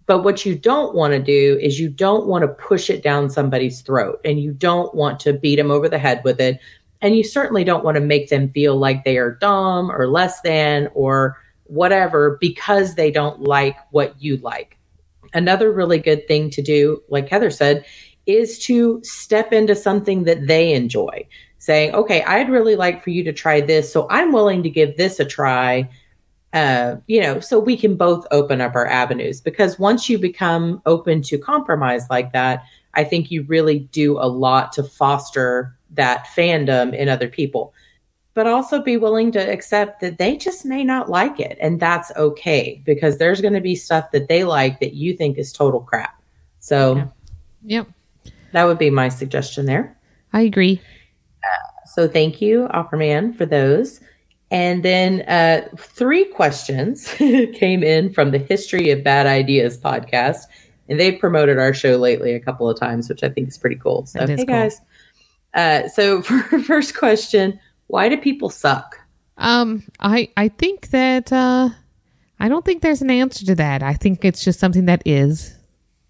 But 0.06 0.22
what 0.22 0.44
you 0.44 0.54
don't 0.54 0.94
want 0.94 1.12
to 1.12 1.18
do 1.18 1.58
is 1.60 1.80
you 1.80 1.88
don't 1.88 2.26
want 2.26 2.42
to 2.42 2.48
push 2.48 2.90
it 2.90 3.02
down 3.02 3.30
somebody's 3.30 3.80
throat 3.80 4.20
and 4.24 4.38
you 4.38 4.52
don't 4.52 4.94
want 4.94 5.18
to 5.20 5.32
beat 5.32 5.56
them 5.56 5.70
over 5.70 5.88
the 5.88 5.98
head 5.98 6.22
with 6.24 6.40
it. 6.40 6.60
And 7.00 7.16
you 7.16 7.24
certainly 7.24 7.64
don't 7.64 7.84
want 7.84 7.96
to 7.96 8.00
make 8.00 8.28
them 8.28 8.50
feel 8.50 8.76
like 8.76 9.04
they 9.04 9.16
are 9.18 9.32
dumb 9.32 9.90
or 9.90 10.06
less 10.08 10.40
than 10.42 10.90
or 10.94 11.38
whatever 11.64 12.36
because 12.40 12.94
they 12.94 13.10
don't 13.10 13.40
like 13.40 13.76
what 13.90 14.20
you 14.22 14.36
like. 14.38 14.78
Another 15.32 15.72
really 15.72 15.98
good 15.98 16.28
thing 16.28 16.50
to 16.50 16.62
do, 16.62 17.02
like 17.08 17.28
Heather 17.28 17.50
said, 17.50 17.84
is 18.26 18.58
to 18.60 19.02
step 19.02 19.52
into 19.52 19.74
something 19.74 20.24
that 20.24 20.46
they 20.46 20.72
enjoy. 20.72 21.26
Saying, 21.58 21.94
okay, 21.94 22.22
I'd 22.22 22.50
really 22.50 22.76
like 22.76 23.02
for 23.02 23.08
you 23.08 23.24
to 23.24 23.32
try 23.32 23.62
this. 23.62 23.90
So 23.90 24.06
I'm 24.10 24.32
willing 24.32 24.62
to 24.62 24.70
give 24.70 24.98
this 24.98 25.18
a 25.18 25.24
try 25.24 25.88
uh, 26.54 26.96
you 27.08 27.20
know, 27.20 27.40
so 27.40 27.58
we 27.58 27.76
can 27.76 27.96
both 27.96 28.26
open 28.30 28.60
up 28.60 28.76
our 28.76 28.86
avenues 28.86 29.40
because 29.40 29.78
once 29.78 30.08
you 30.08 30.18
become 30.18 30.80
open 30.86 31.20
to 31.20 31.36
compromise 31.36 32.06
like 32.08 32.32
that, 32.32 32.64
I 32.94 33.02
think 33.02 33.30
you 33.30 33.42
really 33.42 33.80
do 33.80 34.18
a 34.18 34.28
lot 34.28 34.72
to 34.74 34.84
foster 34.84 35.76
that 35.90 36.26
fandom 36.26 36.96
in 36.96 37.08
other 37.08 37.28
people. 37.28 37.74
But 38.34 38.46
also 38.46 38.80
be 38.80 38.96
willing 38.96 39.32
to 39.32 39.38
accept 39.38 40.00
that 40.00 40.18
they 40.18 40.36
just 40.36 40.64
may 40.64 40.84
not 40.84 41.10
like 41.10 41.40
it. 41.40 41.58
And 41.60 41.80
that's 41.80 42.12
okay 42.16 42.82
because 42.84 43.18
there's 43.18 43.40
going 43.40 43.54
to 43.54 43.60
be 43.60 43.74
stuff 43.74 44.12
that 44.12 44.28
they 44.28 44.44
like 44.44 44.78
that 44.78 44.94
you 44.94 45.16
think 45.16 45.38
is 45.38 45.52
total 45.52 45.80
crap. 45.80 46.20
So 46.60 47.10
Yep. 47.64 47.88
that 48.52 48.64
would 48.64 48.78
be 48.78 48.90
my 48.90 49.08
suggestion 49.08 49.66
there. 49.66 49.96
I 50.32 50.42
agree. 50.42 50.80
So 51.86 52.08
thank 52.08 52.40
you, 52.40 52.66
Opera 52.70 52.98
Man, 52.98 53.32
for 53.32 53.46
those. 53.46 54.00
And 54.50 54.82
then 54.82 55.22
uh, 55.22 55.68
three 55.76 56.26
questions 56.26 57.08
came 57.14 57.82
in 57.82 58.12
from 58.12 58.30
the 58.30 58.38
History 58.38 58.90
of 58.90 59.02
Bad 59.02 59.26
Ideas 59.26 59.78
podcast. 59.78 60.42
And 60.88 61.00
they've 61.00 61.18
promoted 61.18 61.58
our 61.58 61.72
show 61.72 61.96
lately 61.96 62.34
a 62.34 62.40
couple 62.40 62.68
of 62.68 62.78
times, 62.78 63.08
which 63.08 63.22
I 63.22 63.30
think 63.30 63.48
is 63.48 63.58
pretty 63.58 63.76
cool. 63.76 64.06
So, 64.06 64.26
hey, 64.26 64.36
cool. 64.36 64.44
guys. 64.44 64.80
Uh, 65.54 65.88
so, 65.88 66.22
for 66.22 66.58
first 66.60 66.96
question, 66.96 67.58
why 67.86 68.08
do 68.08 68.18
people 68.18 68.50
suck? 68.50 69.00
Um, 69.36 69.82
I 69.98 70.28
I 70.36 70.48
think 70.48 70.90
that 70.90 71.32
uh, 71.32 71.70
I 72.38 72.48
don't 72.48 72.64
think 72.64 72.82
there's 72.82 73.02
an 73.02 73.10
answer 73.10 73.44
to 73.46 73.54
that. 73.56 73.82
I 73.82 73.94
think 73.94 74.24
it's 74.24 74.44
just 74.44 74.60
something 74.60 74.84
that 74.86 75.02
is. 75.04 75.56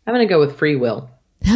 I'm 0.07 0.15
going 0.15 0.27
to 0.27 0.33
go 0.33 0.41
with 0.41 0.59
free 0.59 0.77
will. 0.77 1.09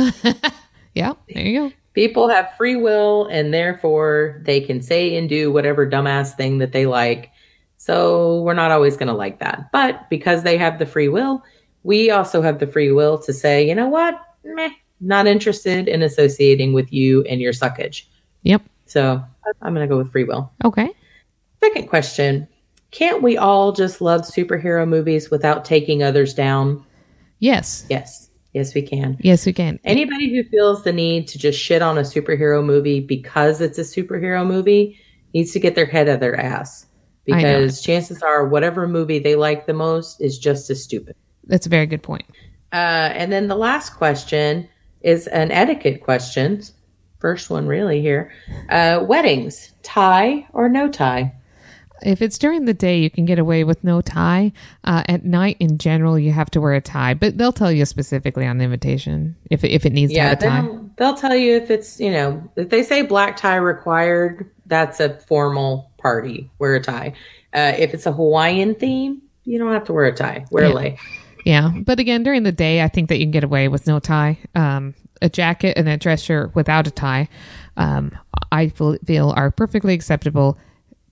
Yeah, 0.99 1.13
there 1.33 1.45
you 1.45 1.69
go. 1.69 1.73
People 1.99 2.29
have 2.29 2.55
free 2.57 2.77
will, 2.77 3.27
and 3.27 3.53
therefore 3.53 4.41
they 4.45 4.61
can 4.61 4.81
say 4.81 5.17
and 5.17 5.29
do 5.29 5.51
whatever 5.51 5.85
dumbass 5.85 6.37
thing 6.37 6.59
that 6.59 6.71
they 6.71 6.87
like. 6.87 7.33
So 7.77 8.41
we're 8.43 8.55
not 8.55 8.71
always 8.71 8.97
going 8.97 9.09
to 9.09 9.15
like 9.15 9.41
that. 9.41 9.73
But 9.73 10.09
because 10.09 10.45
they 10.45 10.57
have 10.59 10.79
the 10.79 10.87
free 10.87 11.09
will, 11.09 11.43
we 11.83 12.09
also 12.13 12.41
have 12.41 12.61
the 12.61 12.69
free 12.69 12.93
will 12.93 13.19
to 13.23 13.33
say, 13.33 13.69
you 13.69 13.75
know 13.75 13.89
what? 13.89 14.15
Meh, 14.45 14.71
not 15.01 15.27
interested 15.27 15.89
in 15.89 16.03
associating 16.03 16.73
with 16.73 16.93
you 16.93 17.25
and 17.25 17.41
your 17.41 17.53
suckage. 17.53 18.05
Yep. 18.45 18.63
So 18.87 19.21
I'm 19.61 19.75
going 19.75 19.85
to 19.85 19.93
go 19.93 19.99
with 19.99 20.13
free 20.13 20.23
will. 20.23 20.53
Okay. 20.65 20.93
Second 21.59 21.89
question 21.89 22.47
Can't 22.93 23.23
we 23.23 23.37
all 23.37 23.73
just 23.73 24.01
love 24.01 24.21
superhero 24.21 24.87
movies 24.87 25.33
without 25.33 25.65
taking 25.65 26.05
others 26.05 26.33
down? 26.33 26.87
Yes. 27.41 27.87
Yes. 27.91 28.28
Yes, 28.59 28.75
we 28.75 28.83
can. 28.83 29.17
Yes, 29.21 29.47
we 29.47 29.53
can. 29.53 29.79
Anybody 29.85 30.35
who 30.35 30.43
feels 30.43 30.83
the 30.83 30.93
need 30.93 31.29
to 31.29 31.39
just 31.39 31.61
shit 31.61 31.81
on 31.81 31.97
a 31.97 32.01
superhero 32.01 32.65
movie 32.65 32.99
because 32.99 33.61
it's 33.61 33.79
a 33.79 33.83
superhero 33.83 34.45
movie 34.45 34.99
needs 35.33 35.53
to 35.53 35.61
get 35.61 35.77
their 35.77 35.87
head 35.87 36.09
out 36.09 36.15
of 36.15 36.21
their 36.21 36.35
ass. 36.35 36.87
Because 37.25 37.81
chances 37.81 38.21
are, 38.21 38.49
whatever 38.49 38.89
movie 38.89 39.21
they 39.21 39.37
like 39.37 39.67
the 39.67 39.75
most 39.75 40.21
is 40.21 40.41
just 40.41 40.71
as 40.71 40.83
stupid. 40.83 41.15
That's 41.45 41.67
a 41.67 41.69
very 41.69 41.87
good 41.87 42.03
point. 42.03 42.25
Uh, 42.73 43.15
and 43.15 43.31
then 43.31 43.47
the 43.47 43.55
last 43.55 43.91
question 43.91 44.69
is 45.03 45.29
an 45.29 45.53
etiquette 45.53 46.03
question. 46.03 46.63
First 47.21 47.49
one, 47.49 47.69
really, 47.69 48.01
here. 48.01 48.33
Uh, 48.71 49.05
weddings, 49.07 49.73
tie 49.85 50.49
or 50.53 50.69
no 50.69 50.89
tie? 50.89 51.33
If 52.03 52.23
it's 52.23 52.39
during 52.39 52.65
the 52.65 52.75
day, 52.75 52.99
you 53.01 53.11
can 53.11 53.25
get 53.25 53.39
away 53.39 53.65
with 53.65 53.83
no 53.85 54.01
tie. 54.01 54.53
Uh, 54.85 55.03
at 55.09 55.25
night, 55.25 55.57
in 55.61 55.79
general, 55.79 56.19
you 56.19 56.33
have 56.33 56.51
to 56.53 56.61
wear 56.61 56.75
a 56.75 56.81
tie, 56.81 57.15
but 57.15 57.39
they'll 57.39 57.53
tell 57.53 57.73
you 57.73 57.85
specifically 57.85 58.47
on 58.47 58.59
the 58.59 58.65
invitation 58.65 59.37
if 59.51 59.65
if 59.65 59.85
it 59.87 59.93
needs 59.93 60.13
Yeah, 60.13 60.35
to 60.35 60.47
have 60.47 60.61
a 60.61 60.63
tie. 60.63 60.69
they'll, 60.69 60.91
they'll 60.97 61.17
tell 61.17 61.35
you 61.37 61.57
if 61.57 61.71
it's, 61.71 61.99
you 62.01 62.11
know, 62.11 62.51
if 62.57 62.69
they 62.71 62.83
say 62.83 63.03
black 63.03 63.37
tie 63.37 63.57
required, 63.57 64.51
that's 64.67 65.01
a 65.01 65.15
formal 65.21 65.91
party. 65.99 66.51
Wear 66.59 66.77
a 66.77 66.81
tie. 66.81 67.15
Uh, 67.53 67.73
if 67.79 67.95
it's 67.95 68.07
a 68.07 68.13
Hawaiian 68.13 68.75
theme, 68.75 69.23
you 69.45 69.59
don't 69.59 69.73
have 69.73 69.85
to 69.85 69.93
wear 69.93 70.05
a 70.05 70.15
tie. 70.15 70.45
Wear 70.51 70.65
a 70.65 70.69
Yeah. 70.69 70.75
lei. 70.75 70.99
Yeah, 71.45 71.71
but 71.85 71.99
again, 71.99 72.23
during 72.25 72.43
the 72.43 72.53
day, 72.53 72.83
I 72.83 72.89
think 72.89 73.09
that 73.09 73.17
you 73.19 73.25
can 73.25 73.31
get 73.31 73.45
away 73.45 73.69
with 73.69 73.87
no 73.87 74.01
tie. 74.01 74.39
Um, 74.55 74.95
a 75.23 75.29
jacket 75.31 75.79
and 75.79 75.89
a 75.89 75.97
dress 75.97 76.21
shirt 76.21 76.55
without 76.55 76.87
a 76.87 76.91
tie, 76.91 77.29
um, 77.77 78.13
I 78.53 78.69
feel, 78.69 78.97
feel 79.05 79.33
are 79.37 79.51
perfectly 79.51 79.95
acceptable 79.95 80.59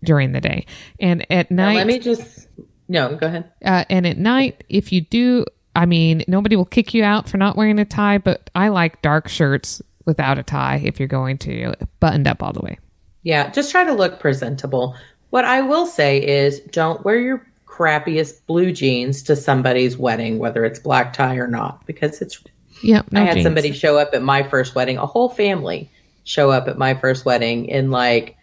during 0.07 0.33
the 0.33 0.41
day. 0.41 0.65
And 0.99 1.31
at 1.31 1.51
Now, 1.51 1.67
night, 1.67 1.77
let 1.77 1.87
me 1.87 1.99
just, 1.99 2.49
no, 2.89 3.15
go 3.17 3.27
ahead. 3.27 3.53
uh, 3.65 3.85
and 3.91 4.07
at 4.07 4.17
night, 4.17 4.65
if 4.71 4.93
you 4.93 5.03
do, 5.03 5.45
I 5.75 5.85
mean, 5.85 6.25
nobody 6.27 6.57
will 6.57 6.65
kick 6.65 6.95
you 6.95 7.05
out 7.05 7.29
for 7.29 7.37
not 7.37 7.57
wearing 7.57 7.79
a 7.79 7.85
tie. 7.85 8.17
But 8.19 8.49
I 8.55 8.69
like 8.69 9.03
dark 9.03 9.29
shirts 9.29 9.83
without 10.07 10.39
a 10.39 10.43
tie 10.43 10.81
if 10.85 10.99
you're 10.99 11.09
going 11.09 11.37
to 11.39 11.75
buttoned 12.01 12.27
up 12.27 12.43
all 12.43 12.53
the 12.55 12.61
way. 12.63 12.79
Yeah, 13.23 13.51
just 13.51 13.71
try 13.71 13.85
to 13.85 13.93
look 13.93 14.19
presentable. 14.21 14.97
What 15.31 15.45
I 15.45 15.61
will 15.61 15.85
say 15.87 16.25
is 16.25 16.61
don't 16.61 17.05
wear 17.05 17.19
your 17.19 17.47
crappiest 17.67 18.47
blue 18.47 18.73
jeans 18.73 19.23
to 19.25 19.37
somebody's 19.37 19.99
wedding, 19.99 20.39
whether 20.39 20.65
it's 20.65 20.79
black 20.79 21.13
tie 21.13 21.37
or 21.37 21.47
not, 21.49 21.85
because 21.87 22.23
it's. 22.23 22.43
Yeah, 22.83 23.03
No 23.11 23.23
I 23.23 23.25
had 23.25 23.35
jeans. 23.35 23.45
somebody 23.45 23.73
show 23.73 23.99
up 23.99 24.11
at 24.15 24.23
my 24.23 24.43
first 24.43 24.75
wedding, 24.75 24.99
a 24.99 25.07
whole 25.07 25.29
family 25.31 25.91
show 26.25 26.51
up 26.51 26.69
at 26.69 26.77
my 26.79 26.95
first 26.95 27.25
wedding 27.25 27.67
in 27.67 27.91
like 27.91 28.36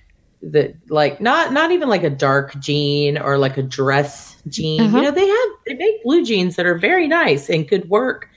the 0.52 0.76
like 0.90 1.22
not 1.22 1.54
not 1.54 1.72
even 1.72 1.88
like 1.88 2.04
a 2.04 2.10
dark 2.10 2.58
jean 2.60 3.18
or 3.18 3.38
like 3.38 3.58
a 3.58 3.64
dress 3.64 4.42
jean. 4.48 4.82
Uh-huh. 4.82 4.98
You 4.98 5.04
know, 5.04 5.12
they 5.12 5.28
have 5.28 5.50
they 5.66 5.76
make 5.76 6.04
blue 6.04 6.26
jeans 6.26 6.56
that 6.58 6.66
are 6.66 6.78
very 6.78 7.08
nice 7.08 7.50
and 7.50 7.68
could 7.68 7.90
work 7.90 8.30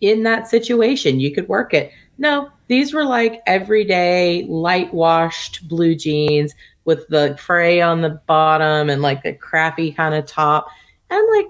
in 0.00 0.24
that 0.24 0.48
situation. 0.48 1.20
You 1.20 1.32
could 1.32 1.48
work 1.48 1.72
it. 1.72 1.92
No, 2.18 2.50
these 2.66 2.92
were 2.92 3.04
like 3.04 3.40
everyday 3.46 4.44
light 4.48 4.92
washed 4.92 5.66
blue 5.68 5.94
jeans 5.94 6.54
with 6.84 7.06
the 7.08 7.36
fray 7.40 7.80
on 7.80 8.00
the 8.00 8.20
bottom 8.26 8.90
and 8.90 9.00
like 9.02 9.24
a 9.24 9.32
crappy 9.32 9.92
kind 9.92 10.14
of 10.14 10.26
top. 10.26 10.66
And 11.08 11.18
I'm 11.18 11.36
like, 11.36 11.46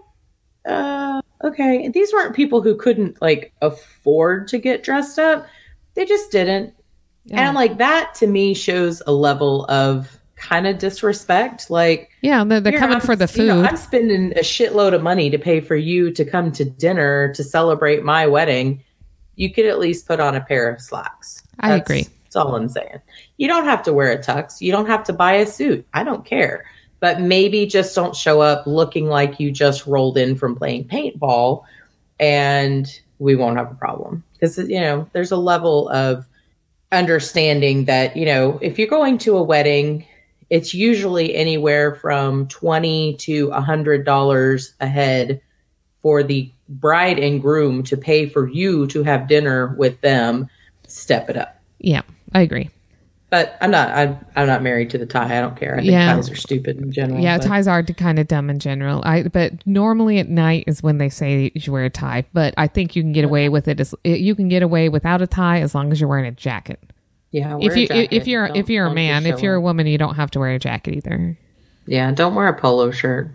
uh, 0.66 1.22
okay. 1.44 1.88
These 1.88 2.12
weren't 2.12 2.36
people 2.36 2.60
who 2.60 2.76
couldn't 2.76 3.20
like 3.22 3.52
afford 3.62 4.48
to 4.48 4.58
get 4.58 4.82
dressed 4.82 5.18
up. 5.18 5.46
They 5.94 6.04
just 6.04 6.30
didn't. 6.30 6.74
And 7.30 7.40
I'm 7.40 7.54
like, 7.54 7.78
that 7.78 8.14
to 8.16 8.26
me 8.26 8.54
shows 8.54 9.02
a 9.06 9.12
level 9.12 9.64
of 9.66 10.18
kind 10.36 10.66
of 10.66 10.78
disrespect. 10.78 11.70
Like, 11.70 12.10
Yeah, 12.20 12.42
they're, 12.44 12.60
they're 12.60 12.78
coming 12.78 13.00
for 13.00 13.14
the 13.14 13.28
food. 13.28 13.42
you 13.42 13.46
know, 13.48 13.62
I'm 13.62 13.76
spending 13.76 14.32
a 14.32 14.40
shitload 14.42 14.92
of 14.92 15.02
money 15.02 15.30
to 15.30 15.38
pay 15.38 15.60
for 15.60 15.76
you 15.76 16.10
to 16.12 16.24
come 16.24 16.50
to 16.52 16.64
dinner 16.64 17.32
to 17.34 17.44
celebrate 17.44 18.02
my 18.02 18.26
wedding. 18.26 18.82
You 19.36 19.52
could 19.52 19.66
at 19.66 19.78
least 19.78 20.06
put 20.08 20.18
on 20.20 20.34
a 20.34 20.40
pair 20.40 20.68
of 20.68 20.80
slacks. 20.80 21.42
I 21.60 21.76
agree. 21.76 22.08
That's 22.24 22.34
all 22.36 22.56
I'm 22.56 22.68
saying. 22.68 23.00
You 23.36 23.46
don't 23.46 23.66
have 23.66 23.82
to 23.84 23.92
wear 23.92 24.10
a 24.10 24.18
tux. 24.18 24.60
You 24.60 24.72
don't 24.72 24.86
have 24.86 25.04
to 25.04 25.12
buy 25.12 25.34
a 25.34 25.46
suit. 25.46 25.86
I 25.94 26.02
don't 26.02 26.24
care. 26.24 26.64
But 26.98 27.20
maybe 27.20 27.66
just 27.66 27.94
don't 27.94 28.14
show 28.16 28.40
up 28.40 28.66
looking 28.66 29.06
like 29.06 29.38
you 29.38 29.50
just 29.50 29.86
rolled 29.86 30.18
in 30.18 30.34
from 30.36 30.56
playing 30.56 30.88
paintball 30.88 31.64
and 32.18 32.86
we 33.18 33.34
won't 33.36 33.58
have 33.58 33.70
a 33.70 33.74
problem. 33.74 34.24
Because, 34.32 34.58
you 34.58 34.80
know, 34.80 35.08
there's 35.12 35.30
a 35.32 35.36
level 35.36 35.88
of 35.90 36.26
understanding 36.92 37.86
that, 37.86 38.16
you 38.16 38.26
know, 38.26 38.58
if 38.62 38.78
you're 38.78 38.88
going 38.88 39.18
to 39.18 39.36
a 39.36 39.42
wedding, 39.42 40.06
it's 40.50 40.74
usually 40.74 41.34
anywhere 41.34 41.94
from 41.96 42.46
20 42.48 43.16
to 43.16 43.48
a 43.48 43.62
$100 43.62 44.72
a 44.80 44.86
head 44.86 45.40
for 46.02 46.22
the 46.22 46.52
bride 46.68 47.18
and 47.18 47.40
groom 47.40 47.82
to 47.84 47.96
pay 47.96 48.28
for 48.28 48.48
you 48.48 48.86
to 48.88 49.02
have 49.02 49.28
dinner 49.28 49.74
with 49.78 50.00
them. 50.02 50.48
Step 50.86 51.30
it 51.30 51.36
up. 51.36 51.58
yeah, 51.78 52.02
I 52.34 52.42
agree. 52.42 52.68
But 53.32 53.56
I'm 53.62 53.70
not. 53.70 53.88
I'm, 53.88 54.18
I'm 54.36 54.46
not 54.46 54.62
married 54.62 54.90
to 54.90 54.98
the 54.98 55.06
tie. 55.06 55.38
I 55.38 55.40
don't 55.40 55.56
care. 55.56 55.72
I 55.72 55.78
think 55.78 55.90
Yeah. 55.90 56.14
ties 56.14 56.30
are 56.30 56.36
stupid 56.36 56.76
in 56.82 56.92
general. 56.92 57.18
Yeah, 57.18 57.38
but- 57.38 57.46
ties 57.46 57.66
are 57.66 57.82
kind 57.82 58.18
of 58.18 58.28
dumb 58.28 58.50
in 58.50 58.58
general. 58.58 59.00
I 59.06 59.22
but 59.22 59.66
normally 59.66 60.18
at 60.18 60.28
night 60.28 60.64
is 60.66 60.82
when 60.82 60.98
they 60.98 61.08
say 61.08 61.50
you 61.54 61.60
should 61.60 61.72
wear 61.72 61.84
a 61.86 61.90
tie. 61.90 62.26
But 62.34 62.52
I 62.58 62.66
think 62.66 62.94
you 62.94 63.02
can 63.02 63.12
get 63.12 63.24
away 63.24 63.48
with 63.48 63.68
it. 63.68 63.80
As, 63.80 63.94
you 64.04 64.34
can 64.34 64.48
get 64.50 64.62
away 64.62 64.90
without 64.90 65.22
a 65.22 65.26
tie 65.26 65.60
as 65.62 65.74
long 65.74 65.90
as 65.92 65.98
you're 65.98 66.10
wearing 66.10 66.26
a 66.26 66.30
jacket. 66.32 66.78
Yeah. 67.30 67.56
If 67.56 67.68
wear 67.68 67.72
a 67.72 67.78
you 67.80 67.88
jacket. 67.88 68.08
if 68.12 68.26
you're 68.26 68.46
Don't- 68.48 68.56
if 68.58 68.68
you're 68.68 68.86
a 68.86 68.92
man, 68.94 69.24
if 69.24 69.40
you're 69.42 69.54
a 69.54 69.60
woman, 69.62 69.86
you 69.86 69.96
don't 69.96 70.16
have 70.16 70.30
to 70.32 70.38
wear 70.38 70.50
a 70.50 70.58
jacket 70.58 70.94
either. 70.96 71.38
yeah, 71.86 72.12
don't 72.12 72.34
wear 72.34 72.48
a 72.48 72.54
polo 72.60 72.90
shirt. 72.90 73.30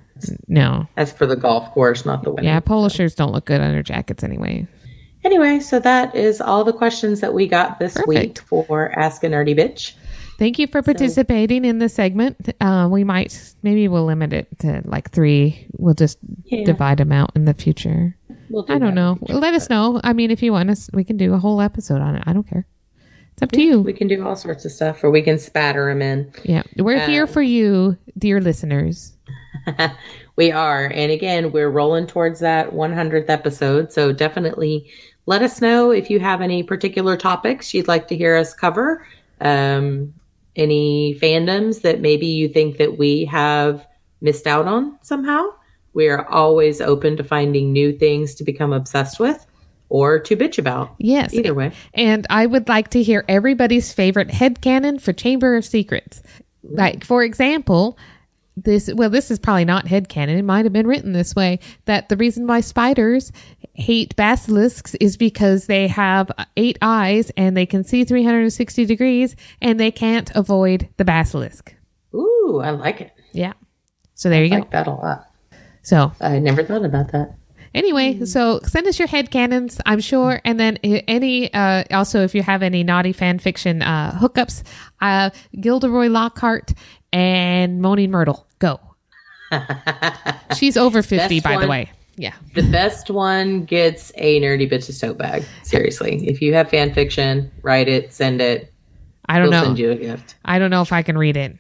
No. 0.48 0.88
That's 0.96 1.12
for 1.12 1.26
the 1.26 1.36
golf 1.36 1.72
course, 1.74 2.06
not 2.06 2.24
the 2.24 2.30
wedding. 2.30 2.46
Yeah, 2.46 2.60
polo 2.60 2.90
shirts 2.90 3.16
don't 3.16 3.32
look 3.32 3.46
good 3.46 3.62
under 3.62 3.82
jackets 3.82 4.24
anyway. 4.24 4.68
Anyway, 5.28 5.60
so 5.60 5.78
that 5.78 6.16
is 6.16 6.40
all 6.40 6.64
the 6.64 6.72
questions 6.72 7.20
that 7.20 7.34
we 7.34 7.48
got 7.48 7.80
this 7.80 7.98
week 8.08 8.40
for 8.44 8.98
Ask 8.98 9.26
a 9.26 9.28
Nerdy 9.28 9.54
Bitch. 9.54 9.92
Thank 10.40 10.58
you 10.58 10.68
for 10.68 10.82
participating 10.82 11.66
in 11.66 11.80
the 11.80 11.90
segment. 11.90 12.54
Uh, 12.62 12.88
we 12.90 13.04
might 13.04 13.54
maybe 13.62 13.90
we'll 13.90 14.06
limit 14.06 14.32
it 14.32 14.48
to 14.60 14.82
like 14.86 15.12
three. 15.12 15.68
We'll 15.78 15.96
just 15.96 16.18
Yeah. 16.46 16.64
divide 16.64 17.00
them 17.00 17.12
out 17.12 17.32
in 17.36 17.44
the 17.44 17.54
future. 17.54 18.16
We'll 18.50 18.64
do 18.64 18.72
I 18.76 18.80
don't 18.80 18.96
know. 18.96 19.18
Let 19.28 19.54
us 19.54 19.70
know. 19.70 20.00
I 20.02 20.14
mean, 20.14 20.32
if 20.32 20.42
you 20.42 20.54
want 20.54 20.70
us, 20.70 20.90
we 20.94 21.04
can 21.04 21.18
do 21.18 21.34
a 21.34 21.40
whole 21.40 21.60
episode 21.60 22.00
on 22.00 22.16
it. 22.16 22.24
I 22.26 22.32
don't 22.32 22.48
care. 22.48 22.66
It's 23.34 23.42
up 23.42 23.52
to 23.52 23.62
you. 23.62 23.82
We 23.82 23.92
can 23.92 24.08
do 24.08 24.26
all 24.26 24.38
sorts 24.38 24.64
of 24.64 24.72
stuff, 24.72 25.04
or 25.04 25.12
we 25.12 25.22
can 25.24 25.38
spatter 25.40 25.90
them 25.90 26.02
in. 26.02 26.32
Yeah, 26.46 26.64
we're 26.78 27.06
here 27.06 27.28
for 27.28 27.42
you, 27.42 27.98
dear 28.18 28.40
listeners. 28.40 29.18
we 30.38 30.52
are. 30.52 30.86
And 30.86 31.12
again, 31.12 31.52
we're 31.52 31.70
rolling 31.70 32.08
towards 32.08 32.40
that 32.40 32.72
100th 32.72 33.30
episode. 33.30 33.92
So 33.92 34.14
definitely 34.14 34.90
let 35.28 35.44
us 35.44 35.62
know 35.62 35.92
if 35.92 36.10
you 36.10 36.20
have 36.20 36.42
any 36.42 36.64
particular 36.64 37.16
topics 37.16 37.74
you'd 37.74 37.88
like 37.88 38.08
to 38.08 38.18
hear 38.18 38.36
us 38.36 38.54
cover. 38.54 39.06
Um, 39.40 40.16
any 40.56 41.16
fandoms 41.22 41.84
that 41.84 42.02
maybe 42.02 42.26
you 42.26 42.50
think 42.50 42.78
that 42.78 42.98
we 42.98 43.26
have 43.26 43.86
missed 44.22 44.48
out 44.48 44.66
on 44.66 44.98
somehow. 45.04 45.50
We 45.94 46.08
are 46.10 46.28
always 46.28 46.82
open 46.82 47.18
to 47.18 47.24
finding 47.24 47.72
new 47.72 47.96
things 47.96 48.34
to 48.36 48.44
become 48.44 48.74
obsessed 48.74 49.20
with 49.20 49.46
or 49.90 50.18
to 50.20 50.36
bitch 50.36 50.58
about. 50.58 50.96
Yes. 50.98 51.34
Either 51.34 51.54
way. 51.54 51.74
And 51.94 52.26
I 52.30 52.46
would 52.46 52.68
like 52.68 52.90
to 52.90 53.04
hear 53.04 53.24
everybody's 53.28 53.94
favorite 53.94 54.30
headcanon 54.30 55.00
for 55.00 55.14
Chamber 55.14 55.56
of 55.56 55.66
Secrets. 55.66 56.24
Like, 56.64 57.04
for 57.04 57.24
example, 57.24 57.98
this, 58.58 58.90
well, 58.94 59.10
this 59.10 59.30
is 59.32 59.40
probably 59.40 59.66
not 59.66 59.88
head 59.88 60.10
headcanon. 60.10 60.38
It 60.40 60.44
might 60.44 60.66
have 60.66 60.74
been 60.74 60.88
written 60.88 61.14
this 61.14 61.36
way 61.36 61.60
that 61.86 62.10
the 62.10 62.18
reason 62.18 62.48
why 62.48 62.62
spiders 62.62 63.32
hate 63.74 64.16
basilisks 64.16 64.96
is 64.96 65.16
because 65.16 65.68
they 65.68 65.88
have 65.88 66.32
eight 66.58 66.78
eyes 66.82 67.32
and 67.38 67.56
they 67.56 67.66
can 67.66 67.84
see 67.84 68.04
360 68.04 68.86
degrees 68.86 69.36
and 69.62 69.80
they 69.80 69.92
can't 69.92 70.32
avoid 70.36 70.90
the 70.98 71.06
basilisk. 71.06 71.76
Ooh, 72.14 72.62
I 72.64 72.72
like 72.72 73.02
it. 73.02 73.12
Yeah. 73.32 73.54
So 74.16 74.30
there 74.30 74.44
you 74.44 74.54
I 74.54 74.58
go. 74.58 74.62
like 74.62 74.72
that 74.72 74.88
a 74.88 74.92
lot. 74.92 75.28
So 75.84 76.12
I 76.20 76.40
never 76.40 76.64
thought 76.64 76.84
about 76.84 77.12
that. 77.12 77.36
Anyway, 77.74 78.26
so 78.26 78.60
send 78.64 78.88
us 78.88 78.98
your 78.98 79.08
headcanons, 79.08 79.80
I'm 79.86 80.00
sure, 80.00 80.42
and 80.44 80.60
then 80.60 80.78
any 80.78 81.54
uh, 81.54 81.84
also 81.92 82.24
if 82.24 82.34
you 82.34 82.42
have 82.42 82.64
any 82.64 82.84
naughty 82.84 83.14
fan 83.14 83.38
fiction 83.38 83.84
uh, 83.84 84.18
hookups, 84.20 84.64
uh, 85.00 85.30
Gilderoy 85.60 86.08
Lockhart 86.08 86.74
and 87.14 87.82
Moaning 87.82 88.12
Myrtle, 88.12 88.46
go. 88.60 88.80
She's 90.58 90.78
over 90.78 91.02
fifty, 91.02 91.40
Best 91.40 91.44
by 91.44 91.52
the 91.54 91.60
one. 91.60 91.70
way. 91.70 91.92
Yeah, 92.20 92.34
The 92.56 92.64
best 92.64 93.12
one 93.12 93.64
gets 93.66 94.12
a 94.16 94.42
nerdy 94.42 94.68
bitches 94.72 95.00
tote 95.00 95.20
bag. 95.20 95.44
Seriously, 95.62 96.28
if 96.28 96.42
you 96.42 96.52
have 96.56 96.68
fan 96.70 96.92
fiction, 96.92 97.52
write 97.62 97.88
it, 97.88 98.12
send 98.12 98.42
it. 98.42 98.74
I 99.30 99.38
don't 99.38 99.50
We'll 99.50 99.60
know. 99.60 99.64
send 99.66 99.78
you 99.80 99.92
a 99.92 99.96
gift. 99.96 100.34
I 100.44 100.58
don't 100.58 100.72
know 100.72 100.82
if 100.82 100.92
I 100.92 101.04
can 101.04 101.16
read 101.16 101.38
it. 101.38 101.56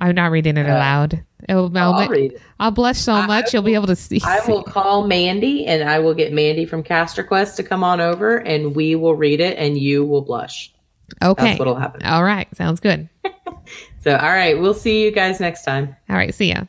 I'm 0.00 0.14
not 0.14 0.30
reading 0.30 0.58
it 0.58 0.66
aloud. 0.66 1.24
It'll, 1.48 1.76
I'll, 1.76 1.94
Uh, 1.94 2.02
I'll 2.02 2.08
read 2.08 2.32
it. 2.34 2.42
I'll 2.60 2.70
blush 2.70 2.98
so 2.98 3.20
much 3.22 3.52
you'll 3.52 3.62
be 3.64 3.74
able 3.74 3.88
to 3.88 3.96
see. 3.96 4.20
I 4.24 4.40
will 4.46 4.62
call 4.62 5.08
Mandy 5.08 5.66
and 5.66 5.88
I 5.88 5.98
will 5.98 6.14
get 6.14 6.32
Mandy 6.32 6.66
from 6.66 6.84
Caster 6.84 7.24
Quest 7.24 7.56
to 7.56 7.64
come 7.64 7.82
on 7.82 8.00
over 8.00 8.36
and 8.36 8.76
we 8.76 8.94
will 8.94 9.14
read 9.16 9.40
it 9.40 9.58
and 9.58 9.76
you 9.76 10.04
will 10.04 10.22
blush. 10.22 10.72
okay. 11.20 11.46
That's 11.46 11.58
what'll 11.58 11.74
happen. 11.74 12.02
All 12.04 12.22
right, 12.22 12.46
sounds 12.54 12.78
good. 12.78 13.08
So, 14.06 14.12
all 14.12 14.28
right, 14.28 14.56
we'll 14.56 14.72
see 14.72 15.02
you 15.02 15.10
guys 15.10 15.40
next 15.40 15.64
time. 15.64 15.96
All 16.08 16.14
right, 16.14 16.32
see 16.32 16.50
ya. 16.50 16.66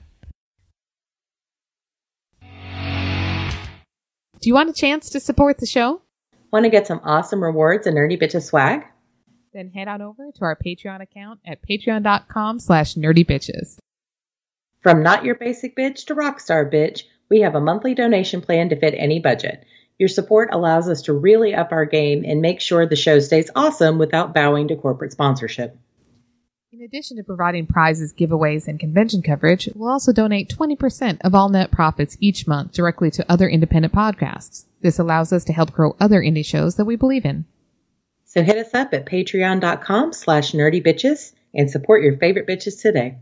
Do 4.42 4.50
you 4.50 4.56
want 4.56 4.72
a 4.72 4.74
chance 4.74 5.12
to 5.12 5.20
support 5.20 5.60
the 5.60 5.68
show? 5.68 6.02
Want 6.52 6.66
to 6.66 6.72
get 6.72 6.88
some 6.88 7.00
awesome 7.04 7.44
rewards 7.44 7.86
and 7.86 7.96
nerdy 7.96 8.20
bitches 8.20 8.48
swag? 8.48 8.86
Then 9.54 9.70
head 9.70 9.88
on 9.88 10.02
over 10.02 10.32
to 10.32 10.42
our 10.42 10.58
Patreon 10.58 11.04
account 11.04 11.40
at 11.46 11.60
patreon.com 11.62 12.60
slash 12.60 12.96
nerdybitches. 12.96 13.78
From 14.82 15.04
not 15.04 15.24
your 15.24 15.36
basic 15.36 15.78
bitch 15.78 16.08
to 16.08 16.16
rockstar 16.16 16.74
bitch, 16.74 17.04
we 17.30 17.42
have 17.42 17.54
a 17.54 17.62
monthly 17.62 17.94
donation 17.94 18.42
plan 18.42 18.70
to 18.70 18.80
fit 18.80 18.96
any 18.98 19.20
budget. 19.20 19.64
Your 20.00 20.10
support 20.10 20.50
allows 20.52 20.90
us 20.90 21.04
to 21.04 21.14
really 21.14 21.54
up 21.54 21.72
our 21.72 21.86
game 21.86 22.24
and 22.26 22.42
make 22.42 22.62
sure 22.62 22.88
the 22.88 22.96
show 22.96 23.20
stays 23.20 23.52
awesome 23.56 24.00
without 24.00 24.34
bowing 24.34 24.70
to 24.70 24.76
corporate 24.76 25.12
sponsorship. 25.12 25.78
In 26.74 26.82
addition 26.82 27.16
to 27.16 27.24
providing 27.24 27.66
prizes, 27.66 28.14
giveaways, 28.14 28.68
and 28.68 28.78
convention 28.78 29.22
coverage, 29.22 29.70
we'll 29.74 29.90
also 29.90 30.12
donate 30.12 30.54
20% 30.54 31.18
of 31.22 31.34
all 31.34 31.48
net 31.48 31.72
profits 31.72 32.18
each 32.20 32.46
month 32.46 32.74
directly 32.74 33.10
to 33.12 33.32
other 33.32 33.48
independent 33.48 33.94
podcasts. 33.94 34.66
This 34.82 35.00
allows 35.00 35.32
us 35.32 35.46
to 35.46 35.54
help 35.54 35.72
grow 35.72 35.96
other 35.98 36.22
indie 36.22 36.46
shows 36.46 36.76
that 36.76 36.84
we 36.84 36.98
believe 36.98 37.24
in. 37.24 37.46
So 38.26 38.44
hit 38.44 38.58
us 38.58 38.74
up 38.74 38.94
at 38.94 39.06
patreon.com 39.06 40.12
slash 40.12 40.52
nerdy 40.52 40.86
bitches 40.86 41.32
and 41.56 41.72
support 41.72 42.04
your 42.04 42.18
favorite 42.18 42.48
bitches 42.48 42.82
today. 42.82 43.16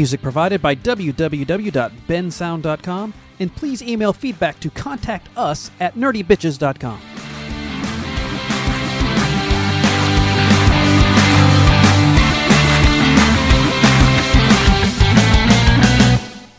Music 0.00 0.22
provided 0.22 0.62
by 0.62 0.74
www.bensound.com. 0.74 3.14
and 3.38 3.54
please 3.54 3.82
email 3.82 4.14
feedback 4.14 4.58
to 4.60 4.70
contact 4.70 5.28
us 5.36 5.70
at 5.78 5.94
nerdybitches.com. 5.94 6.98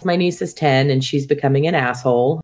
My 0.03 0.15
niece 0.15 0.41
is 0.41 0.55
10 0.55 0.89
and 0.89 1.03
she's 1.03 1.27
becoming 1.27 1.68
an 1.68 1.76
asshole. 1.76 2.39